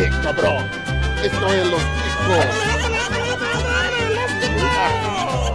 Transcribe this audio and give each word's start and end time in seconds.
Eh, 0.00 0.10
cabrón. 0.22 0.64
Esto 1.24 1.52
es 1.52 1.66
los 1.66 1.82
chicos. 1.82 2.46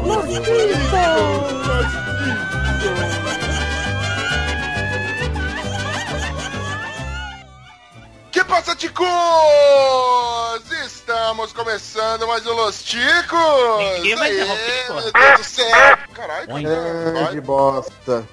Los 0.05 0.25
chicos. 0.25 1.53
Que 8.31 8.43
passa, 8.43 8.75
ticos? 8.75 9.07
Estamos 10.85 11.53
começando 11.53 12.27
mais 12.27 12.45
um 12.45 12.53
Los 12.53 12.83
Ticos! 12.83 13.79
Ninguém 13.95 14.15
vai 14.17 14.33
interromper, 14.33 14.87
pô. 14.87 14.93
Meu 14.95 15.11
Deus 15.13 15.39
do 15.39 15.43
céu! 15.45 15.97
Caralho, 16.13 16.53
Oi. 16.53 16.63
Grande 16.63 17.39
bosta. 17.39 18.27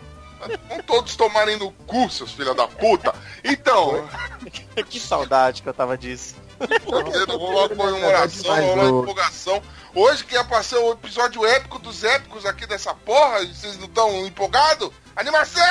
Vão 0.68 0.82
todos 0.82 1.16
tomarem 1.16 1.56
no 1.56 1.70
cu, 1.73 2.09
seus 2.10 2.33
filha 2.33 2.55
da 2.55 2.66
puta! 2.66 3.15
Então, 3.45 4.09
que 4.88 4.98
saudade 4.98 5.62
que 5.62 5.69
eu 5.69 5.74
tava 5.74 5.96
disso. 5.96 6.34
rolou 7.28 7.65
a 7.65 7.69
comemoração, 7.69 8.55
rolou 8.55 8.80
a 8.80 9.01
divulgação. 9.01 9.62
Hoje 9.95 10.24
que 10.24 10.34
ia 10.34 10.45
passar 10.45 10.79
o 10.79 10.92
episódio 10.92 11.45
épico 11.45 11.79
dos 11.79 12.05
épicos 12.05 12.46
aqui 12.46 12.66
dessa 12.66 12.95
porra, 12.95 13.41
e 13.41 13.55
vocês 13.55 13.77
não 13.77 13.87
estão 13.87 14.27
empolgados? 14.27 14.91
Animação! 15.16 15.62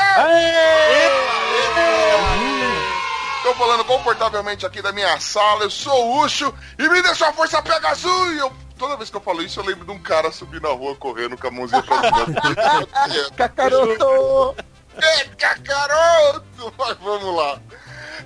Tô 3.41 3.53
falando 3.55 3.85
confortavelmente 3.85 4.65
aqui 4.65 4.81
da 4.81 4.91
minha 4.91 5.19
sala, 5.19 5.63
eu 5.63 5.69
sou 5.69 6.07
o 6.07 6.25
Ucho 6.25 6.53
e 6.77 6.89
me 6.89 7.01
dê 7.01 7.15
sua 7.15 7.31
força 7.31 7.61
pega 7.61 7.89
azul! 7.89 8.33
E 8.33 8.37
eu, 8.39 8.51
toda 8.79 8.95
vez 8.95 9.09
que 9.09 9.17
eu 9.17 9.21
falo 9.21 9.43
isso, 9.43 9.59
eu 9.59 9.65
lembro 9.65 9.85
de 9.85 9.91
um 9.91 9.99
cara 9.99 10.31
subir 10.31 10.61
na 10.61 10.69
rua 10.69 10.95
correndo 10.95 11.37
com 11.37 11.47
a 11.47 11.51
mãozinha 11.51 11.83
pra 11.83 12.01
cima. 12.01 13.27
Cacaroto! 13.35 14.55
é 15.01 15.25
cacaroto! 15.35 16.73
Mas 16.77 16.97
vamos 16.97 17.35
lá. 17.35 17.59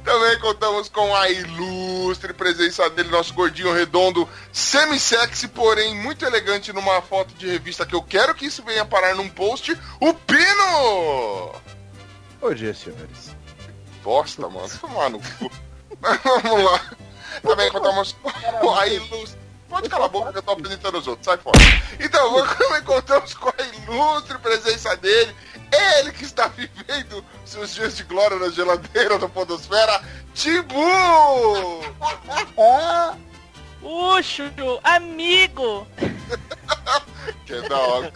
Também 0.04 0.40
contamos 0.40 0.90
com 0.90 1.16
a 1.16 1.30
ilustre 1.30 2.34
presença 2.34 2.90
dele, 2.90 3.10
nosso 3.10 3.34
gordinho 3.34 3.74
redondo, 3.74 4.28
semi-sexy, 4.52 5.48
porém 5.48 5.96
muito 5.96 6.26
elegante 6.26 6.74
numa 6.74 7.02
foto 7.02 7.34
de 7.36 7.48
revista 7.48 7.86
que 7.86 7.96
eu 7.96 8.02
quero 8.02 8.36
que 8.36 8.46
isso 8.46 8.64
venha 8.64 8.86
parar 8.86 9.16
num 9.16 9.30
post, 9.30 9.78
o 10.00 10.14
Pino! 10.14 11.54
Bom 12.42 12.54
dia, 12.54 12.74
senhores. 12.74 13.36
Bosta, 14.04 14.50
mano. 14.50 14.70
Tomar 14.80 15.10
no 15.10 15.20
cu. 15.20 15.52
Mas 16.02 16.20
vamos 16.22 16.64
lá. 16.64 16.82
Também 17.42 17.72
contamos 17.72 18.16
com 18.60 18.76
a 18.76 18.88
ilustre. 18.88 19.43
Pode 19.74 19.90
calar 19.90 20.06
a 20.06 20.10
boca 20.10 20.32
que 20.32 20.38
eu 20.38 20.44
tô 20.44 20.52
apresentando 20.52 21.00
os 21.00 21.08
outros, 21.08 21.26
sai 21.26 21.36
fora. 21.38 21.58
Então, 22.00 22.46
também 22.46 22.82
contamos 22.86 23.34
com 23.34 23.50
a 23.50 23.56
ilustre 23.64 24.38
presença 24.38 24.96
dele. 24.98 25.36
Ele 25.98 26.12
que 26.12 26.26
está 26.26 26.48
vivendo 26.48 27.26
seus 27.44 27.74
dias 27.74 27.98
de 27.98 28.04
glória 28.04 28.38
na 28.38 28.52
geladeira 28.52 29.18
da 29.18 29.28
Podosfera, 29.28 30.00
Tibu! 30.36 30.78
Uxo, 33.82 34.44
amigo! 34.84 35.88
Que 37.46 37.54
é 37.54 37.62
da 37.68 37.78
hora. 37.78 38.14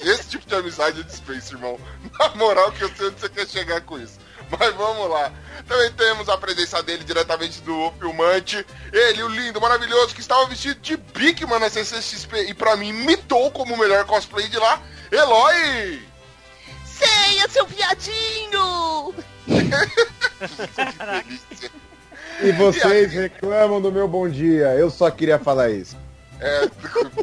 Esse 0.00 0.28
tipo 0.28 0.46
de 0.46 0.54
amizade 0.54 0.98
eu 0.98 1.04
dispenso, 1.04 1.54
irmão. 1.54 1.78
Na 2.18 2.28
moral 2.36 2.70
que 2.72 2.84
eu 2.84 2.94
sei 2.94 3.08
onde 3.08 3.20
você 3.20 3.28
quer 3.28 3.48
chegar 3.48 3.80
com 3.80 3.98
isso. 3.98 4.18
Mas 4.58 4.74
vamos 4.74 5.10
lá. 5.10 5.32
Também 5.66 5.90
temos 5.92 6.28
a 6.28 6.36
presença 6.36 6.82
dele 6.82 7.04
diretamente 7.04 7.60
do 7.62 7.92
filmante. 7.98 8.64
Ele, 8.92 9.22
o 9.22 9.28
lindo, 9.28 9.60
maravilhoso, 9.60 10.14
que 10.14 10.20
estava 10.20 10.46
vestido 10.46 10.80
de 10.80 10.96
Bigman 10.96 11.58
na 11.58 11.70
CCXP 11.70 12.50
e 12.50 12.54
pra 12.54 12.76
mim 12.76 12.92
mitou 12.92 13.50
como 13.50 13.74
o 13.74 13.78
melhor 13.78 14.04
cosplay 14.04 14.48
de 14.48 14.58
lá, 14.58 14.80
Eloy! 15.10 16.02
Ceia, 16.84 17.48
seu 17.48 17.66
viadinho! 17.66 19.14
E 22.42 22.52
vocês 22.58 23.12
reclamam 23.12 23.80
do 23.80 23.90
meu 23.90 24.06
bom 24.06 24.28
dia. 24.28 24.74
Eu 24.74 24.90
só 24.90 25.10
queria 25.10 25.38
falar 25.38 25.70
isso. 25.70 25.96
É, 26.40 26.62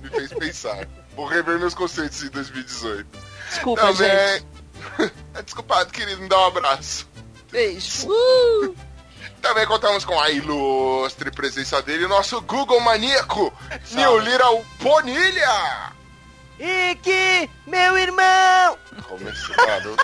me 0.02 0.10
fez 0.10 0.34
pensar. 0.34 0.88
Vou 1.16 1.26
rever 1.26 1.60
meus 1.60 1.74
conceitos 1.74 2.24
em 2.24 2.30
2018. 2.30 3.08
Desculpa, 3.50 3.94
gente. 3.94 4.46
Também. 4.98 5.12
Desculpado, 5.46 5.92
querido, 5.92 6.22
me 6.22 6.30
dá 6.30 6.40
um 6.40 6.48
abraço. 6.48 7.11
Beijo. 7.52 8.08
Também 9.42 9.66
contamos 9.66 10.06
com 10.06 10.20
a 10.20 10.30
ilustre 10.30 11.32
presença 11.32 11.82
dele, 11.82 12.06
o 12.06 12.10
nosso 12.10 12.40
Google 12.42 12.80
maníaco, 12.80 13.52
New 13.92 14.20
Little 14.20 14.64
Bonilha! 14.80 15.92
Ike, 16.60 17.50
meu 17.66 17.98
irmão! 17.98 18.78
Começado. 19.10 19.98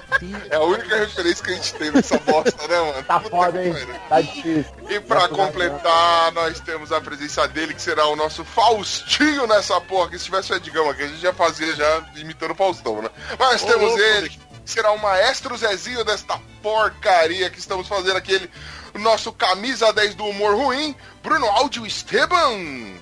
É 0.49 0.55
a 0.55 0.61
única 0.61 0.97
referência 0.97 1.45
que 1.45 1.51
a 1.51 1.53
gente 1.53 1.73
tem 1.75 1.91
nessa 1.91 2.17
bosta, 2.17 2.67
né, 2.67 2.79
mano? 2.79 3.03
Tá 3.03 3.19
Puta 3.19 3.35
foda, 3.35 3.63
hein? 3.63 3.75
Tá 4.09 4.21
difícil. 4.21 4.65
E 4.89 4.99
pra 4.99 5.29
completar, 5.29 6.31
nós 6.31 6.59
temos 6.59 6.91
a 6.91 6.99
presença 6.99 7.47
dele, 7.47 7.75
que 7.75 7.81
será 7.81 8.07
o 8.07 8.15
nosso 8.15 8.43
Faustinho 8.43 9.45
nessa 9.45 9.79
porra, 9.79 10.09
que 10.09 10.17
se 10.17 10.25
tivesse 10.25 10.51
o 10.51 10.55
Edgão 10.55 10.89
aqui, 10.89 11.03
a 11.03 11.07
gente 11.07 11.21
já 11.21 11.31
fazia 11.31 11.75
já 11.75 12.03
imitando 12.15 12.51
o 12.51 12.55
Faustão, 12.55 13.03
né? 13.03 13.09
Mas 13.37 13.61
Ô, 13.61 13.67
temos 13.67 13.89
louco, 13.89 13.99
ele, 14.01 14.29
que 14.29 14.39
será 14.65 14.91
o 14.91 14.99
maestro 14.99 15.55
Zezinho 15.55 16.03
desta 16.03 16.39
porcaria 16.61 17.49
que 17.49 17.59
estamos 17.59 17.87
fazendo 17.87 18.17
aquele, 18.17 18.49
nosso 18.95 19.31
camisa 19.31 19.91
10 19.93 20.15
do 20.15 20.25
humor 20.25 20.55
ruim, 20.55 20.95
Bruno 21.23 21.45
Áudio 21.47 21.85
Esteban. 21.85 22.57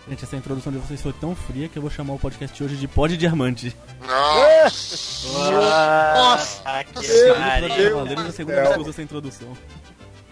Gente, 0.08 0.24
essa 0.24 0.36
introdução 0.36 0.72
de 0.72 0.80
vocês 0.80 1.02
foi 1.02 1.14
tão 1.14 1.36
fria 1.36 1.70
que 1.70 1.78
eu 1.78 1.82
vou 1.82 1.92
chamar 1.92 2.14
o 2.14 2.20
podcast 2.20 2.64
hoje 2.64 2.76
de 2.76 2.88
Pod 2.88 3.16
Diamante. 3.16 3.76
Nossa. 4.02 5.28
Nossa, 5.30 6.84
que 6.84 7.06
Segundo 7.06 7.38
pariu. 7.38 7.90
Cavaleiros, 7.90 8.26
a 8.26 8.32
segunda 8.32 8.64
vez 8.64 8.84
que 8.84 8.90
essa 8.90 9.02
introdução. 9.02 9.58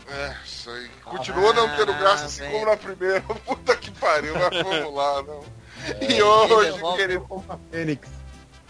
É, 0.10 0.36
isso 0.46 0.70
aí. 0.70 0.90
Continua 1.04 1.54
não 1.54 1.70
tendo 1.76 1.94
graça 1.94 2.26
assim 2.26 2.44
como 2.52 2.66
na 2.66 2.78
primeira. 2.78 3.22
Puta 3.46 3.76
que 3.76 3.90
pariu, 3.92 4.34
mas 4.36 4.62
vamos 4.62 4.94
lá, 4.94 5.24
não. 5.24 5.44
E 6.08 6.22
hoje, 6.22 6.98
querido. 6.98 7.44
Fênix. 7.72 8.23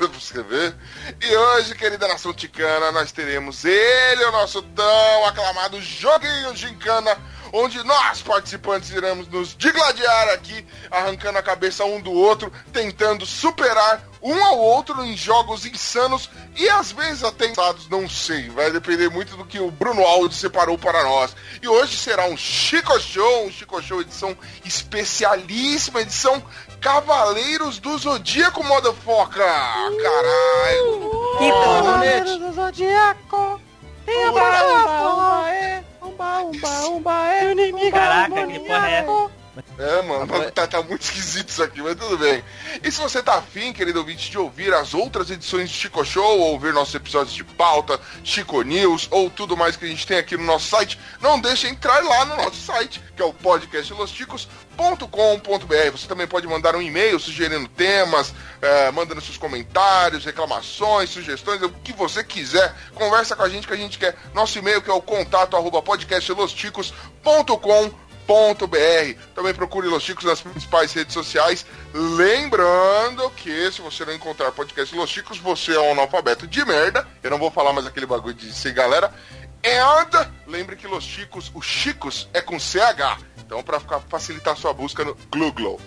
Pra 0.09 0.19
você 0.19 0.43
ver. 0.43 0.75
E 1.21 1.35
hoje, 1.35 1.75
querida 1.75 2.07
nação 2.07 2.33
ticana, 2.33 2.91
nós 2.91 3.11
teremos 3.11 3.63
ele, 3.63 4.25
o 4.25 4.31
nosso 4.31 4.61
tão 4.61 5.25
aclamado 5.25 5.81
Joguinho 5.81 6.55
Gincana, 6.55 7.17
onde 7.53 7.81
nós, 7.83 8.21
participantes, 8.21 8.89
iremos 8.89 9.27
nos 9.27 9.55
digladiar 9.55 10.29
aqui, 10.29 10.65
arrancando 10.91 11.37
a 11.37 11.43
cabeça 11.43 11.85
um 11.85 12.01
do 12.01 12.11
outro, 12.11 12.51
tentando 12.73 13.25
superar 13.25 14.03
um 14.23 14.43
ao 14.43 14.57
outro 14.57 15.03
em 15.03 15.17
jogos 15.17 15.65
insanos 15.65 16.29
e 16.55 16.69
às 16.69 16.93
vezes 16.93 17.23
até 17.23 17.51
não 17.89 18.09
sei. 18.09 18.49
Vai 18.49 18.71
depender 18.71 19.09
muito 19.09 19.35
do 19.35 19.45
que 19.45 19.59
o 19.59 19.69
Bruno 19.69 20.01
Aldo 20.01 20.33
separou 20.33 20.77
para 20.77 21.03
nós. 21.03 21.35
E 21.61 21.67
hoje 21.67 21.97
será 21.97 22.25
um 22.25 22.37
Chico 22.37 22.97
Show, 22.99 23.45
um 23.45 23.51
Chico 23.51 23.81
Show 23.81 24.01
edição 24.01 24.35
especialíssima, 24.63 26.01
edição 26.01 26.41
Cavaleiros 26.83 27.79
do 27.79 27.97
Zodíaco, 27.97 28.61
motherfucker! 28.61 29.41
Caralho! 29.41 31.11
Que 31.37 31.49
bonete. 31.49 32.39
do 32.39 32.51
Zodíaco! 32.51 33.61
Tem 34.05 34.25
abraço! 34.25 35.85
Umba, 36.01 36.43
umba, 36.43 36.87
umba, 36.89 37.29
é 37.29 37.51
inimigo 37.53 37.91
Caraca, 37.91 38.45
que 38.47 38.59
porra 38.59 38.89
é 38.89 38.93
essa? 38.95 39.43
É, 39.77 40.01
mano, 40.01 40.51
tá, 40.51 40.67
tá 40.67 40.81
muito 40.81 41.01
esquisito 41.03 41.49
isso 41.49 41.61
aqui, 41.61 41.81
mas 41.81 41.95
tudo 41.95 42.17
bem. 42.17 42.43
E 42.83 42.91
se 42.91 42.99
você 42.99 43.21
tá 43.21 43.35
afim, 43.35 43.71
querido 43.71 43.99
ouvinte, 43.99 44.31
de 44.31 44.37
ouvir 44.37 44.73
as 44.73 44.93
outras 44.93 45.29
edições 45.29 45.69
de 45.69 45.75
Chico 45.75 46.03
Show, 46.03 46.39
ou 46.39 46.53
ouvir 46.53 46.73
nossos 46.73 46.95
episódios 46.95 47.35
de 47.35 47.43
pauta, 47.43 47.99
Chico 48.23 48.61
News, 48.61 49.07
ou 49.11 49.29
tudo 49.29 49.55
mais 49.55 49.75
que 49.75 49.85
a 49.85 49.87
gente 49.87 50.07
tem 50.07 50.17
aqui 50.17 50.35
no 50.35 50.43
nosso 50.43 50.69
site, 50.69 50.99
não 51.21 51.39
deixe 51.39 51.67
entrar 51.67 52.03
lá 52.03 52.25
no 52.25 52.37
nosso 52.37 52.57
site, 52.57 53.01
que 53.15 53.21
é 53.21 53.25
o 53.25 53.33
podcastlosticos.com.br. 54.75 55.91
Você 55.91 56.07
também 56.07 56.27
pode 56.27 56.47
mandar 56.47 56.75
um 56.75 56.81
e-mail 56.81 57.19
sugerindo 57.19 57.67
temas, 57.69 58.33
eh, 58.61 58.91
mandando 58.91 59.21
seus 59.21 59.37
comentários, 59.37 60.25
reclamações, 60.25 61.09
sugestões, 61.09 61.61
o 61.61 61.69
que 61.69 61.93
você 61.93 62.23
quiser. 62.23 62.73
Conversa 62.93 63.35
com 63.35 63.43
a 63.43 63.49
gente 63.49 63.67
que 63.67 63.73
a 63.73 63.77
gente 63.77 63.97
quer. 63.97 64.15
Nosso 64.33 64.57
e-mail 64.57 64.81
que 64.81 64.89
é 64.89 64.93
o 64.93 65.01
contato 65.01 65.55
arroba 65.55 65.81
podcastlosticos.com.br 65.81 68.03
br 68.25 69.19
Também 69.35 69.53
procure 69.53 69.87
Los 69.87 70.03
Chicos 70.03 70.23
nas 70.23 70.41
principais 70.41 70.93
redes 70.93 71.13
sociais. 71.13 71.65
Lembrando 71.93 73.29
que 73.31 73.71
se 73.71 73.81
você 73.81 74.05
não 74.05 74.13
encontrar 74.13 74.51
podcast 74.51 74.95
Los 74.95 75.09
Chicos, 75.09 75.37
você 75.37 75.75
é 75.75 75.79
um 75.79 75.91
analfabeto 75.91 76.47
de 76.47 76.63
merda. 76.65 77.07
Eu 77.21 77.31
não 77.31 77.37
vou 77.37 77.51
falar 77.51 77.73
mais 77.73 77.85
aquele 77.85 78.05
bagulho 78.05 78.33
de 78.33 78.53
ser 78.53 78.73
galera. 78.73 79.13
And 79.65 80.29
lembre 80.47 80.75
que 80.75 80.87
Los 80.87 81.03
Chicos, 81.03 81.51
o 81.53 81.61
Chicos 81.61 82.27
é 82.33 82.41
com 82.41 82.59
CH. 82.59 83.32
Então, 83.45 83.61
para 83.63 83.79
facilitar 84.09 84.55
sua 84.57 84.73
busca 84.73 85.03
no 85.03 85.15
Google. 85.29 85.79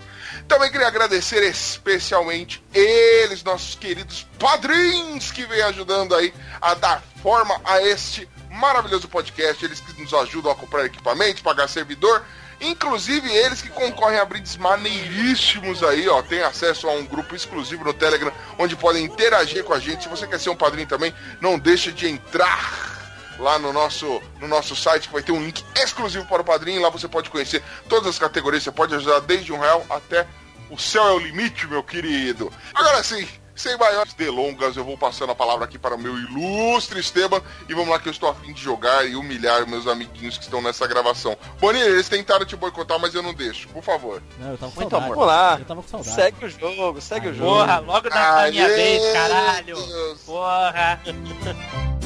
Também 0.49 0.71
queria 0.71 0.87
agradecer 0.87 1.43
especialmente 1.43 2.63
eles, 2.73 3.43
nossos 3.43 3.75
queridos 3.75 4.27
padrinhos, 4.39 5.31
que 5.31 5.45
vêm 5.47 5.63
ajudando 5.63 6.15
aí 6.15 6.33
a 6.61 6.75
dar 6.75 7.03
forma 7.23 7.61
a 7.65 7.83
este 7.83 8.29
maravilhoso 8.51 9.09
podcast. 9.09 9.65
Eles 9.65 9.81
que 9.81 10.01
nos 10.01 10.13
ajudam 10.15 10.53
a 10.53 10.55
comprar 10.55 10.85
equipamentos, 10.85 11.43
pagar 11.43 11.69
servidor. 11.69 12.25
Inclusive 12.61 13.31
eles 13.31 13.61
que 13.61 13.69
concorrem 13.69 14.19
a 14.19 14.25
brindes 14.25 14.57
maneiríssimos 14.57 15.83
aí, 15.83 16.09
ó. 16.09 16.23
Tem 16.23 16.43
acesso 16.43 16.89
a 16.89 16.93
um 16.93 17.05
grupo 17.05 17.35
exclusivo 17.35 17.85
no 17.85 17.93
Telegram, 17.93 18.33
onde 18.59 18.75
podem 18.75 19.05
interagir 19.05 19.63
com 19.63 19.75
a 19.75 19.79
gente. 19.79 20.05
Se 20.05 20.09
você 20.09 20.27
quer 20.27 20.41
ser 20.41 20.51
um 20.51 20.57
padrinho 20.57 20.89
também, 20.89 21.15
não 21.41 21.59
deixa 21.59 21.93
de 21.93 22.09
entrar. 22.09 22.96
Lá 23.39 23.59
no 23.59 23.73
nosso, 23.73 24.21
no 24.41 24.49
nosso 24.49 24.75
site, 24.75 25.09
que 25.09 25.13
vai 25.13 25.23
ter 25.23 25.33
um 25.33 25.43
link 25.45 25.65
exclusivo 25.77 26.27
para 26.27 26.43
o 26.43 26.45
padrinho. 26.45 26.81
Lá 26.83 26.91
você 26.91 27.09
pode 27.09 27.31
conhecer 27.31 27.63
todas 27.89 28.09
as 28.09 28.19
categorias, 28.19 28.63
você 28.63 28.73
pode 28.73 28.95
ajudar 28.95 29.21
desde 29.21 29.53
um 29.53 29.59
real 29.59 29.85
até 29.91 30.27
o 30.71 30.79
céu 30.79 31.07
é 31.07 31.13
o 31.13 31.19
limite, 31.19 31.67
meu 31.67 31.83
querido. 31.83 32.53
Agora 32.75 33.03
sim, 33.03 33.27
sem 33.55 33.77
maiores 33.79 34.13
delongas, 34.15 34.77
eu 34.77 34.85
vou 34.85 34.99
passando 34.99 35.33
a 35.33 35.35
palavra 35.35 35.65
aqui 35.65 35.79
para 35.79 35.95
o 35.95 35.99
meu 35.99 36.17
ilustre 36.19 37.01
Esteban 37.01 37.41
e 37.69 37.75
vamos 37.75 37.89
lá 37.89 37.99
que 37.99 38.09
eu 38.09 38.13
estou 38.13 38.29
a 38.29 38.35
fim 38.35 38.53
de 38.53 38.61
jogar 38.61 39.09
e 39.09 39.17
humilhar 39.17 39.67
meus 39.67 39.87
amiguinhos 39.87 40.37
que 40.37 40.45
estão 40.45 40.61
nessa 40.61 40.87
gravação. 40.87 41.37
Bonilha, 41.59 41.85
eles 41.85 42.09
tentaram 42.09 42.45
te 42.45 42.57
boicotar, 42.57 42.99
mas 42.99 43.15
eu 43.15 43.23
não 43.23 43.33
deixo, 43.33 43.69
por 43.69 43.83
favor. 43.83 44.23
Não, 44.39 44.51
eu 44.51 44.59
tava 44.59 44.73
com 44.73 44.81
Muito 44.81 44.91
saudade. 44.91 45.13
amor. 45.13 45.27
Vamos 45.27 45.27
lá. 45.27 45.59
Eu 45.59 45.65
tava 45.65 45.83
com 45.83 45.89
saudade. 45.89 46.15
Segue 46.15 46.45
o 46.45 46.49
jogo, 46.51 47.01
segue 47.01 47.29
o 47.29 47.35
jogo. 47.35 47.51
Porra, 47.51 47.79
logo 47.79 48.09
na, 48.11 48.43
na 48.43 48.51
minha 48.51 48.67
Aê, 48.67 48.75
vez, 48.75 49.13
caralho. 49.13 49.77
Deus. 49.77 50.21
Porra. 50.23 51.01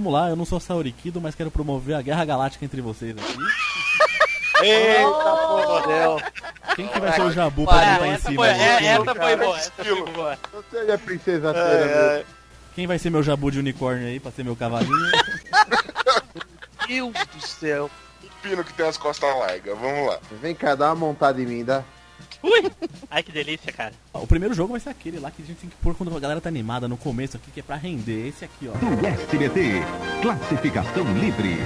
vamos 0.00 0.12
lá, 0.14 0.30
eu 0.30 0.36
não 0.36 0.46
sou 0.46 0.58
Saurikido, 0.58 1.20
mas 1.20 1.34
quero 1.34 1.50
promover 1.50 1.94
a 1.94 2.00
guerra 2.02 2.24
galáctica 2.24 2.64
entre 2.64 2.80
vocês 2.80 3.14
aqui. 3.16 3.36
Eita, 4.66 5.08
porra, 5.08 5.86
Del. 5.86 6.20
Quem 6.74 6.88
que 6.88 6.98
vai 7.00 7.12
ser 7.12 7.20
o 7.22 7.30
Jabu 7.32 7.64
pra 7.66 7.74
Para, 7.74 7.92
montar 7.92 8.06
em 8.08 8.18
cima? 8.18 8.34
foi, 8.36 8.48
é, 8.48 8.76
Quem- 8.78 8.88
essa 8.88 9.14
foi 9.14 9.36
boa, 9.36 9.56
essa 9.58 9.72
foi 9.84 10.12
boa. 10.12 10.38
Você 10.52 10.76
é 10.90 10.94
a 10.94 10.98
princesa 10.98 11.52
Cera, 11.52 12.12
ai. 12.16 12.26
Quem 12.74 12.86
vai 12.86 12.98
ser 12.98 13.10
meu 13.10 13.22
Jabu 13.22 13.50
de 13.50 13.58
unicórnio 13.58 14.06
aí 14.06 14.18
pra 14.18 14.30
ser 14.32 14.42
meu 14.44 14.56
cavalinho? 14.56 14.94
Deus 16.88 17.12
do 17.12 17.46
céu. 17.46 17.90
O 18.24 18.42
pino 18.42 18.64
que 18.64 18.72
tem 18.72 18.86
as 18.88 18.96
costas 18.96 19.34
largas, 19.38 19.78
vamos 19.78 20.06
lá. 20.08 20.18
Vem 20.40 20.54
cá, 20.54 20.74
dá 20.74 20.86
uma 20.86 20.94
montada 20.94 21.40
em 21.42 21.46
mim, 21.46 21.64
dá. 21.64 21.82
Ui! 22.42 22.70
Ai, 23.10 23.22
que 23.22 23.32
delícia, 23.32 23.72
cara. 23.72 23.92
o 24.14 24.26
primeiro 24.26 24.54
jogo 24.54 24.72
vai 24.72 24.80
ser 24.80 24.90
aquele 24.90 25.18
lá 25.18 25.30
que 25.30 25.42
a 25.42 25.46
gente 25.46 25.58
tem 25.58 25.70
que 25.70 25.76
pôr 25.76 25.94
quando 25.94 26.16
a 26.16 26.20
galera 26.20 26.40
tá 26.40 26.48
animada 26.48 26.88
no 26.88 26.96
começo 26.96 27.36
aqui, 27.36 27.50
que 27.50 27.60
é 27.60 27.62
pra 27.62 27.76
render. 27.76 28.28
Esse 28.28 28.44
aqui, 28.44 28.68
ó. 28.68 28.72
do 28.72 29.06
SBT. 29.06 29.82
Classificação 30.22 31.04
livre. 31.18 31.58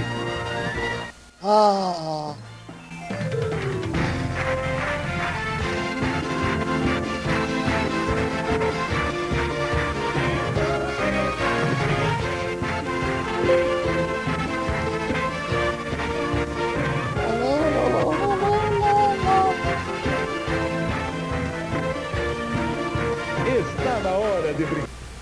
Está 1.37 2.35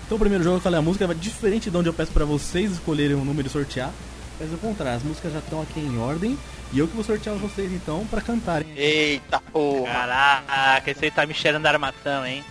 Então 0.06 0.16
o 0.16 0.18
primeiro 0.20 0.44
jogo, 0.44 0.56
eu 0.56 0.60
falei, 0.60 0.78
a 0.78 0.82
música 0.82 1.06
vai 1.06 1.16
diferente 1.16 1.70
de 1.70 1.76
onde 1.76 1.88
eu 1.88 1.94
peço 1.94 2.12
pra 2.12 2.24
vocês 2.24 2.72
escolherem 2.72 3.16
um 3.16 3.24
número 3.24 3.48
e 3.48 3.50
sortear. 3.50 3.90
Mas 4.38 4.52
ao 4.52 4.58
contrário, 4.58 4.96
as 4.98 5.02
músicas 5.02 5.32
já 5.32 5.38
estão 5.38 5.62
aqui 5.62 5.80
em 5.80 5.98
ordem. 5.98 6.38
E 6.72 6.78
eu 6.78 6.88
que 6.88 6.94
vou 6.94 7.04
sortear 7.04 7.36
vocês 7.36 7.72
então 7.72 8.04
pra 8.06 8.20
cantarem. 8.20 8.68
Eita 8.76 9.40
porra. 9.52 9.92
Caraca, 9.92 10.90
esse 10.90 11.04
aí 11.04 11.10
tá 11.10 11.24
me 11.24 11.32
cheirando 11.34 11.62
da 11.62 11.70
armação, 11.70 12.26
hein? 12.26 12.44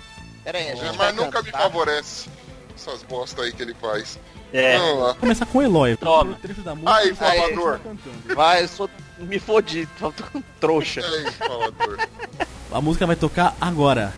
Pera 0.43 0.57
aí, 0.57 0.71
a 0.71 0.75
gente 0.75 0.85
É, 0.85 0.91
vai 0.93 1.11
mas 1.11 1.15
nunca 1.15 1.41
me 1.41 1.51
cantar? 1.51 1.63
favorece 1.63 2.29
essas 2.75 3.03
bosta 3.03 3.41
aí 3.43 3.51
que 3.51 3.61
ele 3.61 3.73
faz. 3.79 4.17
É. 4.53 4.77
Vamos 4.77 5.03
lá. 5.03 5.13
Começar 5.15 5.45
com 5.45 5.57
o 5.57 5.61
Eloy. 5.61 5.95
Toma. 5.97 6.37
Da 6.63 6.75
música 6.75 6.95
Aí, 6.95 7.09
você 7.09 7.15
falador. 7.15 7.79
Vai, 8.35 8.63
eu 8.63 8.67
sou... 8.67 8.89
Me 9.19 9.39
fodi, 9.39 9.87
tô 9.99 10.13
trouxa. 10.59 11.01
E 11.01 11.05
aí, 11.05 11.31
falador? 11.33 11.97
A 12.71 12.81
música 12.81 13.05
vai 13.05 13.15
tocar 13.15 13.55
agora. 13.59 14.13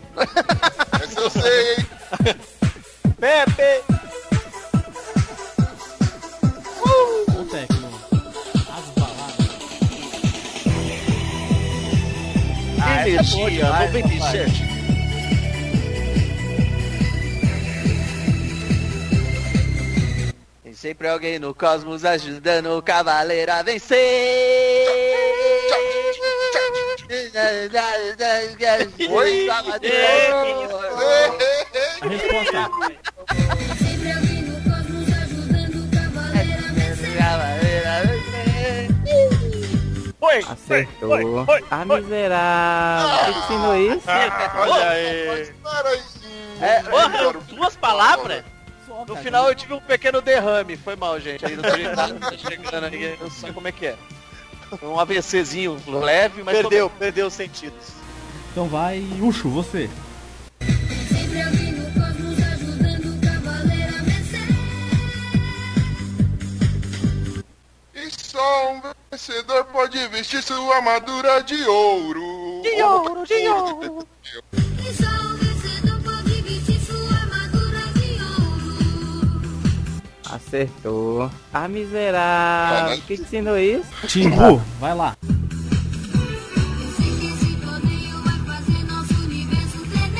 Essa 1.02 1.20
eu 1.20 1.30
sei, 1.30 1.74
hein? 1.74 1.86
Pepe! 3.18 3.82
O 7.28 7.44
técnico. 7.44 7.86
As 8.70 8.90
baladas. 8.94 9.46
Ah, 12.82 13.08
Energia 13.08 13.70
97. 13.70 14.66
Tem 20.62 20.74
sempre 20.74 21.08
alguém 21.08 21.38
no 21.38 21.54
cosmos 21.54 22.04
ajudando 22.04 22.76
o 22.76 22.82
cavaleiro 22.82 23.50
a 23.50 23.62
vencer. 23.62 23.96
Oi? 29.10 29.48
A 29.48 29.60
resposta 32.08 32.70
Sempre 33.78 34.12
alguém 34.12 34.42
no 34.42 34.54
cosmos 34.62 35.08
ajudando 35.22 35.84
o 35.84 35.88
cavaleiro 35.96 36.64
a 36.64 36.72
vencer. 36.72 37.16
Oi! 40.20 40.38
Acertou. 40.48 41.10
Oi, 41.10 41.24
oi, 41.24 41.44
oi, 41.46 41.64
Ah, 41.70 41.84
miserável. 41.84 43.32
Que 43.32 43.38
ensinou 43.38 43.76
isso? 43.76 44.08
Olha 44.56 44.88
aí. 44.90 45.26
Mas 45.26 45.52
peraí. 45.76 46.00
É, 46.60 46.82
Porra, 46.82 47.32
duas 47.48 47.76
palavras? 47.76 48.42
No 49.06 49.14
final 49.16 49.48
eu 49.48 49.54
tive 49.54 49.74
um 49.74 49.80
pequeno 49.80 50.20
derrame. 50.20 50.76
Foi 50.76 50.96
mal, 50.96 51.20
gente. 51.20 51.44
Aí 51.46 51.54
no 51.54 51.62
treinado 51.62 52.18
tá 52.18 52.32
chegando 52.36 52.84
aí, 52.86 53.04
eu 53.04 53.16
não 53.20 53.30
sei 53.30 53.52
como 53.52 53.68
é 53.68 53.72
que 53.72 53.86
é. 53.88 53.96
Um 54.82 54.98
AVCzinho 54.98 55.80
leve, 55.86 56.42
mas. 56.42 56.56
Perdeu, 56.56 56.90
perdeu 56.90 57.26
os 57.28 57.34
sentidos. 57.34 57.88
Então 58.50 58.68
vai, 58.68 59.00
Ucho, 59.20 59.48
você. 59.48 59.88
Sempre 60.60 61.42
alguém 61.42 61.72
no 61.72 61.84
cosmos 61.92 62.38
ajudando 62.42 63.14
o 63.14 63.20
cavaleiro 63.20 63.94
a 63.94 64.02
vencer. 64.02 64.48
E 67.94 68.10
só 68.10 68.72
um 68.72 68.82
vencedor 69.10 69.64
pode 69.66 70.08
vestir 70.08 70.42
sua 70.42 70.76
armadura 70.76 71.42
de 71.42 71.62
ouro. 71.64 72.62
De 72.62 72.82
ouro, 72.82 73.26
de 73.26 73.48
ouro. 73.48 74.08
Acertou. 80.56 81.30
Ah, 81.52 81.68
miserável. 81.68 82.98
Que 83.06 83.12
ensinou 83.14 83.58
isso? 83.58 83.90
Timbu, 84.08 84.56
vai 84.80 84.94
lá. 84.94 85.14
Eu 85.22 85.34
sei 86.92 87.18
que 87.18 87.26
esse 87.26 87.56
torneio 87.56 88.18
vai 88.22 88.38
fazer 88.38 88.82
nosso 88.84 89.14
universo 89.22 89.78
tremer. 89.90 90.16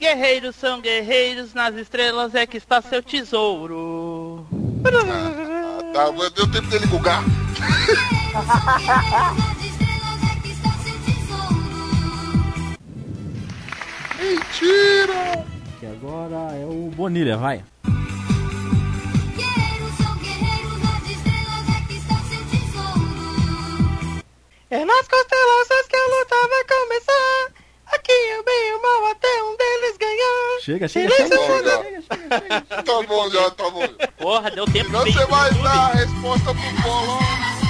Guerreiros 0.00 0.56
são 0.56 0.80
guerreiros, 0.80 1.54
nas 1.54 1.76
estrelas 1.76 2.34
é 2.34 2.44
que 2.44 2.56
está 2.56 2.82
seu 2.82 3.00
tesouro. 3.04 4.44
Ah, 4.84 5.78
tá, 5.94 6.10
deu 6.34 6.50
tempo 6.50 6.66
dele 6.66 6.86
bugar. 6.86 7.22
Nas 7.22 7.88
estrelas 9.64 10.22
é 10.28 10.34
que 10.42 10.48
está 10.48 10.70
seu 10.82 10.98
tesouro. 11.04 11.70
Mentira! 14.18 15.46
Que 15.78 15.86
agora 15.86 16.56
é 16.56 16.66
o 16.66 16.90
Bonilha, 16.90 17.36
vai. 17.36 17.62
É 24.72 24.84
nas 24.86 25.06
constelações 25.06 25.86
que 25.86 25.96
a 25.96 26.06
luta 26.06 26.48
vai 26.48 26.64
começar. 26.64 27.62
Aqui 27.92 28.12
o 28.40 28.42
bem 28.42 28.70
e 28.70 28.74
o 28.74 28.80
mal 28.82 29.10
até 29.10 29.28
um 29.42 29.54
deles 29.54 29.98
ganhar. 29.98 30.60
Chega, 30.62 30.88
chega, 30.88 31.14
Silêncio, 31.14 31.38
chega. 31.46 32.62
Tá 32.82 33.02
bom 33.06 33.28
já, 33.30 33.50
tá 33.50 33.68
bom. 33.68 33.86
Porra, 34.16 34.50
deu 34.50 34.64
tempo 34.64 34.88
Não 34.90 35.04
de 35.04 35.10
ver 35.10 35.18
você 35.18 35.24
isso 35.24 35.28
vai 35.30 35.50
no 35.50 35.56
YouTube. 35.58 35.62
dar 35.62 35.90
a 35.90 35.92
resposta 35.92 36.54
pro 36.54 36.82
Polo. 36.82 37.18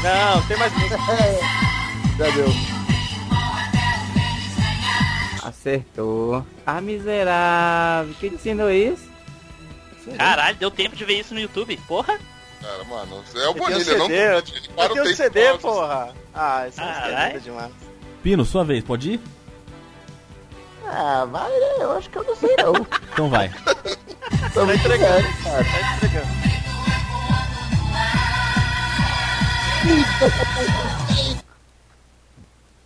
Não, 0.04 0.46
tem 0.46 0.56
mais 0.56 0.72
música. 0.74 0.96
Já 2.18 2.30
deu. 2.30 2.46
Acertou. 5.42 6.46
Ah, 6.64 6.80
miserável. 6.80 8.14
Que 8.20 8.28
ensinou 8.28 8.70
isso? 8.70 9.10
Caralho, 10.16 10.56
deu 10.56 10.70
tempo 10.70 10.94
de 10.94 11.04
ver 11.04 11.18
isso 11.18 11.34
no 11.34 11.40
YouTube. 11.40 11.76
Porra. 11.88 12.16
Cara, 12.62 12.84
mano, 12.84 13.24
é 13.34 13.48
o 13.48 13.54
Bonilha, 13.54 13.98
não 13.98 14.06
CD, 14.06 14.34
eu- 14.34 14.38
o 14.38 14.42
tenho 14.42 15.04
tempo 15.04 15.16
CD, 15.16 15.58
porra. 15.58 16.14
Ah, 16.34 16.66
isso 16.68 16.80
é 16.80 17.38
demais. 17.40 17.72
Pino, 18.22 18.44
sua 18.44 18.64
vez, 18.64 18.84
pode 18.84 19.12
ir? 19.14 19.20
Ah, 20.86 21.24
vai, 21.30 21.50
né? 21.50 21.66
Eu 21.80 21.92
acho 21.92 22.08
que 22.08 22.18
eu 22.18 22.24
não 22.24 22.36
sei 22.36 22.54
não. 22.56 22.72
Então 23.12 23.28
vai. 23.28 23.50
Tô 24.54 24.64
me 24.64 24.74
entregando, 24.74 25.26
cara. 25.42 25.64
Tá 25.64 25.96
entregando. 25.96 26.42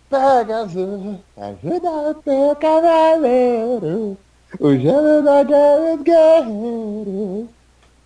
Pegasus, 0.09 1.17
ajuda 1.35 1.89
o 1.89 2.13
teu 2.15 2.55
cavaleiro. 2.55 4.17
O 4.59 4.75
gelo 4.77 5.21
da 5.21 5.43
guerra 5.43 5.95
dos 5.97 6.03
guerreiros. 6.03 7.49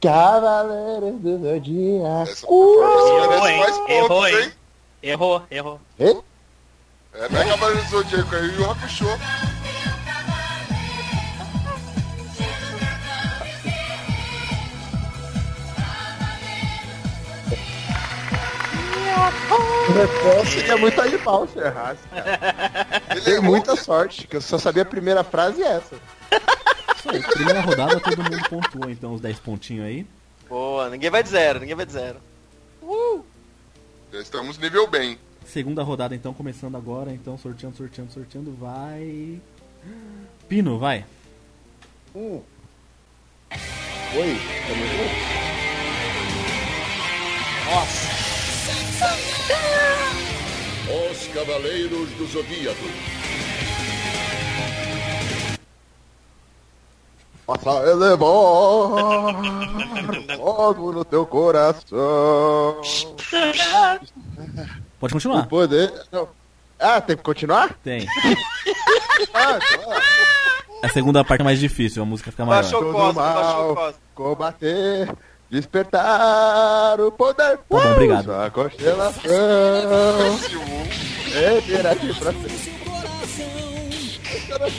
Cavaleiros 0.01 1.19
do 1.21 1.37
Zodíaco. 1.39 2.53
Errou, 3.21 3.47
hein? 3.47 3.59
pontos, 3.63 3.89
Errou, 3.89 4.27
hein? 4.27 4.35
hein? 4.35 4.51
Errou, 5.03 5.43
errou. 5.51 5.81
Hein? 5.99 6.21
É, 7.13 7.29
não 7.29 7.41
é 7.41 7.45
Cavaleiro 7.45 7.83
do 7.83 7.89
Zodíaco, 7.89 8.35
é 8.35 8.39
Yu 8.39 8.51
Yu 8.53 8.71
Hakusho. 8.71 9.05
Então 19.89 20.45
seria 20.45 20.77
muito 20.77 21.01
animal 21.01 21.47
se 21.47 21.59
errasse, 21.59 21.99
cara. 22.09 23.01
Ele 23.11 23.21
Tem 23.21 23.33
errou. 23.33 23.45
muita 23.45 23.75
sorte, 23.75 24.25
que 24.27 24.37
eu 24.37 24.41
só 24.41 24.57
sabia 24.57 24.83
a 24.83 24.85
primeira 24.85 25.23
frase 25.23 25.61
e 25.61 25.63
essa. 25.63 25.95
Isso 27.01 27.09
aí, 27.09 27.23
primeira 27.23 27.61
rodada 27.61 27.99
todo 27.99 28.23
mundo 28.23 28.47
pontua, 28.47 28.91
então, 28.91 29.15
os 29.15 29.21
10 29.21 29.39
pontinhos 29.39 29.87
aí. 29.87 30.05
Boa, 30.47 30.87
ninguém 30.87 31.09
vai 31.09 31.23
de 31.23 31.29
zero, 31.29 31.59
ninguém 31.59 31.75
vai 31.75 31.85
de 31.85 31.93
zero. 31.93 32.19
Já 34.13 34.19
estamos 34.19 34.59
nível 34.59 34.87
bem. 34.87 35.17
Segunda 35.43 35.81
rodada, 35.81 36.13
então, 36.13 36.31
começando 36.31 36.77
agora. 36.77 37.11
Então, 37.11 37.37
sorteando, 37.39 37.75
sorteando, 37.75 38.11
sorteando. 38.11 38.53
Vai. 38.53 39.41
Pino, 40.47 40.77
vai. 40.77 41.03
Hum. 42.15 42.41
Oi, 43.51 44.37
tá 44.67 44.75
me 44.75 44.83
ouvindo? 44.83 45.51
Os 51.11 51.27
Cavaleiros 51.33 52.09
do 52.11 52.27
Zodíaco. 52.27 53.20
Possa 57.45 57.69
elevar 57.89 58.17
fogo 60.37 60.91
no 60.93 61.03
teu 61.03 61.25
coração. 61.25 62.79
Pode 64.99 65.11
O 65.11 65.15
continuar? 65.15 65.47
poder. 65.47 65.91
Não. 66.11 66.29
Ah, 66.79 67.01
tem 67.01 67.17
que 67.17 67.23
continuar? 67.23 67.73
Tem. 67.83 68.07
Ah, 69.35 69.59
claro. 69.59 70.01
A 70.83 70.89
segunda 70.89 71.23
parte 71.23 71.41
é 71.41 71.43
mais 71.43 71.59
difícil, 71.59 72.01
a 72.01 72.05
música 72.05 72.31
fica 72.31 72.43
maior. 72.43 72.63
Baixou 72.63 72.89
o 72.89 72.91
mal. 72.91 73.13
baixou 73.13 73.71
o 73.71 73.75
Cosmo. 73.75 73.99
Combater, 74.15 75.13
despertar 75.47 76.99
o 76.99 77.11
poder. 77.11 77.59
bom, 77.69 77.77
obrigado. 77.91 78.33
A 78.33 78.49
constelação. 78.49 79.21
É, 81.35 81.59
virar 81.61 81.91
aqui 81.91 82.11
pra 82.15 82.33
frente. 82.33 82.71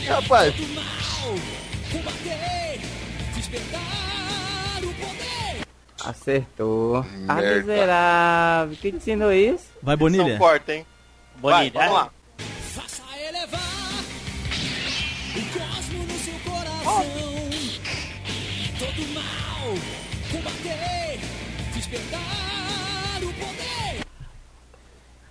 Rapaz. 0.09 0.55
Acertou. 6.05 7.05
Ah, 7.29 7.35
Merda. 7.35 7.59
miserável. 7.61 8.77
Quem 8.81 8.91
te 8.93 8.97
ensinou 8.97 9.33
isso? 9.33 9.67
Vai, 9.83 9.97
Bonilha. 9.97 10.37
forte, 10.39 10.73
hein? 10.73 10.87
Vai, 11.41 11.71
Bonilha. 11.71 11.73
vamos 11.81 11.95
lá. 11.95 12.11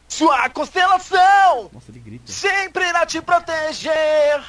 Sua 0.07 0.49
constelação 0.49 1.69
Nossa, 1.71 1.89
ele 1.89 1.99
grita. 1.99 2.31
sempre 2.31 2.87
irá 2.87 3.05
te 3.05 3.21
proteger. 3.21 4.43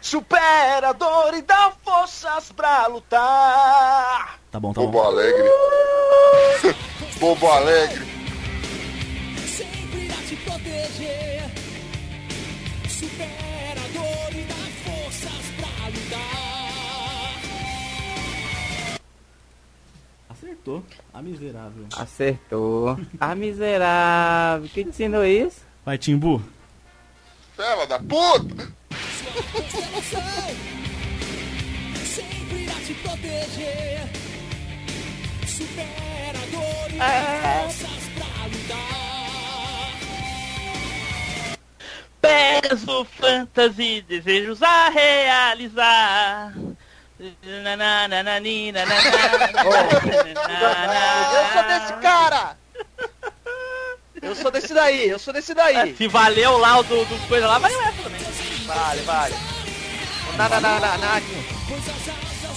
Supera 0.00 0.88
a 0.88 0.92
dor 0.92 1.34
e 1.34 1.42
dá 1.42 1.72
forças 1.84 2.50
pra 2.52 2.86
lutar. 2.86 4.38
Tá 4.50 4.58
bom, 4.58 4.72
tá 4.72 4.80
bom. 4.80 4.86
Bobo 4.86 5.02
Alegre. 5.02 5.48
Bobo 7.20 7.46
Alegre. 7.46 8.20
Acertou. 20.28 20.82
A 21.12 21.20
miserável. 21.20 21.86
Acertou. 21.96 22.98
Ah, 23.20 23.34
miserável. 23.34 24.68
Quem 24.72 24.84
te 24.84 24.90
ensinou 24.90 25.24
isso? 25.24 25.60
Vai, 25.84 25.98
Timbu. 25.98 26.42
Fela 27.54 27.86
da 27.86 27.98
puta. 27.98 28.79
Pegasus 42.20 43.08
Fantasy, 43.18 44.02
desejos 44.02 44.62
a 44.62 44.90
realizar. 44.90 46.52
Nananani, 47.42 48.72
nananana, 48.72 49.50
Eu 51.34 51.52
sou 51.52 51.62
desse 51.68 51.92
cara! 52.00 52.56
Eu 54.22 54.34
sou 54.34 54.50
desse 54.50 54.74
daí, 54.74 55.08
eu 55.08 55.18
sou 55.18 55.32
desse 55.32 55.54
daí. 55.54 55.96
Se 55.96 56.06
valeu 56.06 56.58
lá 56.58 56.78
o 56.78 56.82
do, 56.82 57.04
do 57.04 57.28
coisa 57.28 57.46
lá, 57.46 57.58
valeu 57.58 57.80
essa 57.80 58.02
também. 58.02 58.29
Vale, 58.74 59.02
vale. 59.02 59.34
Na, 60.36 60.48
na, 60.48 60.60
na, 60.60 60.80
na, 60.80 60.98
na, 60.98 61.16
aqui. 61.16 62.50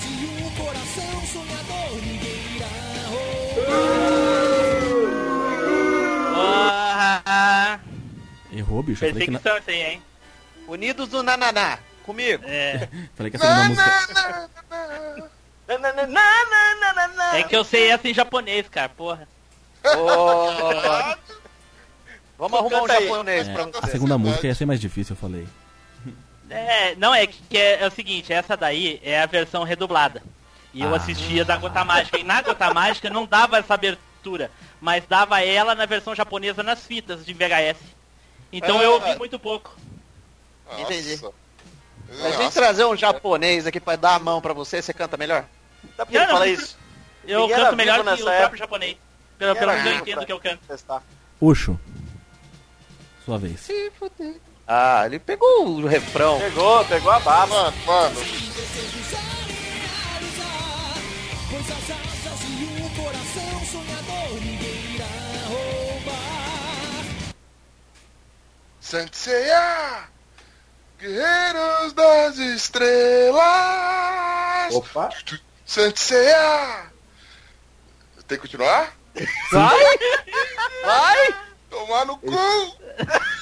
Porra! 6.44 7.80
Errou, 8.52 8.84
bicho. 8.84 9.06
Que, 9.06 9.32
na... 9.32 9.40
Isso 9.40 9.50
aí, 9.68 9.82
hein? 9.82 10.02
Unidos 10.68 11.10
do 11.10 11.24
Nananá. 11.24 11.80
Comigo. 12.06 12.44
É. 12.46 12.88
Falei 13.16 13.32
que 13.32 13.38
a 13.38 13.40
segunda 13.40 13.64
música. 13.66 14.50
Na, 15.68 15.78
na, 15.78 15.94
na, 15.94 16.06
na, 16.08 16.76
na, 16.80 16.94
na, 16.94 17.08
na. 17.08 17.38
É 17.38 17.44
que 17.44 17.56
eu 17.56 17.64
sei 17.64 17.90
essa 17.92 18.08
em 18.08 18.14
japonês, 18.14 18.68
cara, 18.70 18.90
porra. 18.90 19.28
Ô, 19.86 20.58
Vamos 22.38 22.60
arrumar 22.60 22.84
um 22.84 22.88
japonês 22.88 23.48
É, 23.48 23.54
pra 23.54 23.64
a 23.64 23.68
você. 23.68 23.92
segunda 23.92 24.18
música 24.18 24.48
ia 24.48 24.56
ser 24.56 24.66
mais 24.66 24.80
difícil, 24.82 25.14
eu 25.14 25.18
falei. 25.20 25.48
É, 26.54 26.96
não, 26.96 27.14
é 27.14 27.26
que 27.28 27.58
é, 27.58 27.84
é 27.84 27.88
o 27.88 27.92
seguinte, 27.92 28.32
essa 28.32 28.56
daí 28.56 29.00
é 29.04 29.22
a 29.22 29.26
versão 29.26 29.64
redublada. 29.64 30.22
E 30.74 30.82
eu 30.82 30.94
Ah. 30.94 30.98
assistia 30.98 31.44
da 31.46 31.58
Gota 31.58 31.84
Mágica. 31.84 32.18
E 32.18 32.24
na 32.24 32.42
Gota 32.42 32.74
Mágica 32.74 33.10
não 33.10 33.26
dava 33.26 33.58
essa 33.58 33.74
abertura, 33.74 34.50
mas 34.82 35.04
dava 35.08 35.42
ela 35.42 35.76
na 35.76 35.86
versão 35.86 36.14
japonesa 36.16 36.62
nas 36.64 36.86
fitas 36.86 37.26
de 37.26 37.34
VHS. 37.34 37.78
Então 38.52 38.82
eu 38.82 38.94
ouvi 38.94 39.16
muito 39.18 39.38
pouco. 39.40 39.76
Entendi. 40.78 41.16
Nossa. 41.22 41.34
Mas 42.10 42.36
vem 42.36 42.46
Nossa. 42.46 42.60
trazer 42.60 42.86
um 42.86 42.96
japonês 42.96 43.66
aqui 43.66 43.80
pra 43.80 43.96
dar 43.96 44.16
a 44.16 44.20
mão 44.20 44.42
pra 44.42 44.54
você, 44.54 44.82
você 44.82 44.94
canta 44.94 45.18
melhor? 45.18 45.46
Dá 45.98 46.06
pra 46.06 46.14
ele 46.16 46.20
Não, 46.20 46.26
não. 46.28 46.34
falar 46.34 46.48
isso? 46.48 46.78
Eu 47.26 47.42
Ninguém 47.42 47.56
canto 47.58 47.76
melhor 47.76 48.04
que 48.04 48.22
o 48.22 48.26
próprio 48.26 48.58
japonês. 48.58 48.98
Pelo, 49.38 49.56
pelo 49.56 49.72
menos 49.74 49.86
eu 49.92 49.98
entendo 49.98 50.26
que 50.26 50.32
eu 50.32 50.40
canto. 50.40 50.60
Ucho. 51.42 51.80
Sua 53.26 53.38
vez. 53.38 53.68
Ah, 54.68 55.06
ele 55.06 55.20
pegou 55.20 55.68
o 55.68 55.86
refrão. 55.86 56.40
Pegou, 56.40 56.86
pegou 56.86 57.12
a 57.12 57.20
baba. 57.20 57.46
Mano, 57.48 57.78
mano. 57.86 58.20
Senseiya, 68.80 70.08
Guerreiros 71.00 71.94
das 71.94 72.38
Estrelas. 72.38 73.42
Opa. 74.72 75.10
Senseiya. 75.66 76.92
Tem 78.28 78.38
que 78.38 78.44
continuar? 78.44 78.94
Vai! 79.52 79.80
Vai! 80.86 81.53
Tomar 81.74 82.06
no 82.06 82.18
cu. 82.18 82.30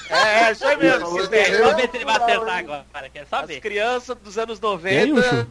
É, 0.08 0.44
é 0.44 0.52
isso 0.52 0.64
aí 0.66 0.76
mesmo. 0.78 1.10
Vamos 1.10 1.28
ver 1.28 1.44
se 1.90 1.96
ele 1.96 2.04
vai 2.06 2.16
acertar 2.16 2.56
agora, 2.58 2.86
cara. 2.90 3.10
Quero 3.10 3.24
As 3.24 3.28
saber. 3.28 3.60
crianças 3.60 4.16
dos 4.16 4.38
anos 4.38 4.58
E 4.58 4.66
aí, 4.88 5.12
90 5.12 5.20
Ucho? 5.20 5.46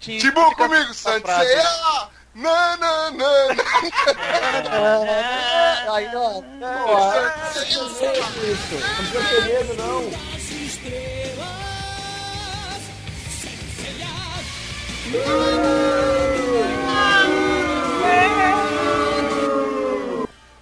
tinham 0.00 0.20
Tibu 0.20 0.48
que 0.48 0.54
comigo. 0.56 0.90
essa 0.90 1.20
frase. 1.20 1.46
Senseiya, 1.48 2.08
Não, 2.34 2.76
não, 2.78 3.10
não, 3.10 3.48
Aí, 5.94 6.08
ó. 6.16 6.40
Isso, 7.60 8.74
não 8.74 8.80
precisa 8.96 9.22
ter 9.28 9.44
medo, 9.44 9.74
não. 9.74 10.10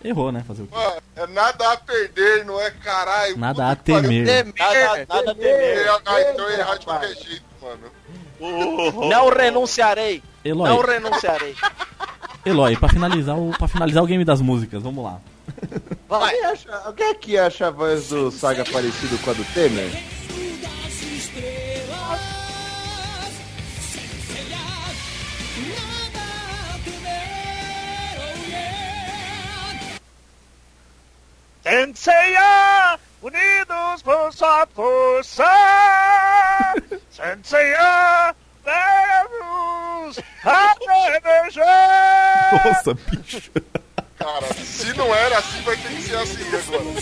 Errou, 0.02 0.33
né? 0.33 0.42
Fazer 0.47 0.62
o 0.62 0.66
quê? 0.66 0.75
Mano, 0.75 0.97
é 1.16 1.26
nada 1.26 1.73
a 1.73 1.76
perder, 1.76 2.45
não 2.45 2.59
é 2.61 2.71
caralho. 2.71 3.37
Nada 3.38 3.71
a 3.71 3.76
temer. 3.76 4.47
Nada, 4.59 5.07
nada 5.09 5.30
a 5.30 5.35
temer. 5.35 5.88
Ah, 6.07 6.21
então 6.23 6.50
errar 6.50 6.76
de 6.76 6.87
qualquer 6.87 7.14
jeito, 7.16 7.45
mano. 7.61 9.09
Não 9.09 9.28
renunciarei. 9.28 10.23
Eloy, 10.45 10.69
Não 10.71 10.80
renunciarei. 10.80 11.54
Eloy, 12.47 12.76
pra 12.76 12.88
finalizar, 12.88 13.38
o, 13.38 13.50
pra 13.50 13.69
finalizar 13.69 14.02
o 14.02 14.07
game 14.07 14.25
das 14.25 14.40
músicas, 14.40 14.83
vamos 14.83 15.04
lá. 15.04 15.21
Alguém, 16.09 16.45
acha, 16.47 16.75
alguém 16.85 17.11
aqui 17.11 17.37
acha 17.38 17.66
a 17.66 17.71
voz 17.71 18.09
do 18.09 18.30
Saga 18.30 18.64
parecido 18.64 19.19
com 19.19 19.30
a 19.30 19.35
do 19.35 19.45
Temer? 19.52 19.90
Senseiya, 31.71 32.99
unidos 33.23 34.03
por 34.03 34.33
sua 34.33 34.67
força. 34.75 35.45
Senseiya, 37.09 38.35
vamos 38.65 40.19
a 40.45 40.75
emergência. 41.17 41.62
Nossa, 42.65 42.95
bicho. 42.95 43.53
Cara, 44.19 44.53
se 44.53 44.93
não 44.95 45.15
era 45.15 45.39
assim, 45.39 45.62
vai 45.62 45.77
ter 45.77 45.95
que 45.95 46.03
ser 46.03 46.17
assim 46.17 46.43
agora. 46.49 47.00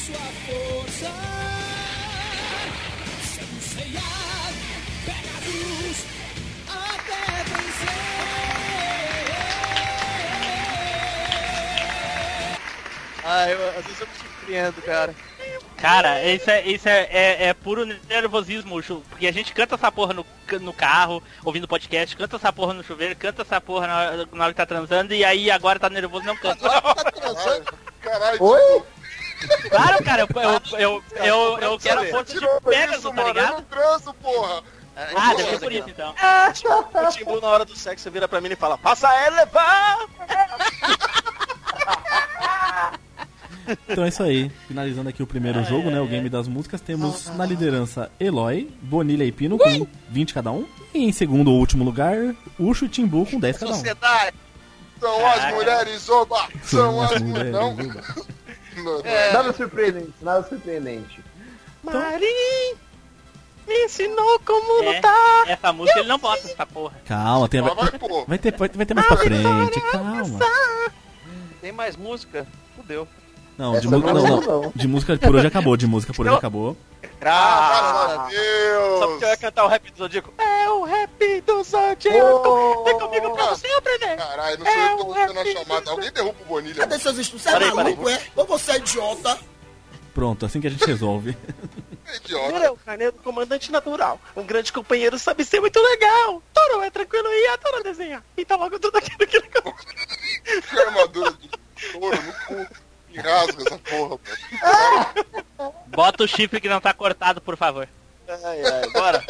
Ah, 13.24 13.48
eu, 13.48 13.68
às 13.78 13.84
vezes 13.86 14.00
eu 14.00 14.06
me 14.06 14.27
surpreendo, 14.48 14.82
cara. 14.82 15.14
Cara, 15.76 16.24
isso 16.24 16.50
é, 16.50 16.66
isso 16.66 16.88
é, 16.88 17.08
é, 17.10 17.46
é 17.48 17.54
puro 17.54 17.84
nervosismo, 18.08 18.82
porque 19.08 19.26
a 19.28 19.32
gente 19.32 19.52
canta 19.52 19.76
essa 19.76 19.92
porra 19.92 20.12
no, 20.12 20.26
no 20.60 20.72
carro, 20.72 21.22
ouvindo 21.44 21.68
podcast, 21.68 22.16
canta 22.16 22.36
essa 22.36 22.52
porra 22.52 22.74
no 22.74 22.82
chuveiro, 22.82 23.14
canta 23.14 23.42
essa 23.42 23.60
porra 23.60 23.86
na, 23.86 23.96
hora- 23.98 24.28
na 24.32 24.44
hora 24.44 24.52
que 24.52 24.56
tá 24.56 24.66
transando, 24.66 25.14
e 25.14 25.24
aí 25.24 25.50
agora 25.50 25.78
tá 25.78 25.88
nervoso 25.88 26.24
e 26.24 26.26
não 26.26 26.36
canta. 26.36 26.68
Caralho, 28.00 28.42
Oi? 28.42 28.82
Claro, 29.70 30.04
cara, 30.04 30.22
eu, 30.22 30.28
eu, 30.40 30.60
eu, 30.80 31.02
eu, 31.24 31.58
eu 31.60 31.78
quero 31.78 32.00
a 32.00 32.06
força 32.06 32.34
de 32.40 32.46
Pegasus, 32.64 32.96
isso, 32.98 33.08
tá 33.10 33.14
mano. 33.14 33.28
Eu 33.28 33.34
ligado? 33.34 33.52
não 33.52 33.62
transo, 33.62 34.14
porra. 34.14 34.62
Ah, 35.14 35.32
deve 35.34 35.50
ser 35.50 35.60
por 35.60 35.70
isso 35.72 35.88
então. 35.88 36.12
O 37.08 37.12
Timbu, 37.12 37.40
na 37.40 37.46
hora 37.46 37.64
do 37.64 37.76
sexo, 37.76 38.10
vira 38.10 38.26
pra 38.26 38.40
mim 38.40 38.48
e 38.50 38.56
fala: 38.56 38.76
Passa 38.76 39.08
a 39.08 39.26
elevar! 39.28 39.98
Então 43.88 44.04
é 44.04 44.08
isso 44.08 44.22
aí. 44.22 44.50
Finalizando 44.66 45.08
aqui 45.08 45.22
o 45.22 45.26
primeiro 45.26 45.62
jogo, 45.64 45.90
né? 45.90 46.00
O 46.00 46.06
game 46.06 46.28
das 46.28 46.48
músicas. 46.48 46.80
Temos 46.80 47.26
na 47.36 47.44
liderança 47.44 48.10
Eloy, 48.18 48.70
Bonilha 48.82 49.24
e 49.24 49.32
Pino 49.32 49.58
com 49.58 49.86
20 50.10 50.34
cada 50.34 50.50
um. 50.50 50.66
E 50.94 51.04
em 51.04 51.12
segundo 51.12 51.50
ou 51.52 51.58
último 51.58 51.84
lugar, 51.84 52.16
Ucho 52.58 52.84
e 52.86 52.88
Timbu 52.88 53.26
com 53.26 53.38
10 53.38 53.58
cada 53.58 53.70
um. 53.72 53.74
Sociedade! 53.74 54.36
São 55.00 55.26
as 55.26 55.54
mulheres, 55.54 56.08
oba! 56.08 56.48
São 56.62 57.00
as 57.02 57.20
mulheres. 57.22 57.52
Não, 57.52 57.70
Oba. 57.70 57.82
não, 58.76 58.84
não. 58.84 59.02
Nada 59.32 59.52
surpreendente, 59.52 60.12
nada 60.22 60.48
surpreendente. 60.48 61.22
Marim 61.84 62.74
me 63.66 63.84
ensinou 63.84 64.40
como 64.44 64.82
É, 64.82 64.96
lutar. 64.96 65.48
essa 65.48 65.72
música 65.72 66.00
ele 66.00 66.08
não 66.08 66.18
bota 66.18 66.48
essa 66.48 66.66
porra. 66.66 66.96
Calma, 67.04 67.48
tem, 67.48 67.60
vai, 67.60 67.74
vai, 68.26 68.38
ter, 68.38 68.56
vai, 68.56 68.68
vai 68.70 68.86
ter 68.86 68.94
mais 68.94 69.06
pra 69.06 69.16
frente. 69.18 69.80
Calma. 69.92 70.24
Tem 71.60 71.70
mais 71.70 71.96
música? 71.96 72.46
Fudeu. 72.74 73.06
Não, 73.58 73.72
de, 73.72 73.78
Essa 73.78 73.90
não 73.90 73.98
não, 73.98 74.40
não, 74.40 74.72
de 74.72 74.86
música 74.86 75.18
por 75.18 75.34
hoje 75.34 75.46
acabou. 75.48 75.76
De 75.76 75.86
música 75.88 76.14
por 76.14 76.24
hoje 76.24 76.36
acabou. 76.36 76.76
Graças 77.20 78.12
a 78.12 78.28
Só 78.98 79.06
porque 79.08 79.24
eu 79.24 79.28
ia 79.28 79.36
Deus. 79.36 79.40
cantar 79.40 79.64
o 79.64 79.68
rap 79.68 79.90
do 79.90 79.98
Zodíaco. 79.98 80.32
É 80.38 80.68
o 80.68 80.84
rap 80.84 81.40
do 81.40 81.64
Zodíaco. 81.64 82.48
Oh! 82.48 82.84
Vem 82.84 82.98
comigo 83.00 83.30
pra 83.32 83.46
você 83.46 83.66
aprender. 83.66 84.16
Caralho, 84.16 84.58
não 84.58 84.66
sou 84.66 84.74
eu 84.80 84.96
que 84.96 85.04
tô 85.04 85.14
fazendo 85.14 85.40
a 85.40 85.44
chamada. 85.44 85.90
Alguém 85.90 86.12
derruba 86.12 86.36
o 86.40 86.44
Bonilha. 86.44 86.74
Cadê 86.76 86.98
seus 87.00 87.18
estudos? 87.18 87.42
Você 87.42 87.48
é 87.50 87.74
maluco, 87.74 88.08
é? 88.08 88.22
Ou 88.36 88.46
você 88.46 88.72
é 88.72 88.76
idiota? 88.76 89.38
Pronto, 90.14 90.46
assim 90.46 90.60
que 90.60 90.68
a 90.68 90.70
gente 90.70 90.86
resolve. 90.86 91.36
É 92.06 92.16
Idiota. 92.24 92.54
Ele 92.54 92.64
é 92.64 92.70
o 92.70 92.76
carneiro 92.76 93.12
do 93.12 93.22
comandante 93.22 93.72
natural. 93.72 94.20
Um 94.36 94.44
grande 94.44 94.72
companheiro 94.72 95.18
sabe 95.18 95.44
ser 95.44 95.60
muito 95.60 95.80
legal. 95.80 96.40
Toro 96.54 96.82
é 96.82 96.90
tranquilo 96.90 97.26
e 97.26 97.48
adora 97.48 97.82
desenhar. 97.82 98.22
Pinta 98.36 98.54
logo 98.54 98.78
tudo 98.78 98.96
aquilo 98.98 99.26
que 99.26 99.36
ele 99.36 99.48
armadura 100.80 101.32
de 101.32 101.48
touro 101.92 102.22
no 102.22 102.32
cu. 102.46 102.87
E 103.10 103.18
rasga 103.18 103.62
essa 103.62 103.78
porra, 103.78 104.18
mano. 105.58 105.74
Bota 105.88 106.24
o 106.24 106.28
chifre 106.28 106.60
que 106.60 106.68
não 106.68 106.80
tá 106.80 106.92
cortado, 106.92 107.40
por 107.40 107.56
favor. 107.56 107.88
Ai, 108.28 108.62
ai, 108.62 108.90
bora. 108.90 109.24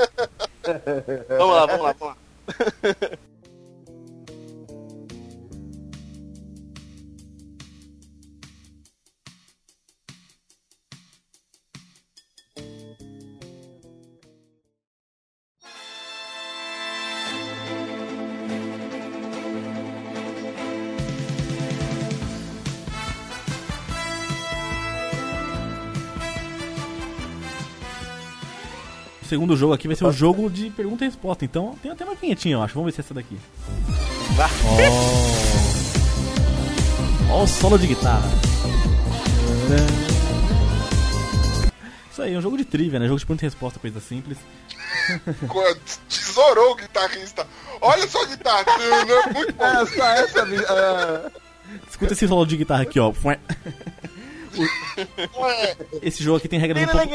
vamos 1.29 1.57
lá, 1.57 1.67
vamos 1.67 1.83
lá, 1.83 1.93
vamos 1.93 2.03
lá. 2.03 2.17
segundo 29.29 29.57
jogo 29.57 29.75
aqui 29.75 29.87
vai 29.87 29.97
ser 29.97 30.05
o 30.07 30.13
jogo 30.13 30.49
de 30.51 30.71
pergunta 30.71 31.05
e 31.05 31.09
resposta. 31.09 31.45
Então 31.45 31.77
tem 31.83 31.91
até 31.91 32.05
uma 32.05 32.15
vinhetinha, 32.15 32.55
eu 32.55 32.63
acho. 32.63 32.75
Vamos 32.75 32.87
ver 32.87 32.93
se 32.95 33.01
é 33.01 33.05
essa 33.05 33.15
daqui. 33.15 33.37
Ó. 37.31 37.35
Ó 37.35 37.43
o 37.43 37.47
solo 37.47 37.79
de 37.79 37.87
guitarra. 37.89 38.29
Isso 42.11 42.23
aí, 42.23 42.35
é 42.35 42.39
um 42.39 42.43
jogo 42.43 42.57
de 42.57 42.65
trivia, 42.65 42.99
né? 42.99 43.07
Jogo 43.07 43.21
de 43.21 43.27
pergunta 43.27 43.45
e 43.45 43.47
resposta, 43.47 43.79
coisa 43.79 44.01
simples. 44.01 44.39
Tesourou 46.09 46.73
o 46.73 46.75
guitarrista. 46.75 47.47
Olha 47.81 48.09
só 48.09 48.23
a 48.23 48.27
guitarra. 48.27 48.65
Muito 49.35 49.53
bom. 49.53 49.65
É 49.65 49.87
só 49.87 50.05
essa. 50.05 50.43
ah, 50.69 51.31
Escuta 51.89 52.13
esse 52.15 52.27
solo 52.27 52.47
de 52.47 52.57
guitarra 52.57 52.83
aqui, 52.83 52.99
ó. 52.99 53.13
Esse 56.03 56.23
jogo 56.25 56.39
aqui 56.39 56.49
tem 56.49 56.59
regras 56.59 56.83
um 56.83 56.87
pouco... 56.87 57.07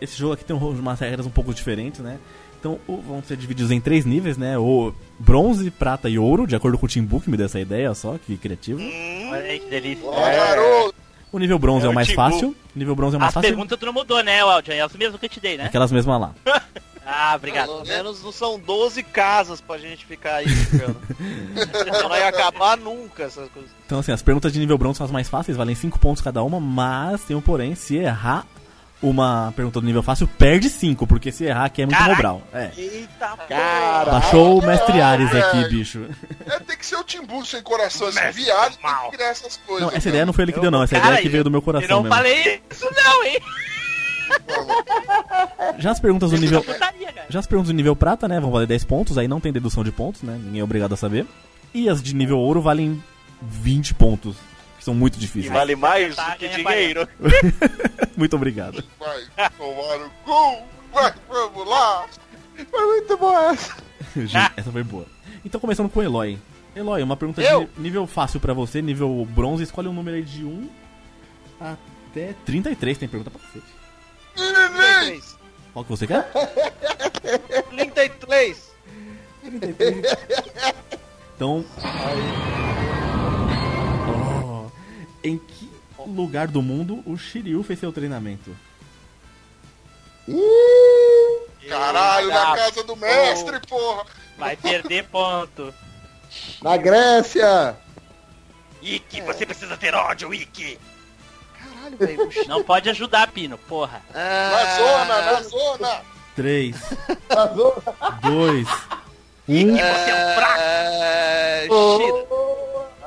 Esse 0.00 0.16
jogo 0.18 0.34
aqui 0.34 0.44
tem 0.44 0.54
um- 0.54 0.70
umas 0.70 1.00
regras 1.00 1.26
um 1.26 1.30
pouco 1.30 1.54
diferentes, 1.54 2.00
né? 2.00 2.18
Então 2.58 2.78
vão 2.88 3.22
ser 3.22 3.36
divididos 3.36 3.70
em 3.70 3.80
três 3.80 4.04
níveis, 4.04 4.36
né? 4.36 4.58
O 4.58 4.92
bronze, 5.18 5.70
prata 5.70 6.08
e 6.08 6.18
ouro, 6.18 6.46
de 6.46 6.56
acordo 6.56 6.76
com 6.78 6.86
o 6.86 6.88
Timbu, 6.88 7.20
que 7.20 7.30
me 7.30 7.36
deu 7.36 7.46
essa 7.46 7.60
ideia, 7.60 7.94
só, 7.94 8.16
que 8.18 8.36
criativo. 8.36 8.80
Olha 8.80 9.36
aí 9.42 9.58
que 9.60 9.70
delícia. 9.70 10.10
Garoto. 10.10 10.94
O 11.32 11.38
nível 11.38 11.58
bronze 11.58 11.84
é, 11.84 11.88
É 11.88 11.90
o 11.90 11.94
mais 11.94 12.08
Timbu. 12.08 12.16
fácil. 12.16 12.48
O 12.74 12.78
nível 12.78 12.94
bronze 12.96 13.14
é 13.14 13.18
o 13.18 13.20
mais 13.20 13.28
As 13.30 13.34
fácil. 13.34 13.48
perguntas 13.50 13.78
tu 13.78 13.86
não 13.86 13.92
mudou, 13.92 14.22
né, 14.22 14.40
Aldia? 14.40 14.74
É 14.74 14.80
as 14.80 14.92
mesmas 14.94 15.20
que 15.20 15.26
eu 15.26 15.30
te 15.30 15.40
dei, 15.40 15.56
né? 15.58 15.64
Aquelas 15.66 15.92
mesmas 15.92 16.20
lá. 16.20 16.34
Ah, 17.08 17.34
obrigado. 17.36 17.68
Pelo 17.68 17.86
menos 17.86 18.20
não 18.24 18.32
são 18.32 18.58
12 18.58 19.00
casas 19.00 19.60
pra 19.60 19.78
gente 19.78 20.04
ficar 20.04 20.34
aí 20.38 20.48
ficando. 20.48 20.96
Não 22.02 22.16
ia 22.16 22.26
acabar 22.26 22.76
nunca 22.76 23.22
essas 23.22 23.48
coisas. 23.50 23.70
Então, 23.86 24.00
assim, 24.00 24.10
as 24.10 24.22
perguntas 24.22 24.52
de 24.52 24.58
nível 24.58 24.76
bronze 24.76 24.96
são 24.98 25.04
as 25.04 25.12
mais 25.12 25.28
fáceis, 25.28 25.56
valem 25.56 25.76
5 25.76 26.00
pontos 26.00 26.20
cada 26.20 26.42
uma, 26.42 26.58
mas 26.58 27.22
tem 27.22 27.36
um 27.36 27.40
porém, 27.40 27.76
se 27.76 27.94
errar 27.96 28.44
uma 29.02 29.52
pergunta 29.54 29.80
do 29.80 29.86
nível 29.86 30.02
fácil, 30.02 30.26
perde 30.26 30.70
5, 30.70 31.06
porque 31.06 31.30
se 31.30 31.44
errar 31.44 31.66
aqui 31.66 31.82
é 31.82 31.86
muito 31.86 32.02
mobral. 32.02 32.42
É. 32.52 32.70
Eita, 32.76 33.36
Cara, 33.48 34.10
Baixou 34.12 34.58
o 34.60 34.66
mestre 34.66 35.00
Ares 35.00 35.28
aqui, 35.28 35.40
Caralho. 35.40 35.68
bicho. 35.68 36.06
É, 36.46 36.58
tem 36.60 36.76
que 36.76 36.86
ser 36.86 36.96
o 36.96 37.04
Timbu 37.04 37.44
sem 37.44 37.62
coração. 37.62 38.08
Esse 38.08 38.32
viado 38.32 38.76
tem 38.76 38.90
que 39.10 39.16
criar 39.16 39.28
essas 39.28 39.56
coisas. 39.58 39.82
Não, 39.86 39.94
essa 39.96 40.06
né? 40.08 40.10
ideia 40.12 40.26
não 40.26 40.32
foi 40.32 40.44
ele 40.44 40.52
que 40.52 40.60
deu, 40.60 40.70
não. 40.70 40.82
Essa 40.82 40.94
Cara, 40.96 41.06
ideia 41.08 41.18
é 41.18 41.22
que 41.22 41.28
eu- 41.28 41.32
veio 41.32 41.44
do 41.44 41.50
meu 41.50 41.58
Eu 41.58 41.62
coração 41.62 41.88
não 41.88 42.02
mesmo. 42.02 42.14
falei 42.16 42.62
isso 42.70 42.88
não, 43.04 43.24
hein? 43.24 43.38
Já 45.78 45.90
as 45.92 46.00
perguntas 46.00 46.30
do 46.30 46.36
nível. 46.38 46.64
Já 47.28 47.38
as 47.40 47.46
perguntas 47.46 47.68
do 47.68 47.74
nível 47.76 47.94
prata, 47.94 48.26
né? 48.26 48.40
Vão 48.40 48.50
valer 48.50 48.66
10 48.66 48.84
pontos, 48.84 49.18
aí 49.18 49.28
não 49.28 49.40
tem 49.40 49.52
dedução 49.52 49.84
de 49.84 49.92
pontos, 49.92 50.22
né? 50.22 50.38
Ninguém 50.42 50.60
é 50.60 50.64
obrigado 50.64 50.92
a 50.94 50.96
saber. 50.96 51.26
E 51.74 51.88
as 51.88 52.02
de 52.02 52.14
nível 52.14 52.38
ouro 52.38 52.60
valem 52.62 53.02
20 53.42 53.94
pontos, 53.94 54.36
são 54.86 54.94
muito 54.94 55.16
E 55.16 55.18
difíceis. 55.18 55.52
vale 55.52 55.74
mais 55.74 56.14
do 56.14 56.36
que 56.38 56.48
dinheiro. 56.48 57.08
muito 58.16 58.36
obrigado. 58.36 58.84
Vai 59.00 59.50
tomar 59.58 59.98
no 59.98 60.10
cu. 60.24 60.62
Vai, 60.92 61.12
vamos 61.28 61.68
lá. 61.68 62.06
foi 62.70 62.86
muito 62.86 63.16
boa 63.16 63.50
essa. 63.50 63.76
Gente, 64.16 64.52
essa 64.56 64.70
foi 64.70 64.84
boa. 64.84 65.04
Então, 65.44 65.60
começando 65.60 65.88
com 65.90 65.98
o 65.98 66.02
Eloy. 66.04 66.38
Eloy, 66.74 67.02
uma 67.02 67.16
pergunta 67.16 67.42
Eu? 67.42 67.64
de 67.64 67.80
nível 67.80 68.06
fácil 68.06 68.38
pra 68.38 68.52
você, 68.54 68.80
nível 68.80 69.26
bronze, 69.30 69.64
escolhe 69.64 69.88
um 69.88 69.92
número 69.92 70.16
aí 70.16 70.22
de 70.22 70.44
1 70.44 70.70
até 71.60 72.34
33, 72.44 72.96
tem 72.98 73.08
pergunta 73.08 73.30
pra 73.30 73.40
cacete. 73.40 73.66
33. 74.36 75.36
Qual 75.72 75.84
que 75.84 75.90
você 75.90 76.06
quer? 76.06 76.30
33. 77.70 78.72
Então. 81.34 81.64
Oh, 81.78 82.95
em 85.26 85.38
que 85.38 85.70
lugar 86.06 86.48
do 86.48 86.62
mundo 86.62 87.02
o 87.06 87.16
Shiryu 87.16 87.62
fez 87.62 87.78
seu 87.80 87.92
treinamento? 87.92 88.56
Caralho, 91.68 92.28
na 92.28 92.56
casa 92.56 92.84
do 92.84 92.96
mestre, 92.96 93.60
porra. 93.68 94.04
Vai 94.38 94.56
perder 94.56 95.04
ponto. 95.04 95.72
Na 96.62 96.76
Grécia! 96.76 97.76
Ike, 98.82 99.20
você 99.22 99.46
precisa 99.46 99.76
ter 99.76 99.94
ódio, 99.94 100.32
Ike. 100.32 100.78
Caralho, 101.58 101.96
velho. 101.96 102.30
Não 102.46 102.62
pode 102.62 102.88
ajudar, 102.90 103.30
Pino, 103.32 103.58
porra. 103.58 104.02
Na 104.14 104.76
zona, 104.76 105.22
na 105.22 105.42
zona. 105.42 106.02
3, 106.36 106.76
Na 107.30 107.46
zona. 107.46 107.82
2, 108.22 108.68
1. 109.48 109.52
Ike, 109.54 109.70
você 109.72 110.10
é 110.10 110.14
um 110.14 110.34
fraco. 110.34 110.60
É... 110.60 111.66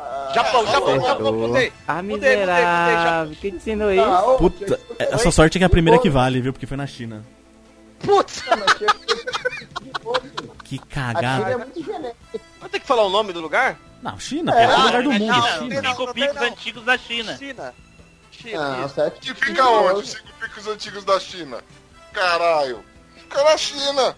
China. 0.10 0.34
Japão, 0.34 0.66
Japão, 0.68 1.02
Japão, 1.02 1.34
mudei. 1.34 1.74
Ah, 1.88 2.02
miserável. 2.02 3.36
Quem 3.40 3.52
te 3.52 3.58
ensinou 3.58 3.92
isso? 3.92 4.04
Ah, 4.04 4.36
Puta, 4.38 4.80
a 5.12 5.18
sua 5.18 5.32
sorte 5.32 5.58
é 5.58 5.60
que 5.60 5.66
a 5.66 5.70
primeira 5.70 6.00
que 6.00 6.10
vale, 6.10 6.42
viu? 6.42 6.52
Porque 6.54 6.66
foi 6.68 6.78
na 6.78 6.88
China. 6.88 7.26
Putz. 8.00 8.42
Que 10.64 10.76
China 10.76 10.86
é 10.90 10.94
cagada. 10.94 11.68
genérica. 11.76 12.16
Vai 12.60 12.70
ter 12.70 12.80
que 12.80 12.88
falar 12.88 13.06
o 13.06 13.10
nome 13.10 13.34
do 13.34 13.40
lugar? 13.42 13.78
Não, 14.02 14.20
China, 14.20 14.52
pô, 14.52 14.58
é 14.58 14.68
o 14.78 14.82
lugar 14.86 15.04
do 15.04 15.12
É 15.12 15.20
mundo. 15.20 15.34
China, 15.34 15.58
China. 15.58 15.82
Cinco 15.82 15.82
Não, 16.00 16.06
não 16.06 16.14
picos 16.14 16.42
antigos 16.42 16.86
da 16.86 16.98
China. 16.98 17.38
China. 17.38 17.74
China, 18.32 18.88
sete. 18.90 19.20
Que 19.20 19.34
fica 19.46 19.68
onde? 19.68 20.00
Os 20.02 20.10
cinco 20.12 20.28
picos 20.40 20.68
antigos 20.68 21.04
da 21.04 21.20
China. 21.20 21.58
Caralho. 22.14 22.80
Fica 23.18 23.44
na 23.44 23.58
China. 23.58 24.16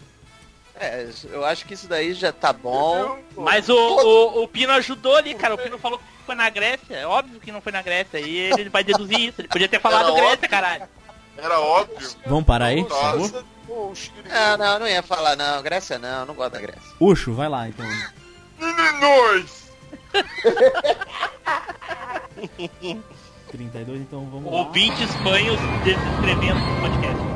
É, 0.82 1.08
eu 1.32 1.46
acho 1.46 1.63
que 1.65 1.76
isso 1.76 1.88
daí 1.88 2.12
já 2.15 2.32
tá 2.32 2.52
bom. 2.52 3.20
Mas 3.38 3.70
o, 3.70 3.76
o, 3.76 4.44
o 4.44 4.48
Pino 4.48 4.74
ajudou 4.74 5.15
ali, 5.15 5.36
cara. 5.36 5.54
O 5.54 5.58
Pino 5.58 5.78
falou 5.78 6.00
que 6.00 6.04
foi 6.26 6.34
na 6.34 6.50
Grécia. 6.50 6.96
É 6.96 7.06
óbvio 7.06 7.39
que 7.39 7.52
não 7.52 7.62
foi 7.62 7.72
na 7.72 7.84
Grécia. 7.84 8.20
E 8.20 8.36
ele 8.52 8.70
vai 8.70 8.84
deduzir 8.84 9.20
isso. 9.20 9.41
Ele 9.41 9.48
podia 9.48 9.70
ter 9.70 9.80
falado 9.80 10.06
Era 10.06 10.13
Grécia, 10.15 10.34
óbvio. 10.34 10.50
caralho. 10.50 10.84
Era 11.38 11.60
óbvio. 11.60 12.10
Vamos 12.26 12.46
parar 12.46 12.65
aí, 12.65 12.84
por 12.84 13.00
favor? 13.00 13.20
Nossa, 13.20 13.46
pô, 13.67 13.89
o 13.89 13.96
Shiryu. 13.96 14.24
Não, 14.28 14.58
não, 14.58 14.80
não 14.80 14.88
ia 14.88 15.04
falar 15.04 15.36
não. 15.36 15.62
Grécia 15.62 16.00
não, 16.00 16.26
não 16.26 16.34
gosto 16.34 16.54
da 16.54 16.62
Grécia. 16.62 16.82
Ucho, 17.00 17.32
vai 17.34 17.48
lá 17.48 17.67
então. 17.67 17.86
Meninos! 18.60 19.62
32, 23.52 24.02
então 24.02 24.26
vamos 24.32 24.52
lá. 24.52 24.60
Ouvintes 24.60 25.13
fanhos 25.17 25.60
desescrevendo 25.84 26.60
o 26.60 26.82
podcast. 26.82 27.31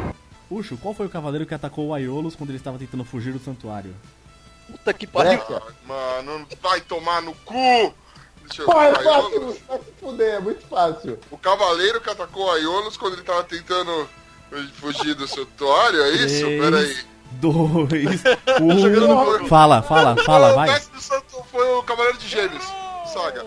Ucho, 0.49 0.77
qual 0.77 0.93
foi 0.93 1.05
o 1.05 1.09
cavaleiro 1.09 1.45
que 1.45 1.53
atacou 1.53 1.87
o 1.87 1.93
Aiolos 1.93 2.35
quando 2.35 2.49
ele 2.51 2.57
estava 2.57 2.77
tentando 2.77 3.03
fugir 3.03 3.33
do 3.33 3.39
santuário? 3.39 3.95
Puta 4.69 4.93
que 4.93 5.07
pariu. 5.07 5.37
Grécia. 5.37 5.61
Mano, 5.85 6.47
vai 6.61 6.81
tomar 6.81 7.21
no 7.21 7.33
cu! 7.33 7.93
Deixa 8.47 8.61
eu 8.61 8.65
Pô, 8.67 8.79
é 8.79 8.91
ver. 8.91 9.03
fácil, 9.03 9.57
vai 9.67 9.77
se 9.79 9.91
fuder, 9.99 10.35
é 10.35 10.39
muito 10.39 10.67
fácil. 10.67 11.19
O 11.31 11.37
cavaleiro 11.37 11.99
que 11.99 12.09
atacou 12.09 12.51
a 12.51 12.57
Ionos 12.57 12.95
quando 12.95 13.13
ele 13.13 13.23
tava 13.23 13.43
tentando 13.43 14.07
fugir 14.75 15.15
do 15.15 15.27
santuário, 15.27 16.01
é 16.03 16.09
isso? 16.11 16.45
Três. 16.45 16.61
Pera 16.61 16.77
aí. 16.77 16.97
Dois, 17.31 18.23
um. 18.61 19.47
Fala, 19.47 19.81
fala, 19.81 20.15
fala, 20.23 20.51
o 20.51 20.55
vai. 20.55 20.69
mestre 20.69 20.95
do 20.95 21.01
santo 21.01 21.43
foi 21.51 21.67
o 21.73 21.83
cavaleiro 21.83 22.17
de 22.19 22.27
gêmeos. 22.27 22.63
Saga. 23.11 23.45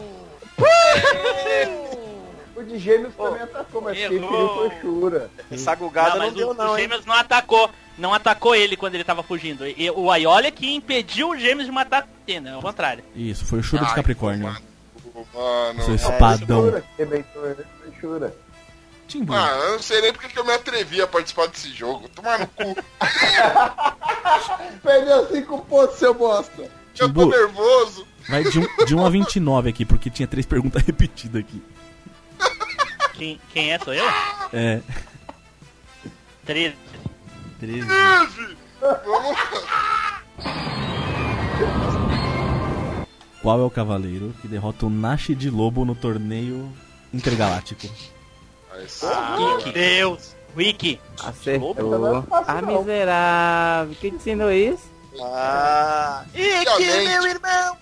O 2.59 2.65
de 2.65 2.77
gêmeos 2.79 3.15
também 3.15 3.41
atacou, 3.43 3.81
mas 3.81 3.97
quem 3.97 4.17
Errou. 4.17 4.29
feriu 4.31 4.49
foi 4.71 4.81
Shura. 4.81 5.31
Essa 5.51 5.75
gugada 5.77 6.17
não, 6.17 6.27
mas 6.27 6.35
deu 6.35 6.51
o, 6.51 6.55
não, 6.55 6.73
o 6.73 6.77
hein? 6.77 6.83
Gêmeos 6.83 7.07
não 7.07 7.15
atacou. 7.15 7.71
Não 7.97 8.13
atacou 8.13 8.55
ele 8.55 8.77
quando 8.77 8.95
ele 8.97 9.05
tava 9.05 9.23
fugindo. 9.23 9.65
E, 9.67 9.91
o 9.91 10.11
Aiolia 10.11 10.51
que 10.51 10.75
impediu 10.75 11.31
o 11.31 11.37
Gêmeos 11.39 11.67
de 11.67 11.73
matar 11.73 11.99
a 11.99 12.01
Atena. 12.01 12.55
Ao 12.55 12.63
contrário. 12.63 13.05
Isso, 13.15 13.45
foi 13.45 13.61
o 13.61 13.63
Shura 13.63 13.85
de 13.85 13.91
Ai, 13.91 13.95
Capricórnio. 13.95 14.45
Mano. 14.45 15.83
Seu 15.85 15.93
É, 15.93 15.97
espadão. 15.97 16.83
Shura. 18.01 18.35
Timbu. 19.07 19.33
Ah, 19.33 19.49
eu 19.65 19.73
não 19.73 19.79
sei 19.83 20.01
nem 20.03 20.13
porque 20.13 20.29
que 20.29 20.39
eu 20.39 20.45
me 20.45 20.53
atrevi 20.53 21.01
a 21.01 21.07
participar 21.07 21.47
desse 21.47 21.71
jogo. 21.73 22.09
Tomar 22.11 22.41
no 22.41 22.47
cu. 22.49 22.77
Perdeu 24.83 25.27
cinco 25.29 25.65
pontos, 25.65 25.97
seu 25.97 26.13
bosta. 26.13 26.63
Eu 26.63 26.69
tô 26.69 27.07
Timbu, 27.07 27.27
nervoso. 27.27 28.07
vai 28.29 28.43
de 28.45 28.59
1 28.59 28.85
de 28.87 28.95
um 28.95 29.07
a 29.07 29.11
29 29.11 29.71
aqui, 29.71 29.85
porque 29.85 30.11
tinha 30.11 30.27
três 30.27 30.45
perguntas 30.45 30.83
repetidas 30.87 31.41
aqui. 31.41 31.63
Quem, 33.15 33.41
quem 33.53 33.73
é? 33.73 33.79
Sou 33.79 33.93
eu? 33.95 34.05
É, 34.53 34.81
13. 36.47 36.77
13. 37.61 37.87
Vamos 38.81 39.37
Qual 43.43 43.61
é 43.61 43.65
o 43.65 43.71
cavaleiro 43.71 44.35
que 44.41 44.49
derrota 44.49 44.87
o 44.87 44.91
Nash 44.91 45.29
de 45.29 45.49
Lobo 45.51 45.85
no 45.85 45.95
torneio 45.95 46.73
intergaláctico? 47.13 47.89
Aí, 48.73 48.87
Wiki. 49.57 49.73
Deus. 49.73 50.37
Wiki. 50.57 51.01
Acertou. 51.25 51.75
Fácil, 52.25 52.45
Ah, 52.47 52.63
miserável. 52.63 53.97
Quem 54.01 54.11
te 54.11 54.17
ensinou 54.17 54.51
isso? 54.53 54.85
Ah. 55.23 56.25
Ike, 56.35 56.69
Obviamente. 56.69 57.09
meu 57.09 57.27
irmão. 57.27 57.77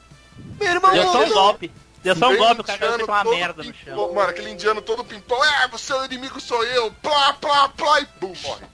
Meu 0.60 0.70
irmão. 0.72 0.92
Deu 0.92 1.02
só 1.04 1.24
um 1.24 1.30
golpe. 1.30 1.72
Deu 2.06 2.14
só 2.14 2.26
um 2.26 2.30
Bem 2.30 2.38
golpe, 2.38 2.60
o 2.60 2.64
cara 2.64 2.78
fez 2.78 3.02
uma 3.08 3.24
merda 3.24 3.64
no 3.64 3.74
chão. 3.74 4.14
Mano, 4.14 4.30
aquele 4.30 4.50
indiano 4.50 4.80
todo 4.80 5.04
pimpão. 5.04 5.44
É, 5.44 5.66
você 5.66 5.92
é 5.92 5.96
o 5.96 6.04
inimigo, 6.04 6.40
sou 6.40 6.62
eu. 6.64 6.92
Plá, 7.02 7.32
plá, 7.32 7.68
plá 7.70 8.00
e 8.00 8.06
bum, 8.20 8.32
morre. 8.44 8.64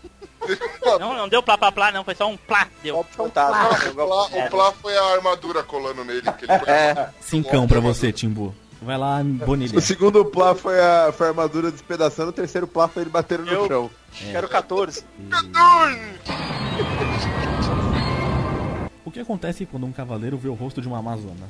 Não, 0.99 1.17
não 1.17 1.29
deu 1.29 1.41
plá 1.41 1.57
plá 1.57 1.71
plá, 1.71 1.93
não. 1.93 2.03
Foi 2.03 2.17
só 2.17 2.29
um 2.29 2.37
plá. 2.37 2.67
Deu. 2.83 3.07
Não, 3.17 3.25
Deu 3.25 3.25
o, 3.25 3.31
plá, 3.31 4.25
o 4.25 4.51
plá 4.51 4.73
foi 4.73 4.99
a 4.99 5.05
armadura 5.15 5.63
colando 5.63 6.05
nele. 6.05 6.21
Que 6.33 6.45
ele 6.45 6.59
foi 6.59 6.69
É. 6.69 7.11
Cincão 7.21 7.69
pra 7.69 7.79
você, 7.79 8.13
Timbu. 8.13 8.53
Vai 8.83 8.99
lá, 8.99 9.23
Bonilha. 9.23 9.79
O 9.79 9.81
segundo 9.81 10.25
plá 10.25 10.57
foi 10.57 10.81
a, 10.81 11.13
foi 11.17 11.29
a 11.29 11.31
armadura 11.31 11.71
despedaçando, 11.71 12.31
o 12.31 12.33
terceiro 12.33 12.67
plá 12.67 12.89
foi 12.89 13.05
ele 13.05 13.11
batendo 13.11 13.45
no 13.45 13.67
chão. 13.69 13.91
Quero 14.33 14.49
14. 14.49 15.05
O 19.05 19.11
que 19.13 19.21
acontece 19.21 19.65
quando 19.65 19.87
um 19.87 19.93
cavaleiro 19.93 20.37
vê 20.37 20.49
o 20.49 20.55
rosto 20.55 20.83
de 20.83 20.89
uma 20.89 20.99
amazona? 20.99 21.49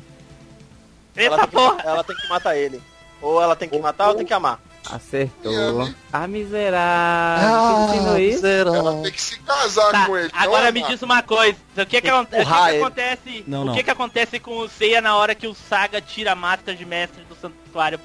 Ela 1.16 1.24
Eita 1.24 1.36
tem, 1.38 1.46
que, 1.46 1.52
porra. 1.52 1.82
ela 1.84 2.04
tem 2.04 2.16
que 2.16 2.28
matar 2.28 2.56
ele. 2.56 2.82
Ou 3.20 3.40
ela 3.40 3.54
tem 3.54 3.68
que 3.68 3.78
matar 3.78 4.08
ou 4.08 4.14
tem 4.14 4.26
que 4.26 4.34
amar. 4.34 4.58
Acertou. 4.90 5.88
Ah, 6.12 6.26
miserável. 6.26 7.94
Ensinou 7.94 8.18
isso? 8.18 8.46
Ela 8.46 9.02
tem 9.02 9.12
que 9.12 9.22
se 9.22 9.38
casar 9.40 9.92
Tá, 9.92 10.06
com 10.06 10.16
ele. 10.16 10.30
agora 10.32 10.64
não 10.66 10.72
me 10.72 10.82
diz 10.82 11.00
uma 11.02 11.22
coisa. 11.22 11.56
O 11.76 11.86
que 11.86 12.00
que, 12.00 12.00
Tem 12.02 12.10
que 12.10 12.10
o 12.10 12.26
que 12.26 12.36
que 12.44 12.76
acontece? 12.78 13.44
Não, 13.46 13.62
o 13.62 13.64
não. 13.66 13.74
que 13.74 13.82
que 13.84 13.90
acontece 13.90 14.40
com 14.40 14.58
o 14.58 14.68
Seiya 14.68 15.00
na 15.00 15.14
hora 15.16 15.34
que 15.34 15.46
o 15.46 15.54
Saga 15.54 16.00
tira 16.00 16.32
a 16.32 16.34
máscara 16.34 16.76
de 16.76 16.84
mestre 16.84 17.22
do 17.24 17.36
santuário? 17.36 18.00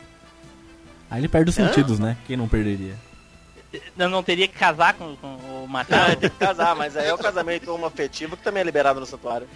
Aí 1.09 1.19
ele 1.21 1.27
perde 1.27 1.49
os 1.49 1.55
sentidos, 1.55 1.97
né? 1.99 2.15
Quem 2.27 2.37
não 2.37 2.47
perderia? 2.47 2.95
Não, 3.95 4.09
não 4.09 4.21
teria 4.23 4.47
que 4.47 4.57
casar 4.57 4.93
com, 4.93 5.15
com 5.17 5.27
o 5.27 5.63
Ah, 5.65 5.67
matar? 5.67 6.15
tem 6.15 6.29
que 6.29 6.37
casar, 6.37 6.75
mas 6.75 6.95
aí 6.95 7.07
é 7.07 7.13
o 7.13 7.17
casamento 7.17 7.73
homoafetivo 7.73 8.37
que 8.37 8.43
também 8.43 8.61
é 8.61 8.63
liberado 8.63 8.99
no 8.99 9.05
santuário. 9.05 9.47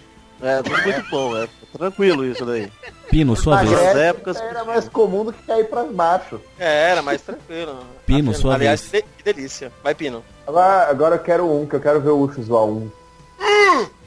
É, 0.42 0.60
tudo 0.62 0.82
muito 0.82 1.10
bom, 1.10 1.36
é 1.36 1.48
tranquilo 1.78 2.24
isso 2.24 2.44
daí. 2.44 2.70
Pino, 3.08 3.36
sua 3.36 3.62
vez. 3.62 3.80
Épocas- 3.96 4.40
era 4.40 4.64
mais 4.64 4.88
comum 4.88 5.24
do 5.24 5.32
que 5.32 5.42
cair 5.44 5.68
pra 5.68 5.84
baixo. 5.84 6.40
É, 6.58 6.90
era 6.90 7.00
mais 7.02 7.22
tranquilo. 7.22 7.78
Pino, 8.04 8.34
sua 8.34 8.54
Aliás, 8.54 8.80
vez. 8.88 9.04
de- 9.04 9.08
que 9.16 9.22
delícia. 9.32 9.70
Vai, 9.84 9.94
Pino. 9.94 10.24
Agora, 10.46 10.90
agora 10.90 11.14
eu 11.14 11.20
quero 11.20 11.48
um, 11.48 11.64
que 11.66 11.76
eu 11.76 11.80
quero 11.80 12.00
ver 12.00 12.10
o 12.10 12.20
Ucho 12.20 12.42
zoar 12.42 12.64
um. 12.64 12.90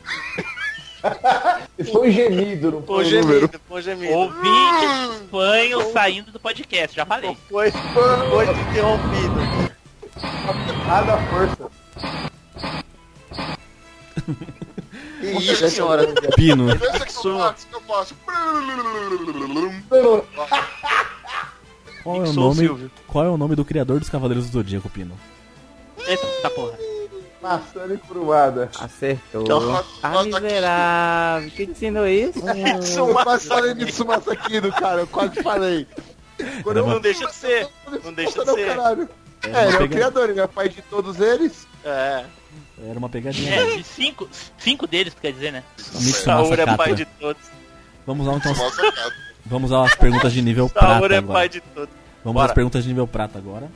Foi 1.91 2.11
gemido, 2.11 2.71
não 2.71 2.81
Foi 2.81 3.05
foi 3.05 3.17
um 3.17 3.21
número. 3.21 3.39
gemido, 3.41 3.61
foi 3.69 3.81
gemido. 3.83 4.13
Ouvinte 4.13 5.21
espanhol 5.23 5.91
saindo 5.93 6.31
do 6.31 6.39
podcast, 6.39 6.95
já 6.95 7.05
falei. 7.05 7.37
Foi, 7.47 7.69
foi 7.69 8.45
interrompido. 8.71 9.35
Nada 10.87 11.17
força. 11.29 11.69
Que 15.19 15.27
isso, 15.51 15.69
senhora. 15.69 16.07
Pino, 16.35 16.67
Pensa 16.77 17.05
que 17.05 17.27
eu 17.27 17.37
faço, 17.37 17.67
que 17.67 17.75
eu 17.75 17.81
faço. 17.81 18.15
qual 22.03 22.15
é 22.25 22.29
o 22.29 22.33
nome? 22.33 22.55
Silvio. 22.55 22.91
Qual 23.07 23.25
é 23.25 23.29
o 23.29 23.37
nome 23.37 23.55
do 23.55 23.65
criador 23.65 23.99
dos 23.99 24.09
Cavaleiros 24.09 24.47
do 24.49 24.53
Zodíaco, 24.53 24.89
Pino? 24.89 25.17
Eita 26.07 26.49
porra. 26.51 26.77
Maçã 27.41 27.85
e 27.93 27.97
curvada. 27.97 28.69
Acertou. 28.79 29.83
Ah, 30.01 30.23
miserável. 30.23 31.51
Quem 31.55 31.65
te 31.67 31.71
ensinou 31.71 32.07
isso? 32.07 32.39
Eu 32.97 33.07
quase 33.13 33.47
falei 33.47 33.73
nisso, 33.75 34.05
massa 34.05 34.33
aqui 34.33 34.59
do 34.59 34.71
cara, 34.71 35.01
eu 35.01 35.07
quase 35.07 35.41
falei. 35.43 35.87
Quando 36.63 36.77
eu 36.77 36.87
Não 36.87 36.99
deixa 36.99 37.25
de 37.27 37.33
ser. 37.35 37.67
Não 38.03 38.13
deixa 38.13 38.39
de 38.39 38.45
Não, 38.45 38.55
ser. 38.55 38.67
caralho. 38.67 39.09
É, 39.43 39.47
É, 39.49 39.67
ele 39.67 39.77
é 39.77 39.83
o 39.83 39.89
criador, 39.89 40.29
ele 40.29 40.41
é 40.41 40.47
pai 40.47 40.69
de 40.69 40.81
todos 40.83 41.19
eles. 41.19 41.67
É. 41.83 42.25
Era 42.83 42.99
uma 42.99 43.07
pegadinha. 43.09 43.53
É, 43.55 43.77
de 43.77 43.83
cinco, 43.83 44.27
cinco 44.57 44.85
deles, 44.85 45.13
tu 45.13 45.21
quer 45.21 45.31
dizer, 45.31 45.51
né? 45.51 45.63
Saúl 45.77 46.53
é 46.53 46.65
pai 46.65 46.77
Kata. 46.77 46.95
de 46.95 47.05
todos. 47.05 47.41
Vamos 48.05 48.27
lá 48.27 48.33
então. 48.35 48.53
Vamos 49.45 49.71
às 49.71 49.95
perguntas 49.95 50.33
de 50.33 50.41
nível 50.41 50.67
prata 50.67 50.87
Saúl 50.99 51.11
é 51.11 51.17
agora. 51.17 51.39
pai 51.39 51.49
de 51.49 51.61
tudo. 51.61 51.89
Vamos 52.23 52.33
Bora. 52.39 52.45
às 52.47 52.51
perguntas 52.53 52.83
de 52.83 52.89
nível 52.89 53.07
prata 53.07 53.37
agora. 53.37 53.69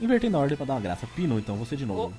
Invertendo 0.00 0.36
a 0.36 0.40
ordem 0.40 0.56
pra 0.56 0.66
dar 0.66 0.74
uma 0.74 0.80
graça. 0.80 1.06
Pino, 1.14 1.38
então, 1.38 1.56
você 1.56 1.76
de 1.76 1.86
novo. 1.86 2.12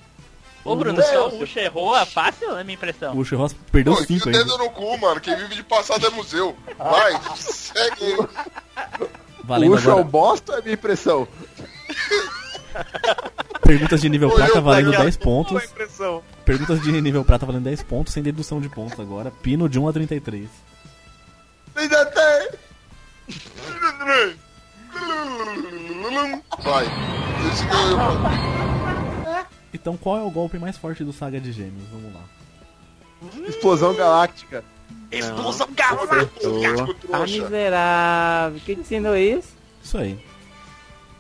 Ô, 0.64 0.76
Bruno, 0.78 1.02
só 1.04 1.28
o 1.28 1.44
Ucho 1.44 1.60
errou 1.60 1.94
a 1.94 2.06
fácil 2.06 2.56
é 2.56 2.62
a 2.62 2.64
minha 2.64 2.76
impressão? 2.76 3.18
O 3.18 3.26
Churros 3.26 3.54
perdeu 3.70 3.94
Pô, 3.96 4.02
enfia 4.02 4.18
5 4.20 4.26
o 4.26 4.30
ainda. 4.32 4.44
dedo 4.46 4.58
no 4.58 4.70
cu, 4.70 4.98
mano. 4.98 5.20
Quem 5.20 5.36
vive 5.36 5.56
de 5.56 5.64
passado 5.64 6.08
é 6.08 6.10
museu. 6.10 6.56
Vai, 6.78 7.12
segue 7.36 8.06
aí. 8.06 8.18
Valendo 9.44 9.72
Puxa 9.76 9.90
o 9.90 9.92
agora. 9.92 10.04
bosta 10.06 10.52
ou 10.54 10.60
é 10.60 10.62
minha 10.62 10.74
impressão? 10.76 11.28
Perguntas 13.62 14.02
de 14.02 14.10
nível 14.10 14.30
prata 14.30 14.60
valendo 14.60 14.86
daquela 14.88 15.04
10 15.06 15.18
pontos. 15.18 15.64
Perguntas 16.44 16.82
de 16.82 17.02
nível 17.02 17.24
prata 17.24 17.46
valendo 17.46 17.64
10 17.64 17.84
pontos, 17.84 18.14
sem 18.14 18.22
dedução 18.22 18.60
de 18.60 18.70
pontos 18.70 19.00
agora. 19.00 19.32
Pino 19.32 19.70
de 19.70 19.80
1 19.80 19.88
a 19.88 19.94
33. 19.94 20.50
Ainda 21.76 22.06
tem! 22.08 22.50
Vai. 26.64 26.86
Então, 29.74 29.98
qual 29.98 30.18
é 30.18 30.22
o 30.22 30.30
golpe 30.30 30.58
mais 30.60 30.78
forte 30.78 31.04
do 31.04 31.12
Saga 31.12 31.40
de 31.40 31.52
Gêmeos? 31.52 31.88
Vamos 31.92 32.14
lá. 32.14 32.22
Explosão 33.48 33.94
galáctica. 33.96 34.64
Explosão 35.12 35.68
Acertou. 35.78 36.62
Galáctico 36.62 37.16
Ah, 37.16 37.20
miserável. 37.20 38.62
Quem 38.66 38.76
te 38.76 38.82
ensinou 38.82 39.16
isso? 39.16 39.50
Isso 39.84 39.98
aí. 39.98 40.20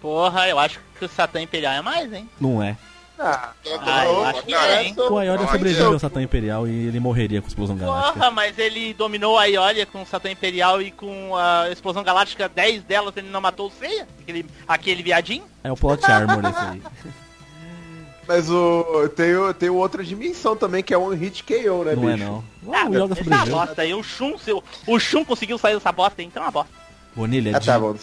Porra, 0.01 0.47
eu 0.49 0.59
acho 0.59 0.79
que 0.79 0.92
o 1.05 1.09
Satã 1.09 1.41
Imperial 1.41 1.73
é 1.73 1.81
mais, 1.81 2.11
hein? 2.13 2.29
Não 2.39 2.61
é. 2.61 2.77
Ah, 3.19 3.51
Ah, 3.85 4.05
eu 4.05 4.25
acho 4.25 4.43
que 4.43 4.53
é, 4.53 4.83
hein? 4.83 4.95
O 4.97 5.17
Aioria 5.17 5.45
Ai, 5.45 5.51
sobreviveu 5.51 5.85
eu- 5.85 5.93
ao 5.93 5.99
Satã 5.99 6.21
Imperial 6.21 6.67
e 6.67 6.87
ele 6.87 6.99
morreria 6.99 7.41
com 7.41 7.47
a 7.47 7.49
explosão 7.49 7.77
galáctica. 7.77 8.13
Porra, 8.13 8.31
mas 8.31 8.57
ele 8.57 8.93
dominou 8.95 9.37
a 9.37 9.45
Iolia 9.45 9.85
com 9.85 10.01
o 10.01 10.05
Satã 10.05 10.31
Imperial 10.31 10.81
e 10.81 10.91
com 10.91 11.35
a 11.37 11.69
Explosão 11.71 12.03
Galáctica, 12.03 12.49
10 12.49 12.83
delas 12.83 13.15
ele 13.15 13.29
não 13.29 13.39
matou 13.39 13.67
o 13.67 13.71
Seiya? 13.71 14.07
Aquele, 14.19 14.45
aquele 14.67 15.03
viadinho? 15.03 15.43
É 15.63 15.71
o 15.71 15.77
plot 15.77 16.03
armor 16.09 16.43
esse 16.43 16.59
aí. 16.59 16.81
mas 18.27 18.49
o, 18.49 19.07
tem, 19.15 19.35
o- 19.35 19.53
tem 19.53 19.69
outra 19.69 20.03
dimensão 20.03 20.55
também, 20.55 20.81
que 20.81 20.93
é 20.93 20.97
um 20.97 21.09
hit 21.09 21.43
KO, 21.43 21.83
né, 21.83 21.95
Não 21.95 22.09
é 22.09 22.13
bicho? 22.15 22.25
não. 22.25 22.43
Ah, 22.73 22.85
o 22.89 22.93
Yoga 22.95 22.95
essa 22.95 22.95
é 22.95 23.03
uma 23.03 23.15
sobreviveu. 23.15 23.55
bosta 23.57 23.81
aí. 23.83 23.93
O 23.93 24.03
Shun, 24.03 24.37
seu, 24.37 24.63
o 24.87 24.99
Shun 24.99 25.23
conseguiu 25.23 25.57
sair 25.57 25.75
dessa 25.75 25.91
bosta 25.91 26.21
então 26.23 26.41
é 26.41 26.45
uma 26.47 26.51
bosta. 26.51 26.71
Bonilha 27.15 27.55
Ah, 27.55 27.59
tá 27.59 27.77
bom. 27.77 27.95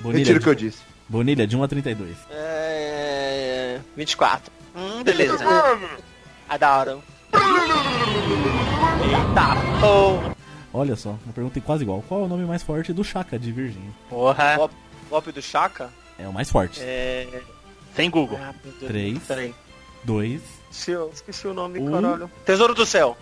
Bonilha, 0.00 0.18
Retiro 0.20 0.38
o 0.38 0.42
que 0.42 0.48
eu 0.48 0.54
disse. 0.54 0.78
Bonilha 1.08 1.46
de 1.46 1.56
1 1.56 1.62
a 1.62 1.68
32. 1.68 2.16
É... 2.30 3.80
24. 3.96 4.52
Hum, 4.74 5.02
beleza. 5.02 5.44
Ah, 6.48 6.56
da 6.56 6.78
hora. 6.78 6.98
Eita, 9.02 9.80
porra. 9.80 10.34
Olha 10.72 10.96
só, 10.96 11.10
uma 11.24 11.32
pergunta 11.32 11.60
quase 11.60 11.84
igual. 11.84 12.02
Qual 12.08 12.22
é 12.22 12.24
o 12.24 12.28
nome 12.28 12.44
mais 12.44 12.62
forte 12.62 12.92
do 12.92 13.04
Chaka 13.04 13.38
de 13.38 13.52
Virgínia? 13.52 13.90
Porra. 14.08 14.56
Golpe, 14.56 14.74
golpe 15.08 15.32
do 15.32 15.40
Chaka? 15.42 15.90
É 16.18 16.26
o 16.26 16.32
mais 16.32 16.50
forte. 16.50 16.80
É... 16.82 17.28
Sem 17.94 18.10
Google. 18.10 18.38
Ah, 18.40 18.52
meu 18.64 18.72
Deus. 18.72 18.88
3, 18.88 19.18
Peraí. 19.20 19.54
2, 20.02 20.40
Esqueci, 20.74 20.96
o- 20.96 21.10
esqueci 21.14 21.46
o 21.46 21.54
nome, 21.54 21.78
Um. 21.78 21.92
caralho. 21.92 22.30
Tesouro 22.44 22.74
do 22.74 22.84
Céu. 22.84 23.16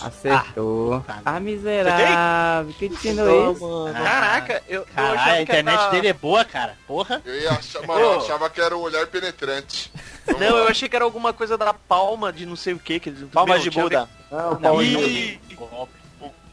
Acertou. 0.00 1.00
tá. 1.06 1.20
Ah, 1.24 1.38
miserável. 1.40 2.74
Quem 2.78 2.88
te 2.88 2.94
ensinou 3.08 3.52
isso? 3.52 3.92
Caraca, 3.92 4.62
eu, 4.68 4.80
eu 4.80 4.86
Caralho, 4.94 5.32
a 5.32 5.36
que 5.36 5.42
internet 5.42 5.78
era... 5.80 5.90
dele 5.90 6.08
é 6.08 6.12
boa, 6.12 6.44
cara. 6.44 6.76
Porra. 6.86 7.22
eu 7.24 7.34
ia 7.40 7.50
achar, 7.52 7.86
mano, 7.86 8.00
eu 8.00 8.20
achava 8.20 8.50
que 8.50 8.60
era 8.60 8.76
o 8.76 8.80
olhar 8.80 9.06
penetrante. 9.06 9.92
Vamos 10.26 10.40
Não, 10.40 10.52
lá. 10.54 10.58
eu 10.62 10.68
achei 10.68 10.88
que 10.88 10.96
era 10.96 11.04
alguma 11.04 11.32
coisa 11.32 11.56
da 11.56 11.72
palma 11.72 12.32
de 12.32 12.44
não 12.46 12.56
sei 12.56 12.74
o 12.74 12.78
que. 12.78 12.98
que 13.00 13.08
eles- 13.10 13.28
Palmas 13.30 13.62
Meu, 13.62 13.70
de 13.70 13.80
Buda. 13.80 14.08
Não, 14.30 14.50
Não, 14.50 14.60
Paulo, 14.60 14.82
Ih, 14.82 15.40
golpe. 15.54 15.92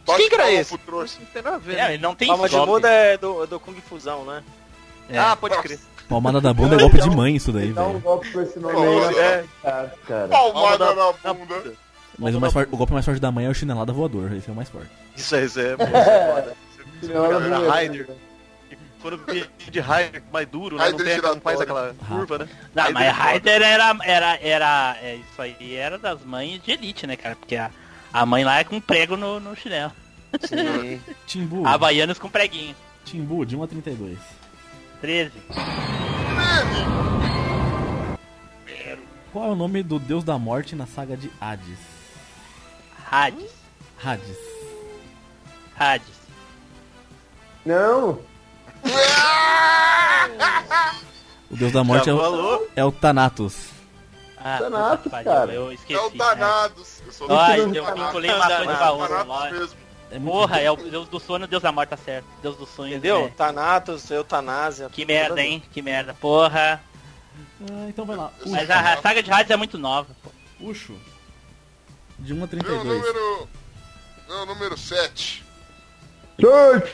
Bate 0.05 0.19
quem 0.19 0.29
que 0.29 0.35
era 0.35 0.43
palma 0.43 0.59
esse? 0.59 1.19
Não 1.19 1.25
tem 1.27 1.41
nada 1.41 1.55
a 1.55 1.59
ver. 1.59 1.77
É, 1.79 1.93
ele 1.93 2.03
não 2.03 2.15
tem 2.15 2.27
Palmas 2.27 2.51
de. 2.51 2.57
Buda 2.57 2.89
é 2.89 3.17
do, 3.17 3.45
do 3.47 3.59
Kung 3.59 3.79
Fusão, 3.81 4.25
né? 4.25 4.43
É. 5.09 5.17
Ah, 5.17 5.35
pode 5.35 5.57
crer. 5.61 5.79
Palmada 6.09 6.41
da 6.41 6.53
bunda 6.53 6.75
é 6.75 6.79
golpe 6.79 6.99
de 7.01 7.09
mãe 7.09 7.35
isso 7.35 7.51
daí, 7.51 7.71
Dá 7.71 7.83
um 7.83 7.87
velho. 7.87 7.99
golpe 8.01 8.31
com 8.31 8.41
esse 8.41 8.59
nome 8.59 8.75
aí, 8.77 9.15
é. 9.17 9.45
cara, 9.63 9.93
cara. 10.07 10.27
Palmada 10.27 10.85
Palma 10.95 11.15
na 11.23 11.33
bunda. 11.33 11.73
Mas 12.19 12.35
o, 12.35 12.39
mais 12.41 12.53
forte- 12.53 12.73
o 12.73 12.77
golpe 12.77 12.93
mais 12.93 13.05
forte 13.05 13.19
da 13.19 13.31
mãe 13.31 13.45
é 13.45 13.49
o 13.49 13.53
chinelada 13.53 13.91
voador, 13.91 14.31
esse 14.33 14.49
é 14.49 14.51
o 14.53 14.55
mais 14.55 14.69
forte. 14.69 14.89
Isso 15.15 15.35
aí, 15.35 15.45
isso 15.45 15.59
aí 15.59 15.67
é 15.67 15.75
bom, 15.77 15.83
isso 15.87 15.95
é 15.97 16.33
foda. 16.33 16.55
Não, 17.03 17.31
não, 17.31 17.39
não, 17.39 17.61
não. 17.61 17.69
Raider. 17.69 18.07
Quando 19.01 19.17
vi 19.27 19.45
de 19.69 19.79
Raider 19.81 20.23
mais 20.31 20.47
duro, 20.47 20.77
né? 20.77 20.89
Não, 20.89 20.97
tem, 20.97 21.21
não 21.21 21.41
faz 21.41 21.59
aquela 21.59 21.93
curva, 22.07 22.37
né? 22.37 22.47
Não, 22.73 22.91
mas 22.91 23.05
é 23.05 23.11
foda. 23.13 23.23
Raider 23.23 23.61
era, 23.61 23.97
era, 24.03 24.39
era, 24.41 24.97
é, 25.01 25.15
isso 25.15 25.41
aí 25.41 25.75
era 25.75 25.97
das 25.97 26.21
mães 26.23 26.61
de 26.63 26.71
elite, 26.71 27.05
né, 27.07 27.15
cara? 27.17 27.35
Porque 27.35 27.55
a, 27.57 27.69
a 28.13 28.25
mãe 28.25 28.43
lá 28.45 28.59
é 28.59 28.63
com 28.63 28.79
prego 28.79 29.17
no, 29.17 29.39
no 29.41 29.55
chinelo. 29.55 29.91
Sim. 30.41 31.01
Timbu, 31.27 31.65
Havaianas 31.67 32.17
com 32.17 32.29
preguinho. 32.29 32.75
Timbu 33.03 33.45
de 33.45 33.55
1 33.57 33.63
a 33.63 33.67
32. 33.67 34.17
13. 35.03 35.31
Qual 39.33 39.45
é 39.45 39.49
o 39.49 39.55
nome 39.55 39.83
do 39.83 39.99
deus 39.99 40.23
da 40.23 40.39
morte 40.39 40.77
na 40.77 40.87
saga 40.87 41.17
de 41.17 41.29
Hades? 41.41 41.77
Hades. 43.11 43.51
Hades. 44.01 44.37
Hades. 45.77 46.15
Não. 47.65 48.21
O 51.51 51.57
deus 51.57 51.73
da 51.73 51.83
morte 51.83 52.09
é 52.09 52.13
o, 52.13 52.67
é 52.73 52.85
o 52.85 52.91
Thanatos. 52.93 53.71
Ah, 54.37 54.57
Thanatos, 54.57 55.11
cara. 55.11 55.51
Eu 55.53 55.73
esqueci. 55.73 55.99
É 55.99 56.01
o. 56.01 56.11
Eu 57.05 57.11
sou 57.11 57.29
Ai, 57.29 57.57
do 57.57 57.75
eu 57.75 57.83
Danados. 57.83 58.05
vinculei 58.05 58.31
uma 58.31 58.47
coisa 58.47 58.77
com 58.77 58.83
a 58.85 58.91
outra. 58.91 59.17
Danados 59.17 59.51
mesmo. 59.51 59.82
É 60.15 60.19
Porra, 60.19 60.59
é 60.59 60.69
o 60.69 60.75
deus 60.75 61.07
do 61.07 61.19
sono 61.19 61.45
e 61.45 61.47
o 61.47 61.49
deus 61.49 61.63
da 61.63 61.71
morte, 61.71 61.89
tá 61.89 61.97
certo. 61.97 62.27
Deus 62.41 62.55
do 62.55 62.65
sonho. 62.67 62.89
Entendeu? 62.91 63.23
né? 63.25 63.33
Thanatos, 63.35 64.09
Eutanásia. 64.11 64.87
Que 64.89 65.05
merda, 65.05 65.41
hein? 65.41 65.63
Que 65.71 65.81
merda. 65.81 66.13
Porra. 66.13 66.79
Ah, 67.61 67.85
então 67.89 68.05
vai 68.05 68.15
lá. 68.15 68.31
Mas 68.45 68.69
a, 68.69 68.93
a 68.93 69.01
saga 69.01 69.23
de 69.23 69.31
Hades 69.31 69.49
é 69.49 69.55
muito 69.57 69.77
nova. 69.77 70.15
pô. 70.23 70.29
Ucho. 70.59 70.95
De 72.19 72.31
1 72.31 72.35
a 72.35 72.39
Meu 72.39 72.47
32. 72.47 72.83
número. 72.87 73.49
Meu 74.27 74.45
número 74.45 74.77
7. 74.77 75.43
Chute! 76.39 76.93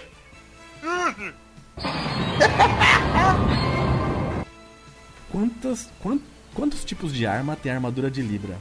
Quantas, 5.32 5.90
quan- 6.02 6.20
quantos 6.54 6.84
tipos 6.84 7.14
de 7.14 7.26
arma 7.26 7.56
tem 7.56 7.72
a 7.72 7.76
armadura 7.76 8.10
de 8.10 8.22
Libra? 8.22 8.58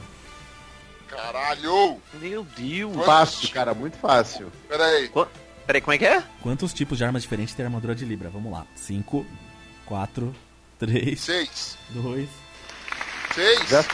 Caralho! 1.09 1.97
Meu 2.13 2.43
Deus. 2.55 3.05
Fácil, 3.05 3.49
cara, 3.51 3.73
muito 3.73 3.97
fácil. 3.97 4.51
Pera 4.67 4.85
aí. 4.85 5.11
Peraí, 5.65 5.81
como 5.81 5.93
é 5.93 5.97
que 5.97 6.05
é? 6.05 6.23
Quantos 6.41 6.73
tipos 6.73 6.97
de 6.97 7.03
armas 7.03 7.21
diferentes 7.23 7.53
tem 7.53 7.63
a 7.63 7.67
armadura 7.67 7.93
de 7.95 8.05
Libra? 8.05 8.29
Vamos 8.29 8.51
lá. 8.51 8.65
5, 8.75 9.25
4, 9.85 10.35
3, 10.79 11.19
6. 11.19 11.77
2. 11.91 12.29
6? 13.35 13.69
Já- 13.69 13.85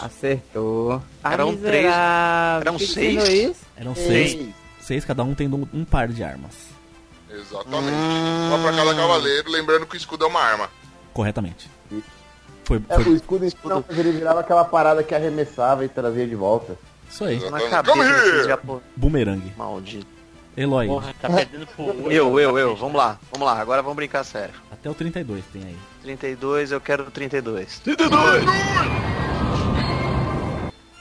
Acertou. 0.00 1.02
Ah, 1.22 1.32
Eram 1.32 1.56
três. 1.56 1.84
miserável. 1.84 2.60
Eram 2.62 2.76
Quem 2.78 2.86
te 2.86 2.92
seis? 2.94 3.56
Eram 3.76 3.94
seis. 3.94 4.54
Seis, 4.80 5.04
cada 5.04 5.22
um 5.22 5.34
tendo 5.34 5.56
um, 5.56 5.68
um 5.80 5.84
par 5.84 6.08
de 6.08 6.22
armas. 6.24 6.54
Exatamente. 7.28 7.92
Uma 7.92 8.58
pra 8.62 8.72
cada 8.76 8.94
cavaleiro, 8.94 9.50
lembrando 9.50 9.86
que 9.86 9.94
o 9.94 9.98
escudo 9.98 10.24
é 10.24 10.28
uma 10.28 10.40
arma. 10.40 10.70
Corretamente. 11.12 11.68
Foi, 12.70 12.80
É, 12.88 12.96
o 12.98 13.02
foi 13.02 13.14
escudo 13.16 13.46
não, 13.64 13.84
mas 13.88 13.98
ele 13.98 14.12
virava 14.12 14.40
aquela 14.40 14.64
parada 14.64 15.02
que 15.02 15.12
arremessava 15.12 15.84
e 15.84 15.88
trazia 15.88 16.24
de 16.24 16.36
volta. 16.36 16.76
isso 17.10 17.24
aí. 17.24 17.50
Na 17.50 17.60
cabeça. 17.68 18.60
Boomerang. 18.94 19.52
Maldito. 19.56 20.06
Eloy. 20.56 20.86
Porra, 20.86 21.12
tá 21.20 21.28
perdendo 21.30 21.66
por. 21.68 21.94
Eu, 22.12 22.38
eu, 22.38 22.56
eu. 22.58 22.76
Vamos 22.76 22.96
lá. 22.96 23.18
Vamos 23.32 23.46
lá. 23.46 23.60
Agora 23.60 23.82
vamos 23.82 23.96
brincar 23.96 24.22
sério. 24.24 24.54
Até 24.70 24.88
o 24.88 24.94
32 24.94 25.44
tem 25.52 25.62
aí. 25.64 25.76
32, 26.02 26.70
eu 26.70 26.80
quero 26.80 27.10
32. 27.10 27.82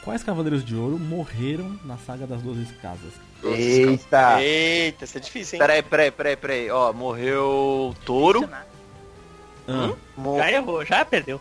Quais 0.03 0.23
Cavaleiros 0.23 0.65
de 0.65 0.75
Ouro 0.75 0.97
morreram 0.97 1.77
na 1.85 1.97
saga 1.97 2.25
das 2.25 2.41
12 2.41 2.65
casas? 2.81 3.13
Eita! 3.43 4.41
Eita, 4.41 5.05
isso 5.05 5.17
é 5.17 5.21
difícil, 5.21 5.55
hein? 5.57 5.59
Peraí, 5.59 5.83
peraí, 5.83 6.09
peraí, 6.11 6.35
peraí. 6.35 6.71
Ó, 6.71 6.91
morreu 6.93 7.93
Touro. 8.05 8.49
Ah, 9.67 9.91
Mo- 10.17 10.37
Já 10.37 10.51
errou, 10.51 10.83
já 10.83 11.05
perdeu. 11.05 11.39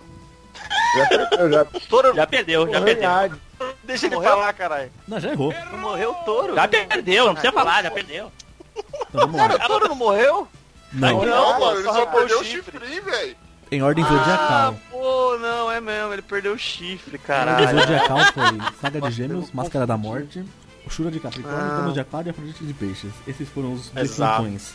Já, 0.97 1.49
já 1.49 1.64
Touro. 1.88 2.14
Já 2.14 2.27
perdeu, 2.27 2.71
já 2.71 2.81
perdeu. 2.81 3.38
Deixa 3.85 4.07
ele 4.07 4.14
Morreu? 4.16 4.31
falar, 4.31 4.53
caralho. 4.53 4.90
não, 5.07 5.18
já 5.21 5.31
errou. 5.33 5.53
Não 5.73 5.79
morreu 5.79 6.14
Touro. 6.25 6.55
Já 6.55 6.68
perdeu, 6.68 7.27
não 7.27 7.35
precisa 7.35 7.53
falar, 7.53 7.83
já 7.83 7.90
perdeu. 7.90 8.33
Então 8.77 9.21
vamos 9.29 9.37
lá. 9.40 9.59
Touro 9.61 9.88
não 9.88 9.94
morreu? 9.97 10.49
Não, 10.92 11.25
Não, 11.25 11.61
mano, 11.61 11.79
ele 11.81 11.83
só 11.85 12.07
perdeu 12.07 12.38
o 12.38 12.40
o 12.40 12.44
chifre. 12.44 12.79
chifrinho, 12.79 13.03
velho. 13.05 13.37
em 13.71 13.83
ordem 13.83 14.03
Ah, 14.05 14.09
zodiacal. 14.09 14.77
pô, 14.90 15.37
não, 15.38 15.71
é 15.71 15.81
mesmo. 15.81 16.12
Ele 16.14 16.23
perdeu 16.23 16.53
o 16.55 16.59
chifre, 16.59 17.16
Em 17.16 17.21
ordem 17.21 17.27
caralho. 17.27 17.79
zodiacal 17.81 18.18
foi 18.33 18.42
Saga 18.81 19.01
de 19.03 19.11
Gêmeos, 19.11 19.51
Máscara 19.53 19.87
da 19.87 19.97
Morte, 19.99 20.42
o 20.87 20.90
Shura 20.90 21.11
de 21.11 21.21
Capricórnio, 21.21 21.88
Ah. 21.88 21.92
De 21.92 22.01
Aquário 22.01 22.29
e 22.29 22.31
Afrodite 22.31 22.64
de 22.64 22.73
Peixes. 22.73 23.12
Esses 23.27 23.47
foram 23.51 23.75
os 23.75 23.90
Exato. 23.94 24.42
defunções. 24.44 24.73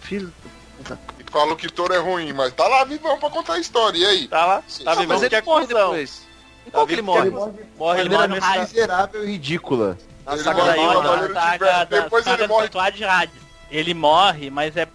Filho. 0.00 0.32
E 1.18 1.23
falam 1.34 1.56
que 1.56 1.68
touro 1.68 1.92
é 1.92 1.98
ruim, 1.98 2.32
mas 2.32 2.52
tá 2.52 2.68
lá 2.68 2.84
vivão 2.84 3.18
pra 3.18 3.28
contar 3.28 3.54
a 3.54 3.58
história. 3.58 3.98
E 3.98 4.06
aí? 4.06 4.28
Tá 4.28 4.46
lá? 4.46 4.62
Sim. 4.68 4.84
Tá 4.84 4.92
Ah, 4.92 4.94
mas 4.94 5.04
vivendo 5.04 5.20
ele 5.22 5.28
que 5.30 5.34
é 5.34 5.42
morre 5.42 5.66
depois. 5.66 6.22
Em 6.66 6.70
Tá 6.70 6.86
que 6.86 6.92
ele 6.92 7.00
é 7.00 7.02
morre? 7.02 7.30
Morre 7.76 8.00
Ele 8.00 8.14
lá 8.14 8.28
morre 8.28 8.60
miserável 8.60 9.24
e 9.24 9.32
ridícula. 9.32 9.98
A 10.24 10.34
Ele 10.34 10.42
saga 10.44 10.64
morre 10.76 11.02
da 11.34 11.56
de 11.56 11.58
da 11.58 11.84
Depois 11.84 12.26
ele 12.26 12.36
do 12.36 12.48
morre. 12.48 12.68
Ele 13.76 13.92
morre, 13.92 14.50
mas 14.50 14.76
é, 14.76 14.86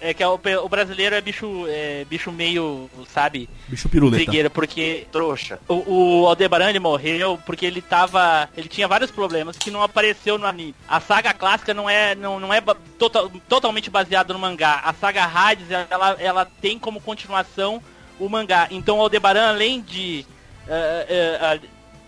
é 0.00 0.14
que 0.14 0.22
é 0.22 0.26
o, 0.26 0.40
o 0.64 0.68
brasileiro 0.68 1.14
é 1.14 1.20
bicho, 1.20 1.66
é 1.68 2.06
bicho 2.08 2.32
meio, 2.32 2.88
sabe, 3.12 3.46
Bicho 3.68 3.90
piruleta. 3.90 4.16
brigueira, 4.24 4.48
porque 4.48 5.06
Trouxa. 5.12 5.60
o, 5.68 6.22
o 6.22 6.26
Aldebaran 6.26 6.70
ele 6.70 6.78
morreu 6.78 7.38
porque 7.44 7.66
ele 7.66 7.82
tava. 7.82 8.48
Ele 8.56 8.68
tinha 8.68 8.88
vários 8.88 9.10
problemas 9.10 9.58
que 9.58 9.70
não 9.70 9.82
apareceu 9.82 10.38
no 10.38 10.46
anime. 10.46 10.74
A 10.88 10.98
saga 10.98 11.34
clássica 11.34 11.74
não 11.74 11.90
é, 11.90 12.14
não, 12.14 12.40
não 12.40 12.54
é 12.54 12.62
total- 12.98 13.30
totalmente 13.46 13.90
baseada 13.90 14.32
no 14.32 14.38
mangá. 14.38 14.80
A 14.82 14.94
saga 14.94 15.24
Hades, 15.24 15.66
ela, 15.90 16.16
ela 16.18 16.44
tem 16.46 16.78
como 16.78 17.02
continuação 17.02 17.82
o 18.18 18.30
mangá. 18.30 18.66
Então 18.70 18.96
o 18.98 19.02
Aldebaran, 19.02 19.50
além 19.50 19.82
de. 19.82 20.24
eh, 20.66 21.06
eh, 21.08 21.38
ah, 21.38 21.58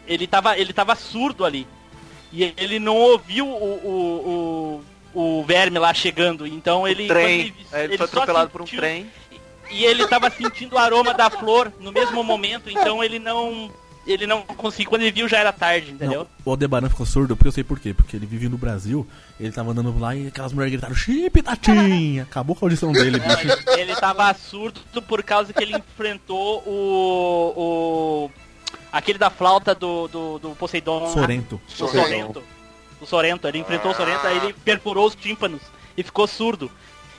ele, 0.06 0.26
tava, 0.26 0.56
ele 0.58 0.72
tava 0.72 0.94
surdo 0.94 1.44
ali. 1.44 1.66
E 2.32 2.44
ele 2.56 2.78
não 2.78 2.96
ouviu 2.96 3.46
o, 3.46 3.50
o, 3.84 4.28
o, 4.80 4.84
o 5.14 5.44
verme 5.44 5.78
lá 5.78 5.94
chegando. 5.94 6.46
Então 6.46 6.86
ele. 6.86 7.06
trem. 7.06 7.52
quando 7.52 7.74
Aí 7.74 7.84
ele 7.84 7.96
foi 7.96 8.06
atropelado 8.06 8.50
por 8.50 8.62
um 8.62 8.64
trem. 8.64 9.06
e 9.70 9.84
ele 9.84 10.06
tava 10.06 10.28
sentindo 10.30 10.74
o 10.74 10.78
aroma 10.78 11.14
da 11.14 11.30
flor 11.30 11.72
no 11.80 11.92
mesmo 11.92 12.22
momento, 12.22 12.68
então 12.70 13.02
ele 13.02 13.18
não. 13.18 13.70
Ele 14.06 14.26
não 14.26 14.42
conseguiu. 14.42 14.90
Quando 14.90 15.00
ele 15.00 15.12
viu 15.12 15.26
já 15.26 15.38
era 15.38 15.50
tarde, 15.50 15.92
entendeu? 15.92 16.20
Não, 16.20 16.28
o 16.44 16.50
Aldebaran 16.50 16.90
ficou 16.90 17.06
surdo 17.06 17.34
porque 17.34 17.48
eu 17.48 17.52
sei 17.52 17.64
por 17.64 17.80
quê. 17.80 17.94
Porque 17.94 18.14
ele 18.14 18.26
vive 18.26 18.50
no 18.50 18.58
Brasil, 18.58 19.06
ele 19.40 19.50
tava 19.50 19.70
andando 19.70 19.98
lá 19.98 20.14
e 20.14 20.26
aquelas 20.26 20.52
mulheres 20.52 20.72
gritaram 20.72 20.94
Chip 20.94 21.40
Tatinha! 21.40 22.24
Acabou 22.28 22.54
com 22.54 22.64
a 22.64 22.68
audição 22.68 22.92
dele, 22.92 23.18
Não, 23.18 23.26
bicho. 23.26 23.48
ele, 23.70 23.80
ele 23.80 23.96
tava 23.96 24.34
surdo 24.34 25.00
por 25.08 25.22
causa 25.22 25.54
que 25.54 25.62
ele 25.62 25.74
enfrentou 25.74 26.62
o. 26.66 27.54
o 27.56 28.30
aquele 28.92 29.18
da 29.18 29.30
flauta 29.30 29.74
do, 29.74 30.06
do, 30.08 30.38
do 30.38 30.50
Poseidon. 30.50 31.08
Sorento. 31.10 31.58
O 31.66 31.70
Sorrento. 31.70 32.04
Sorento. 32.04 32.42
O 33.04 33.06
Sorento. 33.06 33.46
Ele 33.46 33.58
enfrentou 33.58 33.92
o 33.92 33.94
Sorento, 33.94 34.26
aí 34.26 34.36
ele 34.38 34.52
perfurou 34.52 35.06
os 35.06 35.14
tímpanos 35.14 35.60
e 35.96 36.02
ficou 36.02 36.26
surdo. 36.26 36.70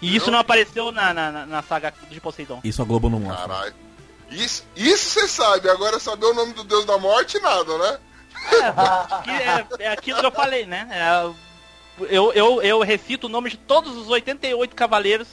E 0.01 0.15
isso 0.15 0.29
não 0.29 0.39
apareceu 0.39 0.91
na, 0.91 1.13
na, 1.13 1.45
na- 1.45 1.61
saga 1.63 1.93
de 2.09 2.19
Poseidon. 2.19 2.59
Isso 2.63 2.81
a 2.81 2.85
Globo 2.85 3.09
não 3.09 3.19
mostra. 3.19 3.47
Caralho. 3.47 3.73
Isso 4.29 4.65
isso 4.75 5.09
você 5.11 5.27
sabe, 5.27 5.69
agora 5.69 5.99
saber 5.99 6.25
o 6.25 6.33
nome 6.33 6.53
do 6.53 6.63
deus 6.63 6.83
da 6.85 6.97
morte, 6.97 7.39
nada, 7.39 7.77
né? 7.77 7.97
Que 9.23 9.29
é, 9.29 9.65
é 9.85 9.87
aquilo 9.91 10.19
que 10.19 10.25
eu 10.25 10.31
falei, 10.31 10.65
né? 10.65 10.87
É, 10.91 12.05
eu, 12.09 12.33
eu, 12.33 12.61
eu 12.61 12.79
recito 12.81 13.27
o 13.27 13.29
nome 13.29 13.51
de 13.51 13.57
todos 13.57 13.95
os 13.95 14.09
88 14.09 14.75
cavaleiros 14.75 15.27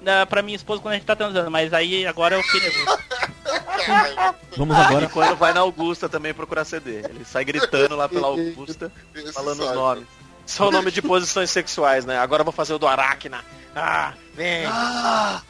né, 0.00 0.24
pra 0.26 0.42
minha 0.42 0.56
esposa 0.56 0.80
quando 0.80 0.92
a 0.92 0.96
gente 0.96 1.06
tá 1.06 1.16
transando, 1.16 1.50
mas 1.50 1.72
aí 1.72 2.06
agora 2.06 2.36
eu 2.36 2.42
fiquei 2.42 2.60
nervoso. 2.60 2.98
Vamos 4.56 4.76
agora. 4.76 5.04
E 5.04 5.08
quando 5.08 5.36
vai 5.36 5.52
na 5.52 5.60
Augusta 5.60 6.08
também 6.08 6.34
procurar 6.34 6.64
CD. 6.64 6.98
Ele 6.98 7.24
sai 7.24 7.44
gritando 7.44 7.96
lá 7.96 8.08
pela 8.08 8.28
Augusta, 8.28 8.92
falando 9.32 9.64
os 9.64 9.72
nomes. 9.72 10.06
São 10.46 10.68
o 10.68 10.70
nome 10.70 10.90
de 10.90 11.02
posições 11.02 11.50
sexuais, 11.50 12.06
né? 12.06 12.18
Agora 12.18 12.40
eu 12.40 12.44
vou 12.44 12.52
fazer 12.52 12.72
o 12.72 12.78
do 12.78 12.86
Aracna. 12.86 13.44
Ah, 13.76 14.14
vem. 14.34 14.64
Ah, 14.66 15.42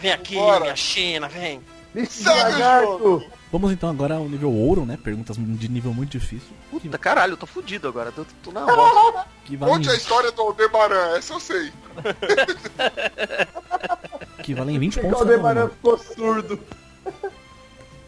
vem 0.00 0.12
aqui, 0.12 0.34
Bora. 0.34 0.60
minha 0.60 0.76
China, 0.76 1.28
vem. 1.28 1.62
Bicho 1.94 2.24
lagarto! 2.24 3.24
Vamos 3.52 3.70
então 3.70 3.90
agora 3.90 4.14
ao 4.14 4.26
nível 4.26 4.50
ouro, 4.50 4.86
né? 4.86 4.96
Perguntas 4.96 5.36
de 5.38 5.68
nível 5.68 5.92
muito 5.92 6.18
difícil. 6.18 6.48
Que, 6.70 6.80
Puta, 6.80 6.96
caralho, 6.96 7.34
eu 7.34 7.36
tô 7.36 7.44
fudido 7.46 7.86
agora. 7.86 8.10
Tô, 8.10 8.24
tô 8.42 8.50
na 8.50 8.64
bosta. 8.74 9.26
que 9.44 9.56
valem, 9.58 9.74
Conte 9.74 9.90
a 9.90 9.94
história 9.94 10.32
do 10.32 10.40
Aldebaran, 10.40 11.18
essa 11.18 11.34
eu 11.34 11.40
sei. 11.40 11.70
que 14.42 14.54
valem 14.54 14.78
20 14.78 14.98
O 14.98 15.02
pontos. 15.02 15.18
cada 15.18 15.30
Aldebaran 15.30 15.68
ficou 15.68 15.98
surdo. 15.98 16.58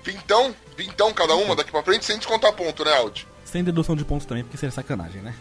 Vintão, 0.03 0.55
vintão 0.77 1.13
cada 1.13 1.35
uma 1.35 1.55
daqui 1.55 1.71
pra 1.71 1.83
frente, 1.83 2.05
sem 2.07 2.17
descontar 2.17 2.53
ponto, 2.55 2.85
né, 2.85 2.97
Audi? 2.97 3.27
Sem 3.45 3.63
dedução 3.63 3.95
de 3.95 4.05
pontos 4.05 4.27
também, 4.27 4.43
porque 4.45 4.57
seria 4.57 4.73
sacanagem, 4.73 5.21
né? 5.23 5.35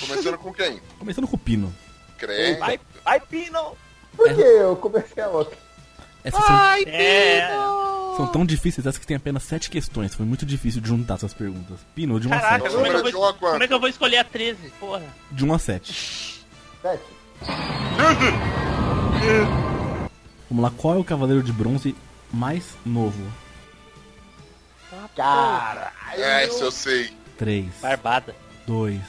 Começando 0.00 0.38
com 0.38 0.52
quem? 0.52 0.80
Começando 0.98 1.26
com 1.26 1.36
o 1.36 1.38
Pino. 1.38 1.74
Creio. 2.18 2.58
Vai, 2.58 2.78
vai, 3.04 3.20
Pino. 3.20 3.76
Por 4.16 4.34
que 4.34 4.40
eu 4.40 4.76
comecei 4.76 5.22
a 5.22 5.28
outra? 5.28 5.56
Essas 6.24 6.44
são, 6.44 6.56
É, 6.86 7.48
são 8.16 8.26
tão 8.26 8.44
difíceis 8.44 8.86
essas 8.86 8.98
que 8.98 9.06
tem 9.06 9.16
apenas 9.16 9.42
7 9.44 9.70
questões. 9.70 10.14
Foi 10.14 10.26
muito 10.26 10.44
difícil 10.44 10.80
de 10.80 10.88
juntar 10.88 11.14
essas 11.14 11.32
perguntas. 11.32 11.78
Pino, 11.94 12.18
de 12.20 12.28
1 12.28 12.32
a 12.32 12.40
caraca, 12.40 12.64
7. 12.70 12.74
como 12.74 12.86
é, 12.86 12.90
que 12.90 12.96
eu 12.96 13.12
vou, 13.12 13.34
como 13.34 13.62
é 13.62 13.68
que 13.68 13.74
eu 13.74 13.80
vou 13.80 13.88
escolher 13.88 14.18
a 14.18 14.24
13? 14.24 14.58
Porra. 14.80 15.02
De 15.30 15.44
1 15.44 15.54
a 15.54 15.58
7. 15.58 16.44
Sete. 16.82 17.02
Vamos 20.50 20.64
lá, 20.64 20.70
qual 20.76 20.94
é 20.94 20.98
o 20.98 21.04
cavaleiro 21.04 21.42
de 21.42 21.52
bronze 21.52 21.94
mais 22.32 22.64
novo? 22.84 23.22
Cara, 25.14 25.92
É, 26.14 26.44
essa 26.44 26.64
eu 26.64 26.70
sei. 26.72 27.12
3, 27.36 27.66
Barbada. 27.80 28.34
2, 28.66 29.00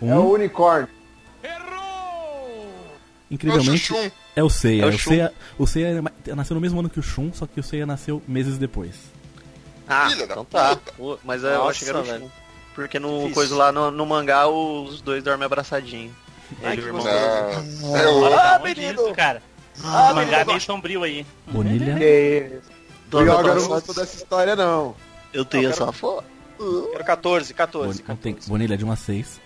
é 0.00 0.04
1. 0.04 0.18
o 0.18 0.32
unicórnio. 0.34 0.88
Incrivelmente, 3.30 3.92
É 4.34 4.42
o 4.42 4.48
Chuchum. 4.48 4.82
é 4.82 4.82
o 4.82 4.82
Seiya. 4.82 4.82
É 4.82 4.86
o 4.86 4.88
o 4.88 4.98
Seiya, 4.98 5.32
o 5.58 5.66
Seiya 5.66 6.02
nasceu 6.36 6.54
no 6.54 6.60
mesmo 6.60 6.80
ano 6.80 6.88
que 6.90 6.98
o 6.98 7.02
Shun, 7.02 7.30
só 7.34 7.46
que 7.46 7.60
o 7.60 7.62
Seiya 7.62 7.84
nasceu 7.86 8.22
meses 8.26 8.56
depois. 8.58 8.94
Ah, 9.88 10.08
Filha 10.10 10.24
então 10.24 10.44
tá. 10.44 10.76
puta. 10.96 11.20
Mas 11.24 11.42
eu 11.42 11.50
Nossa, 11.58 11.70
achei 11.70 11.84
que 11.84 11.90
era 11.90 12.00
o. 12.00 12.06
Shun. 12.06 12.28
Porque 12.74 12.98
no 12.98 13.30
coisa 13.32 13.54
lá 13.54 13.70
no, 13.70 13.90
no 13.90 14.06
mangá 14.06 14.46
os 14.48 15.02
dois 15.02 15.22
dormem 15.22 15.44
abraçadinho. 15.44 16.14
Ai, 16.62 16.72
Ele 16.72 16.80
e 16.80 16.84
o 16.84 16.88
irmão. 16.88 17.04
Não, 17.04 17.96
é 17.96 18.08
o... 18.08 18.26
Ah, 18.34 18.60
Onde 18.62 18.80
menino. 18.80 19.02
isso, 19.04 19.14
cara? 19.14 19.42
Ah, 19.84 20.06
Esse 20.06 20.14
mangá 20.14 20.38
é 20.40 20.44
meio 20.46 20.60
sombrio 20.60 21.02
aí. 21.02 21.26
Bonilha, 21.48 21.96
Que 21.96 22.50
isso. 22.58 22.72
O 23.16 23.20
Yoga 23.20 23.54
não 23.54 23.66
gostou 23.68 23.94
dessa 23.94 24.16
história, 24.16 24.56
não. 24.56 24.94
Eu 25.34 25.44
tenho 25.44 25.64
Eu 25.64 25.72
quero- 25.72 25.82
essa 25.84 25.92
foto. 25.92 26.24
Quero 26.92 27.04
14, 27.04 27.52
14. 27.52 28.02
Bon- 28.02 28.16
tem- 28.16 28.36
Bonilha 28.46 28.76
de 28.78 28.84
1 28.86 28.92
a 28.92 28.96
6. 28.96 29.40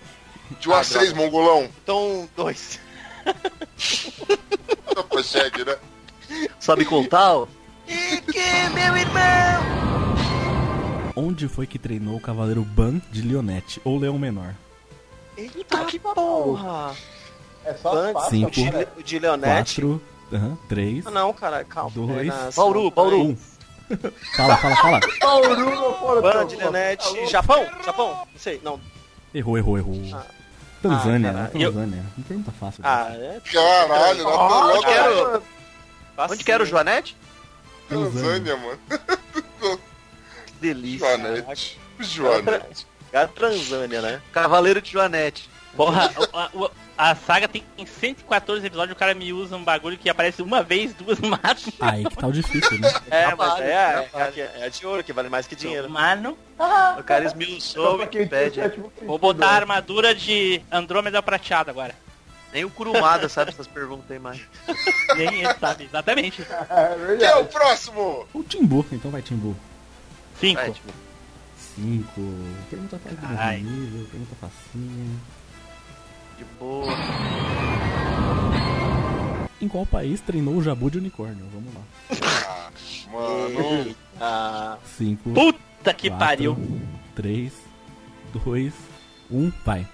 De 0.61 0.69
1 0.69 0.73
a 0.73 0.83
6, 0.83 1.11
mongolão. 1.13 1.67
Então, 1.83 2.29
dois. 2.37 2.79
Consegue, 5.09 5.63
né? 5.65 5.75
Sabe 6.59 6.85
contar? 6.85 7.33
ó? 7.35 7.47
Onde 11.15 11.47
foi 11.47 11.65
que 11.65 11.79
treinou 11.79 12.15
o 12.17 12.21
cavaleiro 12.21 12.61
Ban 12.63 13.01
de 13.11 13.21
Leonete, 13.21 13.81
ou 13.83 13.97
Leão 13.97 14.19
Menor? 14.19 14.53
Eita, 15.35 15.83
que 15.85 15.97
porra. 15.99 16.95
É 17.65 17.73
só 17.73 17.93
Antes, 17.95 18.13
fácil. 18.13 18.29
Cinco. 18.29 18.47
o 18.49 18.51
de, 18.85 18.87
o 18.99 19.03
de 19.03 19.19
Leonete. 19.19 19.81
4, 19.81 20.01
3, 20.69 21.07
Ah, 21.07 21.11
não, 21.11 21.33
cara, 21.33 21.63
calma. 21.63 21.91
Dois. 21.91 22.27
É 22.27 22.45
na- 22.45 22.51
Bauru, 22.55 22.91
Bauru. 22.91 23.21
1. 23.29 23.37
Fala, 24.35 24.57
fala, 24.57 24.75
fala. 24.75 24.99
Bauru 25.21 26.21
Ban 26.21 26.45
de 26.45 26.55
Leonete. 26.55 27.25
Japão? 27.27 27.65
Japão? 27.85 28.09
Não 28.31 28.39
sei, 28.39 28.59
não. 28.63 28.79
Errou, 29.33 29.57
errou, 29.57 29.77
errou. 29.77 30.01
Ah. 30.13 30.25
Tanzânia, 30.81 31.29
Ah, 31.29 31.33
né? 31.33 31.49
caralho. 31.51 31.73
Tanzânia. 31.73 32.05
Não 32.17 32.23
pergunta 32.23 32.51
fácil. 32.59 32.81
Ah, 32.85 33.07
é. 33.11 33.41
Caralho, 33.51 34.23
na 34.23 34.29
Ah, 34.29 34.35
logo 34.65 34.81
quero- 34.81 35.43
Fácil. 36.15 36.33
Onde 36.33 36.43
que 36.43 36.51
era 36.51 36.63
o 36.63 36.65
Joanete? 36.65 37.17
Tanzânia, 37.89 38.57
mano. 38.57 38.79
Que 40.45 40.53
delícia. 40.61 41.07
Joanete. 41.17 41.79
Joanete. 41.99 42.87
É 43.11 43.19
a 43.19 43.27
Tranzânia, 43.27 44.01
né? 44.01 44.21
Cavaleiro 44.31 44.81
de 44.81 44.91
Joanete. 44.91 45.49
Porra, 45.75 46.11
a- 46.33 46.49
a 46.97 47.15
saga 47.15 47.47
tem 47.47 47.63
114 47.85 48.65
episódios, 48.65 48.95
o 48.95 48.99
cara 48.99 49.13
me 49.13 49.31
usa 49.31 49.55
um 49.55 49.63
bagulho 49.63 49.97
que 49.97 50.09
aparece 50.09 50.41
uma 50.41 50.63
vez, 50.63 50.93
duas 50.95 51.19
no 51.19 51.29
máximo. 51.29 51.73
Aí 51.79 52.03
que 52.03 52.15
tá 52.15 52.27
o 52.27 52.31
difícil, 52.31 52.79
né? 52.79 52.91
É, 53.11 53.35
mas 53.35 53.59
é, 53.59 53.71
é, 53.71 54.01
trabalho. 54.03 54.33
é, 54.39 54.51
é 54.61 54.69
de 54.69 54.85
ouro, 54.85 55.03
que 55.03 55.13
vale 55.13 55.29
mais 55.29 55.45
que 55.45 55.55
dinheiro. 55.55 55.89
Mano, 55.89 56.37
O 56.97 57.03
cara 57.03 57.25
esmiuçou 57.25 57.97
Wikipédia. 57.97 58.63
é 58.65 58.69
tipo 58.69 58.91
vou 59.05 59.19
botar 59.19 59.49
a 59.49 59.55
armadura 59.55 60.15
de 60.15 60.61
Andrômeda 60.71 61.21
prateada 61.21 61.69
agora. 61.71 61.93
Nem 62.51 62.65
o 62.65 62.69
Kurumada 62.69 63.27
sabe 63.29 63.51
essas 63.51 63.67
perguntas 63.67 64.09
aí 64.09 64.19
mais. 64.19 64.41
Nem 65.15 65.43
ele 65.43 65.53
sabe, 65.59 65.83
exatamente. 65.83 66.41
É 66.69 67.17
Quem 67.17 67.27
é 67.27 67.35
o 67.35 67.45
próximo? 67.45 68.27
O 68.33 68.41
Timbu, 68.43 68.85
então 68.91 69.11
vai 69.11 69.21
Timbu. 69.21 69.55
Cinco. 70.39 70.61
É, 70.61 70.71
tipo, 70.71 70.93
5. 71.75 72.09
Pergunta 72.69 72.99
fácil 72.99 73.17
do 73.17 73.69
nível, 73.69 74.07
pergunta 74.09 74.35
facinha. 74.41 75.19
De 76.37 76.43
boa. 76.59 76.93
Em 79.59 79.67
qual 79.67 79.85
país 79.85 80.21
treinou 80.21 80.55
o 80.55 80.61
Jabu 80.61 80.89
de 80.91 80.99
unicórnio? 80.99 81.45
Vamos 81.51 81.73
lá. 81.73 81.81
Ah, 82.45 82.69
mano. 83.11 83.95
Ah, 84.21 84.77
5, 84.97 85.31
Puta 85.31 85.93
que 85.93 86.11
pariu. 86.11 86.55
3, 87.15 87.51
2, 88.45 88.73
1, 89.31 89.51
vai. 89.65 89.87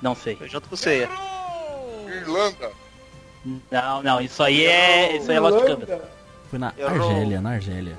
Não 0.00 0.14
sei. 0.14 0.36
Eu 0.40 0.48
junto 0.48 0.68
com 0.68 0.76
você. 0.76 1.08
Irlanda. 2.06 2.70
Não, 3.70 4.02
não, 4.02 4.20
isso 4.20 4.42
aí 4.42 4.64
é. 4.64 5.16
Isso 5.16 5.30
aí 5.30 5.36
é 5.36 5.40
Lost 5.40 5.66
Canvas. 5.66 5.88
Irlanda. 5.88 6.10
Foi 6.48 6.58
na 6.58 6.72
Errou. 6.78 7.10
Argélia, 7.10 7.40
na 7.40 7.50
Argélia. 7.50 7.96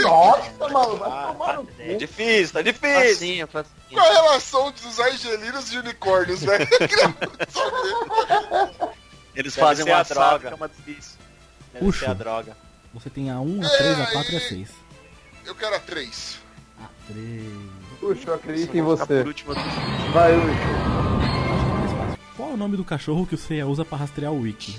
Nossa, 0.00 0.68
mano, 0.68 0.96
vai 0.96 1.10
Ah, 1.10 1.32
tomar 1.32 1.32
no 1.32 1.38
faço 1.64 1.66
cu. 1.66 1.72
ideia. 1.82 1.98
difícil, 1.98 2.52
tá 2.54 2.62
difícil. 2.62 3.08
Facinha, 3.10 3.46
facinha. 3.46 3.76
Qual 3.92 4.06
a 4.06 4.12
relação 4.12 4.72
dos 4.72 5.00
argelinos 5.00 5.72
e 5.72 5.78
unicórnios, 5.78 6.40
velho? 6.42 6.66
Eles 9.34 9.54
Deve 9.54 9.66
fazem 9.66 9.84
ser 9.84 9.90
um 9.90 9.94
a 9.94 10.00
assado 10.00 10.38
droga. 10.38 10.48
é 10.48 10.54
uma. 10.54 10.68
Deve 10.68 11.02
ser 11.98 12.06
a 12.08 12.14
droga. 12.14 12.56
Você 12.94 13.10
tem 13.10 13.30
a 13.30 13.38
1, 13.40 13.60
a 13.64 13.68
3, 13.68 14.00
a 14.00 14.06
4 14.06 14.32
e 14.32 14.36
a 14.36 14.40
6. 14.40 14.68
Eu 15.44 15.54
quero 15.54 15.76
a 15.76 15.80
3. 15.80 16.38
A 16.82 16.86
três. 17.12 17.42
Puxa, 18.00 18.30
eu 18.30 18.34
acredito 18.34 18.72
Só 18.72 18.78
em 18.78 18.82
você. 18.82 19.20
último. 19.22 19.54
Vai, 20.12 20.32
é 20.32 20.36
fácil. 20.38 22.18
Qual 22.36 22.50
é 22.50 22.52
o 22.52 22.56
nome 22.56 22.76
do 22.76 22.84
cachorro 22.84 23.26
que 23.26 23.34
o 23.34 23.38
Seiya 23.38 23.66
usa 23.66 23.84
pra 23.84 23.98
rastrear 23.98 24.32
o 24.32 24.40
Wiki? 24.40 24.78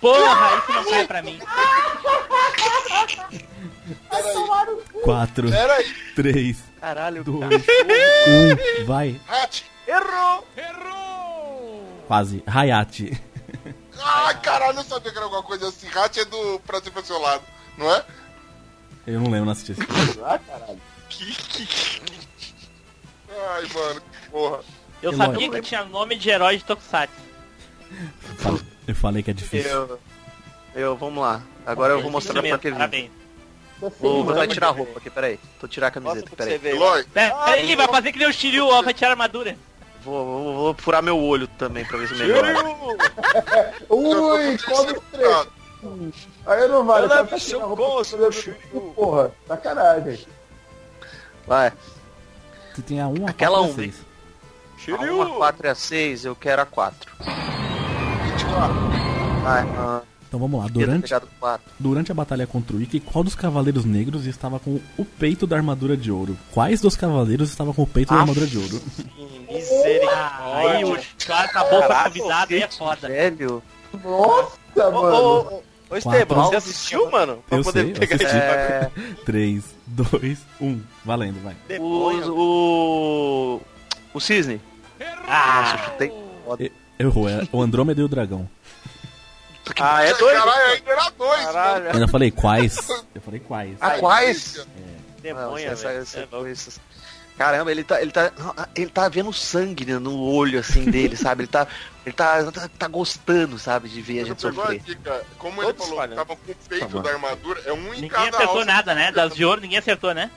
Porra, 0.00 0.56
isso 0.58 0.72
não 0.72 0.84
cai 0.90 1.06
pra 1.06 1.22
mim. 1.22 1.38
Quatro, 5.02 5.50
Pera 5.50 5.74
aí. 5.74 5.94
três, 6.14 6.58
Caralho, 6.80 7.24
dois, 7.24 7.48
cara. 7.48 7.54
um, 8.82 8.84
vai. 8.84 9.20
Hat. 9.28 9.64
Errou! 9.86 10.46
Quase. 12.06 12.42
Hayate. 12.46 13.20
Ai, 14.02 14.40
caralho, 14.40 14.78
eu 14.78 14.84
sabia 14.84 15.10
que 15.10 15.16
era 15.18 15.24
alguma 15.26 15.42
coisa 15.42 15.68
assim. 15.68 15.86
Hat 15.94 16.18
é 16.18 16.24
do 16.24 16.60
Pra 16.66 16.80
Ser 16.80 16.90
Pra 16.90 17.02
Seu 17.02 17.18
Lado, 17.20 17.42
não 17.76 17.92
é? 17.94 18.04
Eu 19.06 19.20
não 19.20 19.30
lembro, 19.30 19.46
não 19.46 19.52
assisti 19.52 19.72
esse 19.72 19.84
filme. 19.84 20.20
Ah, 20.24 20.38
caralho. 20.38 20.80
Ai, 23.30 23.62
mano, 23.74 24.00
que 24.00 24.30
porra. 24.30 24.60
Eu 25.02 25.12
Eloy. 25.12 25.26
sabia 25.26 25.50
que 25.50 25.60
tinha 25.62 25.84
nome 25.84 26.16
de 26.16 26.28
herói 26.30 26.58
de 26.58 26.64
Tokusatsu. 26.64 27.14
Eu 28.86 28.94
falei 28.94 29.22
que 29.22 29.30
é 29.30 29.34
difícil. 29.34 29.70
Eu, 29.70 30.00
eu, 30.74 30.96
vamos 30.96 31.22
lá. 31.22 31.42
Agora 31.66 31.94
eu 31.94 32.02
vou 32.02 32.10
mostrar 32.10 32.42
pra 32.42 32.58
Kevin. 32.58 32.76
Parabéns. 32.76 33.10
Vou, 33.80 34.24
vou 34.24 34.46
tirar 34.46 34.68
a 34.68 34.72
roupa 34.72 34.98
aqui, 34.98 35.08
peraí. 35.08 35.38
Vou 35.60 35.68
tirar 35.68 35.86
a 35.86 35.90
camiseta, 35.90 36.30
peraí. 36.36 36.60
Eloy, 36.62 37.04
Peraí, 37.04 37.74
vai 37.76 37.88
fazer 37.88 38.12
que 38.12 38.18
nem 38.18 38.28
o 38.28 38.32
Shiryu, 38.32 38.66
ó, 38.66 38.82
vai 38.82 38.92
tirar 38.92 39.08
a 39.08 39.12
armadura. 39.12 39.56
Vou, 40.04 40.24
vou, 40.24 40.54
vou 40.54 40.74
furar 40.78 41.02
meu 41.02 41.18
olho 41.18 41.46
também 41.46 41.84
pra 41.84 41.98
ver 41.98 42.08
se 42.08 42.14
melhora. 42.14 42.54
Ui, 43.88 44.58
come 44.58 45.00
três. 45.12 45.46
Aí 46.46 46.68
não 46.68 46.84
vale. 46.84 47.06
Eu 47.06 47.08
tá 47.26 47.38
Shiryu. 47.38 47.60
fazer- 47.60 48.52
Porra, 48.94 49.30
sacanagem. 49.46 50.26
Vai. 51.46 51.72
Você 52.74 52.82
tem 52.82 53.00
a 53.00 53.08
1, 53.08 53.26
a 53.26 53.30
Aquela 53.30 53.58
4 53.58 53.68
um, 53.68 53.72
a 53.72 53.74
6. 53.76 53.94
A 54.98 55.02
1, 55.12 55.22
a 55.22 55.26
4 55.36 55.66
e 55.66 55.70
a 55.70 55.74
6, 55.74 56.24
eu 56.24 56.36
quero 56.36 56.62
a 56.62 56.66
4. 56.66 57.10
24. 57.18 58.74
Vai, 59.42 59.62
ah, 59.62 60.02
Então 60.30 60.38
vamos 60.38 60.60
lá. 60.62 60.68
Durante, 60.68 61.02
pegado 61.02 61.26
4. 61.40 61.72
durante 61.76 62.12
a 62.12 62.14
batalha 62.14 62.46
contra 62.46 62.76
o 62.76 62.80
Ikki, 62.80 63.00
qual 63.00 63.24
dos 63.24 63.34
cavaleiros 63.34 63.84
negros 63.84 64.26
estava 64.26 64.60
com 64.60 64.78
o 64.96 65.04
peito 65.04 65.44
da 65.44 65.56
armadura 65.56 65.96
de 65.96 66.12
ouro? 66.12 66.38
Quais 66.52 66.80
dos 66.80 66.94
cavaleiros 66.94 67.50
estavam 67.50 67.74
com 67.74 67.82
o 67.82 67.86
peito 67.86 68.14
da 68.14 68.20
armadura 68.20 68.46
de 68.46 68.56
ouro? 68.56 68.80
Ah, 70.08 70.52
aí 70.58 70.84
o 70.84 70.96
cara 71.26 71.44
acabou 71.46 71.82
pra 71.82 72.04
convidado 72.04 72.54
aí 72.54 72.62
é 72.62 72.68
foda. 72.68 73.08
Velho. 73.08 73.60
Nossa, 74.04 74.52
Ô, 74.76 74.90
mano. 74.92 75.16
ô, 75.16 75.40
ô, 75.56 75.62
ô 75.90 75.96
Esteban, 75.96 76.34
você 76.44 76.56
assistiu, 76.56 77.10
mano? 77.10 77.42
Pra 77.48 77.58
Eu 77.58 77.64
poder 77.64 77.82
sei, 77.86 77.92
pegar 77.94 78.14
assisti. 78.14 78.36
esse 78.36 78.36
É, 78.36 78.90
3, 79.24 79.64
2, 79.88 80.38
1. 80.60 80.80
Valendo, 81.04 81.42
vai. 81.42 81.56
o, 81.80 82.30
o, 82.30 83.60
o 84.14 84.20
Cisne. 84.20 84.60
Ah, 85.26 85.62
Nossa, 85.62 85.74
eu 85.74 85.84
chutei. 86.58 86.72
Errou, 87.00 87.28
é 87.28 87.48
o 87.50 87.60
Andrômeda 87.62 88.00
e 88.00 88.04
o 88.04 88.08
dragão. 88.08 88.48
Ah, 89.78 90.04
é 90.04 90.14
doido? 90.14 90.38
Caralho, 90.38 90.72
ainda 90.72 90.90
era 90.92 91.10
dois, 91.10 91.40
mano. 91.40 91.52
Caralho. 91.52 91.84
Eu 91.86 91.92
ainda 91.92 92.08
falei 92.08 92.30
quais. 92.30 92.88
Eu 93.14 93.20
falei 93.20 93.40
quais. 93.40 93.76
Ah, 93.80 93.90
quais? 93.98 94.66
Demônio, 95.22 95.48
Não, 95.50 95.58
essa- 95.58 95.88
velho. 95.88 96.02
essa 96.02 96.20
É 96.20 96.26
coisa- 96.26 96.80
Caramba, 97.36 97.70
ele 97.70 97.82
tá, 97.82 98.02
ele 98.02 98.10
tá, 98.12 98.30
ele 98.76 98.90
tá 98.90 99.08
vendo 99.08 99.32
sangue 99.32 99.86
né, 99.86 99.98
no 99.98 100.20
olho 100.20 100.58
assim 100.60 100.84
dele, 100.90 101.16
sabe? 101.16 101.42
Ele 101.44 101.48
tá, 101.48 101.66
ele 102.04 102.14
tá, 102.14 102.52
tá, 102.52 102.68
tá 102.78 102.86
gostando, 102.88 103.58
sabe, 103.58 103.88
de 103.88 104.02
ver 104.02 104.20
a 104.20 104.22
Você 104.24 104.28
gente 104.28 104.46
a 104.46 104.52
sofrer. 104.52 104.80
dica, 104.80 105.22
como 105.38 105.62
ele 105.62 105.66
Todos 105.72 105.82
falou, 105.84 106.00
falhando. 106.00 106.16
tava 106.16 106.36
com 106.36 106.52
o 106.52 106.54
peito 106.68 106.86
Tá 106.88 107.00
da 107.00 107.10
armadura, 107.10 107.62
é 107.64 107.72
um 107.72 107.78
em 107.94 108.00
ninguém 108.02 108.08
cada 108.10 108.28
acertou 108.36 108.56
alça. 108.58 108.64
nada, 108.66 108.94
né? 108.94 109.10
Das 109.12 109.34
de 109.34 109.42
ouro 109.42 109.60
ninguém 109.62 109.78
acertou, 109.78 110.12
né? 110.12 110.30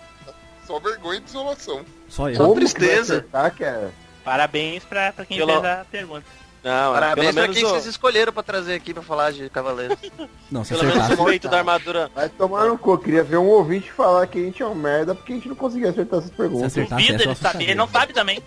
Só 0.66 0.80
vergonha 0.80 1.18
e 1.18 1.22
desolação. 1.22 1.86
Só 2.08 2.30
eu. 2.30 2.38
Que 2.38 2.42
vai 2.42 2.54
tristeza. 2.56 3.14
acertar, 3.18 3.54
cara? 3.54 3.94
Parabéns 4.24 4.84
pra, 4.86 5.12
pra 5.12 5.26
quem 5.26 5.38
Pelo- 5.38 5.52
fez 5.62 5.66
a 5.66 5.86
pergunta. 5.92 6.26
Não, 6.64 6.91
é, 6.91 6.93
Parabéns 6.93 7.36
pelo 7.36 7.45
pra 7.45 7.53
quem 7.53 7.66
o, 7.66 7.70
vocês 7.70 7.86
escolheram 7.88 8.32
pra 8.32 8.41
trazer 8.41 8.74
aqui 8.76 8.93
pra 8.93 9.03
falar 9.03 9.32
de 9.32 9.49
Cavaleiro. 9.49 9.97
Não, 10.49 10.64
se 10.64 10.70
pelo 10.74 10.84
menos 10.86 10.97
acertasse. 11.03 11.22
o 11.22 11.26
peito 11.26 11.49
da 11.49 11.57
armadura. 11.57 12.09
Vai 12.16 12.30
tomar 12.30 12.66
no 12.68 12.78
cu. 12.78 12.97
Queria 12.97 13.24
ver 13.24 13.38
um 13.38 13.47
ouvinte 13.47 13.91
falar 13.91 14.26
que 14.28 14.39
a 14.39 14.41
gente 14.45 14.64
é 14.64 14.66
um 14.68 14.74
merda 14.74 15.14
porque 15.14 15.34
a 15.34 15.36
gente 15.36 15.49
não 15.49 15.55
conseguia 15.55 15.89
acertar 15.89 16.20
essas 16.20 16.32
perguntas. 16.32 16.68
acertasse 16.68 17.03
essa, 17.03 17.11
eu 17.11 17.20
ele 17.22 17.32
assustaria. 17.32 17.61
ele 17.68 17.76
não 17.76 17.88
sabe 17.88 18.14
também. 18.14 18.41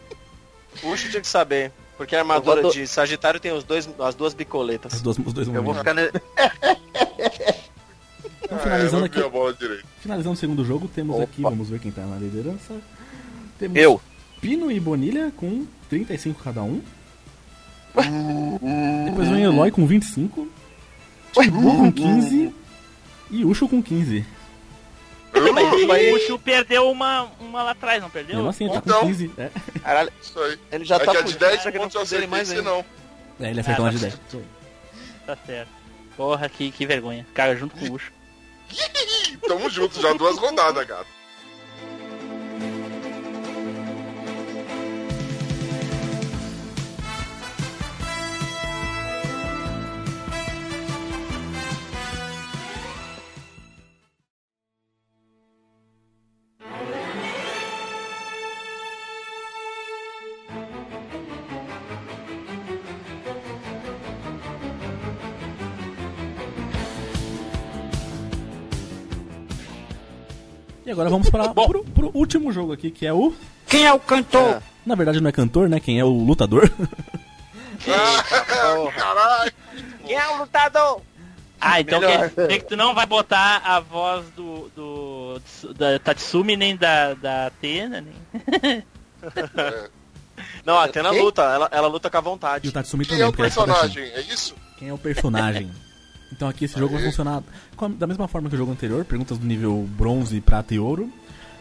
Puxa, 0.81 1.09
tinha 1.11 1.21
que 1.21 1.29
saber. 1.29 1.71
Porque 1.99 2.15
a 2.17 2.21
armadura 2.21 2.63
do- 2.63 2.71
de 2.71 2.87
Sagitário 2.87 3.39
tem 3.41 3.53
os 3.53 3.65
dois, 3.65 3.89
as 3.99 4.15
duas 4.15 4.33
As 4.33 4.35
bicoletas. 4.35 5.01
duas, 5.01 5.19
os 5.19 5.33
dois 5.33 5.49
Eu 5.49 5.63
vou 5.63 5.75
ficar 5.75 5.95
ne... 5.95 6.11
Então, 8.43 8.59
Ah, 8.59 8.63
finalizando 8.63 9.03
vi 9.03 9.21
aqui, 9.21 9.83
finalizando 10.01 10.35
o 10.35 10.37
segundo 10.39 10.65
jogo, 10.65 10.87
temos 10.89 11.21
aqui, 11.21 11.43
vamos 11.43 11.69
ver 11.69 11.81
quem 11.81 11.91
tá 11.91 12.03
na 12.03 12.17
liderança. 12.17 12.75
Temos 13.59 13.77
Eu. 13.77 14.01
Pino 14.41 14.71
e 14.71 14.79
Bonilha 14.79 15.33
com 15.37 15.67
35 15.91 16.43
cada 16.45 16.63
um. 16.63 16.81
Depois 19.07 19.29
vem 19.29 19.43
Eloy 19.43 19.71
com 19.71 19.87
25. 19.87 20.49
Tibu 21.33 21.77
com 21.77 21.93
15. 21.93 22.55
E 23.31 23.45
Ucho 23.45 23.69
com 23.69 23.83
15. 23.83 24.25
Mas 25.87 26.15
o 26.15 26.19
Chu 26.27 26.39
perdeu 26.39 26.91
uma, 26.91 27.25
uma 27.39 27.63
lá 27.63 27.71
atrás, 27.73 28.01
não 28.01 28.09
perdeu? 28.09 28.37
Mesmo 28.37 28.49
assim, 28.49 28.65
ele 28.65 28.73
tá 28.75 28.81
com 28.81 28.89
Então. 28.89 29.01
15. 29.07 29.31
É, 29.37 29.51
Caralho, 29.81 30.11
Isso 30.23 30.39
aí. 30.41 30.59
ele 30.73 30.85
já 30.85 30.97
é 30.97 30.99
tá 30.99 31.11
que 31.13 31.17
a 31.19 31.21
de 31.21 31.33
fudido, 31.35 31.41
10 31.51 31.63
só 31.63 31.71
que 31.71 31.77
não 31.77 31.85
pontos 31.85 31.95
eu 31.97 32.03
acertei, 32.03 32.27
mais 32.27 32.51
ainda. 32.51 32.63
não. 32.63 32.85
é 33.41 33.51
ele 33.51 33.61
acertou 33.61 33.85
Ah, 33.85 33.89
uma 33.89 33.93
de 33.93 33.99
tá 33.99 34.07
10. 34.07 34.15
Isso 34.29 34.37
aí. 34.39 34.45
Tá 35.27 35.37
certo. 35.45 35.69
Porra, 36.17 36.49
que, 36.49 36.71
que 36.71 36.87
vergonha. 36.87 37.27
Cara, 37.35 37.55
junto 37.55 37.77
com 37.77 37.85
o 37.87 37.93
Ucho. 37.93 38.11
Tamo 39.47 39.69
junto, 39.69 40.01
já 40.01 40.13
duas 40.15 40.39
rodadas, 40.39 40.87
gato. 40.87 41.07
E 70.87 70.91
agora 70.91 71.11
vamos 71.11 71.29
para 71.29 71.49
pro, 71.53 71.85
pro 71.85 72.11
último 72.15 72.53
jogo 72.53 72.73
aqui, 72.73 72.91
que 72.91 73.05
é 73.05 73.13
o. 73.13 73.35
Quem 73.67 73.85
é 73.85 73.93
o 73.93 73.99
cantor? 74.01 74.63
Na 74.87 74.95
verdade 74.95 75.21
não 75.21 75.29
é 75.29 75.33
cantor, 75.33 75.69
né? 75.69 75.81
Quem 75.81 75.99
é 75.99 76.05
o 76.05 76.09
lutador. 76.09 76.71
Ah, 77.89 78.91
caralho. 78.97 79.53
Quem 80.05 80.17
é 80.17 80.29
o 80.31 80.39
lutador? 80.39 81.03
Ah, 81.61 81.81
então 81.81 82.01
Melhor. 82.01 82.31
quer 82.31 82.43
dizer 82.49 82.59
que 82.59 82.65
tu 82.71 82.77
não 82.77 82.95
vai 82.95 83.07
botar 83.07 83.59
a 83.65 83.79
voz 83.81 84.25
do, 84.35 84.69
do 84.75 85.41
da 85.77 85.99
Tatsumi 85.99 86.57
nem 86.57 86.75
da, 86.77 87.15
da 87.15 87.47
Atena, 87.47 88.01
nem... 88.03 88.83
Não, 90.65 90.79
a 90.79 90.85
Atena 90.85 91.11
Quem? 91.11 91.21
luta, 91.23 91.43
ela, 91.43 91.69
ela 91.71 91.87
luta 91.89 92.11
com 92.11 92.17
a 92.17 92.21
E 92.21 92.25
vontade. 92.25 92.69
o 92.69 92.73
Tatsumi 92.73 93.05
Quem 93.05 93.19
também. 93.19 93.25
é 93.25 93.27
o 93.45 93.47
espadachim. 93.47 93.73
personagem? 93.93 94.05
É 94.15 94.21
isso? 94.23 94.55
Quem 94.79 94.89
é 94.89 94.93
o 94.93 94.99
personagem? 94.99 95.71
Então 96.33 96.49
aqui 96.49 96.65
esse 96.65 96.79
jogo 96.79 96.95
vai 96.95 97.05
funcionar 97.05 97.43
da 97.97 98.07
mesma 98.07 98.27
forma 98.27 98.49
que 98.49 98.55
o 98.55 98.59
jogo 98.59 98.73
anterior, 98.73 99.05
perguntas 99.05 99.39
do 99.39 99.47
nível 99.47 99.87
bronze, 99.97 100.41
prata 100.41 100.75
e 100.75 100.79
ouro. 100.79 101.11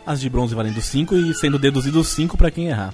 As 0.06 0.20
de 0.22 0.30
bronze 0.30 0.54
valendo 0.54 0.82
5 0.82 1.16
e 1.16 1.34
sendo 1.34 1.58
deduzidos 1.58 2.08
5 2.10 2.38
pra 2.38 2.52
quem 2.52 2.68
errar. 2.68 2.94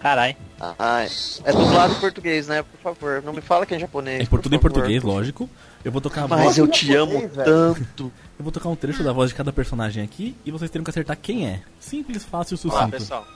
Carai. 0.00 0.34
Ai, 0.78 1.08
é 1.44 1.52
dublado 1.52 1.92
em 1.92 2.00
português, 2.00 2.48
né? 2.48 2.62
Por 2.62 2.80
favor, 2.80 3.22
não 3.22 3.32
me 3.34 3.40
fala 3.42 3.66
que 3.66 3.74
é 3.74 3.76
em 3.76 3.80
japonês. 3.80 4.22
É 4.22 4.26
por 4.26 4.40
tudo 4.40 4.54
em 4.56 4.58
português, 4.58 5.02
lógico. 5.02 5.48
Eu 5.84 5.92
vou 5.92 6.00
tocar 6.00 6.24
a 6.24 6.26
voz, 6.26 6.44
Mas 6.44 6.58
eu 6.58 6.66
te 6.66 6.94
amo 6.94 7.28
tanto. 7.28 8.10
eu 8.38 8.42
vou 8.42 8.50
tocar 8.50 8.68
um 8.70 8.76
trecho 8.76 9.02
da 9.04 9.12
voz 9.12 9.28
de 9.30 9.36
cada 9.36 9.52
personagem 9.52 10.02
aqui 10.02 10.34
e 10.44 10.50
vocês 10.50 10.70
terão 10.70 10.82
que 10.84 10.90
acertar 10.90 11.18
quem 11.20 11.46
é. 11.46 11.60
Simples, 11.78 12.24
fácil 12.24 12.54
e 12.56 12.66
Olá, 12.66 12.78
sucinto. 12.78 12.90
pessoal. 12.98 13.26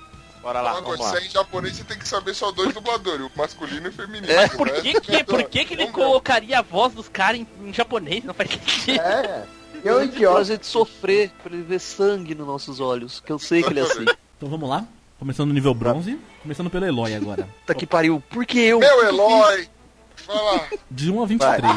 Bora 0.45 0.61
lá, 0.61 0.73
Agora, 0.77 0.99
vamos 0.99 1.07
se 1.07 1.15
lá. 1.15 1.21
é 1.21 1.27
em 1.27 1.31
japonês, 1.31 1.77
você 1.77 1.85
tem 1.85 1.99
que 1.99 2.07
saber 2.07 2.35
só 2.35 2.53
dois 2.53 2.73
dubladores, 2.75 3.27
o 3.27 3.31
masculino 3.35 3.87
e 3.87 3.89
o 3.89 3.93
feminino. 3.93 4.31
É? 4.31 4.47
Por 4.49 4.71
que 4.71 5.01
que, 5.01 5.25
por 5.25 5.43
que, 5.45 5.65
que 5.65 5.73
ele 5.75 5.85
Vamos 5.87 5.99
ver. 5.99 6.05
colocaria 6.05 6.59
a 6.59 6.63
voz 6.63 6.93
dos 6.93 7.09
caras 7.09 7.41
em, 7.41 7.47
em 7.67 7.73
japonês? 7.73 8.23
Não 8.23 8.35
faz 8.35 8.51
sentido. 8.51 9.01
É. 9.01 9.47
Eu, 9.83 9.97
Pra 9.97 10.05
idiota. 10.05 10.45
gente 10.45 10.67
sofrer, 10.67 11.31
pra 11.43 11.53
ele 11.53 11.63
ver 11.63 11.79
sangue 11.81 12.35
nos 12.35 12.47
nossos 12.47 12.79
olhos, 12.79 13.21
que 13.21 13.33
eu 13.33 13.39
sei 13.39 13.63
que 13.63 13.71
ele 13.71 13.81
é 13.81 13.83
assim. 13.85 14.05
Então 14.37 14.49
vamos 14.51 14.69
lá. 14.69 14.87
Começando 15.19 15.49
no 15.49 15.55
nível 15.55 15.73
bronze, 15.75 16.19
começando 16.43 16.69
pelo 16.69 16.85
Eloy 16.85 17.15
agora. 17.15 17.49
Puta 17.61 17.75
que 17.75 17.87
pariu, 17.87 18.23
por 18.29 18.45
que 18.45 18.59
eu? 18.61 18.79
Meu 18.81 19.05
Eloy! 19.07 19.69
Vai 20.27 20.37
lá. 20.37 20.69
De 20.91 21.11
1 21.11 21.23
a 21.23 21.27
23. 21.27 21.73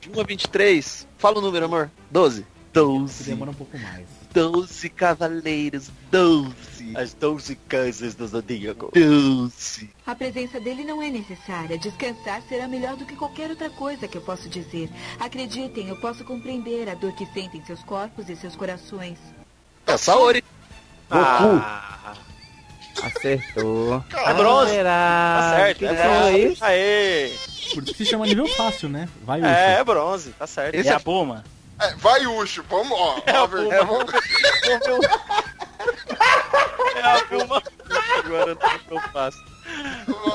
De 0.00 0.10
1 0.10 0.20
a 0.20 0.24
23. 0.24 1.08
Fala 1.18 1.38
o 1.38 1.40
número, 1.42 1.64
amor. 1.66 1.90
12. 2.10 2.40
Você 2.40 2.46
12. 2.72 3.24
demora 3.24 3.50
um 3.50 3.54
pouco 3.54 3.76
mais. 3.78 4.06
12 4.32 4.88
cavaleiros. 4.90 5.90
12. 6.10 6.96
As 6.96 7.14
12 7.14 7.56
casas 7.68 8.14
do 8.14 8.26
Zodíaco. 8.26 8.90
12. 8.94 9.90
A 10.06 10.14
presença 10.14 10.60
dele 10.60 10.84
não 10.84 11.02
é 11.02 11.10
necessária. 11.10 11.78
Descansar 11.78 12.42
será 12.48 12.68
melhor 12.68 12.96
do 12.96 13.04
que 13.04 13.16
qualquer 13.16 13.50
outra 13.50 13.70
coisa 13.70 14.06
que 14.06 14.16
eu 14.16 14.22
posso 14.22 14.48
dizer. 14.48 14.90
Acreditem, 15.18 15.88
eu 15.88 15.96
posso 15.96 16.24
compreender 16.24 16.88
a 16.88 16.94
dor 16.94 17.12
que 17.12 17.26
sentem 17.26 17.64
seus 17.64 17.82
corpos 17.82 18.28
e 18.28 18.36
seus 18.36 18.54
corações. 18.54 19.18
É 19.86 19.96
Saori. 19.96 20.44
Ah, 21.10 22.14
Acertou. 23.02 24.02
é 24.12 24.34
bronze. 24.34 24.70
Miserável. 24.70 25.50
Tá 25.50 25.56
certo. 25.56 25.78
Que 25.78 25.86
é 25.86 25.88
é 25.90 26.38
isso? 26.38 26.64
Aê. 26.64 27.32
Por 27.74 27.82
isso 27.82 27.92
que 27.92 28.04
se 28.04 28.06
chama 28.06 28.26
nível 28.26 28.46
fácil, 28.48 28.88
né? 28.88 29.08
Vai. 29.22 29.42
É, 29.42 29.78
é 29.80 29.84
bronze, 29.84 30.30
tá 30.30 30.46
certo. 30.46 30.74
É 30.74 30.88
a 30.88 31.00
Puma. 31.00 31.44
É, 31.80 31.94
vai, 31.96 32.26
Ucho, 32.26 32.62
vamos, 32.68 32.92
ó. 32.98 33.22
a 33.26 33.46
verdade, 33.46 33.86
vamos- 33.86 34.14
É 36.94 37.02
a 37.02 37.16
Vilma. 37.24 37.62
Agora 38.24 38.58
eu 38.90 39.00
faço. 39.12 39.38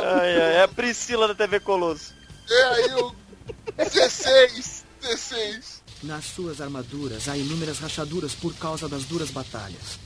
Ai, 0.04 0.42
ai, 0.42 0.54
é 0.58 0.64
a 0.64 0.68
Priscila 0.68 1.28
da 1.28 1.36
TV 1.36 1.60
Colosso. 1.60 2.14
É 2.50 2.64
aí 2.64 2.94
o 2.96 3.16
16, 3.78 4.86
16. 5.02 5.82
Nas 6.04 6.26
suas 6.26 6.60
armaduras 6.62 7.28
há 7.30 7.38
inúmeras 7.38 7.80
rachaduras 7.80 8.34
por 8.34 8.54
causa 8.56 8.88
das 8.89 9.04
duras 9.06 9.30
batalhas. 9.32 10.00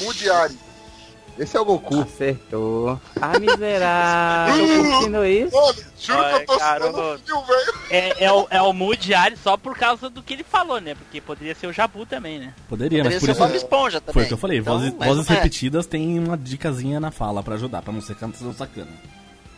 Mudiari. 0.00 0.58
Esse 1.38 1.56
é 1.56 1.60
o 1.60 1.64
Goku. 1.64 2.00
Acertou. 2.02 3.00
Ah, 3.20 3.38
miserável. 3.38 4.66
Curtindo 4.84 5.24
isso? 5.24 5.56
Mano, 5.56 5.74
juro 5.98 6.18
que 6.18 6.24
Ai, 6.24 6.34
eu 6.42 6.46
tô 6.46 6.58
sendo 6.58 7.18
fio, 7.24 7.42
velho. 7.42 7.74
É, 7.90 8.24
é 8.24 8.32
o, 8.32 8.46
é 8.50 8.62
o 8.62 8.72
Mudiari 8.72 9.36
só 9.42 9.56
por 9.56 9.76
causa 9.76 10.10
do 10.10 10.22
que 10.22 10.34
ele 10.34 10.44
falou, 10.44 10.80
né? 10.80 10.94
Porque 10.94 11.20
poderia 11.20 11.54
ser 11.54 11.66
o 11.68 11.72
Jabu 11.72 12.04
também, 12.04 12.38
né? 12.38 12.54
Poderia, 12.68 13.02
mas 13.02 13.14
Poderia 13.14 13.20
por 13.20 13.26
ser 13.26 13.32
isso... 13.32 13.42
o 13.42 13.46
Bob 13.46 13.56
Esponja 13.56 14.00
também. 14.00 14.12
Foi 14.14 14.22
o 14.24 14.26
que 14.26 14.34
eu 14.34 14.38
falei, 14.38 14.58
Então, 14.58 14.78
vozes, 14.78 14.94
mas 14.98 15.08
vozes 15.08 15.30
é. 15.30 15.34
repetidas 15.34 15.86
tem 15.86 16.18
uma 16.18 16.36
dicasinha 16.36 17.00
na 17.00 17.10
fala 17.10 17.42
pra 17.42 17.54
ajudar, 17.54 17.80
pra 17.82 17.92
não 17.92 18.00
ser 18.02 18.14
canção 18.16 18.52
sacana. 18.52 18.88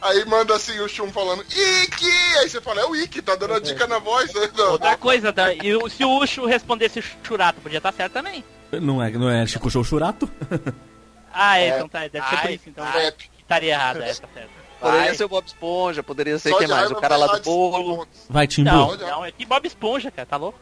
Aí 0.01 0.25
manda 0.27 0.55
assim 0.55 0.79
o 0.81 0.89
Shun 0.89 1.11
falando, 1.11 1.43
Ike! 1.43 2.07
Aí 2.41 2.49
você 2.49 2.61
fala, 2.61 2.83
é 2.83 2.85
o 2.85 2.95
Ike, 2.95 3.21
tá 3.23 3.35
dando 3.37 3.55
a 3.55 3.59
dica 3.59 3.87
na 3.87 3.99
voz, 3.99 4.33
né? 4.35 4.49
Outra 4.71 4.97
coisa, 4.97 5.33
tá? 5.33 5.53
e 5.53 5.75
o- 5.75 5.89
se 5.89 6.05
o 6.05 6.19
Ucho 6.21 6.45
respondesse 6.47 7.03
Churato, 7.23 7.61
podia 7.61 7.79
estar 7.79 7.91
certo 7.93 8.13
também. 8.13 8.45
Não 8.71 9.03
é, 9.03 9.11
não 9.11 9.31
é 9.31 9.47
Chico 9.47 9.71
Show 9.71 9.83
Churato? 9.83 10.31
Ah, 11.35 11.59
é, 11.59 11.65
É. 11.69 11.75
então 11.77 11.89
tá, 11.89 12.07
deve 12.07 12.27
ser 12.29 12.37
por 12.41 12.51
isso, 12.51 12.69
então. 12.69 12.85
ai. 12.85 13.13
estaria 13.39 13.73
errado, 13.73 14.03
é, 14.03 14.15
tá 14.15 14.29
certo. 14.33 14.51
Poderia 14.81 15.07
Vai. 15.07 15.15
ser 15.15 15.25
o 15.25 15.29
Bob 15.29 15.47
Esponja, 15.47 16.03
poderia 16.03 16.39
ser 16.39 16.55
quem 16.57 16.67
mais? 16.69 16.91
O 16.91 16.97
cara 16.97 17.17
lá 17.17 17.27
do 17.39 17.43
bolo. 17.43 18.07
Vai, 18.29 18.47
Timbu. 18.47 18.71
Não, 18.71 18.97
não, 18.97 19.25
é 19.25 19.33
que 19.33 19.47
Bob 19.47 19.67
Esponja, 19.67 20.11
cara, 20.11 20.27
tá 20.27 20.37
louco? 20.37 20.59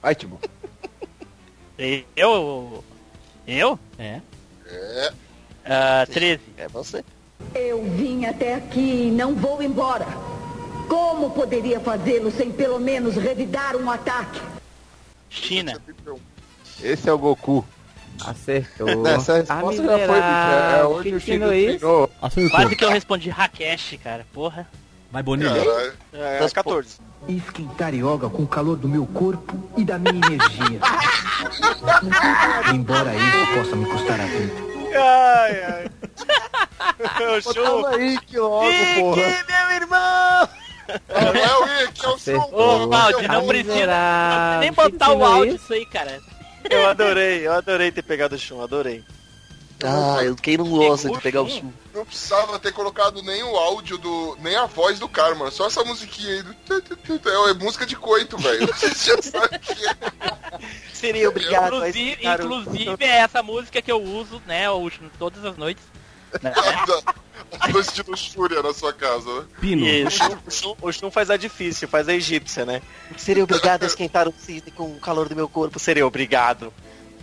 Vai, 0.00 0.14
Timbu. 0.14 0.40
Eu? 2.16 2.84
Eu? 3.46 3.78
É. 3.98 4.20
É. 4.66 5.12
Ah, 5.64 6.06
13. 6.10 6.40
É 6.56 6.68
você. 6.68 7.04
Eu 7.54 7.82
vim 7.90 8.24
até 8.26 8.54
aqui 8.54 9.06
e 9.08 9.10
não 9.10 9.34
vou 9.34 9.62
embora. 9.62 10.06
Como 10.88 11.30
poderia 11.30 11.80
fazê-lo 11.80 12.30
sem 12.30 12.50
pelo 12.50 12.78
menos 12.78 13.16
revidar 13.16 13.76
um 13.76 13.90
ataque? 13.90 14.40
China. 15.28 15.80
Esse 16.82 17.08
é 17.08 17.12
o 17.12 17.18
Goku. 17.18 17.64
Acertou. 18.26 19.06
Essa 19.06 19.32
Ah, 19.32 19.36
resposta 19.54 19.82
já 19.82 19.98
foi. 20.06 20.18
É, 20.18 20.78
é 20.80 20.84
onde 20.84 21.14
o 21.14 21.20
Chico 21.20 21.46
treinou. 21.46 22.10
Acertou. 22.20 22.50
Quase 22.50 22.76
que 22.76 22.84
eu 22.84 22.90
respondi 22.90 23.30
Rakesh, 23.30 23.98
cara, 24.02 24.26
porra. 24.32 24.66
Vai, 25.10 25.22
Bonilha. 25.22 25.50
Caralho. 25.54 25.92
É, 26.12 26.48
14. 26.48 26.98
Esquentar 27.28 27.92
yoga 27.94 28.28
com 28.30 28.42
o 28.42 28.46
calor 28.46 28.76
do 28.76 28.88
meu 28.88 29.04
corpo 29.06 29.56
e 29.76 29.84
da 29.84 29.98
minha 29.98 30.14
energia. 30.14 30.80
Embora 32.74 33.14
isso 33.14 33.46
possa 33.54 33.76
me 33.76 33.86
custar 33.86 34.20
a 34.20 34.24
vida. 34.24 34.52
Ai, 34.94 35.62
ai. 35.64 35.90
o 37.38 37.42
show. 37.42 37.82
Fala 37.82 37.96
aí 37.96 38.18
que 38.20 38.38
logo, 38.38 38.66
porra. 38.98 39.22
meu 39.48 39.76
irmão! 39.76 40.48
Não 41.08 41.40
é 41.40 41.56
o 41.56 41.84
Ike, 41.84 42.04
é 42.04 42.08
o 42.08 42.18
Shun. 42.18 42.48
Ô, 42.52 42.88
Valde, 42.88 43.26
Ah, 43.28 43.32
não 43.34 43.46
precisa 43.46 44.58
nem 44.60 44.72
botar 44.72 45.12
o 45.12 45.24
áudio 45.24 45.54
isso 45.54 45.72
aí, 45.72 45.86
cara. 45.86 46.20
Eu 46.68 46.88
adorei, 46.88 47.46
eu 47.46 47.52
adorei 47.52 47.90
ter 47.90 48.02
pegado 48.02 48.34
o 48.34 48.38
chum, 48.38 48.60
adorei. 48.60 49.04
Ah, 49.82 50.22
eu, 50.22 50.36
quem 50.36 50.58
não 50.58 50.68
gosta 50.68 51.10
de 51.10 51.18
pegar 51.20 51.42
o 51.42 51.48
chum? 51.48 51.72
Não 51.94 52.04
precisava 52.04 52.58
ter 52.58 52.72
colocado 52.72 53.22
nem 53.22 53.42
o 53.42 53.56
áudio 53.56 53.96
do. 53.96 54.36
nem 54.40 54.54
a 54.54 54.66
voz 54.66 54.98
do 54.98 55.08
cara, 55.08 55.34
mano. 55.34 55.50
Só 55.50 55.66
essa 55.66 55.82
musiquinha 55.84 56.34
aí 56.34 56.42
do. 56.42 56.54
tu. 57.18 57.28
É 57.48 57.54
música 57.54 57.86
de 57.86 57.96
coito, 57.96 58.36
velho. 58.36 58.66
Você 58.66 58.88
já 58.88 59.22
sabe 59.22 59.58
que 59.58 59.72
é. 59.72 59.96
Seria 60.92 61.28
obrigado 61.30 61.76
a 61.76 61.88
Inclusive, 61.88 62.18
inclusive 62.22 63.04
é 63.04 63.18
essa 63.18 63.42
música 63.42 63.80
que 63.80 63.90
eu 63.90 64.02
uso, 64.02 64.42
né, 64.46 64.64
todas 65.18 65.44
as 65.44 65.56
noites. 65.56 65.82
Né? 66.42 66.52
A 67.58 67.68
noite 67.68 67.92
de 67.94 68.02
luxúria 68.08 68.62
na 68.62 68.72
sua 68.72 68.92
casa, 68.92 69.28
né? 69.40 69.44
Pino. 69.60 70.06
O 70.06 70.10
Shun, 70.10 70.38
o, 70.46 70.50
Shun, 70.50 70.76
o 70.80 70.92
Shun 70.92 71.10
faz 71.10 71.30
a 71.30 71.36
difícil, 71.36 71.88
faz 71.88 72.08
a 72.08 72.14
egípcia, 72.14 72.64
né? 72.64 72.80
Seria 73.16 73.42
obrigado 73.44 73.82
a 73.82 73.86
esquentar 73.86 74.28
o 74.28 74.34
cisne 74.38 74.70
com 74.70 74.84
o 74.84 75.00
calor 75.00 75.28
do 75.28 75.34
meu 75.36 75.48
corpo? 75.48 75.78
Seria 75.78 76.06
obrigado. 76.06 76.72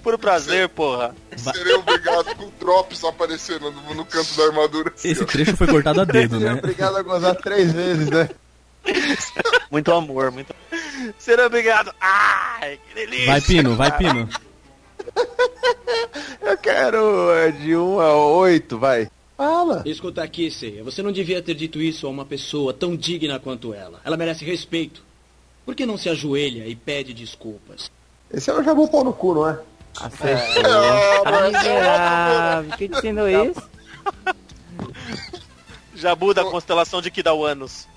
Por 0.03 0.18
prazer, 0.18 0.70
porra. 0.70 1.16
Seria 1.36 1.80
obrigado 1.80 2.36
com 2.36 2.49
drops 2.60 3.03
aparecendo 3.03 3.72
no, 3.72 3.95
no 3.95 4.05
canto 4.05 4.34
da 4.36 4.43
armadura. 4.45 4.91
assim, 4.95 5.10
Esse 5.10 5.24
ó. 5.24 5.26
trecho 5.26 5.55
foi 5.58 5.68
cortado 5.68 6.01
a 6.01 6.05
dedo, 6.05 6.39
né? 6.39 6.53
Obrigado 6.53 6.97
a 6.97 7.01
gozar 7.01 7.36
três 7.36 7.72
vezes, 7.72 8.10
né? 8.10 8.30
Muito 9.70 9.91
amor, 9.91 10.32
muito 10.32 10.53
Seria 11.18 11.45
obrigado. 11.45 11.93
Ai, 11.99 12.80
que 12.88 12.95
delícia. 12.95 13.26
Vai, 13.28 13.41
Pino, 13.41 13.76
vai, 13.76 13.97
Pino. 13.97 14.30
Eu 16.41 16.57
quero 16.57 17.32
é, 17.32 17.51
de 17.51 17.76
1 17.76 17.99
a 17.99 18.15
8, 18.15 18.78
vai. 18.80 19.09
Fala. 19.36 19.84
Escuta 19.86 20.24
aqui, 20.24 20.49
Seiya. 20.49 20.84
Você 20.84 21.01
não 21.03 21.11
devia 21.11 21.41
ter 21.41 21.53
dito 21.53 21.80
isso 21.82 22.07
a 22.07 22.09
uma 22.09 22.26
pessoa 22.26 22.74
tão 22.74 22.95
digna 22.95 23.39
quanto 23.39 23.74
ela. 23.74 23.99
Ela 24.03 24.18
merece 24.18 24.43
respeito. 24.45 25.03
Por 25.65 25.76
que 25.76 25.86
não 25.86 25.97
se 25.97 26.09
ajoelha 26.09 26.65
e 26.68 26.76
pede 26.76 27.13
desculpas? 27.13 27.91
Esse 28.32 28.49
é 28.49 28.53
o 28.53 28.63
Jabu 28.63 28.88
Pau 28.89 29.03
no 29.03 29.13
cu, 29.13 29.34
não 29.36 29.47
é? 29.49 29.59
Acertou. 29.99 30.72
É, 30.72 31.18
Ah, 31.26 31.32
mas- 31.32 31.53
miserável. 31.53 32.74
Ensinou 32.80 33.30
isso? 33.30 33.70
Jabu 35.95 36.34
da 36.34 36.43
constelação 36.45 37.01
de 37.01 37.09
Kidawanos. 37.11 37.88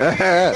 É. 0.00 0.52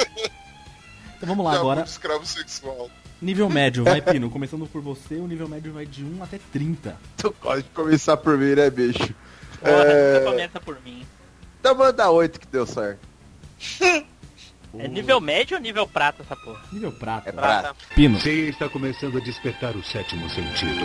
Então 1.17 1.29
vamos 1.29 1.45
lá 1.45 1.53
Jabu 1.55 1.71
agora. 1.71 1.87
escravo 1.87 2.27
sexual. 2.27 2.91
Nível 3.21 3.49
médio, 3.51 3.83
vai, 3.85 4.01
Pino. 4.01 4.31
Começando 4.31 4.67
por 4.67 4.81
você, 4.81 5.17
o 5.17 5.27
nível 5.27 5.49
médio 5.49 5.73
vai 5.73 5.85
de 5.85 6.05
1 6.05 6.23
até 6.23 6.39
30. 6.53 6.97
Tu 7.17 7.33
pode 7.33 7.65
começar 7.75 8.17
por 8.17 8.39
mim, 8.39 8.55
né, 8.55 8.71
bicho? 8.71 9.13
Porra, 9.61 9.73
É... 9.73 10.19
você 10.21 10.25
começa 10.25 10.61
por 10.61 10.81
mim. 10.85 11.05
Então 11.59 11.75
manda 11.75 12.09
8 12.11 12.39
que 12.39 12.47
deu 12.47 12.65
certo. 12.65 13.01
É 14.79 14.87
nível 14.87 15.21
médio 15.21 15.57
ou 15.57 15.63
nível 15.63 15.87
prata 15.87 16.23
essa 16.23 16.37
porra? 16.37 16.61
Nível 16.71 16.93
prata. 16.93 17.31
É 17.31 17.33
prata. 17.33 17.75
Pino. 17.95 18.21
Você 18.21 18.49
está 18.51 18.69
começando 18.69 19.17
a 19.19 19.21
despertar 19.21 19.75
o 19.75 19.83
sétimo 19.83 20.29
sentido. 20.31 20.85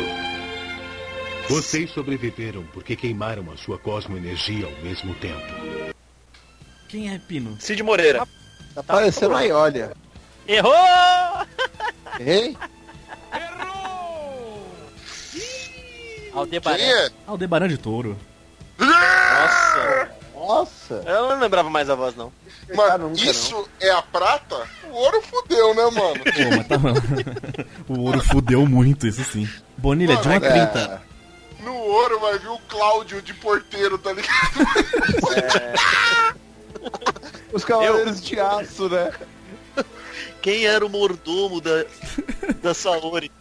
Vocês 1.50 1.92
sobreviveram 1.92 2.64
porque 2.74 2.96
queimaram 2.96 3.52
a 3.52 3.58
sua 3.58 3.78
cosmoenergia 3.78 4.66
ao 4.66 4.72
mesmo 4.84 5.14
tempo. 5.16 5.94
Quem 6.88 7.14
é 7.14 7.20
Pino? 7.20 7.56
Cid 7.60 7.84
Moreira. 7.84 8.26
Tá 8.74 8.82
parecendo 8.82 9.36
aí, 9.36 9.52
olha. 9.52 9.92
Errou! 10.48 11.46
Hein? 12.20 12.58
Aldebaran. 16.34 16.78
Quem 16.78 16.91
é? 16.91 17.10
Aldebaran 17.28 17.68
de 17.68 17.78
Touro. 17.78 18.18
Nossa. 18.78 20.12
Nossa. 20.36 21.04
Eu 21.06 21.30
não 21.30 21.39
lembrava 21.39 21.70
mais 21.70 21.89
a 21.89 21.96
voz, 21.96 22.16
não. 22.16 22.32
Mano, 22.76 23.10
nunca, 23.10 23.22
isso 23.22 23.70
é 23.80 23.89
a 23.91 24.02
prata? 24.02 24.68
O 24.89 24.96
ouro 24.96 25.22
fudeu, 25.22 25.74
né, 25.76 25.84
mano? 25.84 26.24
Pô, 26.24 26.58
mas 26.58 26.68
tá... 26.68 26.76
o 27.88 28.02
ouro 28.02 28.20
fudeu 28.22 28.66
muito, 28.66 29.08
isso 29.08 29.24
sim. 29.24 29.48
Bonilha, 29.78 30.18
de 30.18 30.28
1 30.28 30.32
a 30.34 30.39
30. 30.39 31.02
No 31.60 31.76
ouro 31.76 32.20
vai 32.20 32.38
vir 32.39 32.50
o 32.50 32.60
Cláudio 32.68 33.22
de 33.22 33.34
porteiro, 33.36 33.98
tá 33.98 34.12
ligado? 34.12 34.34
Os 37.54 37.64
cavaleiros 37.64 38.22
de 38.22 38.39
aço, 38.39 38.89
né? 38.89 39.12
Quem 40.44 40.66
era 40.66 40.86
o 40.86 40.89
mordomo 40.89 41.60
da, 41.62 41.86
da 42.62 42.74
Saori? 42.74 43.32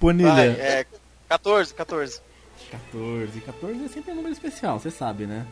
Bonilha. 0.00 0.32
Vai, 0.32 0.48
é, 0.48 0.86
14, 1.28 1.72
14. 1.72 2.20
14. 2.70 3.40
14 3.40 3.84
é 3.84 3.88
sempre 3.88 4.10
um 4.12 4.16
número 4.16 4.32
especial, 4.32 4.78
você 4.78 4.90
sabe, 4.90 5.26
né? 5.26 5.46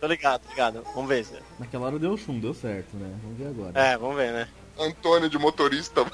Tô 0.00 0.06
ligado, 0.06 0.42
tô 0.42 0.50
ligado. 0.50 0.84
Vamos 0.94 1.08
ver. 1.08 1.24
se- 1.24 1.32
Naquela 1.58 1.86
hora 1.86 1.98
deu 1.98 2.14
chum, 2.18 2.38
deu 2.38 2.52
certo, 2.52 2.94
né? 2.96 3.10
Vamos 3.22 3.38
ver 3.38 3.46
agora. 3.48 3.72
É, 3.80 3.96
vamos 3.96 4.16
ver, 4.16 4.32
né? 4.32 4.48
Antônio 4.78 5.30
de 5.30 5.38
motorista. 5.38 6.04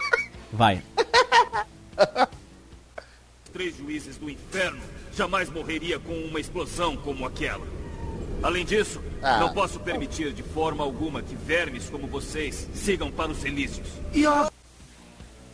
Vai. 0.53 0.81
Três 3.53 3.77
juízes 3.77 4.17
do 4.17 4.31
inferno 4.31 4.81
jamais 5.13 5.51
morreria 5.51 5.99
com 5.99 6.13
uma 6.13 6.39
explosão 6.39 6.97
como 6.97 7.27
aquela. 7.27 7.67
Além 8.43 8.65
disso, 8.65 9.03
Ah. 9.23 9.39
não 9.41 9.53
posso 9.53 9.79
permitir 9.81 10.33
de 10.33 10.43
forma 10.43 10.83
alguma 10.83 11.23
que 11.23 11.35
vermes 11.35 11.89
como 11.91 12.07
vocês 12.07 12.67
sigam 12.75 13.11
para 13.11 13.31
os 13.31 13.45
Elísios. 13.45 13.87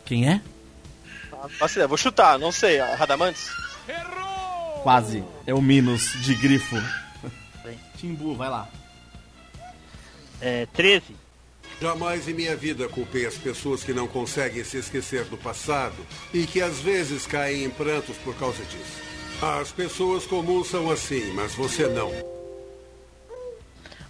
Quem 0.05 0.27
é? 0.29 0.41
Ideia, 1.71 1.87
vou 1.87 1.97
chutar, 1.97 2.39
não 2.39 2.51
sei. 2.51 2.79
a 2.79 2.95
Radamantes? 2.95 3.49
Quase. 4.83 5.23
É 5.45 5.53
o 5.53 5.61
Minos 5.61 6.13
de 6.23 6.33
grifo. 6.35 6.75
Timbu, 7.97 8.35
vai 8.35 8.49
lá. 8.49 8.69
É, 10.39 10.65
13. 10.67 11.15
Jamais 11.81 12.27
em 12.27 12.33
minha 12.33 12.55
vida 12.55 12.87
culpei 12.87 13.25
as 13.25 13.35
pessoas 13.35 13.83
que 13.83 13.93
não 13.93 14.07
conseguem 14.07 14.63
se 14.63 14.77
esquecer 14.77 15.25
do 15.25 15.37
passado 15.37 15.95
e 16.33 16.45
que 16.47 16.61
às 16.61 16.79
vezes 16.79 17.27
caem 17.27 17.63
em 17.65 17.69
prantos 17.69 18.15
por 18.17 18.35
causa 18.35 18.63
disso. 18.63 19.01
As 19.59 19.71
pessoas 19.71 20.25
comuns 20.25 20.67
são 20.69 20.89
assim, 20.89 21.31
mas 21.33 21.53
você 21.53 21.87
não. 21.87 22.11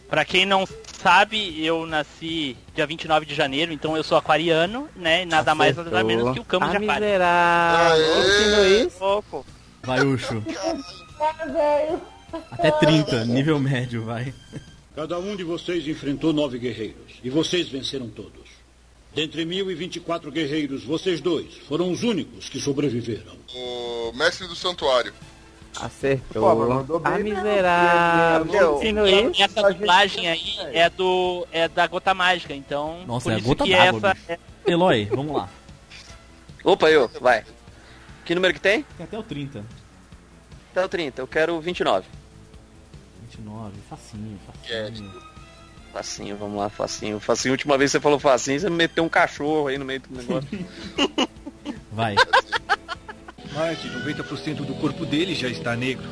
Pra 0.09 0.23
quem 0.23 0.45
não 0.45 0.65
sabe, 1.01 1.63
eu 1.65 1.85
nasci 1.85 2.55
dia 2.73 2.87
29 2.87 3.25
de 3.25 3.35
janeiro, 3.35 3.73
então 3.73 3.95
eu 3.97 4.03
sou 4.03 4.17
aquariano, 4.17 4.87
né? 4.95 5.23
E 5.23 5.25
nada 5.25 5.53
mais, 5.53 5.75
nada 5.75 6.03
menos 6.03 6.33
que 6.33 6.39
o 6.39 6.45
Camus 6.45 6.69
de 6.71 6.77
Ah, 6.77 6.79
Aquário. 6.79 7.03
miserável. 7.05 8.89
Pouco. 8.97 9.45
Vai, 9.83 10.01
Ucho. 10.05 10.41
Até 12.51 12.71
30, 12.71 13.25
nível 13.25 13.59
médio, 13.59 14.03
vai. 14.03 14.33
Cada 14.95 15.17
um 15.19 15.35
de 15.35 15.43
vocês 15.43 15.87
enfrentou 15.87 16.33
nove 16.33 16.57
guerreiros, 16.57 17.13
e 17.23 17.29
vocês 17.29 17.67
venceram 17.69 18.09
todos. 18.09 18.47
Dentre 19.13 19.45
1024 19.45 20.31
guerreiros, 20.31 20.83
vocês 20.83 21.19
dois 21.21 21.55
foram 21.67 21.91
os 21.91 22.03
únicos 22.03 22.49
que 22.49 22.59
sobreviveram. 22.59 23.33
O 23.55 24.11
mestre 24.13 24.47
do 24.47 24.55
santuário. 24.55 25.13
Acertou. 25.81 26.83
Pô, 26.83 26.99
bem 26.99 27.13
Ah, 27.13 27.19
miserável. 27.19 28.79
E 29.35 29.41
essa 29.41 29.61
dublagem 29.73 30.27
aí 30.27 30.57
é 30.73 30.89
do 30.89 31.47
é 31.51 31.67
da 31.67 31.85
Gota 31.87 32.13
Mágica, 32.13 32.53
então 32.53 33.03
Nossa, 33.05 33.31
é 33.31 33.35
a 33.35 33.39
gota 33.39 33.65
d'água, 33.65 34.11
essa 34.11 34.33
é 34.33 34.39
Eloy, 34.65 35.05
vamos 35.05 35.35
lá. 35.35 35.49
Opa, 36.63 36.89
eu, 36.89 37.09
vai. 37.21 37.43
Que 38.25 38.35
número 38.35 38.53
que 38.53 38.59
tem? 38.59 38.83
Tem 38.97 39.05
até 39.05 39.17
o 39.17 39.23
30. 39.23 39.63
Até 40.71 40.83
o 40.83 40.89
30, 40.89 41.21
eu 41.21 41.27
quero 41.27 41.55
o 41.55 41.61
29. 41.61 42.05
29, 43.21 43.73
facinho, 43.89 44.39
facinho. 44.45 45.11
Facinho, 45.93 46.37
vamos 46.37 46.57
lá, 46.57 46.69
facinho. 46.69 47.19
Facinho, 47.19 47.53
última 47.53 47.77
vez 47.77 47.91
que 47.91 47.97
você 47.97 48.01
falou 48.01 48.19
facinho, 48.19 48.59
você 48.59 48.69
meteu 48.69 49.03
um 49.03 49.09
cachorro 49.09 49.67
aí 49.67 49.77
no 49.77 49.85
meio 49.85 50.01
do 50.01 50.15
negócio. 50.15 50.49
Vai. 51.91 52.15
Mais 53.57 53.81
de 53.81 53.89
90% 53.89 54.57
do 54.65 54.75
corpo 54.75 55.03
dele 55.03 55.33
já 55.33 55.47
está 55.49 55.75
negro. 55.75 56.07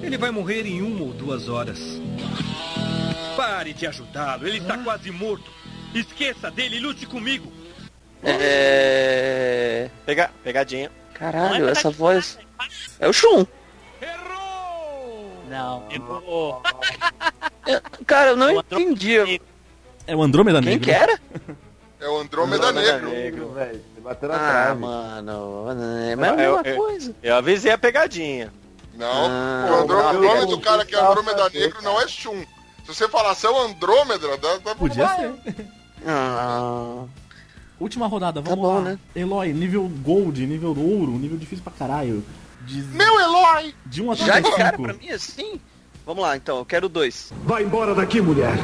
Ele 0.00 0.16
vai 0.16 0.30
morrer 0.30 0.64
em 0.64 0.80
uma 0.80 1.02
ou 1.02 1.12
duas 1.12 1.48
horas. 1.48 1.80
Pare 3.36 3.72
de 3.72 3.84
ajudá-lo, 3.84 4.46
ele 4.46 4.58
está 4.58 4.78
quase 4.78 5.10
morto. 5.10 5.50
Esqueça 5.92 6.52
dele 6.52 6.76
e 6.76 6.80
lute 6.80 7.04
comigo. 7.04 7.52
É. 8.22 9.90
Pega... 10.06 10.30
Pegadinha. 10.44 10.88
Caralho, 11.14 11.68
essa 11.68 11.90
voz. 11.90 12.38
É 13.00 13.08
o 13.08 13.12
Shun. 13.12 13.44
Não, 15.48 15.84
errou. 15.90 16.62
Cara, 18.06 18.30
eu 18.30 18.36
não 18.36 18.52
entendi. 18.52 19.40
É 20.06 20.14
o 20.14 20.22
Andrômeda 20.22 20.60
Quem 20.60 20.70
Negro. 20.70 20.84
que 20.84 20.90
era? 20.92 21.20
É 22.00 22.08
o 22.08 22.18
Andrômeda 22.18 22.70
Negro. 22.70 23.52
velho. 23.52 23.82
Bateu 24.08 24.26
na 24.28 24.34
Ah, 24.36 24.38
trave. 24.38 24.80
mano. 24.80 25.66
É, 26.08 26.16
mas 26.16 26.28
é 26.28 26.32
a 26.32 26.36
mesma 26.36 26.62
eu, 26.64 26.76
coisa. 26.76 27.14
Eu, 27.22 27.28
eu 27.30 27.36
avisei 27.36 27.70
a 27.70 27.76
pegadinha. 27.76 28.50
Não, 28.96 29.06
Ah, 29.06 29.68
o, 29.70 29.74
Andrô- 29.82 30.00
o 30.00 30.12
nome 30.22 30.46
do 30.46 30.60
cara 30.60 30.82
que 30.84 30.94
é 30.94 30.98
Andrômeda 30.98 31.48
Negro 31.50 31.82
não 31.82 32.00
é 32.00 32.08
Shun. 32.08 32.40
Se 32.86 32.94
você 32.94 33.06
falar 33.06 33.34
seu 33.34 33.54
Andrômeda, 33.56 34.26
dá, 34.38 34.56
dá 34.64 34.74
Podia 34.74 35.06
ser. 35.08 35.34
Ah, 36.06 37.04
Última 37.78 38.06
rodada, 38.08 38.40
Tá 38.42 38.48
vamos 38.50 38.64
bom, 38.66 38.74
lá. 38.76 38.80
né? 38.80 38.98
Eloy, 39.14 39.52
nível 39.52 39.88
Gold, 40.02 40.44
nível 40.46 40.70
ouro, 40.70 41.12
nível 41.12 41.36
difícil 41.36 41.62
pra 41.62 41.72
caralho. 41.78 42.24
De, 42.62 42.82
Meu 42.82 43.20
Eloy! 43.20 43.74
de 43.86 44.02
1 44.02 44.10
a 44.10 44.14
já 44.14 44.40
de 44.40 44.50
cara 44.50 44.72
35. 44.78 44.82
pra 44.82 44.92
mim 44.94 45.10
assim? 45.10 45.60
Vamos 46.06 46.22
lá, 46.22 46.34
então, 46.36 46.56
eu 46.58 46.64
quero 46.64 46.88
dois. 46.88 47.30
Vai 47.44 47.62
embora 47.62 47.94
daqui, 47.94 48.20
mulher. 48.22 48.54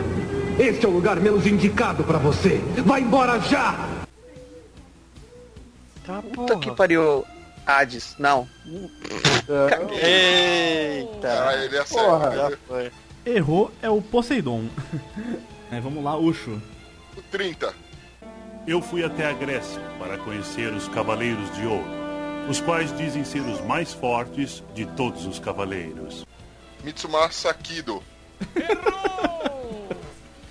Este 0.59 0.86
é 0.86 0.88
o 0.88 0.92
lugar 0.92 1.16
menos 1.20 1.47
indicado 1.47 2.03
para 2.03 2.16
você. 2.18 2.61
Vai 2.84 3.03
embora 3.03 3.38
já! 3.40 3.74
Tá, 6.05 6.23
Puta 6.23 6.59
que 6.59 6.71
pariu. 6.73 7.25
Hades, 7.67 8.15
não. 8.19 8.47
Eita. 9.91 11.29
Caralho, 11.29 11.63
ele 11.65 11.77
é 11.79 11.85
Porra. 11.85 12.31
sério. 12.31 12.51
Já 12.51 12.57
foi. 12.69 12.93
Errou 13.25 13.73
é 13.81 13.89
o 13.89 14.03
Poseidon. 14.03 14.67
é, 15.73 15.81
vamos 15.81 16.05
lá, 16.05 16.17
Ucho. 16.17 16.61
O 17.17 17.23
30. 17.31 17.73
Eu 18.67 18.83
fui 18.83 19.03
até 19.05 19.27
a 19.27 19.33
Grécia 19.33 19.81
para 19.99 20.19
conhecer 20.19 20.73
os 20.73 20.89
Cavaleiros 20.89 21.51
de 21.55 21.67
Ouro, 21.67 21.85
os 22.49 22.61
quais 22.61 22.95
dizem 22.97 23.25
ser 23.25 23.41
os 23.41 23.61
mais 23.63 23.93
fortes 23.95 24.63
de 24.75 24.85
todos 24.87 25.27
os 25.27 25.39
cavaleiros. 25.39 26.27
Mitsumasa 26.83 27.53
Kido. 27.55 28.03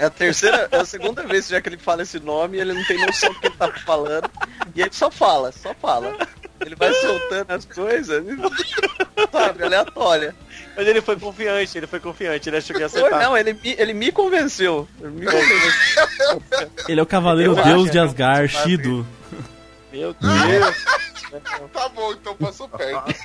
É 0.04 0.08
a 0.08 0.10
terceira, 0.10 0.68
é 0.70 0.78
a 0.80 0.86
segunda 0.86 1.24
vez 1.24 1.48
já 1.48 1.62
que 1.62 1.70
ele 1.70 1.78
fala 1.78 2.02
esse 2.02 2.20
nome 2.20 2.58
e 2.58 2.60
ele 2.62 2.74
não 2.74 2.84
tem 2.84 2.98
noção 3.06 3.32
do 3.32 3.40
que 3.40 3.48
ele 3.48 3.56
tá 3.56 3.72
falando. 3.86 4.30
E 4.76 4.82
ele 4.82 4.90
só 4.92 5.10
fala, 5.10 5.50
só 5.54 5.74
fala. 5.76 6.14
Ele 6.60 6.76
vai 6.76 6.94
soltando 6.94 7.52
as 7.52 7.64
coisas, 7.64 8.22
sabe, 9.32 9.64
aleatória. 9.64 10.36
Mas 10.76 10.88
ele 10.88 11.02
foi 11.02 11.18
confiante, 11.18 11.78
ele 11.78 11.88
foi 11.88 12.02
confiante, 12.02 12.50
ele 12.50 12.58
achou 12.58 12.76
que 12.76 12.82
ia 12.82 12.90
Foi, 12.90 13.00
acertar. 13.02 13.22
não, 13.24 13.38
ele, 13.38 13.54
me- 13.54 13.76
ele 13.78 13.94
me 13.94 14.12
convenceu. 14.12 14.88
Ele 15.00 15.12
me 15.12 15.26
convenceu. 15.26 16.72
Ele 16.90 17.00
é 17.00 17.04
o 17.04 17.06
Cavaleiro 17.06 17.52
Eu 17.58 17.64
Deus 17.64 17.84
acho, 17.84 17.92
de 17.92 17.98
é, 17.98 18.02
Asgard, 18.02 18.48
Shido. 18.50 19.08
Meu 19.92 20.14
Deus. 20.14 20.86
Tá 21.72 21.88
bom, 21.90 22.12
então 22.12 22.36
passou 22.36 22.68
perto. 22.68 23.16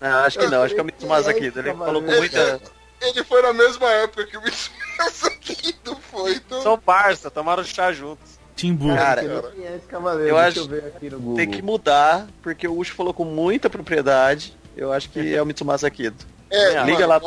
Não, 0.00 0.18
acho 0.24 0.38
que 0.38 0.46
não, 0.46 0.62
acho 0.62 0.74
que 0.74 0.80
é 0.80 0.82
o 0.82 0.86
Mitsumasa 0.86 1.30
aqui. 1.32 1.46
Ele 1.46 1.74
falou 1.74 2.00
com 2.02 2.12
muita. 2.12 2.60
Ele 3.00 3.24
foi 3.24 3.42
na 3.42 3.52
mesma 3.52 3.88
época 3.90 4.26
que 4.26 4.36
o 4.36 4.42
Mitsumasa 4.42 5.30
Kido 5.40 5.96
foi, 6.10 6.34
então... 6.34 6.62
São 6.62 6.78
parça, 6.78 7.30
tomaram 7.30 7.62
chá 7.64 7.92
juntos. 7.92 8.38
Timbu. 8.56 8.92
Cara, 8.94 9.22
Quem 9.54 9.64
é 9.66 9.76
esse 9.76 9.86
cavaleiro? 9.86 10.30
Eu 10.30 10.34
Deixa 10.42 10.48
acho 10.48 10.58
eu 10.60 10.66
ver 10.68 10.84
aqui 10.88 11.10
no 11.10 11.18
Google. 11.20 11.36
tem 11.36 11.48
que 11.48 11.62
mudar, 11.62 12.26
porque 12.42 12.66
o 12.66 12.76
Ucho 12.76 12.92
falou 12.94 13.14
com 13.14 13.24
muita 13.24 13.70
propriedade. 13.70 14.56
Eu 14.76 14.92
acho 14.92 15.08
que 15.10 15.32
é 15.34 15.40
o 15.40 15.46
Mitsumasa 15.46 15.88
Kido. 15.90 16.16
É, 16.50 16.82
Liga 16.82 17.06
lá. 17.06 17.20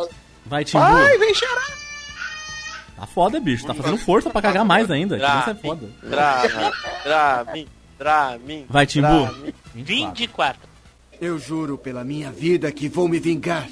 Vai, 0.46 0.66
Timbu. 0.66 0.84
Vai, 0.84 1.18
vem 1.18 1.34
cheirar. 1.34 1.78
Tá 2.98 3.08
foda, 3.08 3.40
bicho. 3.40 3.66
Tá 3.66 3.74
fazendo 3.74 3.98
força 3.98 4.30
pra 4.30 4.42
cagar 4.42 4.66
mais 4.66 4.92
ainda. 4.92 5.16
Criança 5.18 5.52
é 5.52 5.56
foda. 5.56 5.90
Dramin, 6.04 6.72
Dramin, 7.04 7.68
Dramin. 7.98 8.66
Vai, 8.70 8.86
Timbu. 8.86 9.26
Dramin. 9.26 9.54
24. 9.74 10.62
Eu 11.20 11.40
juro 11.40 11.78
pela 11.78 12.04
minha 12.04 12.30
vida 12.32 12.72
que 12.72 12.90
vou 12.90 13.08
me 13.08 13.20
vingar. 13.20 13.68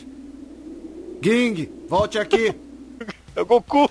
Ging, 1.21 1.69
volte 1.87 2.17
aqui. 2.19 2.53
É 3.35 3.41
o 3.41 3.45
Goku. 3.45 3.89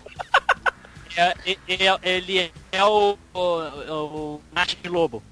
É, 1.16 1.35
é- 1.47 1.59
é- 1.68 1.99
ele 2.03 2.53
é 2.72 2.85
o, 2.85 3.16
o, 3.33 3.39
o 3.41 4.41
Macho 4.53 4.76
de 4.83 4.89
Lobo. 4.89 5.22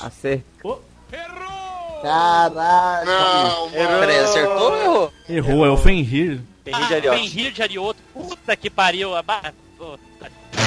Acertou. 0.00 0.82
Caralho. 1.10 3.06
Não. 3.06 3.70
Peraí, 3.70 4.18
acertou 4.20 4.70
ou 4.72 4.76
errou? 4.80 5.12
Errou, 5.28 5.66
é 5.66 5.70
o 5.70 5.76
Fenrir. 5.76 6.40
Henri 6.64 6.86
de 6.86 6.94
Ah, 6.94 6.96
Ariote. 6.96 7.20
Henri 7.20 7.50
de 7.50 7.62
Arioto. 7.62 8.00
Puta 8.14 8.56
que 8.56 8.70
pariu. 8.70 9.10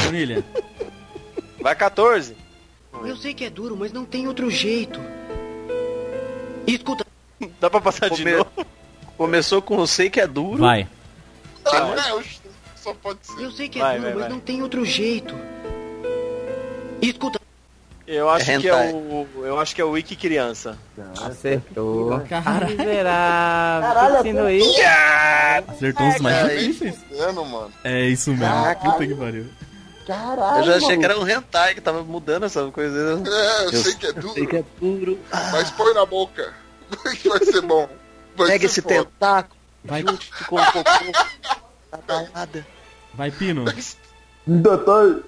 Bonilha. 0.06 0.44
Vai 1.62 1.74
14. 1.76 2.36
Eu 3.06 3.16
sei 3.18 3.34
que 3.34 3.46
é 3.46 3.50
duro, 3.50 3.76
mas 3.78 3.92
não 3.92 4.06
tem 4.06 4.28
outro 4.28 4.52
jeito. 4.52 5.00
Escuta. 6.68 7.06
Dá 7.60 7.70
pra 7.70 7.82
passar 7.82 8.10
de 8.10 8.18
Come- 8.18 8.36
novo? 8.38 8.52
Começou 9.18 9.62
com 9.62 9.80
eu 9.80 9.88
sei 9.88 10.10
que 10.10 10.20
é 10.20 10.28
duro. 10.28 10.60
Vai. 10.60 10.88
Ah, 11.66 11.96
é, 12.20 12.24
só 12.76 12.94
pode 12.96 13.20
ser. 13.24 13.42
Eu 13.44 13.52
sei 13.52 13.70
que 13.70 13.80
é 13.80 13.82
Vai, 13.82 13.94
duro, 13.96 14.04
vai, 14.04 14.14
mas 14.14 14.22
vai. 14.24 14.30
não 14.32 14.40
tem 14.40 14.62
outro 14.62 14.84
jeito. 14.86 15.36
Escuta. 17.02 17.40
Eu 18.06 18.30
acho 18.30 18.52
É 18.52 18.60
que 18.60 18.68
é 18.68 18.76
o. 18.94 19.28
Eu 19.46 19.60
acho 19.60 19.74
que 19.74 19.80
é 19.80 19.86
o 19.86 19.92
Wiki 19.92 20.16
Criança. 20.18 20.78
Acertou. 21.22 22.20
Caralho. 22.28 22.68
Miserável. 22.78 23.90
Caralho, 23.94 24.18
Ensino 24.20 24.50
isso? 24.50 24.82
Acertou 25.70 26.06
uns 26.08 26.20
mais 26.20 26.36
Cara, 26.38 26.58
difíceis. 26.58 26.98
Mano. 27.34 27.72
É 27.84 28.06
isso 28.06 28.32
mesmo. 28.32 28.46
Caraca. 28.46 28.92
Puta 28.92 29.08
que 29.08 29.16
pariu. 29.16 29.46
Caralho. 30.06 30.58
Eu 30.60 30.64
já 30.66 30.72
achei 30.76 30.98
maluco. 30.98 31.00
que 31.00 31.06
era 31.06 31.20
um 31.20 31.28
hentai 31.30 31.74
que 31.76 31.80
tava 31.82 32.04
mudando 32.04 32.44
essa 32.44 32.70
coisa. 32.72 33.22
É, 33.26 33.66
eu, 33.68 33.72
Eu 33.72 33.84
sei 33.84 33.96
que 33.96 34.06
é 34.08 34.12
duro, 34.12 34.34
Sei 34.34 34.48
que 34.48 34.58
é 34.58 34.64
duro. 34.82 35.20
mas 35.54 35.72
põe 35.72 35.94
na 35.94 36.06
boca. 36.06 36.54
Vai 37.26 37.46
ser 37.46 37.62
bom. 37.62 37.88
Vai 38.36 38.48
Pega 38.48 38.66
esse 38.66 38.82
foda. 38.82 38.96
tentáculo. 39.06 39.60
Vai, 39.86 40.02
Junte 40.02 40.32
com 40.48 40.56
o 40.56 40.66
cocô. 40.72 40.84
Tá 41.92 42.00
balada. 42.08 42.66
vai, 43.14 43.30
Pino. 43.32 43.66
Doutor. 44.48 45.24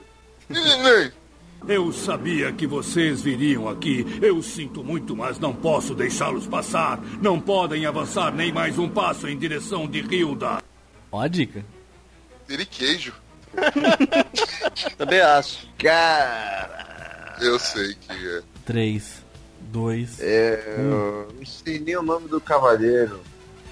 Eu 1.67 1.91
sabia 1.91 2.51
que 2.51 2.67
vocês 2.67 3.21
viriam 3.21 3.67
aqui. 3.67 4.05
Eu 4.21 4.41
sinto 4.41 4.83
muito, 4.83 5.15
mas 5.15 5.39
não 5.39 5.53
posso 5.53 5.93
deixá-los 5.95 6.45
passar. 6.47 6.99
Não 7.21 7.39
podem 7.39 7.85
avançar 7.85 8.31
nem 8.33 8.51
mais 8.51 8.77
um 8.77 8.87
passo 8.87 9.27
em 9.27 9.37
direção 9.37 9.87
de 9.87 9.99
Hilda. 9.99 10.61
Ó 11.11 11.19
a 11.21 11.27
dica. 11.27 11.65
Ele 12.47 12.65
queijo. 12.65 13.13
Também 14.97 15.21
acho. 15.21 15.67
Cara. 15.77 17.37
Eu 17.41 17.57
sei 17.59 17.95
que 17.95 18.11
é. 18.11 18.41
3, 18.65 19.24
2, 19.75 20.21
É, 20.21 20.75
eu 20.77 21.27
não 21.37 21.45
sei 21.45 21.79
nem 21.79 21.97
o 21.97 22.01
nome 22.01 22.29
do 22.29 22.39
cavaleiro. 22.39 23.19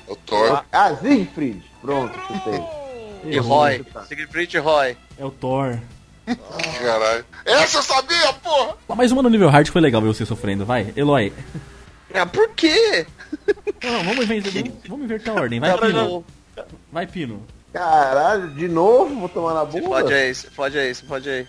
É 0.06 0.12
o 0.12 0.16
Thor. 0.18 0.66
Ah, 0.70 0.94
Siegfried. 0.98 1.64
Pronto, 1.82 2.14
chutei. 2.28 2.62
E 3.24 3.38
Roy. 3.38 3.86
Siegfried 4.06 4.58
Roy. 4.58 4.98
É 5.18 5.24
o 5.24 5.32
Thor. 5.32 5.80
Caralho. 6.82 7.26
Essa 7.46 7.78
eu 7.78 7.84
sabia, 7.84 8.34
porra! 8.34 8.76
Mas 8.98 9.14
uma 9.14 9.24
no 9.24 9.30
nível 9.30 9.50
hard 9.50 9.70
foi 9.70 9.80
legal 9.80 10.02
ver 10.02 10.10
você 10.10 10.26
sofrendo, 10.26 10.66
vai. 10.66 10.94
Eloy. 10.96 11.32
Ah, 12.14 12.26
por 12.26 12.50
quê? 12.50 13.08
Não, 13.82 14.04
vamos 14.04 14.26
inverter, 14.26 14.72
vamos 14.88 15.06
inverter 15.06 15.32
a 15.32 15.42
ordem. 15.42 15.60
Vai, 15.62 15.78
Pino. 15.78 16.26
Vai, 16.92 17.08
Pino. 17.08 17.42
Caralho, 17.72 18.50
de 18.50 18.68
novo? 18.68 19.16
Vou 19.16 19.30
tomar 19.30 19.54
na 19.54 19.66
bunda? 19.66 19.88
Pode 19.88 20.14
aí, 20.14 20.34
pode 20.56 20.78
aí, 20.78 20.96
pode 21.08 21.30
aí. 21.30 21.48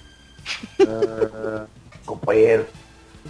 Ah, 0.81 1.67
companheiro. 2.07 2.67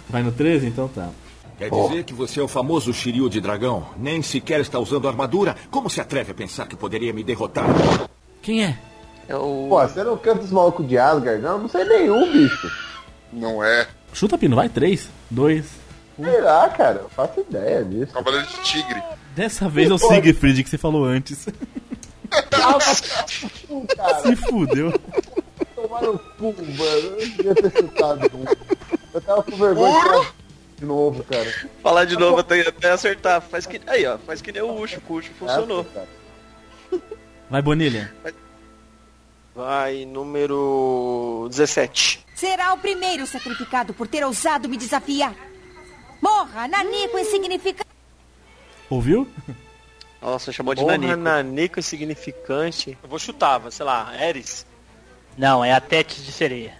Vai 0.09 0.23
no 0.23 0.31
13? 0.31 0.67
Então 0.67 0.87
tá. 0.87 1.09
Quer 1.57 1.69
dizer 1.69 2.03
que 2.03 2.13
você 2.13 2.39
é 2.41 2.43
o 2.43 2.47
famoso 2.47 2.93
Shiryu 2.93 3.29
de 3.29 3.39
dragão? 3.39 3.87
Nem 3.97 4.21
sequer 4.21 4.59
está 4.59 4.77
usando 4.77 5.07
armadura? 5.07 5.55
Como 5.71 5.89
se 5.89 6.01
atreve 6.01 6.31
a 6.31 6.35
pensar 6.35 6.67
que 6.67 6.75
poderia 6.75 7.13
me 7.13 7.23
derrotar? 7.23 7.65
Quem 8.41 8.65
é? 8.65 8.77
É 9.27 9.35
o... 9.35 9.67
Pô, 9.69 9.81
você 9.81 10.03
não 10.03 10.17
canta 10.17 10.43
os 10.43 10.51
malucos 10.51 10.87
de 10.87 10.97
Asgard, 10.97 11.41
não? 11.41 11.59
Não 11.59 11.69
sei 11.69 11.85
nenhum, 11.85 12.31
bicho. 12.31 12.69
Não 13.31 13.63
é. 13.63 13.87
Chuta, 14.13 14.37
Pino. 14.37 14.55
Vai, 14.55 14.67
3, 14.69 15.09
2. 15.29 15.65
Sei 16.21 16.41
lá, 16.41 16.69
cara. 16.69 16.99
Eu 17.03 17.09
faço 17.09 17.39
ideia 17.39 17.83
disso. 17.83 18.13
Cavaleiro 18.13 18.47
de 18.47 18.61
Tigre. 18.61 19.01
Dessa 19.35 19.67
vez 19.67 19.89
é 19.89 19.93
o 19.93 19.97
Siegfried 19.97 20.63
que 20.63 20.69
você 20.69 20.77
falou 20.77 21.05
antes. 21.05 21.47
Se 24.23 24.35
fudeu. 24.35 24.93
Tomar 25.75 26.01
no 26.01 26.19
cu, 26.19 26.53
mano. 26.57 27.17
Eu 27.17 27.17
devia 27.17 27.55
ter 27.55 27.71
chutado. 27.71 28.29
Eu 29.15 29.21
tava 29.21 29.43
com 29.43 29.55
vergonha 29.55 29.93
de 29.93 30.09
falar 30.09 30.33
de 30.77 30.85
novo, 30.85 31.23
cara. 31.23 31.69
Falar 31.81 32.05
de 32.05 32.17
novo 32.17 32.39
até, 32.39 32.67
até 32.67 32.91
acertar. 32.91 33.41
Faz 33.41 33.65
que... 33.65 33.81
Aí, 33.87 34.05
ó. 34.05 34.17
Faz 34.17 34.41
que 34.41 34.51
nem 34.51 34.61
o 34.61 34.77
Ucho. 34.77 35.01
O 35.07 35.13
Ucho 35.13 35.31
funcionou. 35.39 35.87
Vai, 37.49 37.61
Bonilha. 37.61 38.13
Vai, 39.55 40.03
número 40.03 41.47
17. 41.49 42.25
Será 42.35 42.73
o 42.73 42.77
primeiro 42.77 43.25
sacrificado 43.25 43.93
por 43.93 44.05
ter 44.05 44.25
ousado 44.25 44.67
me 44.67 44.75
desafiar. 44.75 45.33
Morra, 46.21 46.67
Nanico 46.67 47.17
insignificante. 47.17 47.89
Ouviu? 48.89 49.29
Nossa, 50.21 50.51
chamou 50.51 50.75
de 50.75 50.81
Porra, 50.81 50.97
Nanico. 50.97 51.15
Nanico 51.15 51.79
insignificante. 51.79 52.97
Eu 53.01 53.07
vou 53.07 53.17
chutar, 53.17 53.59
vai, 53.59 53.71
sei 53.71 53.85
lá, 53.85 54.11
Eris. 54.21 54.65
Não, 55.37 55.63
é 55.63 55.71
a 55.71 55.79
Tete 55.79 56.21
de 56.21 56.33
sereia. 56.33 56.77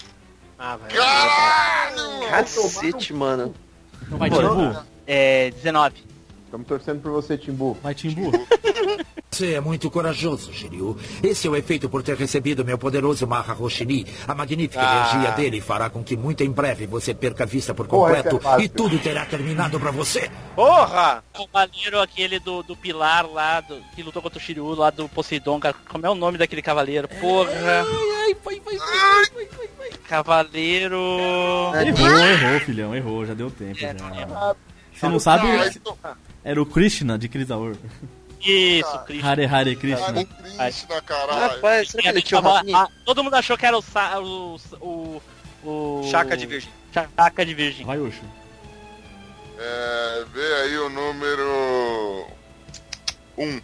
Ah, 0.58 0.78
velho. 0.78 2.30
Cacete, 2.30 3.14
mano. 3.14 3.54
Então 4.02 4.18
vai, 4.18 4.30
Timbu. 4.30 4.84
É 5.08 5.52
19. 5.52 6.04
Estamos 6.46 6.68
torcendo 6.68 7.02
por 7.02 7.12
você, 7.12 7.38
Timbu. 7.38 7.78
Vai, 7.82 7.94
Timbu. 7.94 8.32
Você 9.36 9.56
é 9.56 9.60
muito 9.60 9.92
corajoso, 9.92 10.54
Shiryu. 10.54 10.98
Esse 11.22 11.46
é 11.46 11.50
o 11.50 11.58
efeito 11.58 11.90
por 11.90 12.02
ter 12.02 12.16
recebido 12.16 12.64
meu 12.64 12.78
poderoso 12.78 13.28
Maha 13.28 13.52
Roshini. 13.52 14.08
A 14.26 14.34
magnífica 14.34 14.80
Ah. 14.82 15.10
energia 15.12 15.32
dele 15.36 15.60
fará 15.60 15.90
com 15.90 16.02
que 16.02 16.16
muito 16.16 16.42
em 16.42 16.50
breve 16.50 16.88
você 16.88 17.14
perca 17.14 17.44
a 17.44 17.46
vista 17.46 17.74
por 17.74 17.86
Porra, 17.86 18.16
completo 18.16 18.38
é 18.38 18.40
fácil. 18.40 18.62
e 18.66 18.70
tudo 18.70 18.98
terá 18.98 19.26
terminado 19.26 19.78
pra 19.78 19.92
você. 19.92 20.32
Porra! 20.56 21.22
O 21.38 21.46
cavaleiro 21.50 22.00
aquele 22.00 22.40
do, 22.40 22.64
do 22.64 22.78
Pilar 22.78 23.30
lá, 23.30 23.60
do, 23.60 23.76
que 23.94 24.02
lutou 24.04 24.22
contra 24.22 24.40
o 24.40 24.42
Shiryu 24.42 24.74
lá 24.74 24.90
do 24.90 25.10
Poseidon, 25.10 25.60
cara. 25.60 25.76
Como 25.90 26.06
é 26.06 26.10
o 26.10 26.16
nome 26.16 26.38
daquele 26.38 26.62
cavaleiro? 26.62 27.10
Porra. 27.20 27.52
Ai, 28.24 28.34
vai, 28.42 28.62
vai, 28.62 28.78
vai, 28.78 28.88
vai, 29.36 29.46
vai, 29.48 29.68
vai. 29.78 29.90
Cavaleiro. 30.08 30.96
Errou, 31.76 32.26
errou, 32.26 32.60
filhão. 32.62 32.96
Errou, 32.96 33.26
já 33.26 33.34
deu 33.34 33.52
tempo. 33.52 33.76
Já. 33.78 33.94
Você 34.94 35.10
não 35.10 35.20
sabe? 35.20 35.46
Era 36.42 36.62
o 36.62 36.66
Krishna 36.66 37.20
de 37.20 37.28
Krisaur. 37.28 37.76
Isso, 38.46 39.00
Krishna. 39.06 39.30
Hare 39.30 39.46
Hare 39.46 39.76
Krishna. 39.76 40.26
Krishna, 40.26 41.02
caralho. 41.02 41.56
Rapaz, 41.56 41.90
será 41.90 42.04
que 42.04 42.10
ele 42.10 42.22
tinha 42.22 42.40
uma... 42.40 42.62
Ah, 42.74 42.88
todo 43.04 43.24
mundo 43.24 43.34
achou 43.36 43.58
que 43.58 43.66
era 43.66 43.78
o. 43.78 43.82
Sa- 43.82 44.20
o, 44.20 44.60
o, 44.82 45.22
o 45.64 46.08
Chaca 46.12 46.38
de 46.38 46.46
virgem. 46.46 46.70
Chaca 46.94 47.46
de 47.46 47.54
virgem. 47.54 47.86
Vai, 47.86 47.98
Ucho. 47.98 48.22
É, 49.58 50.26
vê 50.34 50.54
aí 50.64 50.78
o 50.78 50.90
número... 50.90 52.28
Um. 53.38 53.62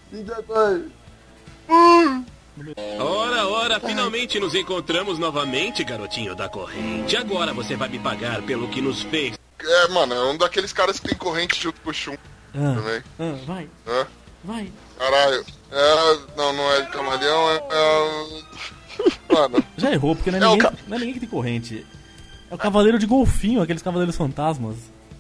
Ora, 2.99 3.47
ora, 3.47 3.79
finalmente 3.79 4.39
nos 4.39 4.53
encontramos 4.53 5.17
novamente, 5.17 5.83
garotinho 5.83 6.35
da 6.35 6.49
corrente. 6.49 7.15
Agora 7.15 7.53
você 7.53 7.75
vai 7.75 7.87
me 7.89 7.97
pagar 7.99 8.41
pelo 8.41 8.67
que 8.67 8.81
nos 8.81 9.01
fez. 9.03 9.37
É, 9.63 9.87
mano, 9.89 10.13
é 10.13 10.23
um 10.31 10.37
daqueles 10.37 10.73
caras 10.73 10.99
que 10.99 11.07
tem 11.09 11.17
corrente 11.17 11.61
junto 11.61 11.79
com 11.81 11.89
o 11.89 11.93
Shun 11.93 12.15
Ah, 12.53 12.75
também. 12.75 13.03
ah, 13.19 13.37
vai, 13.45 13.69
Hã? 13.87 14.07
Vai. 14.43 14.71
Caralho. 14.97 15.45
É, 15.71 16.19
não, 16.35 16.53
não 16.53 16.71
é 16.73 16.81
de 16.81 16.91
camaleão, 16.91 17.49
é... 17.49 17.55
é... 17.71 19.33
Mano, 19.33 19.63
Já 19.77 19.91
errou, 19.91 20.15
porque 20.15 20.29
não 20.31 20.37
é, 20.37 20.41
É 20.41 20.45
ninguém, 20.45 20.59
ca- 20.59 20.73
não 20.87 20.95
é 20.95 20.99
ninguém 20.99 21.13
que 21.13 21.19
tem 21.21 21.29
corrente. 21.29 21.85
É 22.49 22.53
o 22.53 22.57
cavaleiro 22.57 22.99
de 22.99 23.05
golfinho, 23.05 23.61
aqueles 23.61 23.81
cavaleiros 23.81 24.15
fantasmas. 24.15 24.75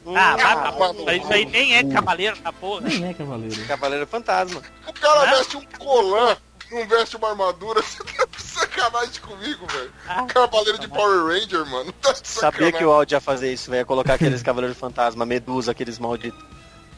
Ah, 0.05 0.35
vai 0.35 0.61
pra 0.61 0.71
porra. 0.73 1.15
Isso 1.15 1.31
aí 1.33 1.45
nem 1.45 1.75
é 1.77 1.83
cavaleiro 1.85 2.35
da 2.41 2.51
porra. 2.51 2.81
Nem 2.81 3.05
é 3.09 3.13
cavaleiro. 3.13 3.65
Cavaleiro 3.65 4.05
Fantasma. 4.07 4.61
o 4.87 4.93
cara 4.93 5.25
veste 5.37 5.55
um 5.57 5.63
colã, 5.79 6.35
não 6.71 6.87
veste 6.87 7.15
uma 7.15 7.29
armadura, 7.29 7.81
você 7.83 8.03
tá 8.03 8.25
de 8.35 8.41
sacanagem 8.41 9.21
comigo, 9.21 9.65
velho. 9.67 9.91
Cavaleiro 10.27 10.79
de 10.79 10.87
Power 10.87 11.25
Ranger, 11.27 11.65
mano. 11.67 11.91
Tá 11.93 12.11
de 12.13 12.27
Sabia 12.27 12.71
que 12.71 12.83
o 12.83 12.91
Aldi 12.91 13.13
ia 13.15 13.21
fazer 13.21 13.53
isso, 13.53 13.69
velho. 13.71 13.81
Ia 13.81 13.85
colocar 13.85 14.15
aqueles 14.15 14.41
Cavaleiros 14.43 14.77
Fantasma, 14.77 15.25
Medusa, 15.25 15.71
aqueles 15.71 15.97
malditos. 15.97 16.43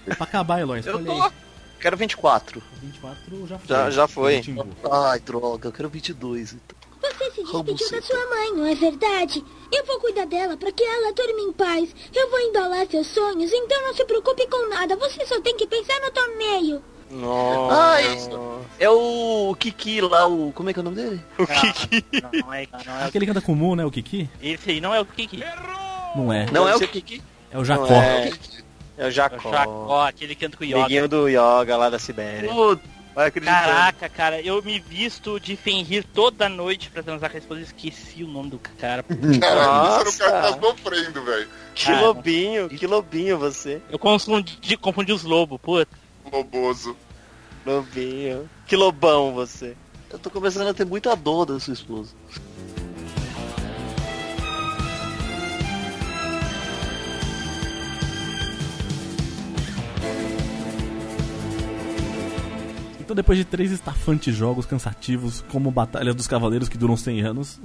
Pra 0.05 0.23
acabar, 0.23 0.59
Eloy, 0.61 0.81
Eu 0.85 1.03
tô... 1.05 1.11
aí. 1.23 1.31
Quero 1.83 1.97
24. 1.97 2.63
24 2.81 3.45
já 3.45 3.59
foi. 3.59 3.67
Já, 3.67 3.89
já 3.89 4.07
foi. 4.07 4.41
Ai, 4.89 5.19
droga, 5.19 5.67
eu 5.67 5.71
quero 5.73 5.89
22. 5.89 6.53
Então. 6.53 6.77
Você 7.01 7.31
se 7.31 7.43
despediu 7.43 7.91
da 7.91 8.01
sua 8.01 8.29
mãe, 8.29 8.53
não 8.53 8.65
é 8.65 8.73
verdade? 8.73 9.43
Eu 9.69 9.85
vou 9.85 9.99
cuidar 9.99 10.25
dela 10.25 10.55
para 10.55 10.71
que 10.71 10.81
ela 10.81 11.11
durma 11.11 11.41
em 11.41 11.51
paz. 11.51 11.93
Eu 12.15 12.29
vou 12.29 12.39
embalar 12.39 12.87
seus 12.87 13.07
sonhos, 13.07 13.51
então 13.51 13.81
não 13.81 13.93
se 13.93 14.05
preocupe 14.05 14.47
com 14.47 14.69
nada. 14.69 14.95
Você 14.95 15.25
só 15.25 15.41
tem 15.41 15.57
que 15.57 15.67
pensar 15.67 15.99
no 15.99 16.11
torneio. 16.11 16.81
Nossa. 17.11 17.75
Ah, 17.75 18.01
isso. 18.01 18.59
É 18.79 18.89
o 18.89 19.53
Kiki 19.59 19.99
lá, 19.99 20.25
o. 20.25 20.53
Como 20.53 20.69
é 20.69 20.73
que 20.73 20.79
é 20.79 20.81
o 20.81 20.85
nome 20.85 20.95
dele? 20.95 21.21
O 21.37 21.45
Kiki. 21.45 22.05
Não 22.41 22.53
é, 22.53 22.65
não 22.85 22.97
é 22.97 23.03
o 23.03 23.07
Aquele 23.07 23.25
que 23.25 23.31
anda 23.31 23.41
com 23.41 23.51
o 23.51 23.55
Mu, 23.57 23.75
né? 23.75 23.85
O 23.85 23.91
Kiki? 23.91 24.29
Esse 24.41 24.71
aí 24.71 24.79
não 24.79 24.95
é 24.95 25.01
o 25.01 25.05
Kiki. 25.05 25.43
Não 26.15 26.31
é. 26.31 26.45
Não 26.49 26.65
é 26.65 26.77
o 26.77 26.87
Kiki? 26.87 27.21
É 27.51 27.57
o 27.57 27.65
Jacó. 27.65 27.87
Não 27.87 28.01
é. 28.01 28.31
É 28.97 29.03
o 29.03 29.05
É 29.05 29.07
o 29.07 29.11
Jacó. 29.11 29.51
Jacó, 29.51 30.05
aquele 30.07 30.35
que 30.35 30.45
anda 30.45 30.57
com 30.57 30.63
o 30.63 30.67
Yoga. 30.67 30.79
Amiguinho 30.79 31.07
do 31.07 31.27
Yoga 31.27 31.77
lá 31.77 31.89
da 31.89 31.97
Sibéria. 31.99 32.49
Puta, 32.49 32.83
vai 33.15 33.27
acreditar. 33.27 33.63
Caraca, 33.65 34.09
cara, 34.09 34.41
eu 34.41 34.61
me 34.61 34.79
visto 34.79 35.39
de 35.39 35.55
Fenrir 35.55 36.03
toda 36.13 36.47
noite 36.47 36.89
pra 36.89 37.01
transar 37.01 37.29
com 37.29 37.37
a 37.37 37.39
esposa 37.39 37.59
e 37.61 37.63
esqueci 37.63 38.23
o 38.23 38.27
nome 38.27 38.49
do 38.51 38.59
cara. 38.59 39.03
Caralho, 39.41 40.09
o 40.09 40.17
cara 40.17 40.51
que 40.51 40.57
tá 40.57 40.59
sofrendo, 40.61 41.23
velho. 41.23 41.47
Que 41.75 41.91
Ah, 41.91 42.01
lobinho, 42.01 42.69
que 42.69 42.85
lobinho 42.85 43.37
você. 43.39 43.81
Eu 43.89 43.97
confundi, 43.97 44.77
confundi 44.77 45.11
os 45.11 45.23
lobos, 45.23 45.59
puta. 45.59 45.87
Loboso. 46.31 46.95
Lobinho. 47.65 48.49
Que 48.67 48.75
lobão 48.75 49.33
você. 49.33 49.75
Eu 50.11 50.19
tô 50.19 50.29
começando 50.29 50.67
a 50.67 50.73
ter 50.73 50.85
muita 50.85 51.15
dor 51.15 51.45
da 51.45 51.59
sua 51.59 51.73
esposa. 51.73 52.13
Então, 63.13 63.21
depois 63.21 63.37
de 63.37 63.45
três 63.45 63.71
estafantes 63.71 64.35
jogos 64.35 64.65
cansativos, 64.65 65.45
como 65.49 65.69
Batalha 65.69 66.15
dos 66.15 66.25
Cavaleiros, 66.25 66.67
que 66.67 66.79
duram 66.79 66.97
100 66.97 67.21
anos, 67.21 67.59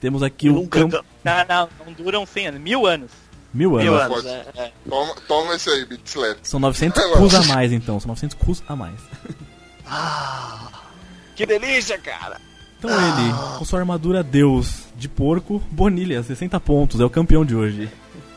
temos 0.00 0.20
aqui 0.20 0.50
o 0.50 0.66
campo. 0.66 1.04
Não, 1.22 1.44
não, 1.48 1.68
não 1.86 1.92
duram 1.92 2.26
100 2.26 2.48
anos, 2.48 2.60
mil 2.60 2.86
anos. 2.88 3.12
Mil 3.54 3.76
anos. 3.76 3.84
Mil 3.84 3.94
anos, 3.96 4.26
é, 4.26 4.46
é. 4.56 4.72
Toma, 4.88 5.14
toma 5.28 5.54
esse 5.54 5.70
aí, 5.70 5.84
Bitslap. 5.84 6.38
São 6.42 6.58
900 6.58 7.04
cus 7.16 7.34
a 7.36 7.42
mais, 7.44 7.70
então. 7.70 8.00
São 8.00 8.08
900 8.08 8.36
cus 8.36 8.62
a 8.68 8.74
mais. 8.74 9.00
Que 11.36 11.46
delícia, 11.46 11.96
cara. 11.96 12.38
Então 12.78 12.90
ele, 12.90 13.58
com 13.58 13.64
sua 13.64 13.78
armadura 13.78 14.22
Deus 14.22 14.84
de 14.94 15.08
porco, 15.08 15.58
Bonilha, 15.70 16.22
60 16.22 16.60
pontos. 16.60 17.00
É 17.00 17.04
o 17.04 17.08
campeão 17.08 17.46
de 17.46 17.56
hoje. 17.56 17.90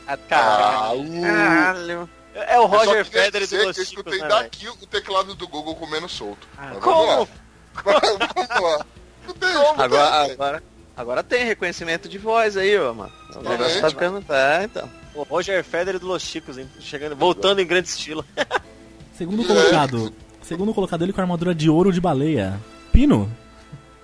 Ah, 0.07 0.15
cara. 0.15 0.95
Caralho. 1.21 2.09
É 2.33 2.59
o 2.59 2.63
só 2.63 2.77
Roger 2.77 3.05
Federer 3.05 3.47
do 3.47 3.55
Los 3.55 3.65
Eu 3.65 3.73
Chicos, 3.73 3.89
escutei 3.89 4.19
né, 4.19 4.27
daqui 4.27 4.67
o 4.67 4.75
teclado 4.87 5.35
do 5.35 5.47
Google 5.47 5.75
comendo 5.75 6.09
solto. 6.09 6.47
Mas 6.57 6.77
como? 6.79 7.27
Vamos 7.83 8.01
lá. 8.01 8.27
vamos 8.33 8.77
lá. 8.77 8.85
Escutei, 9.21 9.49
escutei, 9.49 9.83
Agora, 9.83 10.31
agora, 10.33 10.63
agora 10.95 11.23
tem 11.23 11.45
reconhecimento 11.45 12.09
de 12.09 12.17
voz 12.17 12.57
aí, 12.57 12.77
ó, 12.77 12.93
mano. 12.93 13.11
O 13.35 13.41
negócio 13.41 13.81
tá 13.81 13.89
ficando. 13.89 14.23
É, 14.29 14.63
então. 14.63 14.89
O 15.15 15.23
Roger 15.23 15.63
Federer 15.63 15.99
do 15.99 16.07
Los 16.07 16.23
Chicos, 16.23 16.57
hein? 16.57 16.69
Chegando, 16.79 17.15
voltando 17.15 17.61
em 17.61 17.65
grande 17.65 17.87
estilo. 17.87 18.25
Segundo 19.13 19.45
colocado. 19.45 20.13
Segundo 20.41 20.73
colocado 20.73 21.03
ele 21.03 21.13
com 21.13 21.21
armadura 21.21 21.55
de 21.55 21.69
ouro 21.69 21.91
de 21.91 22.01
baleia. 22.01 22.59
Pino, 22.91 23.31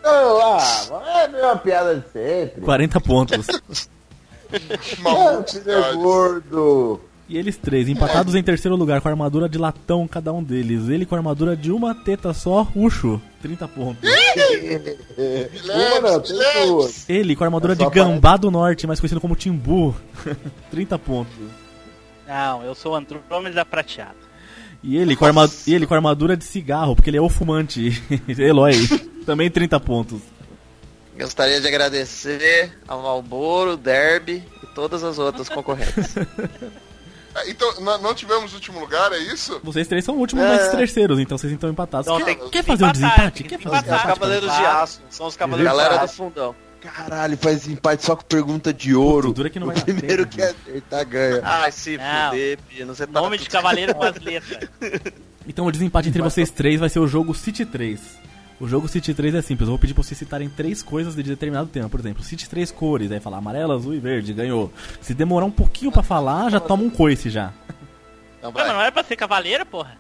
Vamos 0.01 0.39
lá, 0.39 1.11
é 1.21 1.25
a 1.25 1.27
mesma 1.27 1.57
piada 1.57 1.95
de 1.95 2.09
sempre. 2.09 2.61
40 2.61 3.01
pontos. 3.01 3.47
Ah, 5.05 5.45
é 5.67 5.93
gordo. 5.93 6.99
E 7.29 7.37
eles 7.37 7.57
três, 7.57 7.87
empatados 7.87 8.33
em 8.33 8.41
terceiro 8.41 8.75
lugar 8.75 8.99
com 9.01 9.07
a 9.07 9.11
armadura 9.11 9.47
de 9.47 9.59
latão, 9.59 10.07
cada 10.07 10.33
um 10.33 10.43
deles. 10.43 10.89
Ele 10.89 11.05
com 11.05 11.13
a 11.13 11.19
armadura 11.19 11.55
de 11.55 11.71
uma 11.71 11.93
teta 11.93 12.33
só, 12.33 12.67
Ucho, 12.75 13.21
30 13.39 13.67
pontos. 13.67 14.09
Uma 15.63 16.09
não, 16.09 16.19
tem 16.19 16.65
duas. 16.65 17.07
Ele 17.07 17.35
com 17.35 17.43
a 17.43 17.47
armadura 17.47 17.73
É 17.73 17.75
de 17.75 17.87
Gambá 17.87 18.35
do 18.35 18.49
Norte, 18.49 18.87
mais 18.87 18.99
conhecido 18.99 19.21
como 19.21 19.35
Timbu, 19.35 19.95
30 20.71 20.97
pontos. 20.97 21.35
Não, 22.27 22.63
eu 22.63 22.73
sou 22.73 22.95
Andrômeda 22.95 23.63
prateado. 23.63 24.17
E 24.81 24.97
ele, 24.97 25.15
com 25.15 25.25
arma... 25.25 25.47
e 25.67 25.75
ele 25.75 25.85
com 25.85 25.93
armadura 25.93 26.35
de 26.35 26.43
cigarro, 26.45 26.95
porque 26.95 27.11
ele 27.11 27.17
é 27.17 27.21
o 27.21 27.29
fumante. 27.29 28.01
Eloy, 28.27 28.73
também 29.23 29.51
30 29.51 29.79
pontos. 29.79 30.19
Gostaria 31.15 31.61
de 31.61 31.67
agradecer 31.67 32.71
ao 32.87 33.03
Malboro, 33.03 33.77
Derby 33.77 34.41
e 34.63 34.67
todas 34.73 35.03
as 35.03 35.19
outras 35.19 35.47
concorrentes. 35.47 36.15
É, 37.45 37.49
Então, 37.49 37.73
não 37.99 38.13
tivemos 38.13 38.53
último 38.53 38.79
lugar, 38.79 39.11
é 39.13 39.17
isso? 39.19 39.59
Vocês 39.63 39.87
três 39.87 40.03
são 40.05 40.15
últimos, 40.17 40.43
É. 40.43 40.47
mas 40.47 40.69
terceiros, 40.69 41.19
então 41.19 41.37
vocês 41.37 41.51
estão 41.53 41.69
empatados. 41.69 42.07
Então 42.07 42.17
quer 42.19 42.25
tem 42.25 42.49
quer 42.49 42.61
que 42.63 42.67
fazer 42.67 42.83
um 42.83 42.87
empatar, 42.87 42.93
desempate? 43.09 43.37
tem 43.43 43.49
Quer 43.49 43.57
que 43.57 43.63
fazer 43.63 43.75
um 43.75 43.79
empatar. 43.79 43.97
desempate? 43.97 44.19
Cavaleiros 44.19 44.55
de 44.57 44.65
Aço, 44.65 45.01
são 45.09 45.27
os 45.27 45.35
Cavaleiros 45.37 45.71
Galera 45.71 45.93
de 45.93 45.99
do 45.99 46.05
Aço. 46.05 46.15
fundão. 46.15 46.55
Caralho, 46.81 47.37
faz 47.37 47.67
empate 47.67 48.05
só 48.05 48.15
com 48.15 48.23
pergunta 48.23 48.73
de 48.73 48.95
ouro. 48.95 49.33
dura 49.33 49.49
que 49.49 49.59
não 49.59 49.67
o 49.67 49.71
vai 49.73 49.81
primeiro 49.81 50.25
que 50.25 50.41
acertar 50.41 51.05
ganha. 51.05 51.41
Ai, 51.43 51.71
se 51.73 51.97
Não. 51.97 52.29
fuder, 52.29 52.57
Pino. 52.69 52.95
Você 52.95 53.05
tá 53.05 53.19
Nome 53.21 53.37
de 53.37 53.49
cavaleiro 53.49 53.93
com 53.95 54.03
as 54.03 54.15
letras. 54.17 54.69
Então 55.45 55.65
o 55.65 55.71
desempate 55.71 56.07
entre 56.07 56.21
vocês 56.21 56.49
três 56.51 56.79
vai 56.79 56.87
ser 56.87 56.99
o 56.99 57.07
jogo 57.07 57.33
City 57.35 57.65
3. 57.65 57.99
O 58.59 58.67
jogo 58.67 58.87
City 58.89 59.13
3 59.13 59.35
é 59.35 59.41
simples, 59.41 59.67
eu 59.67 59.71
vou 59.71 59.79
pedir 59.79 59.93
pra 59.93 60.03
vocês 60.03 60.17
citarem 60.17 60.49
três 60.49 60.83
coisas 60.83 61.15
de 61.15 61.23
determinado 61.23 61.69
tema. 61.69 61.87
Por 61.87 61.99
exemplo, 61.99 62.23
City 62.23 62.47
três 62.49 62.71
cores, 62.71 63.09
aí 63.11 63.19
falar 63.21 63.37
amarelo, 63.37 63.71
azul 63.71 63.93
e 63.93 63.99
verde, 63.99 64.33
ganhou. 64.33 64.71
Se 65.01 65.13
demorar 65.13 65.45
um 65.45 65.51
pouquinho 65.51 65.91
pra 65.91 66.03
falar, 66.03 66.49
já 66.49 66.59
toma 66.59 66.83
um 66.83 66.89
coice 66.89 67.29
já. 67.29 67.53
Então 68.37 68.51
Ué, 68.51 68.63
mas 68.63 68.67
não 68.67 68.81
era 68.81 68.91
pra 68.91 69.03
ser 69.03 69.15
cavaleiro, 69.15 69.65
porra? 69.65 69.97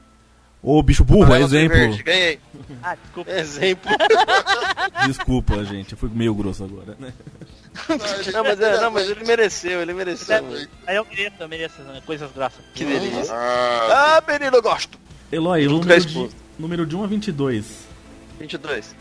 Ô, 0.61 0.83
bicho 0.83 1.05
burro, 1.05 1.23
Amarelo, 1.23 1.45
exemplo. 1.47 1.77
verde, 1.77 2.03
Ganhei. 2.03 2.39
Ah, 2.83 2.95
desculpa. 3.01 3.31
Exemplo. 3.31 3.91
Desculpa, 5.07 5.63
gente, 5.63 5.93
eu 5.93 5.97
fui 5.97 6.09
meio 6.13 6.33
grosso 6.33 6.65
agora, 6.65 6.97
né? 6.99 7.13
não, 8.33 8.43
mas, 8.43 8.59
é, 8.59 8.81
não, 8.81 8.91
mas 8.91 9.09
ele 9.09 9.23
mereceu, 9.23 9.81
ele 9.81 9.93
mereceu. 9.93 10.43
Aí 10.85 10.97
eu 10.97 11.05
mereço, 11.05 11.35
eu 11.39 11.47
mereço 11.47 11.81
né, 11.83 12.01
coisas 12.05 12.29
grossas. 12.33 12.59
Que 12.73 12.83
delícia. 12.83 13.33
Ah, 13.33 14.17
Ah, 14.17 14.31
menino, 14.31 14.57
eu 14.57 14.61
gosto. 14.61 14.99
Eloy, 15.31 15.63
Junto 15.63 15.87
número 15.87 16.05
de, 16.05 16.29
número 16.57 16.85
de 16.85 16.95
1 16.97 17.03
a 17.03 17.07
22. 17.07 17.88
22. 18.39 18.95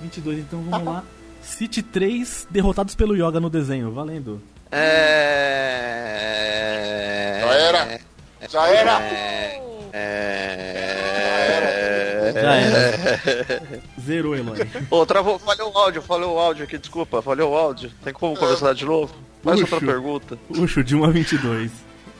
22, 0.00 0.38
então 0.38 0.62
vamos 0.62 0.86
lá. 0.86 1.04
City 1.42 1.82
3 1.82 2.48
derrotados 2.50 2.94
pelo 2.94 3.14
Yoga 3.14 3.38
no 3.40 3.50
desenho, 3.50 3.92
valendo. 3.92 4.40
É... 4.70 5.78
Já 7.40 7.54
era. 7.54 8.00
Já 8.48 8.68
era. 8.68 9.00
É... 9.92 10.58
Já 12.34 12.54
era. 12.54 13.62
Zerou, 14.00 14.36
Eloy. 14.36 14.58
Ô, 14.90 15.06
travou, 15.06 15.38
falhou 15.38 15.72
o 15.72 15.78
áudio, 15.78 16.02
falhou 16.02 16.34
o 16.36 16.38
áudio 16.38 16.64
aqui, 16.64 16.78
desculpa, 16.78 17.22
falhou 17.22 17.52
o 17.52 17.56
áudio. 17.56 17.90
Tem 18.02 18.12
como 18.12 18.36
conversar 18.36 18.74
de 18.74 18.84
novo? 18.84 19.14
Mais 19.42 19.60
outra 19.60 19.76
Puxo. 19.76 19.86
pergunta. 19.90 20.38
Puxo 20.48 20.84
de 20.84 20.96
1 20.96 21.04
a 21.04 21.10
22. 21.10 21.70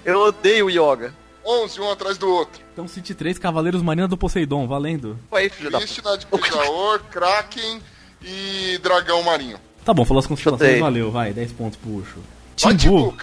Eu 0.05 0.21
odeio 0.21 0.67
o 0.67 0.71
yoga. 0.71 1.13
11, 1.49 1.81
um 1.81 1.91
atrás 1.91 2.19
do 2.19 2.29
outro. 2.29 2.61
Então 2.73 2.87
City 2.87 3.15
3, 3.15 3.39
Cavaleiros 3.39 3.81
Marina 3.81 4.07
do 4.07 4.17
Poseidon, 4.19 4.67
valendo. 4.67 5.19
Aí, 5.33 5.49
filho 5.49 5.71
da 5.71 5.79
Krishna 5.79 6.19
de 6.19 6.27
Kraken 7.11 7.81
e 8.23 8.79
Dragão 8.83 9.23
Marinho. 9.23 9.59
Tá 9.85 9.95
bom, 9.95 10.05
falou 10.05 10.21
as 10.21 10.27
constelações, 10.27 10.79
valeu, 10.79 11.11
vai, 11.11 11.33
10 11.33 11.53
pontos 11.53 11.79
pro 11.79 11.91
Ucho. 11.97 12.19
Timbu. 12.55 13.17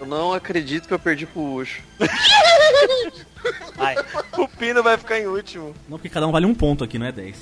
Eu 0.00 0.06
não 0.06 0.32
acredito 0.32 0.88
que 0.88 0.92
eu 0.92 0.98
perdi 0.98 1.24
pro 1.24 1.40
Ucho. 1.40 1.82
Vai. 3.76 3.94
O 4.36 4.48
Pino 4.48 4.82
vai 4.82 4.98
ficar 4.98 5.20
em 5.20 5.26
último. 5.26 5.72
não, 5.88 5.96
porque 5.96 6.08
cada 6.08 6.26
um 6.26 6.32
vale 6.32 6.44
um 6.44 6.54
ponto 6.54 6.82
aqui, 6.82 6.98
não 6.98 7.06
é 7.06 7.12
10. 7.12 7.36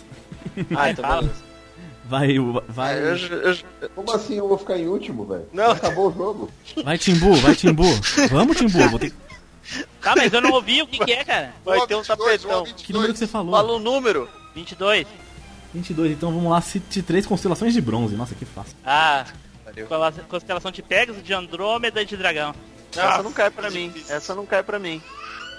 Ah, 0.76 0.90
então 0.90 1.08
beleza. 1.08 1.46
Vai, 2.08 2.36
vai, 2.68 2.98
Eu, 2.98 3.16
eu, 3.16 3.90
Como 3.94 4.12
assim 4.12 4.34
eu 4.34 4.46
vou 4.46 4.58
ficar 4.58 4.78
em 4.78 4.86
último, 4.86 5.24
velho? 5.24 5.46
Não. 5.52 5.72
Acabou 5.72 6.08
o 6.08 6.12
jogo. 6.12 6.50
vai 6.84 6.96
Timbu, 6.96 7.34
vai 7.36 7.56
Timbu. 7.56 7.84
Vamos 8.30 8.56
Timbu, 8.56 8.88
vou 8.90 8.98
ter... 8.98 9.12
Tá, 10.00 10.14
mas 10.16 10.32
eu 10.32 10.40
não 10.40 10.52
ouvi 10.52 10.82
o 10.82 10.86
que, 10.86 10.98
que 11.04 11.12
é, 11.12 11.24
cara. 11.24 11.52
vai 11.64 11.84
ter 11.86 11.94
um 11.94 12.02
22, 12.02 12.44
uma 12.44 12.50
tapetão. 12.54 12.64
22. 12.64 12.86
Que 12.86 12.92
número 12.92 13.12
que 13.12 13.18
você 13.18 13.26
falou? 13.26 13.52
Fala 13.56 13.72
o 13.72 13.78
número. 13.78 14.28
22. 14.54 15.06
22, 15.74 16.12
então 16.12 16.32
vamos 16.32 16.50
lá, 16.50 16.60
City 16.60 17.02
3, 17.02 17.26
Constelações 17.26 17.74
de 17.74 17.80
Bronze. 17.80 18.14
Nossa, 18.16 18.34
que 18.34 18.44
fácil. 18.44 18.76
Ah, 18.84 19.26
Valeu. 19.64 19.86
constelação 20.28 20.70
de 20.70 20.82
Pegasus, 20.82 21.22
de 21.22 21.34
Andrômeda 21.34 22.00
e 22.00 22.04
de 22.06 22.16
Dragão. 22.16 22.54
Essa 22.94 23.22
não 23.22 23.32
cai 23.32 23.50
pra 23.50 23.70
mim. 23.70 23.92
Essa 24.08 24.34
não 24.34 24.46
cai 24.46 24.62
pra 24.62 24.78
mim. 24.78 25.02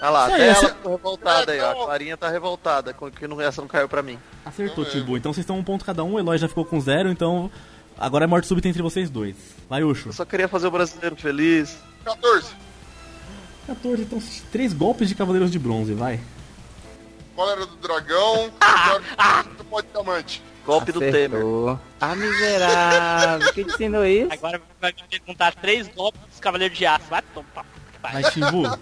Olha 0.00 0.10
lá, 0.10 0.26
até 0.26 0.48
essa- 0.48 0.66
ela 0.66 0.74
ficou 0.74 0.92
revoltada 0.96 1.52
aí, 1.52 1.60
ó. 1.60 1.70
A 1.70 1.86
Clarinha 1.86 2.16
tá 2.16 2.28
revoltada 2.28 2.92
com 2.94 3.10
que 3.10 3.26
não, 3.28 3.40
essa 3.40 3.60
não 3.60 3.68
caiu 3.68 3.88
pra 3.88 4.02
mim. 4.02 4.18
Acertou, 4.44 4.84
Timbu. 4.84 5.16
Então 5.16 5.32
vocês 5.32 5.42
estão 5.44 5.58
um 5.58 5.62
ponto 5.64 5.84
cada 5.84 6.02
um, 6.02 6.14
o 6.14 6.18
Eloy 6.18 6.38
já 6.38 6.48
ficou 6.48 6.64
com 6.64 6.80
zero, 6.80 7.10
então 7.10 7.50
agora 7.98 8.24
é 8.24 8.26
morte 8.26 8.46
súbita 8.46 8.68
entre 8.68 8.82
vocês 8.82 9.10
dois. 9.10 9.36
Vai, 9.68 9.82
Ucho. 9.84 10.08
Eu 10.08 10.12
só 10.12 10.24
queria 10.24 10.48
fazer 10.48 10.66
o 10.68 10.70
brasileiro 10.70 11.14
feliz. 11.16 11.76
14. 12.04 12.46
14, 13.68 14.02
então 14.02 14.18
três 14.50 14.72
golpes 14.72 15.08
de 15.08 15.14
Cavaleiros 15.14 15.50
de 15.50 15.58
Bronze, 15.58 15.92
vai. 15.94 16.18
Cólera 17.36 17.66
do 17.66 17.76
Dragão. 17.76 18.50
Ah, 18.60 19.44
do 19.56 19.64
Pó 19.64 19.80
de 19.80 19.88
Diamante. 19.92 20.42
Golpe 20.66 20.90
do 20.92 20.98
Temer. 21.00 21.26
Acertou. 21.30 21.80
Ah, 22.00 22.14
miserável. 22.14 23.52
Quem 23.52 23.64
te 23.64 23.74
ensinou 23.74 24.04
isso? 24.04 24.32
Agora 24.32 24.60
vai 24.80 24.92
me 24.92 25.02
perguntar 25.08 25.54
três 25.54 25.86
golpes 25.88 26.20
dos 26.30 26.40
Cavaleiros 26.40 26.76
de 26.76 26.84
Aço. 26.86 27.04
Vai 27.08 27.22
tomar. 27.34 27.66
Vai, 28.02 28.22
Timbu. 28.24 28.78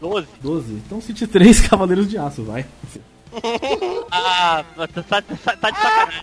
12. 0.00 0.28
12. 0.40 0.72
Então 0.74 1.00
City 1.00 1.26
3, 1.26 1.60
Cavaleiros 1.68 2.08
de 2.08 2.18
Aço, 2.18 2.42
vai. 2.44 2.66
Ah, 4.10 4.64
tá, 4.76 4.86
tá, 4.86 5.02
tá, 5.02 5.22
tá 5.22 5.70
de 5.70 5.80
sacanagem, 5.80 6.22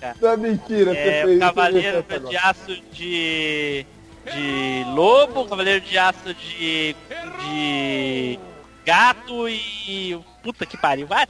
cara. 0.00 0.16
Não 0.22 0.28
é 0.30 0.36
mentira, 0.36 0.92
você 0.92 0.98
É, 0.98 1.12
fez 1.12 1.26
o 1.26 1.30
isso 1.30 1.40
Cavaleiro 1.40 2.04
de 2.28 2.36
Aço 2.36 2.82
de. 2.92 3.86
De 4.32 4.84
lobo, 4.94 5.42
o 5.42 5.48
Cavaleiro 5.48 5.80
de 5.84 5.96
Aço 5.98 6.34
de. 6.34 6.94
de. 7.44 8.38
gato 8.84 9.48
e. 9.48 10.18
puta 10.42 10.64
que 10.66 10.76
pariu, 10.76 11.06
vai! 11.06 11.26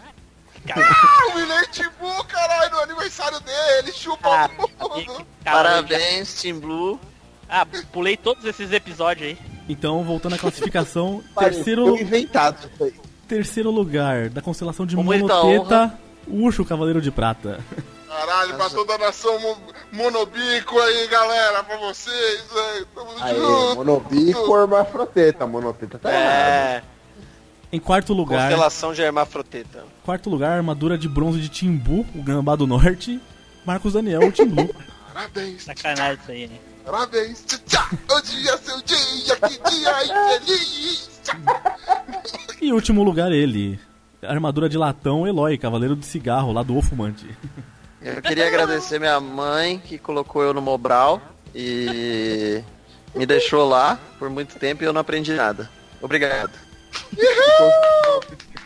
Caralho, 0.67 0.89
Ah, 0.93 1.27
humilhei 1.33 1.67
Timbu, 1.71 2.25
caralho, 2.25 2.71
no 2.73 2.81
aniversário 2.81 3.39
dele. 3.41 3.93
Chupa 3.93 4.29
Ah, 4.29 4.51
o 4.85 4.89
mundo. 4.89 5.27
Parabéns, 5.45 6.35
Team 6.43 6.59
Blue. 6.61 7.01
Ah, 7.49 7.67
pulei 7.93 8.17
todos 8.17 8.45
esses 8.45 8.71
episódios 8.73 9.29
aí. 9.31 9.39
Então, 9.69 10.03
voltando 10.05 10.35
à 10.35 10.39
classificação, 10.39 11.23
terceiro, 11.39 11.97
inventado 11.99 12.69
terceiro 13.27 13.71
lugar 13.71 14.29
da 14.31 14.41
constelação 14.43 14.85
de 14.87 14.97
Com 14.97 15.03
muita 15.03 15.35
Monoteta, 15.35 15.99
Ucho, 16.27 16.65
Cavaleiro 16.65 17.01
de 17.01 17.11
Prata. 17.11 17.61
Caralho, 18.07 18.55
pra 18.57 18.69
toda 18.71 18.95
a 18.95 18.99
nação 18.99 19.39
monobico 19.93 20.79
aí, 20.81 21.09
galera, 21.09 21.65
pra 21.65 21.77
vocês, 21.79 22.45
aí, 22.55 22.85
tamo 22.95 23.11
Aí, 23.21 23.35
junto. 23.37 23.77
monobico 23.77 24.39
ou 24.41 24.61
hermafroteta. 24.61 25.47
Monoteta 25.47 25.99
tá 25.99 26.11
errado. 26.11 26.25
É. 26.33 26.83
Em 27.71 27.79
quarto 27.79 28.15
lugar, 28.15 28.49
Constelação 28.49 28.93
de 28.95 29.03
hermafroteta. 29.03 29.85
quarto 30.05 30.31
lugar, 30.31 30.57
armadura 30.57 30.97
de 30.97 31.07
bronze 31.09 31.39
de 31.41 31.49
Timbu, 31.51 32.07
o 32.15 32.23
Gambá 32.23 32.57
do 32.57 32.67
Norte, 32.67 33.21
Marcos 33.67 33.93
Daniel, 33.93 34.23
o 34.27 34.33
Timbu. 34.33 34.69
Parabéns, 35.13 35.65
Sacanagem 35.65 36.19
isso 36.23 36.31
aí, 36.31 36.47
né? 36.47 36.59
parabéns. 36.85 37.45
Tchau. 37.67 37.85
Hoje 38.11 38.49
é 38.49 38.57
seu 38.57 38.81
dia, 38.83 39.37
que 39.37 39.71
dia 39.71 40.05
infeliz. 40.05 41.11
E 42.63 42.73
último 42.73 43.03
lugar, 43.03 43.31
ele, 43.33 43.79
armadura 44.23 44.69
de 44.69 44.79
latão, 44.79 45.27
Eloy, 45.27 45.59
Cavaleiro 45.59 45.95
de 45.97 46.07
Cigarro, 46.07 46.53
lá 46.53 46.63
do 46.63 46.77
O 46.77 46.81
Fumante. 46.83 47.27
Eu 48.01 48.23
queria 48.23 48.47
agradecer 48.47 48.99
minha 48.99 49.19
mãe 49.21 49.79
que 49.79 49.99
colocou 49.99 50.43
eu 50.43 50.55
no 50.55 50.61
Mobral 50.63 51.21
e 51.55 52.63
me 53.15 53.27
deixou 53.27 53.69
lá 53.69 53.99
por 54.19 54.31
muito 54.31 54.57
tempo 54.59 54.83
e 54.83 54.87
eu 54.87 54.93
não 54.93 55.01
aprendi 55.01 55.33
nada. 55.35 55.69
Obrigado. 56.01 56.53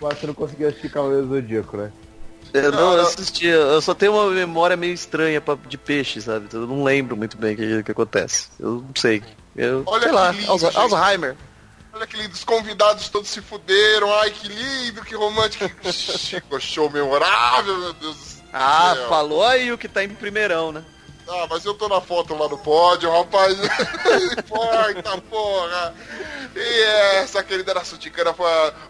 Você 0.00 0.26
não 0.26 0.34
conseguiu 0.34 0.68
assistir 0.68 0.90
Cavaleiro 0.90 1.26
do 1.26 1.34
Zodíaco, 1.34 1.76
né? 1.76 1.92
Eu 2.52 2.70
não 2.70 3.00
assisti, 3.00 3.46
eu 3.46 3.80
só 3.80 3.94
tenho 3.94 4.12
uma 4.12 4.30
memória 4.30 4.76
meio 4.76 4.92
estranha 4.92 5.40
pra- 5.40 5.56
de 5.66 5.78
peixe, 5.78 6.20
sabe? 6.20 6.48
Eu 6.52 6.66
não 6.66 6.84
lembro 6.84 7.16
muito 7.16 7.36
bem 7.38 7.54
o 7.54 7.56
que, 7.56 7.82
que 7.84 7.92
acontece. 7.92 8.48
Eu 8.60 8.84
não 8.86 8.94
sei. 8.94 9.22
Eu, 9.56 9.82
Olha 9.86 10.02
sei 10.02 10.12
lá, 10.12 10.32
lindo. 10.32 10.50
Alzheimer. 10.76 11.34
Olha 11.94 12.06
que 12.06 12.16
lindo, 12.16 12.34
os 12.34 12.44
convidados 12.44 13.08
todos 13.08 13.30
se 13.30 13.40
fuderam. 13.40 14.12
Ai, 14.20 14.30
que 14.30 14.48
lindo, 14.48 15.02
que 15.02 15.14
romântico. 15.14 15.64
Chico, 15.90 16.60
show 16.60 16.90
memorável, 16.90 17.78
meu 17.78 17.92
Deus 17.94 18.16
do 18.16 18.22
céu. 18.22 18.41
Ah, 18.52 18.94
falou 19.08 19.44
aí 19.44 19.72
o 19.72 19.78
que 19.78 19.88
tá 19.88 20.04
em 20.04 20.08
primeirão, 20.10 20.72
né? 20.72 20.82
Ah, 21.28 21.46
mas 21.48 21.64
eu 21.64 21.74
tô 21.74 21.88
na 21.88 22.00
foto 22.00 22.34
lá 22.34 22.48
no 22.48 22.58
pódio, 22.58 23.10
rapaz. 23.10 23.56
Importa, 24.38 25.18
porra. 25.22 25.94
E 26.54 26.82
essa 27.20 27.42
querida 27.42 27.72
da 27.72 27.84
Suticana 27.84 28.34
foi 28.34 28.46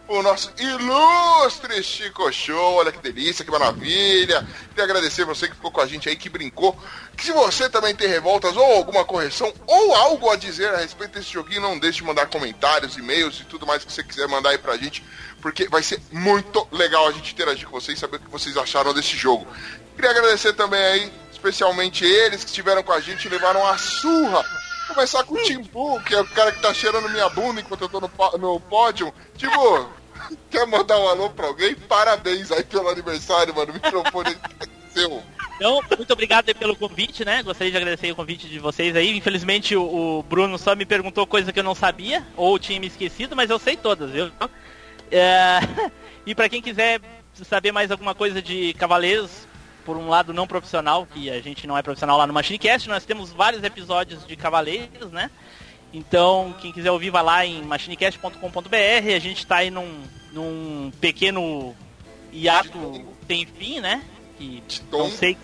o 0.09 0.23
nosso 0.23 0.51
ilustre 0.59 1.83
Chico 1.83 2.33
Show. 2.33 2.75
Olha 2.75 2.91
que 2.91 2.99
delícia, 2.99 3.45
que 3.45 3.51
maravilha. 3.51 4.47
Queria 4.71 4.85
agradecer 4.85 5.25
você 5.25 5.47
que 5.47 5.55
ficou 5.55 5.71
com 5.71 5.81
a 5.81 5.87
gente 5.87 6.09
aí, 6.09 6.17
que 6.17 6.29
brincou. 6.29 6.77
Que 7.17 7.27
se 7.27 7.33
você 7.33 7.69
também 7.69 7.95
tem 7.95 8.09
revoltas 8.09 8.57
ou 8.57 8.65
alguma 8.65 9.05
correção 9.05 9.53
ou 9.67 9.95
algo 9.95 10.31
a 10.31 10.37
dizer 10.37 10.75
a 10.75 10.79
respeito 10.79 11.19
desse 11.19 11.33
joguinho, 11.33 11.61
não 11.61 11.79
deixe 11.79 11.99
de 11.99 12.05
mandar 12.05 12.27
comentários, 12.27 12.97
e-mails 12.97 13.41
e 13.41 13.45
tudo 13.45 13.67
mais 13.67 13.85
que 13.85 13.93
você 13.93 14.03
quiser 14.03 14.27
mandar 14.27 14.51
aí 14.51 14.59
pra 14.59 14.77
gente. 14.77 15.05
Porque 15.41 15.69
vai 15.69 15.83
ser 15.83 16.01
muito 16.11 16.67
legal 16.73 17.07
a 17.07 17.13
gente 17.13 17.33
interagir 17.33 17.67
com 17.67 17.79
vocês 17.79 17.99
e 17.99 18.01
saber 18.01 18.17
o 18.17 18.21
que 18.21 18.31
vocês 18.31 18.57
acharam 18.57 18.95
desse 18.95 19.17
jogo. 19.17 19.47
Queria 19.95 20.11
agradecer 20.11 20.53
também 20.55 20.83
aí, 20.83 21.13
especialmente 21.43 22.05
eles 22.05 22.45
que 22.45 22.51
estiveram 22.51 22.83
com 22.85 22.93
a 22.93 23.01
gente 23.01 23.29
levaram 23.29 23.67
a 23.67 23.77
surra 23.77 24.45
Começar 24.87 25.25
com 25.25 25.35
o 25.35 25.43
Tim 25.43 25.63
Blue, 25.63 26.01
que 26.03 26.15
é 26.15 26.21
o 26.21 26.27
cara 26.27 26.53
que 26.53 26.61
tá 26.61 26.75
cheirando 26.75 27.09
minha 27.09 27.29
bunda 27.31 27.61
enquanto 27.61 27.83
eu 27.83 27.89
tô 27.89 28.01
no, 28.01 28.11
no 28.39 28.61
pódio. 28.61 29.15
Tipo, 29.39 29.89
quer 30.51 30.67
mandar 30.67 30.99
um 30.99 31.09
alô 31.09 31.31
pra 31.31 31.47
alguém? 31.47 31.75
Parabéns 31.75 32.51
aí 32.51 32.63
pelo 32.65 32.89
aniversário, 32.89 33.55
mano. 33.55 33.71
O 33.71 33.75
microfone 33.75 34.37
seu. 34.93 35.23
Então, 35.57 35.81
muito 35.97 36.13
obrigado 36.13 36.55
pelo 36.57 36.77
convite, 36.77 37.25
né? 37.25 37.43
Gostaria 37.43 37.71
de 37.71 37.77
agradecer 37.77 38.13
o 38.13 38.17
convite 38.17 38.49
de 38.49 38.59
vocês 38.59 38.95
aí. 38.95 39.17
Infelizmente 39.17 39.75
o, 39.75 40.19
o 40.19 40.23
Bruno 40.25 40.59
só 40.59 40.75
me 40.75 40.85
perguntou 40.85 41.27
coisa 41.27 41.53
que 41.53 41.61
eu 41.61 41.65
não 41.65 41.75
sabia, 41.75 42.27
ou 42.37 42.59
tinha 42.59 42.79
me 42.79 42.89
esquecido, 42.89 43.35
mas 43.35 43.49
eu 43.49 43.59
sei 43.59 43.77
todas, 43.77 44.11
viu? 44.11 44.31
É, 45.11 45.61
E 46.27 46.35
pra 46.35 46.49
quem 46.49 46.63
quiser 46.63 47.01
saber 47.45 47.73
mais 47.73 47.91
alguma 47.91 48.15
coisa 48.15 48.43
de 48.43 48.75
Cavaleiros, 48.75 49.49
por 49.85 49.97
um 49.97 50.09
lado 50.09 50.33
não 50.33 50.47
profissional, 50.47 51.07
que 51.07 51.31
a 51.31 51.41
gente 51.41 51.67
não 51.67 51.77
é 51.77 51.83
profissional 51.83 52.17
lá 52.17 52.27
no 52.27 52.33
Machinecast, 52.33 52.89
nós 52.89 53.05
temos 53.05 53.33
vários 53.33 53.63
episódios 53.63 54.27
de 54.27 54.37
Cavaleiros, 54.37 55.11
né? 55.13 55.31
Então, 55.93 56.55
quem 56.61 56.73
quiser 56.73 56.91
ouvir, 56.91 57.11
vai 57.11 57.23
lá 57.23 57.47
em 57.47 57.63
machinecast.com.br. 57.63 59.15
A 59.15 59.19
gente 59.19 59.47
tá 59.47 59.57
aí 59.57 59.71
num, 59.71 60.03
num 60.33 60.91
pequeno 61.01 61.75
hiato 62.33 63.05
sem 63.27 63.45
fim, 63.45 63.81
né? 63.81 64.03
Que 64.39 64.63
não 64.91 65.11
sei, 65.11 65.37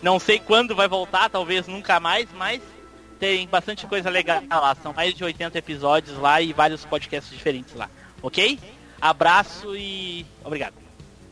não 0.00 0.18
sei 0.20 0.38
quando 0.38 0.76
vai 0.76 0.86
voltar, 0.86 1.28
talvez 1.28 1.66
nunca 1.66 1.98
mais, 1.98 2.28
mas 2.32 2.62
tem 3.18 3.46
bastante 3.48 3.86
coisa 3.86 4.08
legal 4.08 4.42
lá. 4.48 4.76
São 4.76 4.92
mais 4.92 5.12
de 5.12 5.24
80 5.24 5.58
episódios 5.58 6.16
lá 6.18 6.40
e 6.40 6.52
vários 6.52 6.84
podcasts 6.84 7.32
diferentes 7.32 7.74
lá. 7.74 7.90
Ok? 8.22 8.58
Abraço 9.00 9.76
e 9.76 10.24
obrigado. 10.44 10.89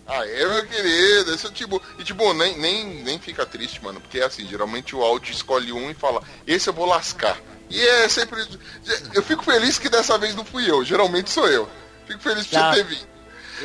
Aê, 0.08 0.46
meu 0.46 0.66
querido, 0.66 1.34
esse 1.34 1.46
é 1.46 1.50
tipo. 1.50 1.82
E 1.98 2.04
tipo, 2.04 2.32
nem, 2.32 2.56
nem, 2.58 3.02
nem 3.04 3.18
fica 3.18 3.44
triste, 3.44 3.82
mano. 3.84 4.00
Porque 4.00 4.18
é 4.18 4.24
assim, 4.24 4.46
geralmente 4.48 4.96
o 4.96 5.02
áudio 5.02 5.32
escolhe 5.32 5.70
um 5.70 5.90
e 5.90 5.94
fala, 5.94 6.22
esse 6.46 6.68
eu 6.68 6.72
vou 6.72 6.86
lascar. 6.86 7.36
E 7.68 7.78
é 7.78 8.08
sempre. 8.08 8.42
Eu 9.12 9.22
fico 9.22 9.44
feliz 9.44 9.78
que 9.78 9.90
dessa 9.90 10.16
vez 10.16 10.34
não 10.34 10.44
fui 10.44 10.70
eu, 10.70 10.82
geralmente 10.82 11.30
sou 11.30 11.46
eu. 11.48 11.68
Fico 12.06 12.20
feliz 12.22 12.46
por 12.46 12.58
você 12.58 12.76
ter 12.76 12.84
vindo. 12.84 13.06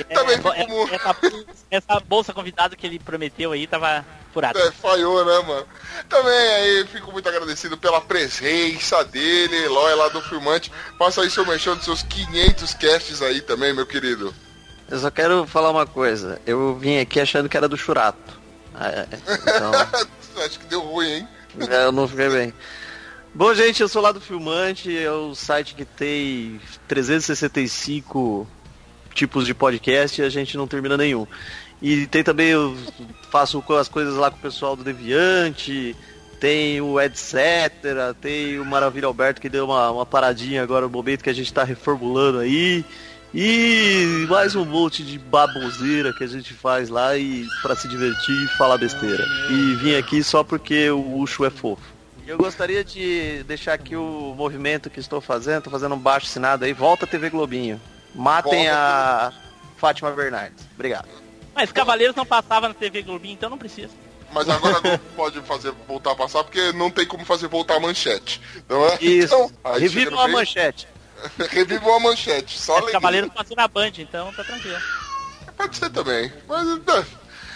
É, 0.10 0.16
Também 0.16 0.36
é, 0.36 0.38
fico 0.38 0.68
mu- 0.70 0.90
essa, 0.92 1.16
essa 1.72 2.00
bolsa 2.02 2.34
convidado 2.34 2.76
que 2.76 2.86
ele 2.86 3.00
prometeu 3.00 3.52
aí 3.54 3.66
tava 3.68 4.04
furada. 4.34 4.60
É, 4.60 4.72
falhou, 4.72 5.24
né, 5.24 5.48
mano? 5.48 5.68
Também 6.10 6.34
aí 6.34 6.88
fico 6.88 7.12
muito 7.12 7.30
agradecido 7.30 7.78
pela 7.78 8.02
presença 8.02 9.04
dele, 9.06 9.56
Eloy 9.64 9.96
lá 9.96 10.10
do 10.10 10.22
Filmante. 10.22 10.72
Faça 10.98 11.22
aí 11.22 11.30
seu 11.30 11.46
mexão 11.46 11.76
dos 11.76 11.86
seus 11.86 12.04
500 12.04 12.74
casts 12.74 13.22
aí 13.22 13.40
também, 13.42 13.72
meu 13.74 13.86
querido. 13.86 14.34
Eu 14.90 15.00
só 15.00 15.10
quero 15.10 15.46
falar 15.48 15.72
uma 15.72 15.86
coisa. 15.86 16.42
Eu 16.46 16.76
vim 16.76 17.00
aqui 17.00 17.20
achando 17.20 17.50
que 17.50 17.58
era 17.58 17.68
do 17.68 17.78
Churato. 17.78 18.40
Ah, 18.74 18.90
é. 18.90 19.08
Então, 19.12 19.72
Acho 20.46 20.60
que 20.60 20.66
deu 20.66 20.82
ruim, 20.82 21.08
hein? 21.08 21.28
é, 21.70 21.86
eu 21.86 21.92
não 21.92 22.08
fiquei 22.08 22.30
bem. 22.30 22.54
Bom, 23.34 23.54
gente, 23.54 23.82
eu 23.82 23.88
sou 23.88 24.02
lá 24.02 24.12
do 24.12 24.22
Filmante, 24.22 24.96
é 24.96 25.12
o 25.12 25.34
site 25.34 25.74
que 25.74 25.86
tem 25.86 26.60
365 26.88 28.48
tipos 29.14 29.46
de 29.46 29.54
podcast 29.54 30.22
e 30.22 30.24
a 30.24 30.30
gente 30.30 30.58
não 30.58 30.68
termina 30.68 30.98
nenhum. 30.98 31.26
E 31.82 32.08
tem 32.08 32.24
também, 32.24 32.50
eu 32.50 32.78
faço 33.30 33.64
as 33.80 33.88
coisas 33.88 34.16
lá 34.16 34.30
com 34.30 34.38
o 34.38 34.42
pessoal 34.42 34.76
do 34.76 34.84
Deviante, 34.84 35.96
tem 36.40 36.80
o 36.82 37.00
etc, 37.00 37.36
tem 38.22 38.60
o 38.60 38.66
Maravilha 38.66 39.08
Alberto 39.08 39.42
que 39.42 39.50
deu 39.50 39.66
uma, 39.66 39.90
uma 39.92 40.06
paradinha 40.06 40.62
agora 40.62 40.86
no 40.86 40.92
momento 40.92 41.24
que 41.24 41.30
a 41.30 41.34
gente 41.34 41.52
tá 41.52 41.64
reformulando 41.64 42.40
aí. 42.40 42.86
E 43.34 44.28
mais 44.30 44.56
um 44.56 44.64
monte 44.64 45.02
de 45.02 45.18
baboseira 45.18 46.14
que 46.14 46.24
a 46.24 46.28
gente 46.28 46.54
faz 46.54 46.88
lá 46.88 47.18
e 47.18 47.48
para 47.64 47.76
se 47.76 47.88
divertir 47.88 48.44
e 48.44 48.48
falar 48.58 48.78
besteira. 48.78 49.26
E 49.50 49.76
vim 49.76 49.96
aqui 49.96 50.24
só 50.24 50.44
porque 50.44 50.92
o 50.92 51.18
Ucho 51.18 51.44
é 51.44 51.50
fofo. 51.50 51.82
Eu 52.28 52.38
gostaria 52.38 52.84
de 52.84 53.44
deixar 53.44 53.74
aqui 53.74 53.96
o 53.96 54.36
movimento 54.38 54.88
que 54.88 55.00
estou 55.00 55.20
fazendo, 55.20 55.64
tô 55.64 55.72
fazendo 55.72 55.96
um 55.96 56.00
baixo 56.00 56.28
assinado 56.28 56.64
aí, 56.64 56.74
volta 56.74 57.08
TV 57.08 57.32
Globinho. 57.32 57.82
Matem 58.14 58.66
Volta 58.66 58.72
a 58.72 59.34
Fátima 59.78 60.12
Bernardes. 60.12 60.64
Obrigado. 60.76 61.10
Mas 61.56 61.72
Cavaleiros 61.72 62.16
não 62.16 62.26
passava 62.26 62.68
na 62.68 62.74
TV 62.76 63.02
Globinho, 63.02 63.34
então 63.34 63.50
não 63.50 63.58
precisa. 63.58 63.90
Mas 64.32 64.48
agora 64.48 64.80
não 64.82 64.98
pode 65.18 65.42
fazer 65.42 65.74
voltar 65.88 66.12
a 66.12 66.16
passar 66.16 66.44
porque 66.44 66.72
não 66.74 66.92
tem 66.92 67.06
como 67.06 67.26
fazer 67.26 67.48
voltar 67.48 67.78
a 67.78 67.80
manchete. 67.80 68.40
Não 68.70 68.86
é? 68.86 68.98
Isso. 69.02 69.34
Então, 69.34 69.52
Revivam 69.74 70.20
a 70.20 70.28
manchete. 70.28 70.88
Revivam 71.50 71.96
a 71.96 72.00
manchete. 72.00 72.60
Só 72.60 72.74
alegria. 72.74 72.94
Cavaleiros 72.94 73.34
passou 73.34 73.56
na 73.56 73.68
Band, 73.68 73.92
então 73.98 74.34
tá 74.34 74.44
tranquilo. 74.44 74.78
Pode 75.56 75.78
ser 75.78 75.90
também. 75.90 76.32
Mas, 76.48 76.80
tá. 76.84 77.06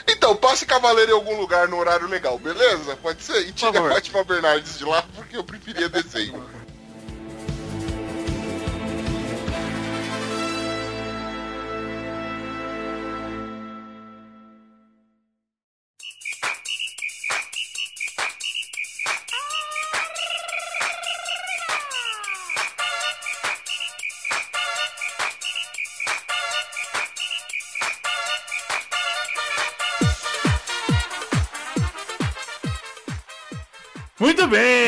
Então, 0.08 0.36
passe 0.36 0.66
Cavaleiro 0.66 1.12
em 1.12 1.16
algum 1.16 1.38
lugar 1.38 1.68
no 1.68 1.78
horário 1.78 2.08
legal, 2.08 2.38
beleza? 2.40 2.96
Pode 2.98 3.22
ser? 3.22 3.48
E 3.48 3.52
tira 3.52 3.80
a 3.80 3.90
Fátima 3.90 4.24
Bernardes 4.24 4.78
de 4.78 4.86
lá, 4.86 5.04
porque 5.16 5.36
eu 5.36 5.44
preferia 5.44 5.90
desenho. 5.90 6.46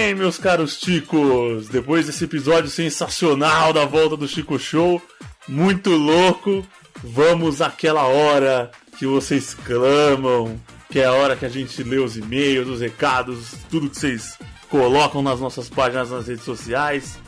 Bem, 0.10 0.16
meus 0.16 0.38
caros 0.40 0.80
Chicos. 0.80 1.68
Depois 1.70 2.08
desse 2.08 2.24
episódio 2.24 2.68
sensacional 2.70 3.72
da 3.72 3.86
volta 3.86 4.18
do 4.18 4.28
Chico 4.28 4.58
Show, 4.58 5.00
muito 5.48 5.92
louco, 5.92 6.66
vamos 7.04 7.62
àquela 7.62 8.04
hora 8.06 8.72
que 8.98 9.06
vocês 9.06 9.54
clamam, 9.54 10.60
que 10.90 11.00
é 11.00 11.06
a 11.06 11.14
hora 11.14 11.36
que 11.36 11.46
a 11.46 11.50
gente 11.50 11.84
lê 11.84 11.98
os 11.98 12.18
e-mails, 12.18 12.68
os 12.68 12.82
recados, 12.82 13.54
tudo 13.70 13.88
que 13.90 13.98
vocês 14.00 14.36
colocam 14.68 15.22
nas 15.22 15.40
nossas 15.40 15.70
páginas 15.70 16.10
nas 16.10 16.28
redes 16.28 16.44
sociais. 16.44 17.20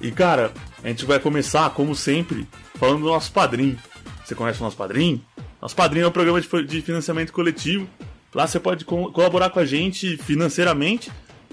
E 0.00 0.12
cara, 0.12 0.52
a 0.84 0.88
gente 0.88 1.04
vai 1.04 1.18
começar, 1.18 1.68
como 1.70 1.96
sempre, 1.96 2.46
falando 2.76 3.00
do 3.00 3.06
nosso 3.06 3.32
padrinho. 3.32 3.76
Você 4.24 4.36
conhece 4.36 4.60
o 4.60 4.64
nosso 4.64 4.76
padrinho? 4.76 5.20
Nosso 5.60 5.74
padrinho 5.74 6.04
é 6.04 6.08
um 6.08 6.12
programa 6.12 6.40
de 6.40 6.46
fi- 6.46 6.64
de 6.64 6.80
financiamento 6.80 7.32
coletivo. 7.32 7.88
Lá 8.32 8.46
você 8.46 8.60
pode 8.60 8.84
co- 8.84 9.10
colaborar 9.10 9.50
com 9.50 9.58
a 9.58 9.64
gente 9.64 10.16
financeiramente, 10.16 11.10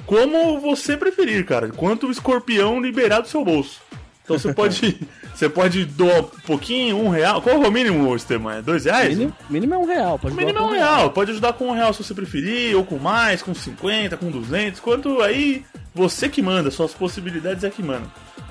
como 0.08 0.60
você 0.60 0.98
preferir, 0.98 1.46
cara. 1.46 1.68
Quanto 1.68 2.08
o 2.08 2.12
escorpião 2.12 2.82
liberar 2.82 3.20
do 3.20 3.28
seu 3.28 3.44
bolso. 3.44 3.82
Então 4.24 4.40
você 4.40 4.54
pode, 4.54 5.00
você 5.36 5.48
pode 5.50 5.86
doar 5.86 6.22
um 6.22 6.24
pouquinho, 6.46 6.98
um 6.98 7.10
real. 7.10 7.42
Qual 7.42 7.62
é 7.62 7.68
o 7.68 7.72
mínimo, 7.72 8.16
Esteban? 8.16 8.56
É 8.56 8.62
dois 8.62 8.86
reais? 8.86 9.10
Mínimo, 9.10 9.36
mínimo 9.50 9.74
é 9.74 9.78
um 9.78 9.86
real. 9.86 10.18
Pode 10.18 10.34
O 10.34 10.38
mínimo 10.38 10.58
é 10.58 10.62
um 10.62 10.68
com 10.68 10.74
real. 10.74 11.12
Pode 11.12 11.32
ajudar 11.32 11.54
com 11.54 11.68
um 11.68 11.74
real 11.74 11.94
se 11.94 12.04
você 12.04 12.14
preferir, 12.14 12.76
ou 12.76 12.86
com 12.86 12.98
mais, 12.98 13.44
com 13.44 13.54
50, 13.54 14.18
com 14.18 14.32
200. 14.32 14.80
Quanto 14.80 15.22
aí, 15.22 15.66
você 15.94 16.30
que 16.30 16.42
manda, 16.42 16.72
suas 16.72 16.94
possibilidades 16.94 17.66
é 17.66 17.70
que 17.70 17.84
manda. 17.84 18.08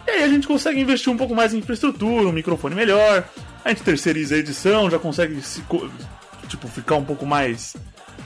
E 0.06 0.10
aí 0.10 0.22
a 0.22 0.28
gente 0.28 0.46
consegue 0.46 0.78
investir 0.78 1.12
um 1.12 1.16
pouco 1.16 1.34
mais 1.34 1.54
em 1.54 1.58
infraestrutura, 1.58 2.28
um 2.28 2.32
microfone 2.32 2.74
melhor. 2.74 3.24
A 3.64 3.70
gente 3.70 3.82
terceiriza 3.82 4.34
a 4.34 4.38
edição, 4.38 4.90
já 4.90 4.98
consegue 4.98 5.40
se, 5.40 5.62
tipo, 6.48 6.68
ficar 6.68 6.96
um 6.96 7.04
pouco 7.04 7.26
mais 7.26 7.74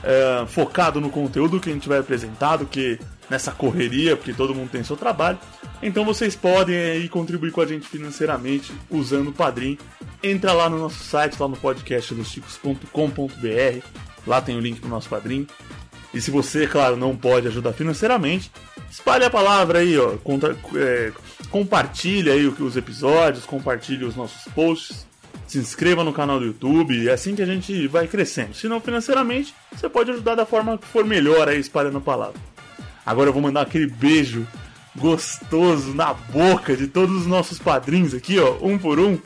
é, 0.03 0.45
focado 0.47 0.99
no 0.99 1.09
conteúdo 1.09 1.59
que 1.59 1.69
a 1.69 1.73
gente 1.73 1.87
vai 1.87 1.99
apresentar 1.99 2.57
do 2.57 2.65
que 2.65 2.99
nessa 3.29 3.51
correria, 3.51 4.17
porque 4.17 4.33
todo 4.33 4.53
mundo 4.53 4.69
tem 4.69 4.83
seu 4.83 4.97
trabalho. 4.97 5.39
Então 5.81 6.03
vocês 6.03 6.35
podem 6.35 6.75
aí 6.75 7.09
contribuir 7.09 7.51
com 7.51 7.61
a 7.61 7.65
gente 7.65 7.87
financeiramente 7.87 8.73
usando 8.89 9.29
o 9.29 9.33
Padrim. 9.33 9.77
Entra 10.21 10.53
lá 10.53 10.69
no 10.69 10.77
nosso 10.77 11.03
site, 11.03 11.39
lá 11.39 11.47
no 11.47 11.57
podcast 11.57 12.13
doschicos.com.br. 12.13 13.85
Lá 14.27 14.41
tem 14.41 14.55
o 14.55 14.59
link 14.59 14.79
pro 14.79 14.89
nosso 14.89 15.09
Padrim. 15.09 15.47
E 16.13 16.19
se 16.19 16.29
você, 16.29 16.67
claro, 16.67 16.97
não 16.97 17.15
pode 17.15 17.47
ajudar 17.47 17.71
financeiramente, 17.71 18.51
espalhe 18.89 19.23
a 19.23 19.29
palavra 19.29 19.79
aí, 19.79 19.97
ó. 19.97 20.17
Contra, 20.17 20.55
é, 20.75 21.13
compartilhe 21.49 22.29
aí 22.29 22.45
os 22.45 22.75
episódios, 22.75 23.45
compartilhe 23.45 24.03
os 24.03 24.15
nossos 24.15 24.51
posts. 24.53 25.07
Se 25.51 25.57
inscreva 25.57 26.01
no 26.01 26.13
canal 26.13 26.39
do 26.39 26.45
YouTube, 26.45 27.09
é 27.09 27.11
assim 27.11 27.35
que 27.35 27.41
a 27.41 27.45
gente 27.45 27.85
vai 27.85 28.07
crescendo. 28.07 28.53
Se 28.53 28.69
não 28.69 28.79
financeiramente, 28.79 29.53
você 29.69 29.89
pode 29.89 30.09
ajudar 30.09 30.35
da 30.35 30.45
forma 30.45 30.77
que 30.77 30.87
for 30.87 31.03
melhor 31.03 31.49
aí 31.49 31.59
espalhando 31.59 31.97
a 31.97 31.99
palavra. 32.01 32.39
Agora 33.05 33.27
eu 33.27 33.33
vou 33.33 33.41
mandar 33.41 33.63
aquele 33.63 33.85
beijo 33.85 34.47
gostoso 34.95 35.93
na 35.93 36.13
boca 36.13 36.73
de 36.77 36.87
todos 36.87 37.13
os 37.13 37.27
nossos 37.27 37.59
padrinhos 37.59 38.13
aqui, 38.13 38.39
ó, 38.39 38.59
um 38.61 38.77
por 38.77 38.97
um. 38.97 39.19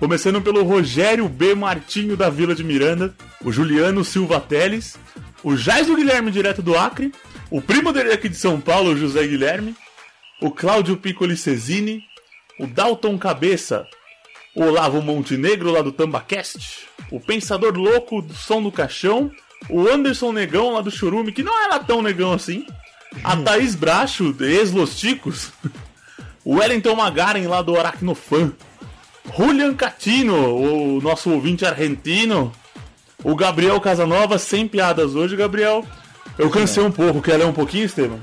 Começando 0.00 0.42
pelo 0.42 0.64
Rogério 0.64 1.28
B. 1.28 1.54
Martinho 1.54 2.16
da 2.16 2.28
Vila 2.28 2.56
de 2.56 2.64
Miranda, 2.64 3.14
o 3.44 3.52
Juliano 3.52 4.04
Silva 4.04 4.40
Teles, 4.40 4.98
o 5.44 5.56
Jaiso 5.56 5.94
Guilherme 5.94 6.32
direto 6.32 6.60
do 6.60 6.76
Acre, 6.76 7.12
o 7.52 7.62
primo 7.62 7.92
dele 7.92 8.12
aqui 8.12 8.28
de 8.28 8.36
São 8.36 8.60
Paulo, 8.60 8.94
o 8.94 8.96
José 8.96 9.24
Guilherme, 9.28 9.76
o 10.40 10.50
Cláudio 10.50 10.96
Piccoli 10.96 11.36
Cesini, 11.36 12.02
o 12.58 12.66
Dalton 12.66 13.16
Cabeça, 13.16 13.86
Olavo 14.54 15.00
Montenegro 15.00 15.70
lá 15.70 15.80
do 15.80 15.92
Tambacast, 15.92 16.86
o 17.10 17.18
Pensador 17.18 17.74
Louco 17.76 18.20
do 18.20 18.34
Som 18.34 18.62
do 18.62 18.70
Caixão, 18.70 19.30
o 19.68 19.88
Anderson 19.88 20.32
Negão 20.32 20.72
lá 20.72 20.80
do 20.80 20.90
Churume, 20.90 21.32
que 21.32 21.42
não 21.42 21.64
era 21.64 21.78
tão 21.78 22.02
negão 22.02 22.32
assim, 22.32 22.66
a 23.24 23.36
Thaís 23.36 23.74
Bracho, 23.74 24.34
ex-Los 24.40 24.98
Ticos, 24.98 25.52
o 26.44 26.56
Wellington 26.56 26.94
Magaren 26.94 27.46
lá 27.46 27.62
do 27.62 27.78
Aracnofan, 27.78 28.52
Julian 29.36 29.74
Catino, 29.74 30.56
o 30.56 31.00
nosso 31.00 31.30
ouvinte 31.30 31.64
argentino, 31.64 32.52
o 33.24 33.34
Gabriel 33.36 33.80
Casanova, 33.80 34.38
sem 34.38 34.66
piadas 34.66 35.14
hoje, 35.14 35.36
Gabriel. 35.36 35.84
Eu 36.38 36.50
cansei 36.50 36.82
um 36.82 36.90
pouco, 36.90 37.22
quer 37.22 37.36
ler 37.36 37.46
um 37.46 37.52
pouquinho, 37.52 37.84
Estevam? 37.84 38.18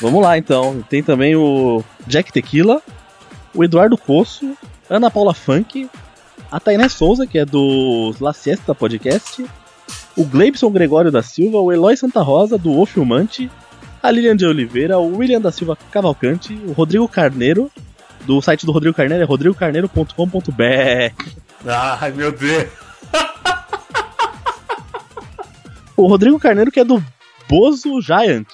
Vamos 0.00 0.22
lá 0.22 0.38
então. 0.38 0.84
Tem 0.88 1.02
também 1.02 1.34
o 1.34 1.82
Jack 2.06 2.32
Tequila, 2.32 2.82
o 3.54 3.64
Eduardo 3.64 3.96
Poço, 3.96 4.56
Ana 4.94 5.10
Paula 5.10 5.34
Funk, 5.34 5.88
a 6.50 6.60
Tainé 6.60 6.88
Souza, 6.88 7.26
que 7.26 7.38
é 7.38 7.44
do 7.44 8.14
La 8.20 8.32
Siesta 8.32 8.74
Podcast, 8.74 9.44
o 10.16 10.24
Gleibson 10.24 10.70
Gregório 10.70 11.10
da 11.10 11.22
Silva, 11.22 11.58
o 11.58 11.72
Eloy 11.72 11.96
Santa 11.96 12.20
Rosa, 12.20 12.56
do 12.56 12.78
O 12.78 12.86
Filmante, 12.86 13.50
a 14.02 14.10
Lilian 14.10 14.36
de 14.36 14.46
Oliveira, 14.46 14.98
o 14.98 15.16
William 15.16 15.40
da 15.40 15.50
Silva 15.50 15.76
Cavalcante, 15.90 16.54
o 16.66 16.72
Rodrigo 16.72 17.08
Carneiro, 17.08 17.70
do 18.24 18.40
site 18.40 18.64
do 18.64 18.72
Rodrigo 18.72 18.94
Carneiro 18.96 19.22
é 19.22 19.26
rodrigocarneiro.com.br. 19.26 21.24
Ai, 21.66 22.12
meu 22.12 22.30
Deus. 22.32 22.68
O 25.96 26.06
Rodrigo 26.06 26.38
Carneiro 26.38 26.70
que 26.70 26.80
é 26.80 26.84
do 26.84 27.02
Bozo 27.48 28.00
Giant. 28.00 28.46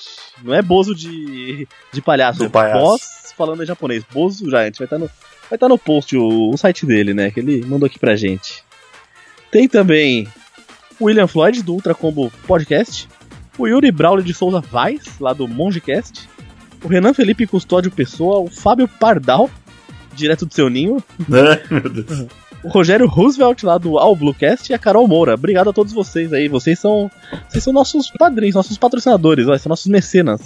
Não 0.42 0.54
é 0.54 0.62
Bozo 0.62 0.94
de, 0.94 1.66
de 1.92 2.02
palhaço. 2.02 2.40
De 2.40 2.48
palhaço. 2.48 2.80
Boss 2.80 3.34
falando 3.36 3.62
em 3.62 3.66
japonês. 3.66 4.04
Bozo 4.12 4.48
Giant. 4.50 4.76
Vai 4.76 4.86
estar 4.86 4.98
no, 4.98 5.10
vai 5.50 5.58
tá 5.58 5.68
no 5.68 5.76
post 5.76 6.16
o, 6.16 6.50
o 6.50 6.56
site 6.56 6.86
dele, 6.86 7.12
né? 7.12 7.30
Que 7.30 7.40
ele 7.40 7.66
mandou 7.66 7.86
aqui 7.86 7.98
pra 7.98 8.14
gente. 8.14 8.62
Tem 9.50 9.68
também 9.68 10.28
o 10.98 11.06
William 11.06 11.26
Floyd 11.26 11.62
do 11.62 11.74
Ultra 11.74 11.94
Combo 11.94 12.32
Podcast. 12.46 13.08
O 13.58 13.66
Yuri 13.66 13.90
Braulio 13.90 14.24
de 14.24 14.32
Souza 14.32 14.60
Vaz, 14.60 15.18
lá 15.18 15.32
do 15.32 15.48
Mongecast. 15.48 16.28
O 16.84 16.88
Renan 16.88 17.12
Felipe 17.12 17.46
Custódio 17.46 17.90
Pessoa. 17.90 18.38
O 18.38 18.48
Fábio 18.48 18.86
Pardal, 18.86 19.50
direto 20.14 20.46
do 20.46 20.54
seu 20.54 20.70
ninho. 20.70 21.02
Ai, 21.30 21.60
meu 21.68 21.90
Deus. 21.90 22.26
O 22.62 22.68
Rogério 22.68 23.06
Roosevelt 23.06 23.62
lá 23.64 23.78
do 23.78 23.98
All 23.98 24.14
Bluecast 24.14 24.70
e 24.70 24.74
a 24.74 24.78
Carol 24.78 25.08
Moura. 25.08 25.34
Obrigado 25.34 25.70
a 25.70 25.72
todos 25.72 25.92
vocês 25.92 26.32
aí. 26.32 26.46
Vocês 26.46 26.78
são, 26.78 27.10
vocês 27.48 27.64
são 27.64 27.72
nossos 27.72 28.10
padrinhos, 28.10 28.54
nossos 28.54 28.76
patrocinadores, 28.76 29.48
ó, 29.48 29.56
são 29.56 29.70
nossos 29.70 29.86
mecenas. 29.86 30.42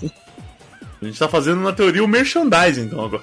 A 1.05 1.09
gente 1.09 1.19
tá 1.19 1.29
fazendo 1.29 1.61
na 1.61 1.73
teoria 1.73 2.03
o 2.03 2.09
merchandising, 2.09 2.83
então, 2.83 3.05
agora. 3.05 3.23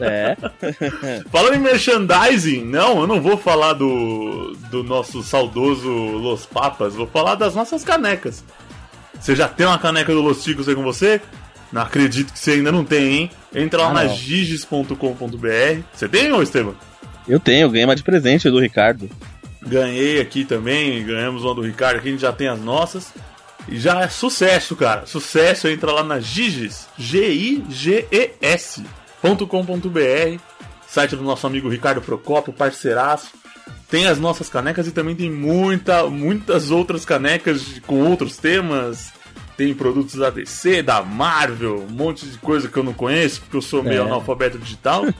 É. 0.00 0.36
Falando 1.30 1.54
em 1.54 1.58
merchandising, 1.58 2.64
não, 2.64 3.00
eu 3.00 3.06
não 3.06 3.20
vou 3.20 3.36
falar 3.36 3.72
do, 3.72 4.56
do 4.70 4.82
nosso 4.84 5.22
saudoso 5.22 5.88
Los 5.88 6.46
Papas, 6.46 6.94
vou 6.94 7.06
falar 7.06 7.34
das 7.34 7.54
nossas 7.54 7.82
canecas. 7.84 8.44
Você 9.18 9.34
já 9.36 9.48
tem 9.48 9.66
uma 9.66 9.78
caneca 9.78 10.12
do 10.12 10.20
Los 10.22 10.42
Ticos 10.42 10.68
aí 10.68 10.74
com 10.74 10.82
você? 10.82 11.20
Não 11.72 11.82
acredito 11.82 12.32
que 12.32 12.38
você 12.38 12.52
ainda 12.52 12.72
não 12.72 12.84
tem, 12.84 13.12
hein? 13.12 13.30
Entra 13.54 13.82
lá 13.82 13.90
Ah, 13.90 13.92
na 13.94 14.06
giges.com.br. 14.08 15.82
Você 15.92 16.08
tem, 16.08 16.32
ô 16.32 16.42
Esteban? 16.42 16.74
Eu 17.28 17.38
tenho, 17.38 17.68
ganhei 17.70 17.84
uma 17.84 17.94
de 17.96 18.02
presente 18.02 18.48
do 18.50 18.58
Ricardo. 18.58 19.08
Ganhei 19.62 20.20
aqui 20.20 20.44
também, 20.44 21.04
ganhamos 21.04 21.44
uma 21.44 21.54
do 21.54 21.60
Ricardo 21.60 21.98
aqui, 21.98 22.08
a 22.08 22.10
gente 22.12 22.20
já 22.22 22.32
tem 22.32 22.48
as 22.48 22.60
nossas. 22.60 23.12
E 23.68 23.78
já 23.78 24.00
é 24.02 24.08
sucesso, 24.08 24.74
cara. 24.74 25.06
Sucesso, 25.06 25.68
entra 25.68 25.92
lá 25.92 26.02
na 26.02 26.18
Giges, 26.18 26.88
G-I-G-E-S, 26.98 28.82
.com.br, 29.48 30.38
site 30.88 31.16
do 31.16 31.22
nosso 31.22 31.46
amigo 31.46 31.68
Ricardo 31.68 32.00
Procopio, 32.00 32.52
parceiraço. 32.52 33.28
Tem 33.88 34.06
as 34.06 34.18
nossas 34.18 34.48
canecas 34.48 34.86
e 34.86 34.92
também 34.92 35.14
tem 35.16 35.30
muita, 35.30 36.04
muitas 36.08 36.70
outras 36.70 37.04
canecas 37.04 37.80
com 37.86 38.00
outros 38.08 38.36
temas. 38.36 39.12
Tem 39.56 39.74
produtos 39.74 40.14
da 40.14 40.30
DC, 40.30 40.82
da 40.82 41.02
Marvel, 41.02 41.84
um 41.86 41.92
monte 41.92 42.24
de 42.24 42.38
coisa 42.38 42.66
que 42.66 42.76
eu 42.78 42.82
não 42.82 42.94
conheço, 42.94 43.40
porque 43.42 43.56
eu 43.58 43.60
sou 43.62 43.82
meio 43.82 44.00
É. 44.02 44.04
analfabeto 44.04 44.58
digital. 44.58 45.04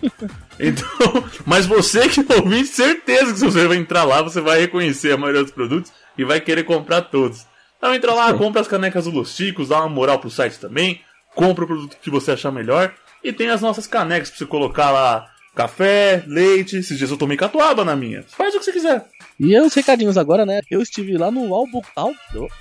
Então, 0.62 1.24
mas 1.46 1.64
você 1.64 2.06
que 2.06 2.20
ouviu, 2.34 2.66
certeza 2.66 3.32
que 3.32 3.38
se 3.38 3.46
você 3.46 3.66
vai 3.66 3.78
entrar 3.78 4.04
lá, 4.04 4.20
você 4.20 4.42
vai 4.42 4.60
reconhecer 4.60 5.10
a 5.10 5.16
maioria 5.16 5.42
dos 5.42 5.50
produtos 5.50 5.90
e 6.18 6.22
vai 6.22 6.38
querer 6.38 6.64
comprar 6.64 7.00
todos. 7.00 7.46
Então 7.80 7.94
entra 7.94 8.12
lá, 8.12 8.34
compra 8.34 8.60
as 8.60 8.68
canecas 8.68 9.04
do 9.06 9.10
Los 9.10 9.38
dá 9.66 9.78
uma 9.78 9.88
moral 9.88 10.18
pro 10.18 10.28
site 10.28 10.58
também, 10.58 11.00
compra 11.34 11.64
o 11.64 11.66
produto 11.66 11.96
que 12.02 12.10
você 12.10 12.32
achar 12.32 12.52
melhor 12.52 12.92
e 13.24 13.32
tem 13.32 13.48
as 13.48 13.62
nossas 13.62 13.86
canecas 13.86 14.28
pra 14.28 14.38
você 14.38 14.44
colocar 14.44 14.90
lá 14.90 15.30
café, 15.54 16.22
leite, 16.26 16.76
esses 16.76 16.98
dias 16.98 17.10
eu 17.10 17.16
tomei 17.16 17.38
catuaba 17.38 17.82
na 17.82 17.96
minha. 17.96 18.22
Faz 18.28 18.54
o 18.54 18.58
que 18.58 18.64
você 18.66 18.72
quiser. 18.72 19.06
E 19.38 19.58
os 19.58 19.72
recadinhos 19.72 20.18
agora, 20.18 20.44
né? 20.44 20.60
Eu 20.70 20.82
estive 20.82 21.16
lá 21.16 21.30
no 21.30 21.54
Albu, 21.54 21.82
Al, 21.96 22.12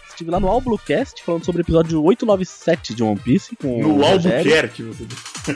estive 0.07 0.31
lá 0.31 0.39
no 0.39 0.47
Alblucast 0.47 1.21
falando 1.23 1.45
sobre 1.45 1.61
o 1.61 1.63
episódio 1.63 2.01
897 2.03 2.93
de 2.93 3.03
One 3.03 3.19
Piece 3.19 3.55
com 3.55 3.81
No. 3.81 4.05
Albuquerque, 4.05 4.83
você. 4.83 5.05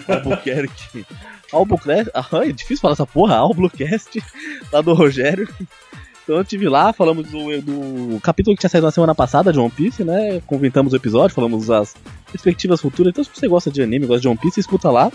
Albuquerque. 0.12 1.06
Albuquerque. 1.52 2.12
Ah, 2.14 2.28
é 2.44 2.52
difícil 2.52 2.82
falar 2.82 2.94
essa 2.94 3.06
porra. 3.06 3.36
Albucast, 3.36 4.24
lá 4.72 4.82
do 4.82 4.94
Rogério. 4.94 5.48
Então 6.24 6.38
eu 6.38 6.42
estive 6.42 6.70
lá, 6.70 6.94
falamos 6.94 7.30
do, 7.30 7.62
do 7.62 8.20
capítulo 8.22 8.56
que 8.56 8.62
tinha 8.62 8.70
saído 8.70 8.88
na 8.88 8.92
semana 8.92 9.14
passada 9.14 9.52
de 9.52 9.60
One 9.60 9.70
Piece, 9.70 10.04
né? 10.04 10.42
Comentamos 10.48 10.94
o 10.94 10.96
episódio, 10.96 11.36
falamos 11.36 11.70
as 11.70 11.96
perspectivas 12.32 12.80
futuras. 12.80 13.12
Então 13.12 13.24
se 13.24 13.30
você 13.34 13.48
gosta 13.48 13.70
de 13.70 13.82
anime, 13.82 14.08
gosta 14.08 14.22
de 14.22 14.28
One 14.28 14.38
Piece, 14.38 14.60
escuta 14.60 14.90
lá. 14.90 15.12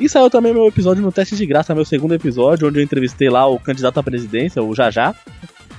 E 0.00 0.08
saiu 0.08 0.28
também 0.28 0.52
meu 0.52 0.66
episódio 0.66 1.02
no 1.02 1.12
Teste 1.12 1.36
de 1.36 1.46
Graça, 1.46 1.74
meu 1.74 1.84
segundo 1.84 2.14
episódio, 2.14 2.66
onde 2.66 2.80
eu 2.80 2.82
entrevistei 2.82 3.28
lá 3.28 3.46
o 3.46 3.60
candidato 3.60 4.00
à 4.00 4.02
presidência, 4.02 4.62
o 4.62 4.74
Jajá. 4.74 5.14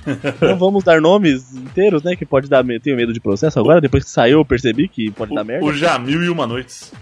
Não 0.40 0.58
vamos 0.58 0.84
dar 0.84 1.02
nomes 1.02 1.56
inteiros, 1.56 2.04
né? 2.04 2.16
Que 2.16 2.26
pode 2.26 2.48
dar. 2.48 2.64
Tenho 2.82 2.96
medo 2.96 3.12
de 3.12 3.20
processo 3.20 3.60
agora. 3.60 3.82
Depois 3.82 4.04
que 4.04 4.10
saiu, 4.10 4.40
eu 4.40 4.46
percebi 4.46 4.88
que 4.88 5.12
pode 5.12 5.34
dar 5.34 5.44
merda. 5.44 5.66
O 5.66 5.74
Jamil 5.74 6.24
e 6.24 6.30
uma 6.30 6.46
noites. 6.46 6.94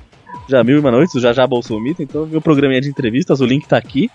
Já 0.49 0.63
mil 0.63 0.77
e 0.77 0.79
uma 0.79 0.91
noites, 0.91 1.13
o 1.15 1.19
Jajá 1.19 1.45
Bolsomito. 1.45 2.01
Então, 2.01 2.25
meu 2.25 2.41
programinha 2.41 2.81
de 2.81 2.89
entrevistas, 2.89 3.41
o 3.41 3.45
link 3.45 3.67
tá 3.67 3.77
aqui. 3.77 4.09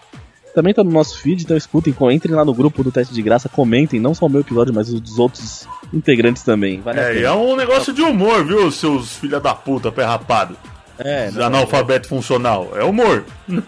Também 0.58 0.74
tá 0.74 0.82
no 0.82 0.90
nosso 0.90 1.20
feed, 1.20 1.44
então 1.44 1.56
escutem, 1.56 1.94
entrem 2.10 2.34
lá 2.34 2.44
no 2.44 2.52
grupo 2.52 2.82
do 2.82 2.90
Teste 2.90 3.14
de 3.14 3.22
Graça, 3.22 3.48
comentem, 3.48 4.00
não 4.00 4.12
só 4.12 4.26
o 4.26 4.28
meu 4.28 4.40
episódio, 4.40 4.74
mas 4.74 4.92
os 4.92 5.00
dos 5.00 5.16
outros 5.16 5.68
integrantes 5.94 6.42
também. 6.42 6.80
Vale 6.80 6.98
É, 6.98 7.14
e 7.14 7.22
é 7.22 7.30
um 7.30 7.54
negócio 7.54 7.92
de 7.92 8.02
humor, 8.02 8.44
viu, 8.44 8.68
seus 8.72 9.18
filha 9.18 9.38
da 9.38 9.54
puta, 9.54 9.92
pé 9.92 10.02
rapado. 10.02 10.56
É, 10.98 11.30
não, 11.30 11.44
Analfabeto 11.44 12.08
funcional. 12.08 12.72
É 12.74 12.82
humor. 12.82 13.24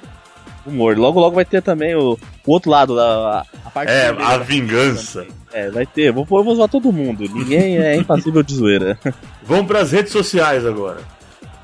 humor. 0.66 0.98
Logo, 0.98 1.20
logo 1.20 1.36
vai 1.36 1.44
ter 1.44 1.62
também 1.62 1.94
o, 1.94 2.18
o 2.44 2.52
outro 2.52 2.72
lado, 2.72 2.96
da, 2.96 3.04
a, 3.04 3.46
a 3.66 3.70
parte 3.70 3.92
É, 3.92 4.08
a 4.08 4.38
vingança. 4.38 5.28
É, 5.52 5.70
vai 5.70 5.86
ter. 5.86 6.10
Vou, 6.10 6.26
eu 6.28 6.42
vou 6.42 6.56
zoar 6.56 6.68
todo 6.68 6.92
mundo. 6.92 7.22
Ninguém 7.32 7.78
é 7.78 7.94
impassível 8.02 8.42
de 8.42 8.52
zoeira. 8.52 8.98
Vamos 9.44 9.68
pras 9.68 9.92
redes 9.92 10.10
sociais 10.10 10.66
agora. 10.66 11.02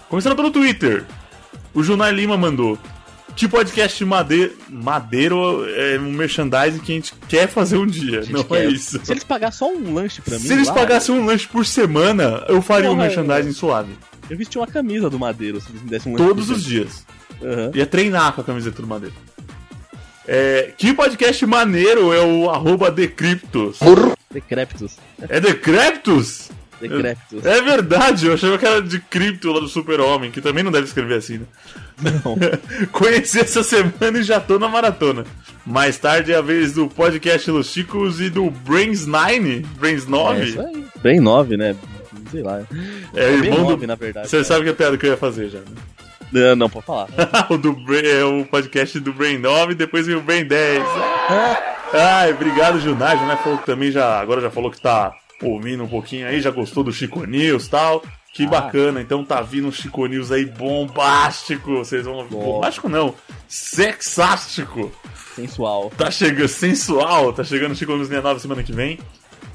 Começando 0.08 0.36
pelo 0.36 0.52
Twitter. 0.52 1.04
O 1.74 1.82
Junai 1.82 2.12
Lima 2.12 2.36
mandou. 2.36 2.78
Que 3.36 3.46
podcast 3.46 4.02
Madeiro, 4.02 4.54
Madeiro 4.70 5.66
é 5.68 5.98
um 5.98 6.10
merchandising 6.10 6.78
que 6.78 6.92
a 6.92 6.94
gente 6.94 7.12
quer 7.28 7.46
fazer 7.46 7.76
um 7.76 7.86
dia. 7.86 8.22
Não 8.30 8.40
é 8.40 8.44
quer. 8.44 8.72
isso. 8.72 8.98
Se 9.04 9.12
eles 9.12 9.24
pagassem 9.24 9.58
só 9.58 9.70
um 9.70 9.92
lanche 9.92 10.22
pra 10.22 10.38
mim. 10.38 10.46
Se 10.46 10.52
eles 10.54 10.68
lá, 10.68 10.74
pagassem 10.74 11.14
um 11.14 11.26
lanche 11.26 11.46
por 11.46 11.66
semana, 11.66 12.44
eu 12.48 12.62
faria 12.62 12.90
um 12.90 12.94
Porra, 12.94 13.06
merchandising 13.08 13.52
suave. 13.52 13.92
Eu 14.30 14.38
vesti 14.38 14.56
uma 14.56 14.66
camisa 14.66 15.10
do 15.10 15.18
Madeiro 15.18 15.60
se 15.60 15.68
eles 15.70 15.82
me 15.82 15.90
dessem 15.90 16.12
um 16.12 16.16
lanche. 16.16 16.28
Todos 16.28 16.48
os 16.48 16.64
dias. 16.64 17.04
Aham. 17.42 17.72
Ia 17.74 17.84
treinar 17.86 18.32
com 18.32 18.40
a 18.40 18.44
camiseta 18.44 18.80
do 18.80 18.88
Madeiro. 18.88 19.14
É, 20.26 20.72
que 20.76 20.94
podcast 20.94 21.44
maneiro 21.44 22.14
é 22.14 22.20
o 22.20 22.48
arroba 22.48 22.90
Decryptos. 22.90 23.78
Decréptos. 24.30 24.96
É 25.28 25.38
Decreptus? 25.38 26.48
Decréptos. 26.80 27.44
É 27.44 27.60
verdade, 27.62 28.26
eu 28.26 28.34
achava 28.34 28.58
que 28.58 28.66
era 28.66 28.82
de 28.82 29.00
Cripto 29.00 29.52
lá 29.52 29.60
do 29.60 29.68
Super-Homem, 29.68 30.30
que 30.30 30.40
também 30.40 30.62
não 30.62 30.70
deve 30.70 30.86
escrever 30.86 31.16
assim, 31.16 31.38
né? 31.38 31.46
Não. 32.02 32.36
Conheci 32.92 33.40
essa 33.40 33.62
semana 33.62 34.18
e 34.18 34.22
já 34.22 34.38
tô 34.38 34.58
na 34.58 34.68
maratona. 34.68 35.24
Mais 35.64 35.98
tarde 35.98 36.32
é 36.32 36.36
a 36.36 36.42
vez 36.42 36.74
do 36.74 36.88
podcast 36.88 37.50
Los 37.50 37.72
Chicos 37.72 38.20
e 38.20 38.28
do 38.30 38.50
Brains 38.50 39.06
9, 39.06 39.66
Brains 39.78 40.06
É 40.06 40.10
9. 40.10 40.44
isso 40.44 40.60
aí. 40.60 40.86
Bem 41.02 41.20
9, 41.20 41.56
né? 41.56 41.74
Sei 42.30 42.42
lá. 42.42 42.60
É, 43.14 43.36
bem 43.38 43.50
irmão 43.50 43.64
do... 43.64 43.70
9, 43.70 43.86
na 43.86 43.94
verdade. 43.94 44.28
Você 44.28 44.44
sabe 44.44 44.64
que 44.64 44.68
é 44.68 44.72
a 44.72 44.76
piada 44.76 44.98
que 44.98 45.06
eu 45.06 45.10
ia 45.10 45.16
fazer 45.16 45.48
já, 45.48 45.58
né? 45.58 45.64
Não, 46.32 46.56
não, 46.56 46.70
pode 46.70 46.86
falar. 46.86 47.08
o, 47.48 47.56
do 47.56 47.76
é 47.94 48.24
o 48.24 48.44
podcast 48.44 48.98
do 49.00 49.12
Brain 49.12 49.38
9, 49.38 49.74
depois 49.74 50.06
vem 50.06 50.16
o 50.16 50.20
Brain 50.20 50.44
10. 50.44 50.82
Ai, 51.92 52.32
obrigado, 52.32 52.80
Junai. 52.80 53.16
Junai 53.16 53.36
falou 53.38 53.58
que 53.58 53.66
também 53.66 53.90
já, 53.90 54.20
agora 54.20 54.40
já 54.40 54.50
falou 54.50 54.70
que 54.70 54.80
tá 54.80 55.14
ouvindo 55.42 55.84
um 55.84 55.88
pouquinho 55.88 56.26
aí, 56.26 56.40
já 56.40 56.50
gostou 56.50 56.82
do 56.84 56.92
Chico 56.92 57.24
News 57.24 57.66
e 57.66 57.70
tal. 57.70 58.02
Que 58.32 58.44
Ah. 58.44 58.48
bacana, 58.48 59.00
então 59.00 59.24
tá 59.24 59.40
vindo 59.40 59.68
um 59.68 59.72
Chico 59.72 60.06
News 60.06 60.30
aí 60.30 60.44
bombástico. 60.44 61.78
Vocês 61.78 62.04
vão 62.04 62.16
ouvir. 62.16 62.34
Bombástico 62.34 62.88
não, 62.88 63.14
sexástico. 63.48 64.90
Sensual. 65.34 65.90
Tá 65.96 66.10
chegando, 66.10 66.48
sensual, 66.48 67.32
tá 67.32 67.44
chegando 67.44 67.72
o 67.72 67.74
Chico 67.74 67.92
News 67.92 68.08
69 68.08 68.40
semana 68.40 68.62
que 68.62 68.72
vem. 68.72 68.98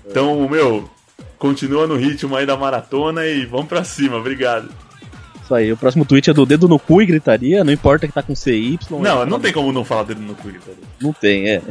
Então, 0.08 0.48
meu, 0.50 0.90
continua 1.38 1.88
no 1.88 1.96
ritmo 1.96 2.36
aí 2.36 2.46
da 2.46 2.56
maratona 2.58 3.26
e 3.26 3.46
vamos 3.46 3.68
pra 3.68 3.84
cima, 3.84 4.18
obrigado. 4.18 4.70
Isso 5.44 5.54
aí. 5.56 5.72
O 5.72 5.78
próximo 5.78 6.06
tweet 6.06 6.30
é 6.30 6.34
do 6.34 6.46
dedo 6.46 6.68
no 6.68 6.80
cu 6.80 7.02
e 7.02 7.06
gritaria. 7.06 7.64
Não 7.64 7.74
importa 7.74 8.08
que 8.08 8.14
tá 8.14 8.22
com 8.24 8.36
CY. 8.36 8.80
Não, 8.90 9.26
não 9.26 9.40
tem 9.40 9.52
como 9.52 9.72
não 9.72 9.84
falar 9.84 10.04
dele 10.04 10.22
no 10.22 10.34
Twitter. 10.36 10.74
Não 11.00 11.12
tem, 11.14 11.50
é. 11.50 11.62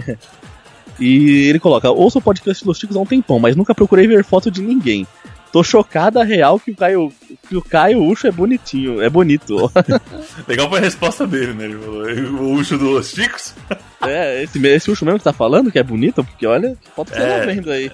E 1.01 1.49
ele 1.49 1.59
coloca: 1.59 1.91
Ouço 1.91 2.19
o 2.19 2.23
podcast 2.23 2.67
Los 2.67 2.79
Chicos 2.79 2.97
há 2.97 3.01
um 3.01 3.07
tempão, 3.07 3.39
mas 3.39 3.57
nunca 3.57 3.75
procurei 3.75 4.07
ver 4.07 4.23
foto 4.25 4.51
de 4.51 4.61
ninguém. 4.61 5.07
Tô 5.53 5.65
chocada 5.65 6.23
real 6.23 6.61
que 6.61 6.71
o 6.71 6.77
Caio, 6.77 7.13
que 7.49 7.57
o 7.57 7.63
Caio 7.63 8.05
Ucho 8.05 8.29
é 8.29 8.31
bonitinho, 8.31 9.03
é 9.03 9.11
bonito. 9.11 9.71
Legal 10.47 10.69
foi 10.69 10.79
a 10.79 10.83
resposta 10.83 11.27
dele, 11.27 11.55
né? 11.55 11.65
Ele 11.65 11.77
falou, 11.77 12.05
o 12.05 12.53
Ucho 12.55 12.79
dos 12.79 13.11
Chicos. 13.11 13.55
É, 14.03 14.43
esse, 14.43 14.67
esse 14.67 14.91
Ucho 14.91 15.05
mesmo 15.05 15.19
que 15.19 15.25
tá 15.25 15.33
falando 15.33 15.71
que 15.71 15.79
é 15.79 15.83
bonito, 15.83 16.25
porque 16.25 16.47
olha, 16.47 16.75
que 16.83 16.91
foto 16.91 17.13
que 17.13 17.19
você 17.19 17.27
tá 17.27 17.45
vendo 17.45 17.71
aí. 17.71 17.93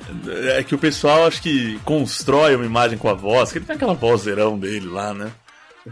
É 0.57 0.63
que 0.63 0.73
o 0.73 0.79
pessoal 0.79 1.27
acho 1.27 1.43
que 1.43 1.81
constrói 1.85 2.55
uma 2.55 2.65
imagem 2.65 2.97
com 2.97 3.09
a 3.09 3.13
voz, 3.13 3.51
que 3.51 3.59
ele 3.59 3.65
tem 3.65 3.75
aquela 3.75 3.93
vozeirão 3.93 4.57
dele 4.57 4.87
lá, 4.87 5.13
né? 5.13 5.33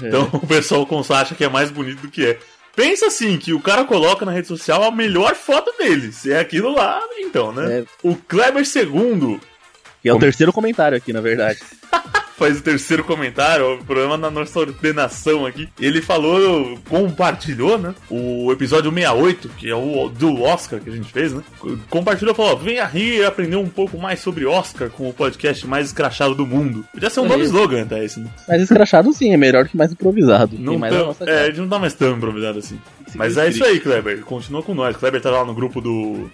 É. 0.00 0.06
Então 0.06 0.28
o 0.32 0.46
pessoal 0.46 0.86
acha 1.10 1.34
que 1.34 1.42
é 1.42 1.48
mais 1.48 1.72
bonito 1.72 2.02
do 2.02 2.08
que 2.08 2.26
é. 2.26 2.38
Pensa 2.74 3.06
assim, 3.06 3.38
que 3.38 3.52
o 3.52 3.60
cara 3.60 3.84
coloca 3.84 4.24
na 4.24 4.32
rede 4.32 4.48
social 4.48 4.82
a 4.82 4.90
melhor 4.90 5.34
foto 5.34 5.72
dele. 5.78 6.12
Se 6.12 6.32
é 6.32 6.40
aquilo 6.40 6.74
lá, 6.74 7.00
então, 7.18 7.52
né? 7.52 7.84
O 8.02 8.16
Kleber 8.16 8.64
II. 8.64 9.40
Que 10.02 10.08
é 10.08 10.14
o 10.14 10.18
terceiro 10.18 10.52
comentário 10.52 10.98
aqui, 10.98 11.12
na 11.12 11.20
verdade. 11.20 11.60
Faz 12.36 12.58
o 12.58 12.62
terceiro 12.62 13.04
comentário, 13.04 13.74
o 13.74 13.84
problema 13.84 14.16
na 14.16 14.28
nossa 14.30 14.58
ordenação 14.58 15.46
aqui. 15.46 15.68
Ele 15.80 16.02
falou, 16.02 16.76
compartilhou, 16.88 17.78
né? 17.78 17.94
O 18.10 18.50
episódio 18.50 18.90
68, 18.92 19.48
que 19.50 19.70
é 19.70 19.74
o 19.74 20.08
do 20.08 20.42
Oscar 20.42 20.80
que 20.80 20.90
a 20.90 20.92
gente 20.92 21.12
fez, 21.12 21.32
né? 21.32 21.42
Compartilhou 21.88 22.32
e 22.34 22.36
falou: 22.36 22.56
venha 22.58 22.84
rir 22.86 23.18
e 23.20 23.24
aprender 23.24 23.56
um 23.56 23.68
pouco 23.68 23.96
mais 23.98 24.18
sobre 24.20 24.44
Oscar 24.44 24.90
com 24.90 25.08
o 25.08 25.12
podcast 25.12 25.64
mais 25.66 25.86
escrachado 25.86 26.34
do 26.34 26.44
mundo. 26.46 26.84
Podia 26.92 27.08
ser 27.08 27.20
um 27.20 27.26
É 27.26 27.28
novo 27.28 27.42
slogan 27.44 27.82
até 27.82 28.04
esse, 28.04 28.18
né? 28.18 28.28
Mas 28.48 28.62
escrachado 28.62 29.12
sim, 29.12 29.32
é 29.32 29.36
melhor 29.36 29.68
que 29.68 29.76
mais 29.76 29.92
improvisado. 29.92 30.56
Não 30.58 30.76
mais 30.78 30.92
tão- 30.92 31.16
é, 31.28 31.42
a 31.42 31.46
gente 31.46 31.60
não 31.60 31.68
tá 31.68 31.78
mais 31.78 31.94
tão 31.94 32.16
improvisado 32.16 32.58
assim. 32.58 32.78
Mas 33.14 33.36
é 33.36 33.48
isso 33.48 33.64
aí, 33.64 33.78
Kleber. 33.78 34.22
Continua 34.22 34.60
com 34.62 34.74
nós. 34.74 34.96
Kleber 34.96 35.20
tá 35.20 35.30
lá 35.30 35.44
no 35.44 35.54
grupo 35.54 35.80
do, 35.80 36.28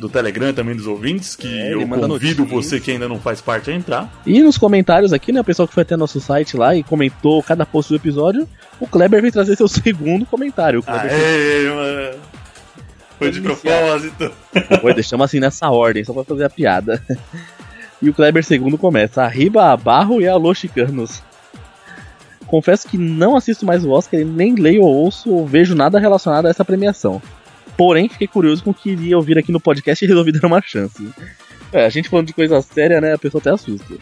do 0.00 0.08
Telegram 0.08 0.52
também 0.52 0.74
dos 0.74 0.86
ouvintes, 0.86 1.36
que 1.36 1.46
É, 1.46 1.74
eu 1.74 1.86
convido 1.86 2.08
notícias. 2.08 2.48
você 2.48 2.80
que 2.80 2.90
ainda 2.90 3.06
não 3.08 3.20
faz 3.20 3.40
parte 3.40 3.70
a 3.70 3.74
entrar. 3.74 4.10
E 4.26 4.42
nos 4.42 4.56
comentários 4.58 5.12
aqui, 5.12 5.30
né, 5.30 5.40
o 5.40 5.44
pessoal 5.44 5.68
que 5.68 5.74
foi 5.74 5.82
até 5.82 5.96
nosso 5.96 6.20
site 6.20 6.56
lá 6.56 6.74
e 6.74 6.82
comentou 6.82 7.42
cada 7.42 7.66
post 7.66 7.92
do 7.92 7.96
episódio, 7.96 8.48
o 8.80 8.86
Kleber 8.86 9.20
vem 9.22 9.30
trazer 9.30 9.54
seu 9.56 9.68
segundo 9.68 10.24
comentário. 10.26 10.82
Aê, 10.86 11.68
mano. 11.68 12.18
Foi 13.18 13.30
de 13.30 13.40
propósito. 13.42 14.32
Foi, 14.80 14.94
deixamos 14.94 15.26
assim 15.26 15.38
nessa 15.38 15.68
ordem, 15.68 16.02
só 16.02 16.14
pra 16.14 16.24
fazer 16.24 16.44
a 16.44 16.50
piada. 16.50 17.02
E 18.02 18.08
o 18.08 18.14
Kleber 18.14 18.42
II 18.50 18.78
começa, 18.78 19.22
arriba 19.22 19.70
a 19.70 19.76
barro 19.76 20.22
e 20.22 20.26
alô 20.26 20.54
chicanos. 20.54 21.22
Confesso 22.46 22.88
que 22.88 22.96
não 22.96 23.36
assisto 23.36 23.66
mais 23.66 23.84
o 23.84 23.90
Oscar 23.90 24.18
e 24.20 24.24
nem 24.24 24.54
leio 24.54 24.80
ou 24.84 24.94
ouço 24.94 25.30
ou 25.30 25.46
vejo 25.46 25.74
nada 25.74 25.98
relacionado 26.00 26.46
a 26.46 26.48
essa 26.48 26.64
premiação. 26.64 27.20
Porém, 27.80 28.10
fiquei 28.10 28.26
curioso 28.26 28.62
com 28.62 28.72
o 28.72 28.74
que 28.74 28.90
iria 28.90 29.16
ouvir 29.16 29.38
aqui 29.38 29.50
no 29.50 29.58
podcast 29.58 30.04
e 30.04 30.06
resolvi 30.06 30.32
dar 30.32 30.46
uma 30.46 30.60
chance. 30.60 31.02
É, 31.72 31.86
a 31.86 31.88
gente 31.88 32.10
falando 32.10 32.26
de 32.26 32.34
coisa 32.34 32.60
séria, 32.60 33.00
né, 33.00 33.14
a 33.14 33.18
pessoa 33.18 33.40
até 33.40 33.48
assusta. 33.48 33.94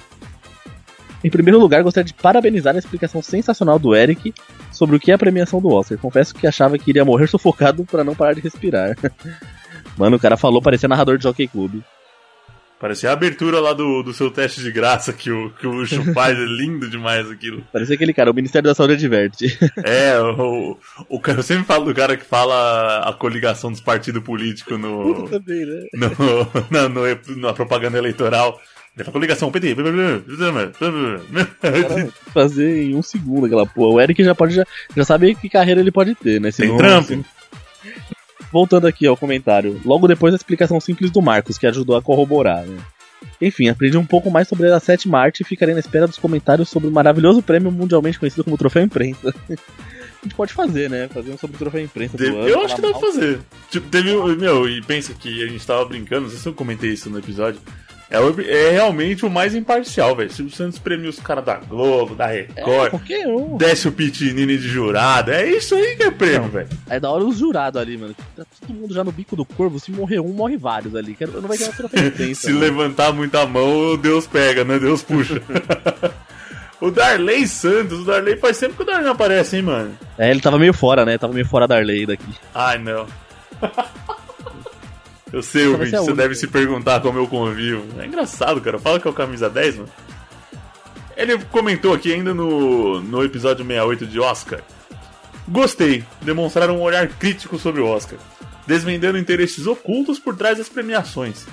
Em 1.22 1.30
primeiro 1.30 1.60
lugar, 1.60 1.84
gostaria 1.84 2.04
de 2.04 2.12
parabenizar 2.12 2.74
a 2.74 2.78
explicação 2.80 3.22
sensacional 3.22 3.78
do 3.78 3.94
Eric 3.94 4.34
sobre 4.72 4.96
o 4.96 4.98
que 4.98 5.12
é 5.12 5.14
a 5.14 5.18
premiação 5.18 5.60
do 5.60 5.68
Oscar. 5.68 5.96
Confesso 5.96 6.34
que 6.34 6.44
achava 6.44 6.76
que 6.76 6.90
iria 6.90 7.04
morrer 7.04 7.28
sufocado 7.28 7.84
para 7.84 8.02
não 8.02 8.16
parar 8.16 8.32
de 8.32 8.40
respirar. 8.40 8.96
Mano, 9.96 10.16
o 10.16 10.20
cara 10.20 10.36
falou 10.36 10.60
parecia 10.60 10.88
narrador 10.88 11.16
de 11.16 11.22
Jockey 11.22 11.46
Club. 11.46 11.80
Parecia 12.80 13.10
a 13.10 13.12
abertura 13.12 13.58
lá 13.60 13.72
do, 13.72 14.02
do 14.04 14.12
seu 14.12 14.30
teste 14.30 14.60
de 14.62 14.70
graça 14.70 15.12
que 15.12 15.30
o, 15.30 15.50
que 15.50 15.66
o 15.66 15.84
faz. 16.14 16.38
É 16.38 16.44
lindo 16.44 16.88
demais 16.88 17.28
aquilo. 17.28 17.62
Parecia 17.72 17.96
aquele 17.96 18.12
cara, 18.14 18.30
o 18.30 18.34
Ministério 18.34 18.68
da 18.68 18.74
Saúde 18.74 18.94
adverte. 18.94 19.58
É, 19.84 20.18
o, 20.20 20.76
o, 21.08 21.20
eu 21.26 21.42
sempre 21.42 21.64
falo 21.64 21.84
do 21.86 21.94
cara 21.94 22.16
que 22.16 22.24
fala 22.24 23.00
a 23.08 23.12
coligação 23.12 23.72
dos 23.72 23.80
partidos 23.80 24.22
políticos 24.22 24.78
no, 24.78 25.28
Também, 25.28 25.64
né? 25.66 25.86
no, 25.94 26.08
na, 26.70 26.88
no- 26.88 27.36
na 27.40 27.52
propaganda 27.52 27.98
eleitoral. 27.98 28.60
Ele 28.94 29.04
fala 29.04 29.12
coligação, 29.12 29.50
PT. 29.50 29.74
Fazer 32.32 32.82
em 32.84 32.94
um 32.94 33.02
segundo 33.02 33.46
aquela 33.46 33.66
porra. 33.66 33.94
O 33.94 34.00
Eric 34.00 34.22
já 34.22 34.34
pode 34.34 34.54
já, 34.54 34.64
já 34.96 35.04
sabe 35.04 35.34
que 35.34 35.48
carreira 35.48 35.80
ele 35.80 35.92
pode 35.92 36.14
ter, 36.14 36.40
né? 36.40 36.50
Se 36.50 36.62
Tem 36.62 36.68
não- 36.70 36.78
trampo. 36.78 37.08
se- 37.08 37.24
Voltando 38.52 38.86
aqui 38.86 39.06
ao 39.06 39.16
comentário, 39.16 39.80
logo 39.84 40.08
depois 40.08 40.32
da 40.32 40.36
explicação 40.36 40.80
simples 40.80 41.10
do 41.10 41.20
Marcos, 41.22 41.58
que 41.58 41.66
ajudou 41.66 41.96
a 41.96 42.02
corroborar, 42.02 42.64
né? 42.64 42.78
Enfim, 43.40 43.68
aprendi 43.68 43.96
um 43.96 44.06
pouco 44.06 44.30
mais 44.30 44.48
sobre 44.48 44.70
a 44.70 44.80
sétima 44.80 45.18
arte 45.18 45.40
e 45.40 45.44
ficarei 45.44 45.74
na 45.74 45.80
espera 45.80 46.06
dos 46.06 46.18
comentários 46.18 46.68
sobre 46.68 46.88
o 46.88 46.92
maravilhoso 46.92 47.42
prêmio 47.42 47.70
mundialmente 47.70 48.18
conhecido 48.18 48.44
como 48.44 48.56
Troféu 48.56 48.82
Imprensa. 48.82 49.34
a 49.48 50.22
gente 50.24 50.34
pode 50.36 50.52
fazer, 50.52 50.88
né? 50.90 51.08
Fazer 51.08 51.30
um 51.32 51.38
sobre 51.38 51.56
o 51.56 51.58
Troféu 51.58 51.82
Imprensa 51.82 52.16
do 52.16 52.24
ano. 52.24 52.48
Eu 52.48 52.60
acho 52.64 52.74
que 52.76 52.82
dá 52.82 52.90
pra 52.90 53.00
fazer. 53.00 53.40
Tipo, 53.70 53.88
teve. 53.88 54.16
um- 54.16 54.34
Meu, 54.36 54.68
e 54.68 54.80
pensa 54.82 55.14
que 55.14 55.42
a 55.44 55.48
gente 55.48 55.64
tava 55.66 55.84
brincando, 55.84 56.22
não 56.22 56.30
sei 56.30 56.38
se 56.38 56.48
eu 56.48 56.54
comentei 56.54 56.90
isso 56.92 57.10
no 57.10 57.18
episódio. 57.18 57.60
É, 58.10 58.18
o- 58.18 58.40
é 58.40 58.70
realmente 58.70 59.26
o 59.26 59.30
mais 59.30 59.54
imparcial, 59.54 60.16
velho. 60.16 60.32
Silvio 60.32 60.54
Santos 60.54 60.78
premia 60.78 61.10
os 61.10 61.18
caras 61.20 61.44
da 61.44 61.56
Globo, 61.56 62.14
da 62.14 62.26
Record. 62.26 62.94
É, 63.10 63.28
um. 63.28 63.56
Desce 63.58 63.86
o 63.86 63.92
Pitinini 63.92 64.56
de 64.56 64.66
jurado. 64.66 65.30
É 65.30 65.46
isso 65.46 65.74
aí 65.74 65.94
que 65.94 66.04
é 66.04 66.10
prêmio, 66.10 66.48
velho. 66.48 66.68
É 66.88 66.98
da 66.98 67.10
hora 67.10 67.22
os 67.24 67.36
jurados 67.38 67.78
ali, 67.80 67.98
mano. 67.98 68.14
Tá 68.34 68.44
todo 68.60 68.74
mundo 68.74 68.94
já 68.94 69.04
no 69.04 69.12
bico 69.12 69.36
do 69.36 69.44
corvo. 69.44 69.78
Se 69.78 69.90
morrer 69.92 70.20
um, 70.20 70.32
morre 70.32 70.56
vários 70.56 70.96
ali. 70.96 71.14
Não 71.20 71.42
vai 71.42 71.58
ganhar 71.58 71.76
Troféu 71.76 72.00
Imprensa. 72.08 72.40
Se 72.40 72.52
né? 72.52 72.60
levantar 72.60 73.12
muita 73.12 73.44
mão, 73.46 73.94
Deus 73.98 74.26
pega, 74.26 74.64
né? 74.64 74.78
Deus 74.78 75.02
puxa. 75.02 75.42
o 76.80 76.90
Darley 76.90 77.46
Santos, 77.46 78.00
o 78.00 78.04
Darley 78.06 78.36
faz 78.38 78.58
tempo 78.58 78.74
que 78.74 78.82
o 78.84 78.86
Darley 78.86 79.04
não 79.04 79.12
aparece, 79.12 79.56
hein, 79.56 79.62
mano? 79.62 79.98
É, 80.16 80.30
ele 80.30 80.40
tava 80.40 80.58
meio 80.58 80.72
fora, 80.72 81.04
né? 81.04 81.18
Tava 81.18 81.34
meio 81.34 81.46
fora 81.46 81.68
da 81.68 81.76
lei 81.76 82.06
daqui. 82.06 82.24
Ai, 82.54 82.78
não. 82.78 83.06
Eu 85.32 85.42
sei, 85.42 85.62
Essa 85.62 85.70
ouvinte, 85.70 85.90
você 85.90 85.96
única. 85.98 86.14
deve 86.14 86.34
se 86.34 86.46
perguntar 86.46 87.00
como 87.00 87.18
eu 87.18 87.26
convivo. 87.26 87.84
É 88.00 88.06
engraçado, 88.06 88.60
cara. 88.60 88.78
Fala 88.78 88.98
que 88.98 89.06
é 89.06 89.10
o 89.10 89.14
camisa 89.14 89.48
10, 89.50 89.76
mano. 89.76 89.88
Ele 91.16 91.38
comentou 91.50 91.92
aqui 91.92 92.12
ainda 92.12 92.32
no, 92.32 93.00
no 93.00 93.24
episódio 93.24 93.64
68 93.64 94.06
de 94.06 94.20
Oscar. 94.20 94.60
Gostei, 95.48 96.04
demonstraram 96.22 96.76
um 96.76 96.82
olhar 96.82 97.08
crítico 97.08 97.58
sobre 97.58 97.80
o 97.80 97.86
Oscar, 97.86 98.18
desvendando 98.66 99.18
interesses 99.18 99.66
ocultos 99.66 100.18
por 100.18 100.36
trás 100.36 100.58
das 100.58 100.68
premiações. 100.68 101.46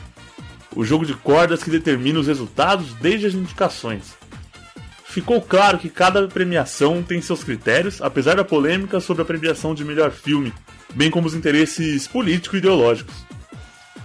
O 0.76 0.84
jogo 0.84 1.06
de 1.06 1.14
cordas 1.14 1.64
que 1.64 1.70
determina 1.70 2.20
os 2.20 2.28
resultados 2.28 2.94
desde 2.96 3.26
as 3.28 3.34
indicações. 3.34 4.14
Ficou 5.06 5.42
claro 5.42 5.78
que 5.78 5.90
cada 5.90 6.28
premiação 6.28 7.02
tem 7.02 7.22
seus 7.22 7.42
critérios, 7.42 8.02
apesar 8.02 8.36
da 8.36 8.44
polêmica 8.44 9.00
sobre 9.00 9.22
a 9.24 9.26
premiação 9.26 9.74
de 9.74 9.86
melhor 9.86 10.12
filme, 10.12 10.54
bem 10.94 11.10
como 11.10 11.26
os 11.26 11.34
interesses 11.34 12.06
político-ideológicos. 12.06 13.16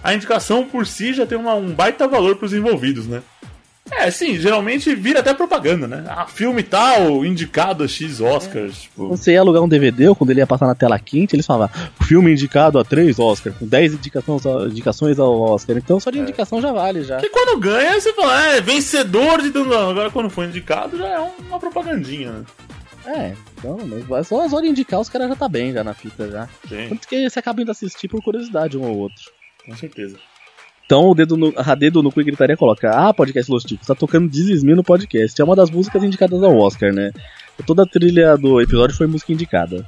A 0.03 0.13
indicação 0.13 0.65
por 0.65 0.85
si 0.87 1.13
já 1.13 1.25
tem 1.25 1.37
uma- 1.37 1.55
um 1.55 1.71
baita 1.73 2.07
valor 2.07 2.35
para 2.35 2.45
os 2.47 2.53
envolvidos, 2.53 3.07
né? 3.07 3.21
É, 3.93 4.09
sim, 4.09 4.37
geralmente 4.37 4.95
vira 4.95 5.19
até 5.19 5.33
propaganda, 5.33 5.85
né? 5.85 6.05
Ah, 6.07 6.25
filme 6.25 6.63
tal, 6.63 7.25
indicado 7.25 7.83
a 7.83 7.87
X 7.87 8.21
Oscars. 8.21 8.83
Tipo, 8.83 9.07
Quando 9.09 9.17
você 9.17 9.33
ia 9.33 9.41
alugar 9.41 9.61
um 9.61 9.67
DVD, 9.67 10.07
ou 10.07 10.15
quando 10.15 10.29
ele 10.29 10.39
ia 10.39 10.47
passar 10.47 10.65
na 10.65 10.75
tela 10.75 10.97
quente, 10.97 11.35
eles 11.35 11.45
falavam 11.45 11.75
filme 12.03 12.31
indicado 12.31 12.79
a 12.79 12.85
3 12.85 13.19
Oscar, 13.19 13.51
com 13.51 13.67
10 13.67 13.93
indicações, 13.95 14.43
indicações 14.71 15.19
ao 15.19 15.37
Oscar. 15.41 15.75
Então 15.77 15.99
só 15.99 16.09
de 16.09 16.19
indicação 16.19 16.61
já 16.61 16.71
vale, 16.71 17.03
já. 17.03 17.17
que 17.17 17.27
quando 17.29 17.59
ganha, 17.59 17.99
você 17.99 18.13
fala, 18.13 18.41
é, 18.55 18.61
vencedor 18.61 19.41
de 19.41 19.51
tanto. 19.51 19.73
Agora 19.73 20.09
quando 20.09 20.29
foi 20.29 20.45
indicado, 20.45 20.97
já 20.97 21.07
é 21.09 21.19
uma 21.19 21.59
propagandinha, 21.59 22.31
né? 22.31 22.43
É, 23.07 23.33
então, 23.57 23.77
mas 24.07 24.27
só, 24.27 24.47
só 24.47 24.61
de 24.61 24.67
indicar 24.67 25.01
os 25.01 25.09
caras 25.09 25.27
já 25.27 25.35
tá 25.35 25.49
bem 25.49 25.73
já 25.73 25.83
na 25.83 25.93
fita 25.93 26.29
já. 26.29 26.47
Sim. 26.69 26.87
Tanto 26.87 27.07
que 27.07 27.29
você 27.29 27.39
acaba 27.39 27.61
indo 27.61 27.71
assistir 27.71 28.07
por 28.07 28.21
curiosidade 28.23 28.77
um 28.77 28.83
ou 28.87 28.95
outro. 28.95 29.23
Com 29.65 29.75
certeza. 29.75 30.17
Então 30.85 31.09
o 31.09 31.15
dedo 31.15 31.37
no, 31.37 31.53
a 31.55 31.73
dedo 31.73 32.03
no 32.03 32.11
cu 32.11 32.19
e 32.19 32.23
gritaria 32.25 32.57
coloca: 32.57 32.89
Ah, 32.89 33.13
podcast 33.13 33.49
Los 33.49 33.63
Ticos, 33.63 33.87
tá 33.87 33.95
tocando 33.95 34.29
Desismi 34.29 34.75
no 34.75 34.83
podcast. 34.83 35.39
É 35.41 35.45
uma 35.45 35.55
das 35.55 35.71
músicas 35.71 36.03
indicadas 36.03 36.43
ao 36.43 36.57
Oscar, 36.57 36.93
né? 36.93 37.11
Toda 37.65 37.83
a 37.83 37.85
trilha 37.85 38.35
do 38.35 38.59
episódio 38.59 38.95
foi 38.95 39.07
música 39.07 39.31
indicada. 39.31 39.85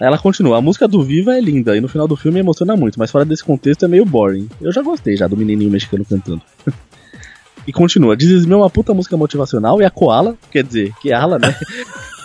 Aí 0.00 0.06
Ela 0.06 0.16
continua: 0.16 0.58
A 0.58 0.60
música 0.60 0.86
do 0.86 1.02
Viva 1.02 1.34
é 1.34 1.40
linda 1.40 1.76
e 1.76 1.80
no 1.80 1.88
final 1.88 2.06
do 2.06 2.16
filme 2.16 2.38
emociona 2.38 2.76
muito, 2.76 2.98
mas 3.00 3.10
fora 3.10 3.24
desse 3.24 3.42
contexto 3.42 3.84
é 3.84 3.88
meio 3.88 4.04
boring. 4.04 4.48
Eu 4.60 4.70
já 4.70 4.80
gostei 4.80 5.16
já 5.16 5.26
do 5.26 5.36
menininho 5.36 5.70
mexicano 5.70 6.04
cantando. 6.04 6.42
e 7.66 7.72
continua: 7.72 8.16
Desismi 8.16 8.52
é 8.52 8.56
uma 8.56 8.70
puta 8.70 8.94
música 8.94 9.16
motivacional 9.16 9.82
e 9.82 9.84
a 9.84 9.90
Koala, 9.90 10.36
quer 10.52 10.62
dizer, 10.62 10.92
que 11.00 11.10
ela, 11.10 11.36
né? 11.38 11.52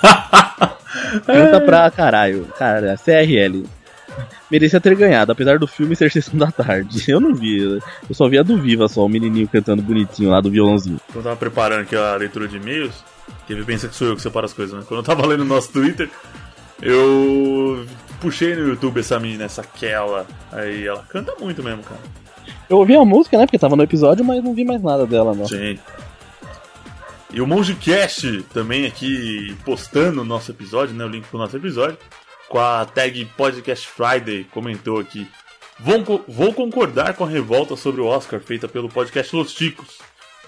Canta 1.26 1.62
pra 1.62 1.90
caralho. 1.90 2.46
Cara, 2.58 2.96
CRL. 2.96 3.64
Merecia 4.50 4.80
ter 4.80 4.96
ganhado, 4.96 5.32
apesar 5.32 5.58
do 5.58 5.68
filme 5.68 5.96
ser 5.96 6.10
sessão 6.12 6.38
da 6.38 6.52
tarde. 6.52 7.04
Eu 7.08 7.20
não 7.20 7.34
vi, 7.34 7.62
eu 7.62 7.82
só 8.16 8.28
vi 8.28 8.38
a 8.38 8.44
do 8.44 8.58
Viva 8.58 8.88
só, 8.88 9.06
o 9.06 9.10
menininho 9.10 9.48
cantando 9.48 9.82
bonitinho 9.82 10.30
lá 10.30 10.42
do 10.42 10.52
violãozinho. 10.52 11.00
Quando 11.08 11.18
eu 11.18 11.24
tava 11.24 11.36
preparando 11.36 11.82
aqui 11.82 11.96
a 11.96 12.16
leitura 12.16 12.48
de 12.48 12.58
e-mails, 12.58 13.04
que 13.46 13.54
ele 13.54 13.64
pensa 13.64 13.88
que 13.88 13.96
sou 13.96 14.08
eu 14.08 14.16
que 14.16 14.22
separo 14.22 14.46
as 14.46 14.54
coisas, 14.54 14.78
né? 14.78 14.86
Quando 14.88 15.00
eu 15.00 15.04
tava 15.04 15.26
lendo 15.26 15.42
o 15.42 15.46
nosso 15.46 15.72
Twitter, 15.72 16.10
eu 16.82 17.86
puxei 18.20 18.56
no 18.56 18.70
YouTube 18.70 19.00
essa 19.00 19.20
menina, 19.20 19.46
essa 19.46 19.64
Kella. 19.64 20.26
Aí 20.52 20.88
ela 20.88 21.04
canta 21.10 21.34
muito 21.40 21.64
mesmo, 21.64 21.84
cara. 21.84 22.02
Eu 22.70 22.78
ouvi 22.78 22.96
a 22.96 23.06
música, 23.06 23.38
né, 23.38 23.46
porque 23.46 23.60
tava 23.60 23.76
no 23.76 23.84
episódio, 23.84 24.24
mas 24.24 24.44
não 24.44 24.54
vi 24.54 24.66
mais 24.66 24.82
nada 24.82 25.06
dela, 25.06 25.34
não. 25.34 25.48
Sim. 25.48 25.78
E 27.32 27.42
o 27.42 27.48
MongeCast 27.48 28.44
também 28.54 28.86
aqui 28.86 29.56
postando 29.66 30.22
o 30.22 30.26
nosso 30.26 30.52
episódio, 30.52 30.94
né? 30.94 31.04
O 31.04 31.08
link 31.08 31.28
pro 31.28 31.40
nosso 31.40 31.58
episódio. 31.58 31.98
Com 32.50 32.60
a 32.60 32.86
tag 32.86 33.26
Podcast 33.38 33.88
Friday, 33.88 34.46
comentou 34.52 35.00
aqui. 35.00 35.28
Vou, 35.80 36.24
vou 36.28 36.54
concordar 36.54 37.16
com 37.16 37.24
a 37.24 37.30
revolta 37.30 37.76
sobre 37.76 38.02
o 38.02 38.06
Oscar 38.06 38.40
feita 38.40 38.68
pelo 38.68 38.90
podcast 38.90 39.36
Los 39.36 39.54
Ticos. 39.54 39.98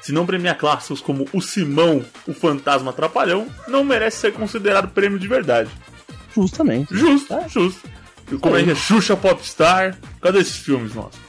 se 0.02 0.12
não 0.12 0.26
premiar 0.26 0.56
clássicos 0.58 1.02
como 1.02 1.28
O 1.34 1.42
Simão, 1.42 2.06
O 2.28 2.34
Fantasma 2.34 2.94
Trapalhão, 2.94 3.48
não 3.68 3.84
merece 3.84 4.18
ser 4.18 4.34
considerado 4.34 4.90
prêmio 4.90 5.18
de 5.18 5.28
verdade. 5.28 5.70
Justamente. 6.36 6.96
Justo, 6.96 7.34
justo. 7.48 7.90
Como 8.40 8.56
é 8.56 8.64
que 8.64 8.72
é? 8.72 8.76
Xuxa 8.76 9.16
Popstar. 9.16 9.98
Cadê 10.22 10.40
esses 10.40 10.58
filmes 10.58 10.94
nossos? 10.94 11.20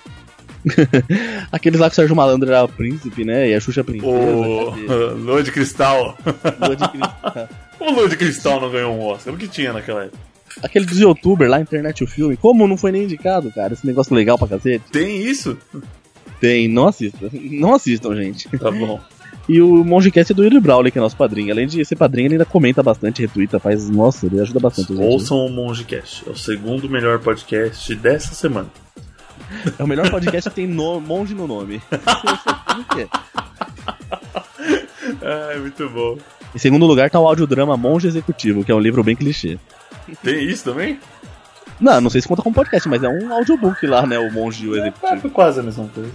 Aqueles 1.53 1.79
lá 1.79 1.89
que 1.89 1.93
o 1.93 1.97
Sérgio 1.97 2.17
Malandro 2.17 2.51
era 2.51 2.67
príncipe, 2.67 3.25
né? 3.25 3.49
E 3.49 3.55
a 3.55 3.61
Xuxa 3.61 3.85
princesa. 3.85 4.13
O? 4.13 4.71
Lua 5.17 5.43
de 5.43 5.53
Cristal. 5.53 6.19
Lua 6.61 6.77
de 6.77 6.89
Cristal. 6.89 7.49
o 7.81 7.91
Lua 7.93 8.09
de 8.09 8.17
Cristal 8.17 8.61
não 8.61 8.71
ganhou 8.71 8.95
um 8.95 9.07
Oscar. 9.07 9.33
O 9.33 9.37
que 9.37 9.49
tinha 9.49 9.73
naquela 9.73 10.05
época? 10.05 10.19
Aquele 10.63 10.87
dos 10.87 10.99
youtubers 10.99 11.51
lá, 11.51 11.61
internet 11.61 12.03
o 12.03 12.07
filme. 12.07 12.37
Como 12.37 12.67
não 12.67 12.77
foi 12.77 12.93
nem 12.93 13.05
indicado, 13.05 13.51
cara? 13.53 13.75
Esse 13.75 13.87
negócio 13.87 14.15
legal 14.15 14.39
pra 14.39 14.49
cacete. 14.49 14.85
Tem 14.91 15.23
isso? 15.23 15.57
Tem, 16.41 16.69
não 16.69 16.89
assistam. 16.89 17.29
Não 17.33 17.75
assistam, 17.75 18.15
gente. 18.15 18.49
Tá 18.59 18.71
bom. 18.71 19.01
E 19.49 19.63
o 19.63 19.85
Mongecast 19.85 20.33
é 20.33 20.35
do 20.35 20.43
Yuri 20.43 20.59
Brawley, 20.59 20.91
que 20.91 20.99
é 20.99 21.01
nosso 21.01 21.17
padrinho. 21.17 21.53
Além 21.53 21.69
de 21.69 21.85
ser 21.85 21.95
padrinho, 21.95 22.27
ele 22.27 22.35
ainda 22.35 22.45
comenta 22.45 22.83
bastante, 22.83 23.23
retuita, 23.23 23.61
faz. 23.61 23.89
Nossa, 23.89 24.27
ele 24.27 24.41
ajuda 24.41 24.59
bastante 24.59 24.89
gente. 24.89 25.01
Ouçam 25.01 25.47
o 25.47 25.49
Mongecast. 25.49 26.25
É 26.27 26.33
o 26.33 26.37
segundo 26.37 26.91
melhor 26.91 27.21
podcast 27.21 27.95
dessa 27.95 28.35
semana. 28.35 28.69
É 29.79 29.85
o 29.85 29.87
melhor 29.87 30.11
podcast 30.11 30.51
que 30.51 30.57
tem 30.57 30.67
no, 30.67 31.01
monge 31.01 31.33
no 31.33 31.47
nome. 31.47 31.81
Ai, 35.23 35.59
muito 35.61 35.89
bom. 35.91 36.19
Em 36.55 36.59
segundo 36.59 36.87
lugar 36.87 37.11
tá 37.11 37.21
o 37.21 37.27
audiodrama 37.27 37.77
Monge 37.77 38.09
Executivo, 38.09 38.65
que 38.65 38.73
é 38.73 38.75
um 38.75 38.81
livro 38.81 39.05
bem 39.05 39.15
clichê. 39.15 39.59
Tem 40.23 40.45
isso 40.45 40.65
também? 40.65 40.99
Não, 41.81 42.01
não 42.01 42.11
sei 42.11 42.21
se 42.21 42.29
conta 42.29 42.43
como 42.43 42.55
podcast, 42.55 42.89
mas 42.89 43.03
é 43.03 43.09
um 43.09 43.33
audiobook 43.33 43.87
lá, 43.87 44.07
né? 44.07 44.19
O 44.19 44.33
Monge 44.33 44.69
o 44.69 44.77
Executivo. 44.77 45.27
É 45.27 45.31
quase 45.31 45.61
a 45.61 45.63
mesma 45.63 45.89
coisa. 45.89 46.11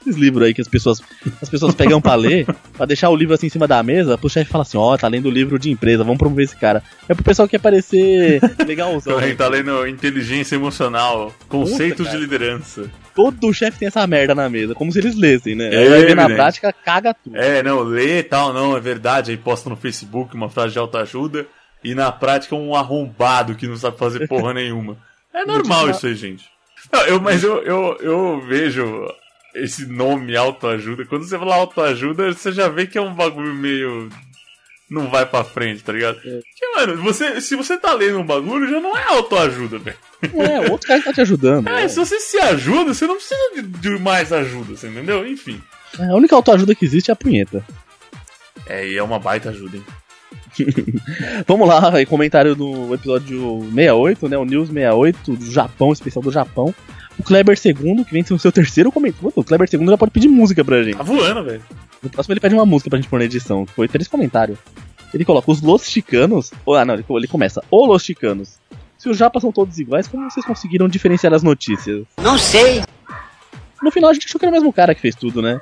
Esses 0.00 0.16
livros 0.16 0.46
aí 0.46 0.54
que 0.54 0.60
as 0.60 0.68
pessoas, 0.68 1.02
as 1.40 1.48
pessoas 1.48 1.74
pegam 1.74 2.00
pra 2.00 2.14
ler, 2.14 2.46
pra 2.76 2.86
deixar 2.86 3.08
o 3.08 3.16
livro 3.16 3.34
assim 3.34 3.46
em 3.46 3.50
cima 3.50 3.66
da 3.66 3.82
mesa, 3.82 4.16
pro 4.16 4.28
chefe 4.28 4.50
fala 4.50 4.62
assim, 4.62 4.76
ó, 4.76 4.96
tá 4.96 5.08
lendo 5.08 5.26
o 5.26 5.30
livro 5.30 5.58
de 5.58 5.70
empresa, 5.70 6.04
vamos 6.04 6.18
promover 6.18 6.44
esse 6.44 6.56
cara. 6.56 6.82
É 7.08 7.14
pro 7.14 7.24
pessoal 7.24 7.48
que 7.48 7.52
quer 7.52 7.62
parecer 7.62 8.40
legalzão. 8.66 9.14
Então, 9.14 9.18
a 9.18 9.26
gente 9.26 9.36
tá 9.36 9.48
lendo 9.48 9.86
inteligência 9.86 10.54
emocional, 10.54 11.34
conceitos 11.48 12.06
Puta, 12.06 12.10
de 12.10 12.22
liderança. 12.22 12.90
Todo 13.14 13.52
chefe 13.52 13.78
tem 13.78 13.88
essa 13.88 14.06
merda 14.06 14.34
na 14.34 14.48
mesa, 14.48 14.74
como 14.74 14.92
se 14.92 14.98
eles 14.98 15.16
lessem, 15.16 15.54
né? 15.54 15.74
É, 15.74 15.78
Aí 15.78 15.88
vai 15.88 16.04
ver 16.04 16.14
na 16.14 16.26
prática, 16.28 16.72
caga 16.72 17.14
tudo. 17.14 17.34
É, 17.36 17.62
não, 17.62 17.80
lê 17.80 18.18
e 18.18 18.22
tal, 18.22 18.52
não, 18.52 18.76
é 18.76 18.80
verdade. 18.80 19.30
Aí 19.30 19.36
posta 19.36 19.70
no 19.70 19.76
Facebook 19.76 20.34
uma 20.34 20.50
frase 20.50 20.74
de 20.74 20.78
autoajuda 20.78 21.46
e 21.82 21.94
na 21.94 22.10
prática 22.10 22.54
é 22.54 22.58
um 22.58 22.74
arrombado 22.74 23.54
que 23.54 23.66
não 23.66 23.76
sabe 23.76 23.98
fazer 23.98 24.26
porra 24.28 24.52
nenhuma. 24.54 24.96
É 25.32 25.44
normal 25.44 25.90
isso 25.90 26.06
aí, 26.06 26.14
gente. 26.14 26.44
Não, 26.92 27.00
eu, 27.02 27.20
mas 27.20 27.42
eu, 27.42 27.62
eu, 27.62 27.96
eu 28.00 28.40
vejo 28.40 29.06
esse 29.54 29.86
nome 29.86 30.36
autoajuda. 30.36 31.04
Quando 31.04 31.24
você 31.24 31.38
fala 31.38 31.56
autoajuda, 31.56 32.32
você 32.32 32.52
já 32.52 32.68
vê 32.68 32.86
que 32.86 32.98
é 32.98 33.00
um 33.00 33.14
bagulho 33.14 33.54
meio. 33.54 34.08
Não 34.88 35.10
vai 35.10 35.26
pra 35.26 35.42
frente, 35.42 35.82
tá 35.82 35.92
ligado? 35.92 36.20
Porque, 36.20 36.68
mano, 36.76 37.02
você, 37.02 37.40
se 37.40 37.56
você 37.56 37.76
tá 37.76 37.92
lendo 37.92 38.20
um 38.20 38.24
bagulho, 38.24 38.70
já 38.70 38.80
não 38.80 38.96
é 38.96 39.02
autoajuda, 39.08 39.78
velho. 39.78 39.96
É, 40.22 40.70
outro 40.70 40.86
cara 40.86 41.00
que 41.00 41.06
tá 41.06 41.12
te 41.12 41.20
ajudando. 41.22 41.66
É, 41.76 41.88
se 41.88 41.96
você 41.96 42.20
se 42.20 42.38
ajuda, 42.38 42.94
você 42.94 43.06
não 43.06 43.16
precisa 43.16 43.40
de, 43.56 43.62
de 43.62 43.98
mais 43.98 44.32
ajuda, 44.32 44.76
você 44.76 44.86
entendeu? 44.86 45.26
Enfim. 45.26 45.60
A 45.98 46.14
única 46.14 46.36
autoajuda 46.36 46.74
que 46.74 46.84
existe 46.84 47.10
é 47.10 47.12
a 47.12 47.16
punheta. 47.16 47.64
É, 48.66 48.86
e 48.86 48.96
é 48.96 49.02
uma 49.02 49.18
baita 49.18 49.50
ajuda, 49.50 49.76
hein? 49.76 49.84
Vamos 51.46 51.68
lá, 51.68 51.94
aí, 51.94 52.06
comentário 52.06 52.54
do 52.54 52.94
episódio 52.94 53.60
68, 53.74 54.28
né? 54.28 54.38
O 54.38 54.44
News 54.44 54.68
68 54.68 55.32
do 55.36 55.50
Japão, 55.50 55.92
especial 55.92 56.22
do 56.22 56.32
Japão. 56.32 56.74
O 57.18 57.22
Kleber 57.22 57.58
II, 57.64 58.04
que 58.04 58.12
vem 58.12 58.22
ser 58.22 58.34
o 58.34 58.38
seu 58.38 58.52
terceiro 58.52 58.92
comentário. 58.92 59.32
O 59.34 59.42
Kleber 59.42 59.68
II 59.72 59.86
já 59.86 59.96
pode 59.96 60.12
pedir 60.12 60.28
música 60.28 60.64
pra 60.64 60.82
gente. 60.82 60.96
Tá 60.96 61.02
voando, 61.02 61.44
velho. 61.44 61.62
No 62.02 62.10
próximo 62.10 62.32
ele 62.34 62.40
pede 62.40 62.54
uma 62.54 62.66
música 62.66 62.90
pra 62.90 62.98
gente 62.98 63.08
pôr 63.08 63.18
na 63.18 63.24
edição. 63.24 63.64
Foi 63.66 63.88
três 63.88 64.06
comentários. 64.06 64.58
Ele 65.14 65.24
coloca 65.24 65.50
os 65.50 65.62
Los 65.62 65.88
Chicanos. 65.88 66.52
Ah, 66.68 66.84
não, 66.84 66.94
ele, 66.94 67.04
ele 67.08 67.26
começa. 67.26 67.62
Ô 67.70 67.86
Los 67.86 68.04
Chicanos. 68.04 68.58
Se 68.98 69.08
os 69.08 69.16
japas 69.16 69.42
são 69.42 69.52
todos 69.52 69.78
iguais, 69.78 70.06
como 70.06 70.30
vocês 70.30 70.44
conseguiram 70.44 70.88
diferenciar 70.88 71.32
as 71.32 71.42
notícias? 71.42 72.04
Não 72.18 72.38
sei. 72.38 72.82
No 73.82 73.90
final 73.90 74.10
a 74.10 74.14
gente 74.14 74.26
achou 74.26 74.38
que 74.38 74.44
era 74.44 74.50
o 74.50 74.54
mesmo 74.54 74.72
cara 74.72 74.94
que 74.94 75.00
fez 75.00 75.14
tudo, 75.14 75.40
né? 75.42 75.60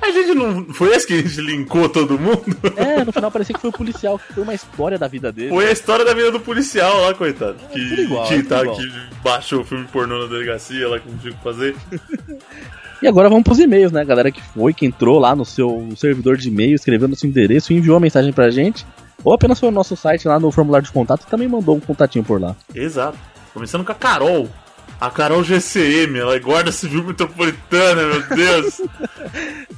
A 0.00 0.10
gente 0.10 0.34
não. 0.34 0.64
Foi 0.72 0.94
esse 0.94 1.06
que 1.06 1.14
a 1.14 1.16
gente 1.16 1.40
linkou 1.40 1.88
todo 1.88 2.18
mundo? 2.18 2.44
É, 2.76 3.04
no 3.04 3.12
final 3.12 3.30
parecia 3.30 3.54
que 3.54 3.60
foi 3.60 3.70
o 3.70 3.72
policial, 3.72 4.18
que 4.18 4.32
foi 4.32 4.42
uma 4.42 4.54
história 4.54 4.98
da 4.98 5.08
vida 5.08 5.32
dele. 5.32 5.50
Foi 5.50 5.66
a 5.66 5.72
história 5.72 6.04
da 6.04 6.14
vida 6.14 6.30
do 6.30 6.40
policial 6.40 7.00
lá, 7.02 7.14
coitado. 7.14 7.56
Que, 7.72 7.88
tudo 7.88 8.02
igual, 8.02 8.26
que, 8.26 8.34
é 8.34 8.42
tá, 8.42 8.62
igual. 8.62 8.76
que 8.76 8.92
baixou 9.22 9.60
o 9.60 9.64
filme 9.64 9.86
pornô 9.86 10.20
na 10.20 10.26
delegacia 10.26 10.88
lá 10.88 10.98
que 10.98 11.10
não 11.10 11.18
tinha 11.18 11.32
o 11.32 11.36
que 11.36 11.42
fazer. 11.42 11.76
E 13.00 13.06
agora 13.06 13.28
vamos 13.28 13.44
pros 13.44 13.60
e-mails, 13.60 13.92
né? 13.92 14.00
A 14.00 14.04
galera 14.04 14.30
que 14.30 14.42
foi, 14.42 14.74
que 14.74 14.84
entrou 14.84 15.18
lá 15.18 15.34
no 15.34 15.44
seu 15.44 15.88
servidor 15.96 16.36
de 16.36 16.48
e-mail, 16.48 16.74
escreveu 16.74 17.06
no 17.06 17.14
seu 17.14 17.28
endereço 17.28 17.72
e 17.72 17.76
enviou 17.76 17.96
a 17.96 18.00
mensagem 18.00 18.32
pra 18.32 18.50
gente. 18.50 18.84
Ou 19.22 19.32
apenas 19.32 19.58
foi 19.58 19.68
no 19.68 19.74
nosso 19.74 19.96
site 19.96 20.26
lá 20.26 20.38
no 20.38 20.50
formulário 20.50 20.86
de 20.86 20.92
contato 20.92 21.22
e 21.22 21.30
também 21.30 21.48
mandou 21.48 21.76
um 21.76 21.80
contatinho 21.80 22.24
por 22.24 22.40
lá. 22.40 22.56
Exato. 22.74 23.18
Começando 23.52 23.84
com 23.84 23.92
a 23.92 23.94
Carol. 23.94 24.48
A 25.00 25.10
Carol 25.10 25.44
GCM, 25.44 26.18
ela 26.18 26.34
é 26.34 26.40
guarda 26.40 26.72
civil 26.72 27.04
metropolitana, 27.04 28.02
meu 28.06 28.22
Deus. 28.36 28.80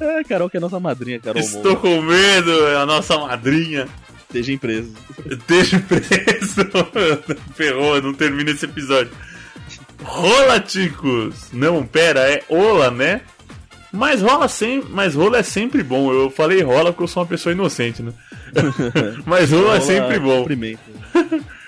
É, 0.00 0.24
Carol, 0.24 0.48
que 0.48 0.56
é 0.56 0.60
nossa 0.60 0.80
madrinha, 0.80 1.20
Carol 1.20 1.38
Estou 1.42 1.74
Moura. 1.74 1.80
com 1.80 2.00
medo, 2.00 2.66
é 2.68 2.76
a 2.76 2.86
nossa 2.86 3.18
madrinha. 3.18 3.86
Esteja 4.22 4.56
preso. 4.56 4.94
Esteja 5.26 5.78
preso. 5.80 6.66
Ferrou, 7.54 8.00
não 8.00 8.14
termina 8.14 8.50
esse 8.50 8.64
episódio. 8.64 9.12
Rola, 10.02 10.58
ticos! 10.58 11.48
Não, 11.52 11.84
pera, 11.84 12.20
é 12.20 12.42
ola, 12.48 12.90
né? 12.90 13.20
Mas 13.92 14.22
rola 14.22 14.48
sempre, 14.48 14.88
mas 14.90 15.14
rola 15.14 15.38
é 15.38 15.42
sempre 15.42 15.82
bom. 15.82 16.10
Eu 16.10 16.30
falei 16.30 16.62
rola 16.62 16.92
porque 16.92 17.02
eu 17.02 17.08
sou 17.08 17.22
uma 17.22 17.28
pessoa 17.28 17.52
inocente, 17.52 18.02
né? 18.02 18.14
mas 19.26 19.50
rola 19.50 19.76
é 19.76 19.80
sempre 19.80 20.18
bom. 20.18 20.46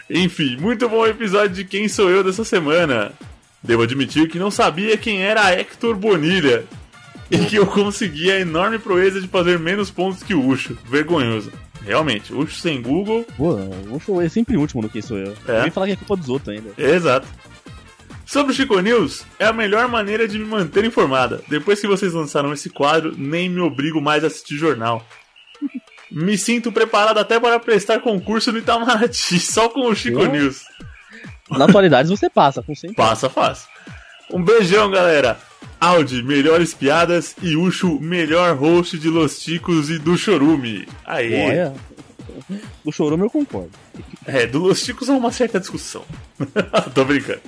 Enfim, 0.08 0.56
muito 0.56 0.88
bom 0.88 1.06
episódio 1.06 1.50
de 1.56 1.64
Quem 1.64 1.86
Sou 1.88 2.08
Eu 2.08 2.24
dessa 2.24 2.44
semana. 2.44 3.12
Devo 3.62 3.82
admitir 3.82 4.28
que 4.28 4.38
não 4.38 4.50
sabia 4.50 4.96
quem 4.96 5.22
era 5.22 5.52
Hector 5.52 5.94
Bonilha. 5.94 6.64
E 7.30 7.38
que 7.46 7.56
eu 7.56 7.66
consegui 7.66 8.30
a 8.30 8.40
enorme 8.40 8.78
proeza 8.78 9.20
de 9.20 9.28
fazer 9.28 9.58
menos 9.58 9.90
pontos 9.90 10.22
que 10.22 10.34
o 10.34 10.46
Ucho. 10.46 10.76
Vergonhoso. 10.84 11.50
Realmente, 11.84 12.32
Ucho 12.32 12.56
sem 12.56 12.82
Google. 12.82 13.24
Pô, 13.36 13.54
o 13.90 13.98
show 14.00 14.20
é 14.20 14.28
sempre 14.28 14.56
o 14.56 14.60
último 14.60 14.82
no 14.82 14.88
Quem 14.88 15.00
Sou 15.00 15.16
Eu. 15.16 15.34
É. 15.48 15.70
Falar 15.70 15.86
que 15.86 15.92
é 15.92 15.96
culpa 15.96 16.16
dos 16.16 16.28
outros 16.28 16.54
ainda. 16.54 16.70
Exato. 16.76 17.26
Sobre 18.26 18.52
o 18.52 18.54
Chico 18.54 18.78
News, 18.80 19.24
é 19.38 19.46
a 19.46 19.52
melhor 19.52 19.88
maneira 19.88 20.26
de 20.26 20.38
me 20.38 20.44
manter 20.44 20.84
informada. 20.84 21.42
Depois 21.48 21.80
que 21.80 21.86
vocês 21.86 22.12
lançaram 22.12 22.52
esse 22.52 22.70
quadro, 22.70 23.14
nem 23.16 23.48
me 23.48 23.60
obrigo 23.60 24.00
mais 24.00 24.24
a 24.24 24.28
assistir 24.28 24.56
jornal. 24.56 25.06
Me 26.10 26.36
sinto 26.38 26.70
preparado 26.70 27.18
até 27.18 27.40
para 27.40 27.58
prestar 27.58 28.00
concurso 28.00 28.52
no 28.52 28.58
Itamaraty, 28.58 29.38
só 29.40 29.68
com 29.68 29.86
o 29.86 29.94
Chico 29.94 30.18
Pô. 30.18 30.26
News. 30.26 30.64
Na 31.50 31.64
atualidade 31.64 32.08
você 32.08 32.30
passa, 32.30 32.62
com 32.62 32.74
100 32.74 32.94
Passa 32.94 33.28
fácil. 33.28 33.68
Um 34.30 34.42
beijão, 34.42 34.90
galera. 34.90 35.38
Audi, 35.80 36.22
melhores 36.22 36.72
piadas 36.72 37.34
e 37.42 37.56
Ucho, 37.56 37.98
melhor 38.00 38.56
host 38.56 38.98
de 38.98 39.08
Los 39.08 39.40
Ticos 39.40 39.90
e 39.90 39.98
do 39.98 40.16
Chorume. 40.16 40.88
Aê. 41.04 41.50
Olha. 41.50 41.74
Do 42.84 42.92
chorume 42.92 43.24
eu 43.24 43.30
concordo. 43.30 43.70
É, 44.26 44.46
do 44.46 44.60
Los 44.60 44.82
Ticos 44.82 45.10
há 45.10 45.12
uma 45.12 45.32
certa 45.32 45.60
discussão. 45.60 46.04
Tô 46.94 47.04
brincando. 47.04 47.40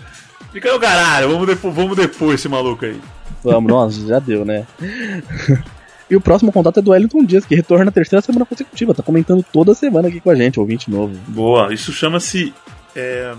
Fica 0.53 0.73
no 0.73 0.79
caralho, 0.79 1.31
vamos 1.31 1.47
depois, 1.47 1.75
vamos 1.75 1.97
depois 1.97 2.35
esse 2.35 2.49
maluco 2.49 2.85
aí. 2.85 3.01
Vamos, 3.43 3.71
nossa, 3.71 4.07
já 4.07 4.19
deu, 4.19 4.45
né? 4.45 4.67
E 6.11 6.15
o 6.15 6.21
próximo 6.21 6.53
contato 6.53 6.81
é 6.81 6.83
do 6.83 6.91
Wellington 6.91 7.25
Dias, 7.25 7.47
que 7.47 7.55
retorna 7.55 7.87
na 7.87 7.91
terceira 7.91 8.21
semana 8.21 8.45
consecutiva. 8.45 8.95
Tá 8.95 9.03
comentando 9.03 9.43
toda 9.43 9.75
semana 9.75 10.09
aqui 10.09 10.21
com 10.21 10.29
a 10.29 10.35
gente, 10.35 10.61
ouvinte 10.61 10.91
novo. 10.91 11.19
Boa, 11.29 11.73
isso 11.73 11.93
chama-se 11.93 12.53
é, 12.95 13.35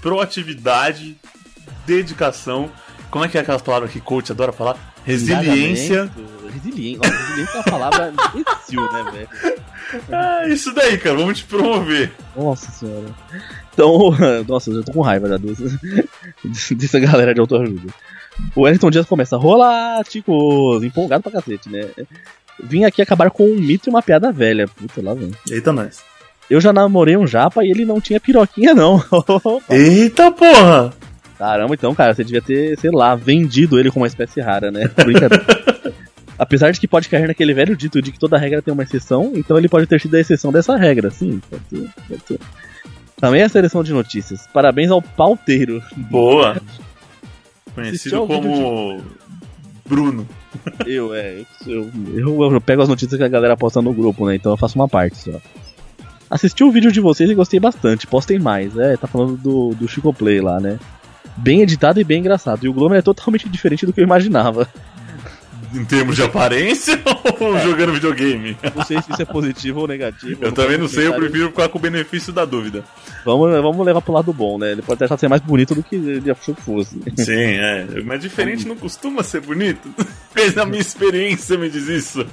proatividade, 0.00 1.16
dedicação. 1.86 2.70
Como 3.10 3.24
é 3.24 3.28
que 3.28 3.38
é 3.38 3.40
aquelas 3.40 3.62
palavras 3.62 3.90
que 3.90 4.00
coach 4.00 4.30
adora 4.32 4.52
falar? 4.52 4.76
Resiliência. 5.04 6.10
Resiliência. 6.52 6.98
Nossa, 6.98 7.22
resiliência 7.22 7.52
é 7.52 7.56
uma 7.56 7.64
palavra 7.64 8.14
imbecil, 8.34 8.92
né, 8.92 9.10
velho? 9.10 9.28
Ah, 10.12 10.46
isso 10.48 10.74
daí, 10.74 10.98
cara, 10.98 11.16
vamos 11.16 11.38
te 11.38 11.44
promover. 11.44 12.12
Nossa 12.36 12.70
senhora. 12.70 13.06
Então, 13.72 14.10
nossa, 14.46 14.70
eu 14.70 14.76
já 14.76 14.82
tô 14.82 14.92
com 14.92 15.00
raiva 15.00 15.28
já 15.28 15.36
dos, 15.38 15.58
dessa 16.76 17.00
galera 17.00 17.32
de 17.32 17.40
autoajuda. 17.40 17.92
O 18.54 18.62
Wellington 18.62 18.90
Dias 18.90 19.06
começa, 19.06 19.36
rola, 19.36 20.02
ticos, 20.04 20.84
empolgado 20.84 21.22
pra 21.22 21.32
cacete, 21.32 21.70
né? 21.70 21.88
Vim 22.62 22.84
aqui 22.84 23.00
acabar 23.00 23.30
com 23.30 23.44
um 23.44 23.56
mito 23.56 23.88
e 23.88 23.90
uma 23.90 24.02
piada 24.02 24.30
velha. 24.30 24.68
Puta, 24.68 25.00
lá 25.02 25.14
vem. 25.14 25.32
Eita, 25.50 25.72
nós. 25.72 26.02
Eu 26.50 26.60
já 26.60 26.72
namorei 26.72 27.16
um 27.16 27.26
japa 27.26 27.64
e 27.64 27.70
ele 27.70 27.84
não 27.84 28.00
tinha 28.00 28.20
piroquinha, 28.20 28.74
não. 28.74 29.02
Eita 29.68 30.30
porra! 30.30 30.92
Caramba, 31.38 31.74
então, 31.74 31.94
cara, 31.94 32.14
você 32.14 32.24
devia 32.24 32.42
ter, 32.42 32.76
sei 32.78 32.90
lá, 32.90 33.14
vendido 33.14 33.78
ele 33.78 33.90
como 33.90 34.02
uma 34.02 34.08
espécie 34.08 34.40
rara, 34.40 34.70
né? 34.70 34.90
Brincadeira. 34.96 35.44
Apesar 36.38 36.70
de 36.70 36.80
que 36.80 36.88
pode 36.88 37.08
cair 37.08 37.26
naquele 37.26 37.52
velho 37.52 37.76
dito 37.76 38.00
de 38.00 38.12
que 38.12 38.18
toda 38.18 38.38
regra 38.38 38.62
tem 38.62 38.72
uma 38.72 38.82
exceção, 38.82 39.32
então 39.34 39.58
ele 39.58 39.68
pode 39.68 39.86
ter 39.86 40.00
sido 40.00 40.14
a 40.14 40.20
exceção 40.20 40.52
dessa 40.52 40.76
regra, 40.76 41.10
sim, 41.10 41.40
pode 41.50 41.62
ser, 41.68 41.88
pode 42.08 42.22
ser. 42.26 42.40
Também 43.16 43.42
a 43.42 43.48
seleção 43.48 43.82
de 43.82 43.92
notícias. 43.92 44.46
Parabéns 44.52 44.90
ao 44.90 45.02
pauteiro. 45.02 45.82
Boa! 45.96 46.60
Conhecido 47.74 48.26
como 48.26 49.02
Bruno. 49.84 50.28
Eu, 50.86 51.14
é. 51.14 51.42
Eu, 51.66 51.90
eu, 52.14 52.52
eu 52.52 52.60
pego 52.60 52.82
as 52.82 52.88
notícias 52.88 53.18
que 53.18 53.24
a 53.24 53.28
galera 53.28 53.56
posta 53.56 53.82
no 53.82 53.92
grupo, 53.92 54.26
né? 54.26 54.36
Então 54.36 54.52
eu 54.52 54.56
faço 54.56 54.78
uma 54.78 54.88
parte 54.88 55.16
só. 55.16 55.40
Assisti 56.30 56.62
o 56.62 56.70
vídeo 56.70 56.92
de 56.92 57.00
vocês 57.00 57.30
e 57.30 57.34
gostei 57.34 57.58
bastante. 57.58 58.06
Postem 58.06 58.38
mais. 58.38 58.76
É, 58.76 58.96
tá 58.96 59.06
falando 59.06 59.36
do, 59.36 59.74
do 59.74 59.88
Chico 59.88 60.12
Play 60.12 60.40
lá, 60.40 60.60
né? 60.60 60.78
Bem 61.36 61.62
editado 61.62 62.00
e 62.00 62.04
bem 62.04 62.20
engraçado. 62.20 62.64
E 62.64 62.68
o 62.68 62.72
Glomer 62.72 62.98
é 62.98 63.02
totalmente 63.02 63.48
diferente 63.50 63.86
do 63.86 63.92
que 63.92 64.00
eu 64.00 64.04
imaginava. 64.04 64.68
Em 65.74 65.84
termos 65.84 66.16
de 66.16 66.22
aparência 66.22 66.98
ou 67.38 67.58
jogando 67.58 67.92
videogame? 67.92 68.56
Não 68.74 68.84
sei 68.84 69.02
se 69.02 69.12
isso 69.12 69.20
é 69.20 69.24
positivo 69.24 69.80
ou 69.80 69.88
negativo. 69.88 70.42
Eu 70.42 70.52
também 70.52 70.78
não 70.78 70.88
sei, 70.88 71.06
eu 71.06 71.14
prefiro 71.14 71.48
ficar 71.50 71.68
com 71.68 71.78
o 71.78 71.80
benefício 71.80 72.32
da 72.32 72.46
dúvida. 72.46 72.82
Vamos, 73.22 73.50
vamos 73.60 73.84
levar 73.84 74.00
pro 74.00 74.14
lado 74.14 74.32
bom, 74.32 74.58
né? 74.58 74.72
Ele 74.72 74.80
pode 74.80 75.04
achar 75.04 75.18
ser 75.18 75.28
mais 75.28 75.42
bonito 75.42 75.74
do 75.74 75.82
que 75.82 75.96
ele 75.96 76.30
achou 76.30 76.54
que 76.54 76.62
fosse. 76.62 76.98
Sim, 77.16 77.32
é. 77.34 77.86
Mas 78.02 78.20
diferente 78.20 78.66
não 78.66 78.76
costuma 78.76 79.22
ser 79.22 79.42
bonito. 79.42 79.88
A 80.56 80.64
minha 80.64 80.80
experiência 80.80 81.58
me 81.58 81.68
diz 81.68 81.86
isso. 81.88 82.26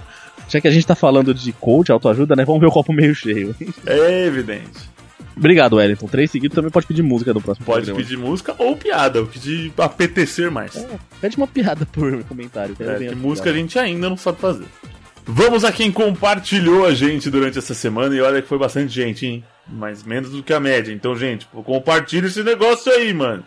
Já 0.48 0.62
que 0.62 0.68
a 0.68 0.72
gente 0.72 0.86
tá 0.86 0.96
falando 0.96 1.34
de 1.34 1.52
coach, 1.54 1.92
autoajuda, 1.92 2.36
né? 2.36 2.46
Vamos 2.46 2.62
ver 2.62 2.68
o 2.68 2.72
copo 2.72 2.94
meio 2.94 3.16
cheio. 3.16 3.56
É 3.86 4.26
evidente. 4.26 4.96
Obrigado, 5.38 5.76
Wellington. 5.76 6.08
Três 6.08 6.32
seguidos 6.32 6.56
também 6.56 6.72
pode 6.72 6.88
pedir 6.88 7.02
música 7.02 7.34
no 7.34 7.42
próximo 7.42 7.66
Pode 7.66 7.86
programa. 7.88 8.00
pedir 8.00 8.18
música 8.18 8.56
ou 8.58 8.76
piada, 8.78 9.22
o 9.22 9.28
que 9.28 9.38
de 9.38 9.72
apetecer 9.78 10.50
mais. 10.50 10.76
É, 10.78 10.88
pede 11.20 11.36
uma 11.36 11.48
piada 11.48 11.86
por 11.86 12.24
comentário. 12.24 12.74
É, 12.80 12.98
que 12.98 13.08
a 13.10 13.16
música 13.16 13.50
a 13.50 13.54
piada. 13.54 13.60
gente 13.60 13.78
ainda 13.78 14.10
não 14.10 14.16
sabe 14.16 14.40
fazer. 14.40 14.66
Vamos 15.26 15.66
a 15.66 15.72
quem 15.72 15.92
compartilhou 15.92 16.86
a 16.86 16.94
gente 16.94 17.30
durante 17.30 17.58
essa 17.58 17.74
semana 17.74 18.16
e 18.16 18.22
olha 18.22 18.42
que 18.42 18.48
foi 18.48 18.58
bastante 18.60 18.94
gente, 18.94 19.26
hein? 19.26 19.44
Mas 19.68 20.04
menos 20.04 20.30
do 20.30 20.44
que 20.44 20.54
a 20.54 20.60
média. 20.60 20.94
Então, 20.94 21.18
gente, 21.18 21.48
compartilha 21.48 22.28
esse 22.28 22.44
negócio 22.44 22.92
aí, 22.92 23.14
mano. 23.14 23.44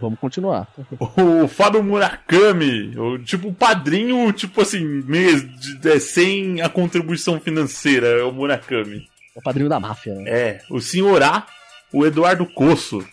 Vamos 0.00 0.18
continuar. 0.18 0.68
O 0.98 1.46
Fábio 1.46 1.82
Murakami, 1.82 2.96
o 2.96 3.18
tipo 3.18 3.48
o 3.48 3.54
padrinho, 3.54 4.32
tipo 4.32 4.60
assim, 4.62 4.84
mês 4.84 5.42
de, 5.58 5.88
é, 5.88 5.98
sem 5.98 6.62
a 6.62 6.68
contribuição 6.68 7.38
financeira, 7.38 8.06
é 8.06 8.22
o 8.22 8.32
Murakami. 8.32 9.08
É 9.36 9.38
o 9.38 9.42
padrinho 9.42 9.68
da 9.68 9.78
máfia, 9.78 10.14
né? 10.14 10.24
É, 10.26 10.60
o 10.70 10.80
Senhorá, 10.80 11.46
o 11.92 12.06
Eduardo 12.06 12.46
Coço. 12.46 13.04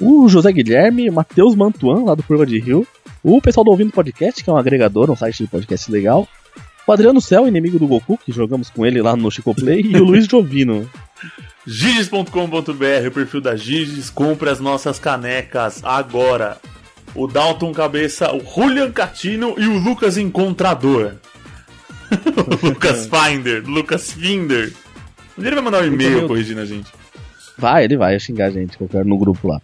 O 0.00 0.28
José 0.28 0.50
Guilherme, 0.52 1.08
o 1.08 1.12
Matheus 1.12 1.54
Mantuan, 1.54 2.04
lá 2.04 2.14
do 2.14 2.22
Curva 2.22 2.46
de 2.46 2.58
Rio. 2.58 2.86
O 3.22 3.40
pessoal 3.40 3.64
do 3.64 3.70
Ouvindo 3.70 3.92
Podcast, 3.92 4.42
que 4.42 4.50
é 4.50 4.52
um 4.52 4.56
agregador, 4.56 5.10
um 5.10 5.16
site 5.16 5.44
de 5.44 5.48
podcast 5.48 5.90
legal. 5.92 6.26
O 6.84 6.90
Adriano 6.90 7.20
Cel, 7.20 7.46
inimigo 7.46 7.78
do 7.78 7.86
Goku, 7.86 8.18
que 8.18 8.32
jogamos 8.32 8.68
com 8.68 8.84
ele 8.84 9.00
lá 9.00 9.14
no 9.14 9.30
Chico 9.30 9.54
Play. 9.54 9.82
e 9.82 9.96
o 9.96 10.02
Luiz 10.02 10.26
Jovino. 10.26 10.90
Giges.com.br, 11.66 13.06
o 13.06 13.10
perfil 13.10 13.40
da 13.40 13.56
Giges, 13.56 14.10
compre 14.10 14.50
as 14.50 14.60
nossas 14.60 14.98
canecas 14.98 15.82
agora. 15.84 16.58
O 17.14 17.26
Dalton 17.26 17.72
Cabeça, 17.72 18.32
o 18.34 18.40
Julian 18.40 18.90
Catino 18.90 19.54
e 19.58 19.66
o 19.66 19.78
Lucas 19.78 20.16
Encontrador. 20.16 21.14
o 22.10 22.66
Lucas 22.66 23.08
Finder, 23.12 23.62
Lucas 23.64 24.12
Finder. 24.12 24.72
Onde 25.38 25.46
ele 25.48 25.56
vai 25.56 25.64
mandar 25.64 25.82
um 25.82 25.86
e-mail 25.86 26.26
corrigindo 26.26 26.60
a 26.60 26.64
gente? 26.64 26.90
Vai, 27.56 27.84
ele 27.84 27.96
vai 27.96 28.18
xingar 28.18 28.46
a 28.46 28.50
gente, 28.50 28.76
que 28.76 28.82
eu 28.82 28.88
quero 28.88 29.06
no 29.06 29.18
grupo 29.18 29.48
lá. 29.48 29.60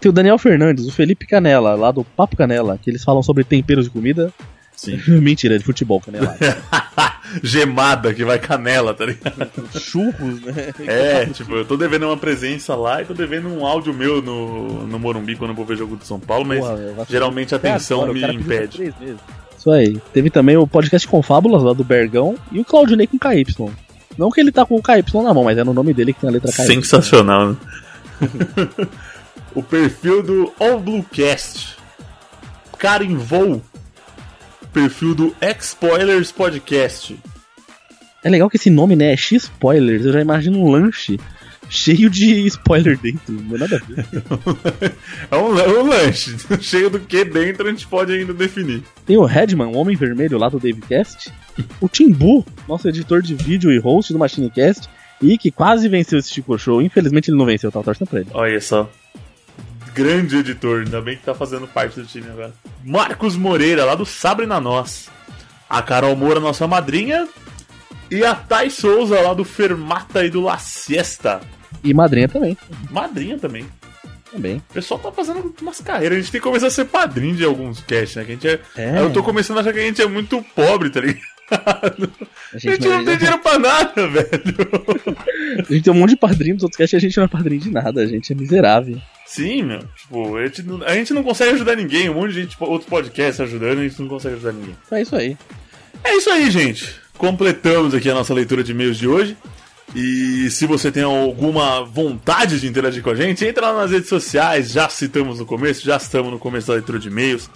Tem 0.00 0.10
o 0.10 0.12
Daniel 0.12 0.38
Fernandes, 0.38 0.86
o 0.86 0.92
Felipe 0.92 1.26
Canela, 1.26 1.74
lá 1.74 1.90
do 1.90 2.04
Papo 2.04 2.36
Canela, 2.36 2.78
que 2.80 2.90
eles 2.90 3.04
falam 3.04 3.22
sobre 3.22 3.44
temperos 3.44 3.84
de 3.84 3.90
comida. 3.90 4.32
Sim. 4.76 5.00
Mentira, 5.20 5.54
é 5.54 5.58
de 5.58 5.64
futebol, 5.64 6.00
canela. 6.00 6.36
Gemada, 7.42 8.12
que 8.12 8.24
vai 8.24 8.38
canela, 8.38 8.92
tá 8.92 9.06
ligado? 9.06 9.50
Churros, 9.78 10.40
né? 10.42 10.72
É, 10.86 11.26
tipo, 11.26 11.54
eu 11.54 11.64
tô 11.64 11.76
devendo 11.76 12.06
uma 12.06 12.16
presença 12.16 12.74
lá 12.74 13.00
e 13.00 13.04
tô 13.04 13.14
devendo 13.14 13.48
um 13.48 13.64
áudio 13.64 13.94
meu 13.94 14.20
no, 14.20 14.86
no 14.86 14.98
Morumbi 14.98 15.36
quando 15.36 15.50
eu 15.50 15.56
vou 15.56 15.64
ver 15.64 15.76
jogo 15.76 15.96
de 15.96 16.06
São 16.06 16.18
Paulo, 16.18 16.44
mas 16.44 16.60
Porra, 16.60 17.06
geralmente 17.08 17.54
a 17.54 17.56
atenção 17.56 18.12
me 18.12 18.20
cara 18.20 18.34
impede. 18.34 18.92
Isso 19.56 19.70
aí. 19.70 19.96
Teve 20.12 20.28
também 20.28 20.56
o 20.56 20.66
podcast 20.66 21.06
Confábulas, 21.06 21.62
lá 21.62 21.72
do 21.72 21.84
Bergão, 21.84 22.36
e 22.50 22.58
o 22.58 22.64
Claudinei 22.64 23.06
com 23.06 23.18
KY. 23.18 23.72
Não 24.18 24.30
que 24.30 24.40
ele 24.40 24.52
tá 24.52 24.66
com 24.66 24.76
o 24.76 24.82
KY 24.82 25.22
na 25.22 25.32
mão, 25.32 25.44
mas 25.44 25.56
é 25.56 25.64
no 25.64 25.72
nome 25.72 25.94
dele 25.94 26.12
que 26.12 26.20
tem 26.20 26.28
a 26.28 26.32
letra 26.32 26.52
KY. 26.52 26.66
Sensacional, 26.66 27.50
né? 27.50 27.56
o 29.54 29.62
perfil 29.62 30.22
do 30.22 30.52
All 30.58 30.80
Bluecast. 30.80 31.76
Carimbou. 32.76 33.62
Perfil 34.72 35.14
do 35.14 35.36
X-Spoilers 35.40 36.32
Podcast. 36.32 37.18
É 38.24 38.30
legal 38.30 38.48
que 38.48 38.56
esse 38.56 38.70
nome, 38.70 38.96
né, 38.96 39.12
é 39.12 39.16
X-Spoilers. 39.16 40.04
Eu 40.04 40.12
já 40.12 40.20
imagino 40.20 40.58
um 40.58 40.70
lanche 40.70 41.18
cheio 41.68 42.10
de 42.10 42.46
spoiler 42.46 42.98
dentro. 42.98 43.32
Não 43.32 43.56
é 43.56 43.58
nada 43.58 43.76
a 43.76 43.78
ver. 43.78 44.06
É 45.30 45.36
um, 45.36 45.58
é 45.58 45.68
um 45.68 45.88
lanche. 45.88 46.36
Cheio 46.60 46.90
do 46.90 47.00
que 47.00 47.24
dentro 47.24 47.66
a 47.66 47.70
gente 47.70 47.86
pode 47.86 48.12
ainda 48.12 48.34
definir. 48.34 48.82
Tem 49.06 49.16
o 49.16 49.24
Redman, 49.24 49.68
o 49.68 49.76
Homem 49.76 49.96
Vermelho 49.96 50.38
lá 50.38 50.48
do 50.48 50.58
Davecast. 50.58 51.32
O 51.80 51.88
Timbu, 51.88 52.44
nosso 52.68 52.88
editor 52.88 53.22
de 53.22 53.34
vídeo 53.34 53.72
e 53.72 53.78
host 53.78 54.12
do 54.12 54.18
MachineCast. 54.18 54.88
E 55.22 55.38
que 55.38 55.50
quase 55.50 55.88
venceu 55.88 56.18
esse 56.18 56.30
Chico 56.32 56.58
Show. 56.58 56.82
Infelizmente 56.82 57.30
ele 57.30 57.38
não 57.38 57.46
venceu, 57.46 57.72
tá 57.72 57.82
torcendo 57.82 58.08
pra 58.08 58.20
ele. 58.20 58.28
Olha 58.34 58.60
só. 58.60 58.90
Grande 59.94 60.38
editor, 60.38 60.80
ainda 60.80 61.00
bem 61.00 61.16
que 61.16 61.24
tá 61.24 61.34
fazendo 61.34 61.66
parte 61.66 62.00
do 62.00 62.06
time 62.06 62.28
agora. 62.30 62.52
Marcos 62.84 63.36
Moreira, 63.36 63.84
lá 63.84 63.94
do 63.94 64.06
Sabre 64.06 64.46
na 64.46 64.60
Nós. 64.60 65.10
A 65.68 65.82
Carol 65.82 66.16
Moura, 66.16 66.40
nossa 66.40 66.66
madrinha. 66.66 67.28
E 68.10 68.24
a 68.24 68.34
Thay 68.34 68.70
Souza, 68.70 69.20
lá 69.20 69.34
do 69.34 69.44
Fermata 69.44 70.24
e 70.24 70.30
do 70.30 70.40
La 70.40 70.58
Siesta. 70.58 71.40
E 71.82 71.92
madrinha 71.94 72.28
também. 72.28 72.56
Madrinha 72.90 73.38
também. 73.38 73.66
Também. 74.30 74.56
O 74.56 74.74
pessoal 74.74 75.00
tá 75.00 75.12
fazendo 75.12 75.54
umas 75.60 75.80
carreiras. 75.80 76.18
A 76.18 76.20
gente 76.20 76.32
tem 76.32 76.40
que 76.40 76.46
começar 76.46 76.68
a 76.68 76.70
ser 76.70 76.86
padrinho 76.86 77.36
de 77.36 77.44
alguns 77.44 77.80
casts, 77.80 78.16
né? 78.16 78.24
Que 78.24 78.32
a 78.32 78.34
gente 78.34 78.48
é... 78.48 78.60
É. 78.76 79.00
Eu 79.00 79.12
tô 79.12 79.22
começando 79.22 79.58
a 79.58 79.60
achar 79.60 79.72
que 79.72 79.78
a 79.78 79.82
gente 79.82 80.00
é 80.00 80.06
muito 80.06 80.42
pobre, 80.54 80.90
tá 80.90 81.00
ligado? 81.00 81.22
A 81.50 82.56
A 82.56 82.58
gente 82.58 82.88
não 82.88 83.04
tem 83.04 83.16
dinheiro 83.16 83.38
pra 83.40 83.58
nada, 83.58 84.08
velho. 84.08 84.26
A 85.68 85.72
gente 85.72 85.82
tem 85.82 85.92
um 85.92 85.96
monte 85.96 86.10
de 86.10 86.16
padrinho 86.16 86.54
dos 86.54 86.62
outros 86.62 86.78
casts 86.78 86.94
e 86.94 86.96
a 86.96 87.00
gente 87.00 87.16
não 87.16 87.24
é 87.24 87.28
padrinho 87.28 87.60
de 87.60 87.70
nada. 87.70 88.00
A 88.00 88.06
gente 88.06 88.32
é 88.32 88.36
miserável. 88.36 88.98
Sim, 89.32 89.62
meu. 89.62 89.78
Tipo, 89.96 90.36
a 90.36 90.44
gente, 90.44 90.62
não, 90.62 90.82
a 90.82 90.94
gente 90.94 91.14
não 91.14 91.22
consegue 91.22 91.52
ajudar 91.52 91.74
ninguém. 91.74 92.10
Um 92.10 92.14
monte 92.14 92.34
de 92.34 92.40
gente, 92.42 92.50
tipo, 92.50 92.66
outros 92.66 92.88
podcasts 92.88 93.40
ajudando, 93.40 93.78
a 93.78 93.82
gente 93.82 93.98
não 93.98 94.08
consegue 94.08 94.34
ajudar 94.34 94.52
ninguém. 94.52 94.76
É 94.90 95.00
isso 95.00 95.16
aí. 95.16 95.38
É 96.04 96.16
isso 96.16 96.28
aí, 96.28 96.50
gente. 96.50 96.94
Completamos 97.16 97.94
aqui 97.94 98.10
a 98.10 98.14
nossa 98.14 98.34
leitura 98.34 98.62
de 98.62 98.72
e-mails 98.72 98.98
de 98.98 99.08
hoje. 99.08 99.34
E 99.94 100.50
se 100.50 100.66
você 100.66 100.92
tem 100.92 101.02
alguma 101.02 101.82
vontade 101.82 102.60
de 102.60 102.66
interagir 102.66 103.02
com 103.02 103.08
a 103.08 103.14
gente, 103.14 103.42
entra 103.44 103.70
lá 103.70 103.80
nas 103.82 103.90
redes 103.90 104.10
sociais. 104.10 104.70
Já 104.70 104.88
citamos 104.90 105.38
no 105.38 105.46
começo, 105.46 105.82
já 105.82 105.96
estamos 105.96 106.30
no 106.30 106.38
começo 106.38 106.66
da 106.66 106.74
leitura 106.74 106.98
de 106.98 107.08
e-mails. 107.08 107.48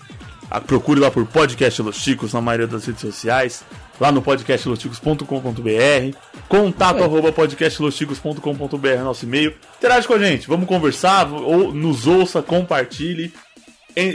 Ah, 0.50 0.60
Procure 0.60 0.98
lá 0.98 1.10
por 1.10 1.26
Podcast 1.26 1.82
Los 1.82 1.96
Chicos 1.96 2.32
na 2.32 2.40
maioria 2.40 2.66
das 2.66 2.86
redes 2.86 3.02
sociais. 3.02 3.64
Lá 3.98 4.12
no 4.12 4.20
podcastlosticos.com.br. 4.20 6.18
Contato 6.48 7.02
arroba 7.02 7.32
podcastlosticos.com.br 7.32 9.02
nosso 9.02 9.24
e-mail. 9.24 9.54
Interage 9.78 10.06
com 10.06 10.14
a 10.14 10.18
gente, 10.18 10.46
vamos 10.46 10.68
conversar, 10.68 11.32
ou 11.32 11.72
nos 11.72 12.06
ouça, 12.06 12.42
compartilhe. 12.42 13.32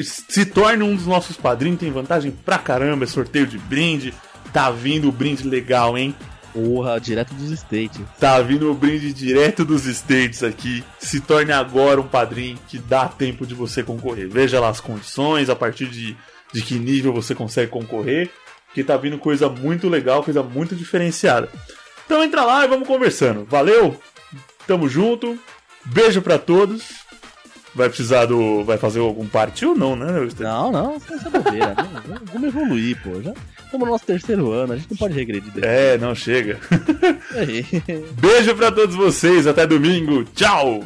Se 0.04 0.46
torne 0.46 0.84
um 0.84 0.96
dos 0.96 1.08
nossos 1.08 1.36
padrinhos, 1.36 1.80
tem 1.80 1.92
vantagem 1.92 2.32
pra 2.32 2.60
caramba, 2.60 3.06
é 3.06 3.08
sorteio 3.08 3.48
de 3.48 3.58
brinde. 3.58 4.14
Tá 4.54 4.70
vindo 4.70 5.10
o 5.10 5.12
brinde 5.12 5.48
legal, 5.48 5.98
hein? 5.98 6.14
Porra, 6.54 7.00
direto 7.00 7.34
dos 7.34 7.50
States. 7.52 8.00
Tá 8.20 8.40
vindo 8.42 8.70
o 8.70 8.76
brinde 8.76 9.12
direto 9.14 9.66
dos 9.66 9.86
States 9.86 10.44
aqui. 10.44 10.84
Se 11.00 11.22
torne 11.22 11.52
agora 11.52 12.00
um 12.00 12.08
padrinho 12.08 12.60
que 12.68 12.78
dá 12.78 13.08
tempo 13.08 13.48
de 13.48 13.56
você 13.56 13.82
concorrer. 13.82 14.30
Veja 14.30 14.60
lá 14.60 14.70
as 14.70 14.82
condições, 14.82 15.50
a 15.50 15.56
partir 15.56 15.88
de, 15.88 16.16
de 16.54 16.62
que 16.62 16.78
nível 16.78 17.14
você 17.14 17.34
consegue 17.34 17.72
concorrer. 17.72 18.30
Que 18.74 18.84
tá 18.84 18.96
vindo 18.98 19.18
coisa 19.18 19.50
muito 19.50 19.90
legal, 19.90 20.24
coisa 20.24 20.42
muito 20.42 20.76
diferenciada. 20.76 21.50
Então 22.06 22.24
entra 22.24 22.44
lá 22.44 22.66
e 22.66 22.68
vamos 22.68 22.88
conversando. 22.88 23.46
Valeu? 23.46 24.00
Tamo 24.68 24.88
junto. 24.88 25.38
Beijo 25.86 26.22
pra 26.22 26.38
todos. 26.38 26.84
Vai 27.74 27.88
precisar 27.88 28.26
do. 28.26 28.64
Vai 28.66 28.78
fazer 28.78 29.00
algum 29.00 29.26
partiu 29.28 29.70
ou 29.70 29.76
não, 29.78 29.96
né? 29.96 30.08
Não, 30.40 30.72
não, 30.72 30.96
essa 30.96 31.28
é 31.28 31.30
bobeira. 31.32 31.74
né? 31.74 32.18
Vamos 32.34 32.48
evoluir, 32.50 33.02
pô. 33.02 33.22
Já 33.22 33.34
estamos 33.66 33.86
no 33.88 33.94
nosso 33.94 34.06
terceiro 34.06 34.52
ano, 34.52 34.74
a 34.74 34.76
gente 34.78 34.92
não 34.92 34.98
pode 34.98 35.14
regredir. 35.14 35.54
daqui. 35.54 35.66
É, 35.66 35.98
não 35.98 36.14
chega. 36.14 36.60
Aí. 37.34 37.66
Beijo 38.20 38.54
pra 38.56 38.72
todos 38.74 38.94
vocês, 38.96 39.48
até 39.48 39.66
domingo. 39.66 40.26
Tchau! 40.36 40.84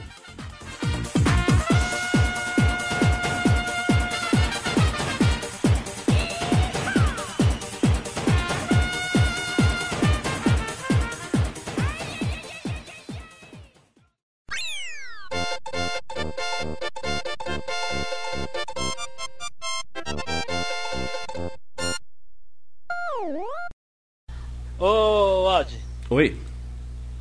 Oi? 26.15 26.37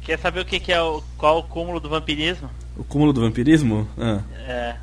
quer 0.03 0.17
saber 0.21 0.39
o 0.39 0.45
que, 0.45 0.61
que 0.61 0.73
é 0.73 0.81
o. 0.81 1.03
qual 1.19 1.39
o 1.41 1.43
cúmulo 1.43 1.81
do 1.81 1.89
vampirismo? 1.89 2.49
O 2.77 2.85
cúmulo 2.85 3.13
do 3.13 3.23
vampirismo? 3.23 3.89
Ah. 3.99 4.23
É. 4.47 4.77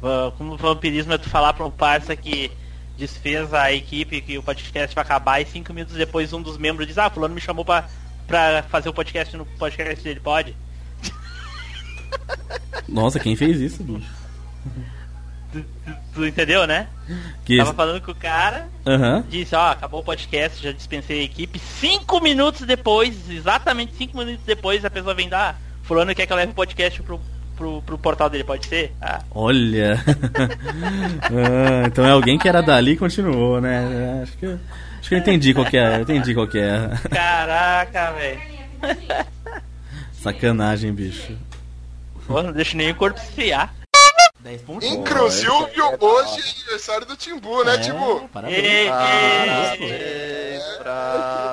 Va- 0.00 0.32
Como 0.38 0.56
vampirismo 0.56 1.12
é 1.12 1.18
tu 1.18 1.28
falar 1.28 1.52
pra 1.52 1.66
um 1.66 1.70
parça 1.72 2.14
que 2.14 2.52
desfez 2.96 3.52
a 3.52 3.72
equipe 3.72 4.20
que 4.20 4.38
o 4.38 4.44
podcast 4.44 4.94
vai 4.94 5.02
acabar 5.02 5.40
e 5.40 5.46
cinco 5.46 5.72
minutos 5.74 5.96
depois 5.96 6.32
um 6.32 6.40
dos 6.40 6.56
membros 6.56 6.86
diz, 6.86 6.98
ah, 6.98 7.10
fulano 7.10 7.34
me 7.34 7.40
chamou 7.40 7.64
pra, 7.64 7.88
pra 8.28 8.62
fazer 8.70 8.90
o 8.90 8.94
podcast 8.94 9.36
no 9.36 9.44
podcast 9.44 10.04
dele, 10.04 10.20
pode? 10.20 10.54
Nossa, 12.88 13.18
quem 13.18 13.34
fez 13.34 13.58
isso, 13.58 13.82
bicho? 13.82 14.06
Tu, 15.52 15.64
tu 16.14 16.26
entendeu, 16.26 16.66
né? 16.66 16.88
Que 17.44 17.58
Tava 17.58 17.72
falando 17.72 18.00
com 18.00 18.10
o 18.10 18.14
cara, 18.14 18.68
Aham. 18.86 19.24
disse, 19.28 19.54
ó, 19.54 19.70
acabou 19.70 20.00
o 20.00 20.04
podcast, 20.04 20.62
já 20.62 20.72
dispensei 20.72 21.20
a 21.20 21.24
equipe. 21.24 21.58
Cinco 21.58 22.20
minutos 22.20 22.62
depois, 22.62 23.30
exatamente 23.30 23.94
cinco 23.94 24.18
minutos 24.18 24.44
depois, 24.44 24.84
a 24.84 24.90
pessoa 24.90 25.14
vem 25.14 25.28
dar, 25.28 25.58
fulano 25.84 26.14
quer 26.14 26.26
que 26.26 26.32
eu 26.32 26.36
leve 26.36 26.52
o 26.52 26.54
podcast 26.54 27.00
pro, 27.02 27.20
pro, 27.56 27.80
pro 27.82 27.98
portal 27.98 28.28
dele, 28.28 28.44
pode 28.44 28.66
ser? 28.66 28.92
Ah, 29.00 29.22
Olha. 29.30 30.02
Ah, 31.28 31.86
então 31.86 32.04
é 32.04 32.10
alguém 32.10 32.38
que 32.38 32.48
era 32.48 32.62
dali 32.62 32.92
e 32.92 32.96
continuou, 32.96 33.60
né? 33.60 34.20
Acho 34.22 34.36
que, 34.38 34.46
acho 34.46 35.08
que 35.08 35.14
eu 35.14 35.18
entendi 35.18 35.52
qual 35.54 35.66
que 35.66 35.76
é. 35.76 35.96
Eu 35.96 36.00
entendi 36.02 36.34
qual 36.34 36.46
que 36.46 36.58
é. 36.58 36.90
caraca, 37.10 38.12
velho. 38.12 38.40
Sacanagem, 40.12 40.92
bicho. 40.92 41.36
Pô, 42.26 42.42
não 42.42 42.52
deixa 42.52 42.76
nem 42.76 42.90
o 42.90 42.94
corpo 42.94 43.20
esfriar. 43.20 43.72
10 44.46 44.62
Inclusive, 44.92 45.50
hoje 45.50 46.40
é 46.40 46.50
aniversário 46.60 47.04
do 47.04 47.16
Timbu, 47.16 47.64
né, 47.64 47.78
Timbu? 47.78 48.28
Parabéns. 48.32 48.92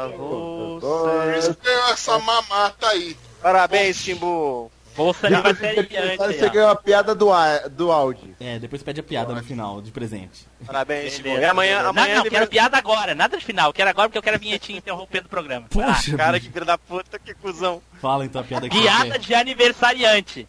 Por 0.09 1.37
isso 1.37 1.55
que 1.55 1.65
ganhou 1.65 1.89
essa 1.89 2.19
mamata 2.19 2.87
aí. 2.89 3.17
Parabéns, 3.41 4.03
Timbu. 4.03 4.71
Bolsa 4.95 5.27
Depois 5.27 5.57
do 5.57 5.65
aniversário, 5.65 6.33
você 6.39 6.49
ganhou 6.51 6.69
a 6.69 6.75
piada 6.75 7.15
do, 7.15 7.33
a- 7.33 7.67
do 7.67 7.91
áudio. 7.91 8.35
É, 8.39 8.59
depois 8.59 8.83
pede 8.83 8.99
a 8.99 9.03
piada 9.03 9.33
no 9.33 9.43
final, 9.43 9.81
de 9.81 9.89
presente. 9.89 10.45
Parabéns, 10.63 11.15
Timbu. 11.15 11.29
E 11.29 11.43
amanhã, 11.45 11.77
beleza. 11.77 11.89
amanhã 11.89 12.15
não, 12.17 12.23
não, 12.25 12.29
quero 12.29 12.47
piada 12.47 12.77
agora, 12.77 13.15
nada 13.15 13.35
de 13.35 13.43
final. 13.43 13.73
Quero 13.73 13.89
agora 13.89 14.07
porque 14.07 14.19
eu 14.19 14.23
quero 14.23 14.35
a 14.35 14.39
vinhetinha 14.39 14.77
interrompendo 14.77 15.25
o 15.25 15.29
programa. 15.29 15.65
Poxa, 15.67 16.11
Ah, 16.13 16.17
cara, 16.17 16.39
que 16.39 16.47
filho 16.51 16.63
da 16.65 16.77
puta, 16.77 17.17
que 17.17 17.33
cuzão. 17.33 17.81
Fala 17.99 18.23
então 18.23 18.41
a 18.41 18.43
piada 18.43 18.69
que 18.69 18.79
Piada 18.79 19.17
de 19.17 19.33
aniversariante. 19.33 20.47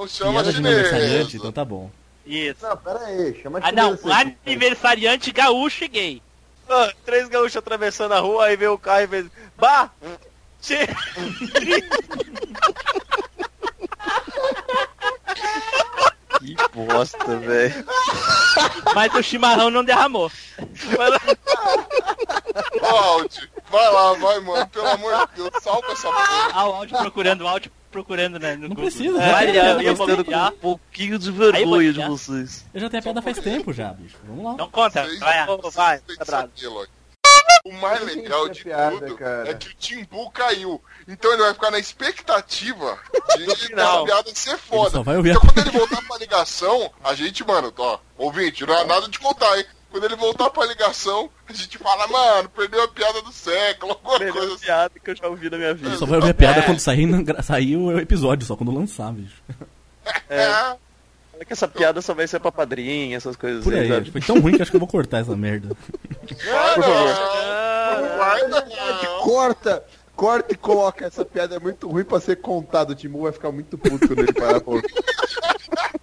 Então 0.00 0.08
chama 0.08 0.42
de 0.42 0.52
chinês. 0.54 0.74
aniversariante, 0.74 1.36
então 1.36 1.52
tá 1.52 1.62
bom. 1.62 1.90
Isso. 2.24 2.62
Não, 2.62 2.74
pera 2.76 3.00
aí, 3.00 3.38
chama 3.42 3.60
Ah, 3.62 3.70
não, 3.70 3.98
aniversariante 4.46 5.30
gaúcho 5.30 5.84
e 5.84 5.88
gay. 5.88 6.22
Ah, 6.68 6.90
três 7.04 7.28
gaúchos 7.28 7.56
atravessando 7.56 8.12
a 8.12 8.20
rua, 8.20 8.46
aí 8.46 8.56
vê 8.56 8.66
o 8.68 8.78
carro 8.78 9.02
e 9.02 9.06
vê. 9.06 9.26
Bah! 9.58 9.90
Che... 10.62 10.78
que 16.38 16.56
bosta, 16.74 17.36
velho. 17.36 17.84
Mas 18.94 19.14
o 19.14 19.22
chimarrão 19.22 19.68
não 19.70 19.84
derramou. 19.84 20.32
Ô, 22.80 22.86
Audi, 22.86 23.50
vai 23.70 23.92
lá, 23.92 24.12
vai, 24.14 24.40
mano. 24.40 24.66
Pelo 24.68 24.86
amor 24.86 25.28
de 25.28 25.34
Deus, 25.36 25.50
salva 25.62 25.92
essa 25.92 26.08
porra. 26.08 26.50
Ah, 26.54 26.68
o 26.68 26.74
áudio 26.74 26.96
procurando, 26.98 27.42
o 27.42 27.48
áudio 27.48 27.70
procurando, 27.90 28.38
né? 28.38 28.54
No 28.54 28.62
Não 28.62 28.68
Google. 28.70 28.84
precisa, 28.84 29.22
É, 29.22 29.28
já 29.30 29.36
Olha, 29.36 29.62
a 29.78 29.82
eu 29.82 29.94
vou 29.94 30.06
mijar. 30.06 30.52
um 30.52 30.56
pouquinho 30.56 31.18
de 31.18 31.30
vergonha 31.30 31.92
de 31.92 32.02
vocês. 32.06 32.64
Eu 32.72 32.80
já 32.80 32.88
tenho 32.90 33.00
a 33.00 33.02
piada 33.02 33.22
faz 33.22 33.38
tempo 33.38 33.72
já, 33.72 33.92
bicho. 33.92 34.16
Vamos 34.24 34.44
lá. 34.44 34.52
Então 34.54 34.70
conta, 34.70 35.04
Vocês 35.04 35.18
vai. 35.20 35.46
Vai, 35.74 35.98
tá. 36.24 36.48
O 37.62 37.72
mais 37.74 38.02
legal 38.02 38.48
de 38.48 38.62
piada, 38.64 38.96
tudo 38.96 39.16
cara. 39.16 39.50
é 39.50 39.54
que 39.54 39.68
o 39.68 39.74
Timbu 39.74 40.30
caiu. 40.30 40.82
Então 41.06 41.30
ele 41.32 41.42
vai 41.42 41.52
ficar 41.52 41.70
na 41.70 41.78
expectativa 41.78 42.98
de 43.36 43.44
essa 43.50 44.02
piada 44.04 44.30
ser 44.34 44.56
foda. 44.56 44.90
só 44.90 45.02
vai 45.02 45.16
ouvir 45.18 45.30
então 45.30 45.42
a- 45.42 45.52
quando 45.52 45.58
ele 45.68 45.78
voltar 45.78 46.00
pra 46.06 46.16
ligação, 46.16 46.90
a 47.04 47.14
gente, 47.14 47.46
mano, 47.46 47.70
ó, 47.76 47.98
ouvinte, 48.16 48.64
não 48.64 48.74
é 48.74 48.84
nada 48.84 49.06
de 49.08 49.18
contar, 49.18 49.58
hein? 49.58 49.66
Quando 49.90 50.04
ele 50.04 50.16
voltar 50.16 50.48
pra 50.50 50.64
ligação, 50.66 51.28
a 51.48 51.52
gente 51.52 51.76
fala, 51.78 52.06
mano, 52.06 52.48
perdeu 52.50 52.82
a 52.84 52.88
piada 52.88 53.20
do 53.22 53.32
século, 53.32 53.92
alguma 53.92 54.18
coisa 54.32 54.54
assim. 54.54 54.64
piada 54.66 54.90
que 55.02 55.10
eu 55.10 55.16
já 55.16 55.26
ouvi 55.26 55.50
na 55.50 55.56
minha 55.58 55.74
vida. 55.74 55.96
Só 55.96 56.06
vai 56.06 56.18
ouvir 56.18 56.30
a 56.30 56.34
piada 56.34 56.62
quando 56.62 56.78
sair, 56.78 57.06
no- 57.06 57.42
sair 57.42 57.76
o 57.76 57.98
episódio, 57.98 58.46
só 58.46 58.54
quando 58.56 58.72
lançar, 58.72 59.12
bicho. 59.12 59.42
É. 60.28 60.76
É 61.40 61.44
que 61.44 61.52
essa 61.54 61.66
piada 61.66 62.02
só 62.02 62.12
vai 62.14 62.26
ser 62.28 62.38
pra 62.38 62.52
padrinho, 62.52 63.16
essas 63.16 63.34
coisas 63.34 63.64
Por 63.64 63.72
assim, 63.74 63.90
aí, 63.90 64.10
foi 64.10 64.20
tão 64.20 64.38
ruim 64.40 64.54
que 64.56 64.62
acho 64.62 64.70
que 64.70 64.76
eu 64.76 64.80
vou 64.80 64.88
cortar 64.88 65.20
essa 65.20 65.34
merda. 65.34 65.74
Por 65.74 66.36
não, 66.46 66.82
favor. 66.82 68.02
não 68.02 68.16
guarda, 68.16 68.66
não. 68.68 69.20
Corta, 69.22 69.84
corta 70.14 70.52
e 70.52 70.56
coloca. 70.56 71.06
Essa 71.06 71.24
piada 71.24 71.56
é 71.56 71.58
muito 71.58 71.88
ruim 71.88 72.04
pra 72.04 72.20
ser 72.20 72.36
contada. 72.36 72.92
O 72.92 72.94
Timu 72.94 73.22
vai 73.22 73.32
ficar 73.32 73.50
muito 73.50 73.78
puto 73.78 74.06
quando 74.06 74.18
ele 74.20 74.32
parar 74.34 74.60
ouvir. 74.66 74.84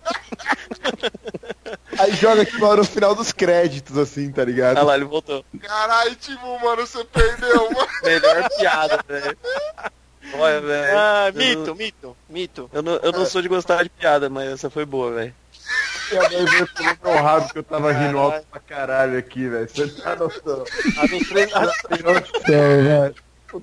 Aí 1.99 2.11
joga 2.15 2.43
aqui 2.43 2.57
no 2.59 2.83
final 2.83 3.15
dos 3.15 3.31
créditos, 3.31 3.97
assim, 3.97 4.31
tá 4.31 4.43
ligado? 4.45 4.77
Olha 4.77 4.85
lá, 4.85 4.95
ele 4.95 5.05
voltou. 5.05 5.43
Caralho, 5.61 6.15
Timbu, 6.15 6.59
mano, 6.59 6.85
você 6.85 7.03
perdeu, 7.05 7.71
mano. 7.71 7.87
Melhor 8.03 8.49
piada, 8.57 8.99
velho. 9.07 9.37
Olha, 10.33 10.61
velho. 10.61 10.97
Ah, 10.97 11.31
mito, 11.33 11.65
não- 11.65 11.75
mito, 11.75 12.17
mito. 12.29 12.69
Eu 12.71 12.81
não, 12.83 12.93
eu 12.97 13.11
não 13.11 13.25
sou 13.25 13.41
de 13.41 13.47
gostar 13.47 13.81
de 13.83 13.89
piada, 13.89 14.29
mas 14.29 14.49
essa 14.51 14.69
foi 14.69 14.85
boa, 14.85 15.11
velho. 15.11 15.33
E 16.11 16.17
a 16.17 16.29
mãe 16.29 16.45
veio 16.45 16.67
pelo 16.73 16.97
meu 17.03 17.23
rabo 17.23 17.49
que 17.51 17.59
eu 17.59 17.63
tava 17.63 17.91
rindo 17.91 18.17
alto 18.19 18.45
pra 18.51 18.59
caralho 18.59 19.17
aqui, 19.17 19.47
velho. 19.49 19.67
Você 19.67 19.87
tá 19.89 20.15
noção? 20.15 20.63
A 20.97 21.07
dos 21.07 21.27
três, 21.27 21.51
a- 21.53 23.11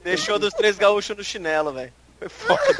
deixou 0.02 0.38
dos 0.38 0.52
três 0.54 0.76
gaúchos 0.76 1.16
no 1.16 1.22
chinelo, 1.24 1.72
velho. 1.72 1.92
Foi 2.18 2.28
foda. 2.28 2.76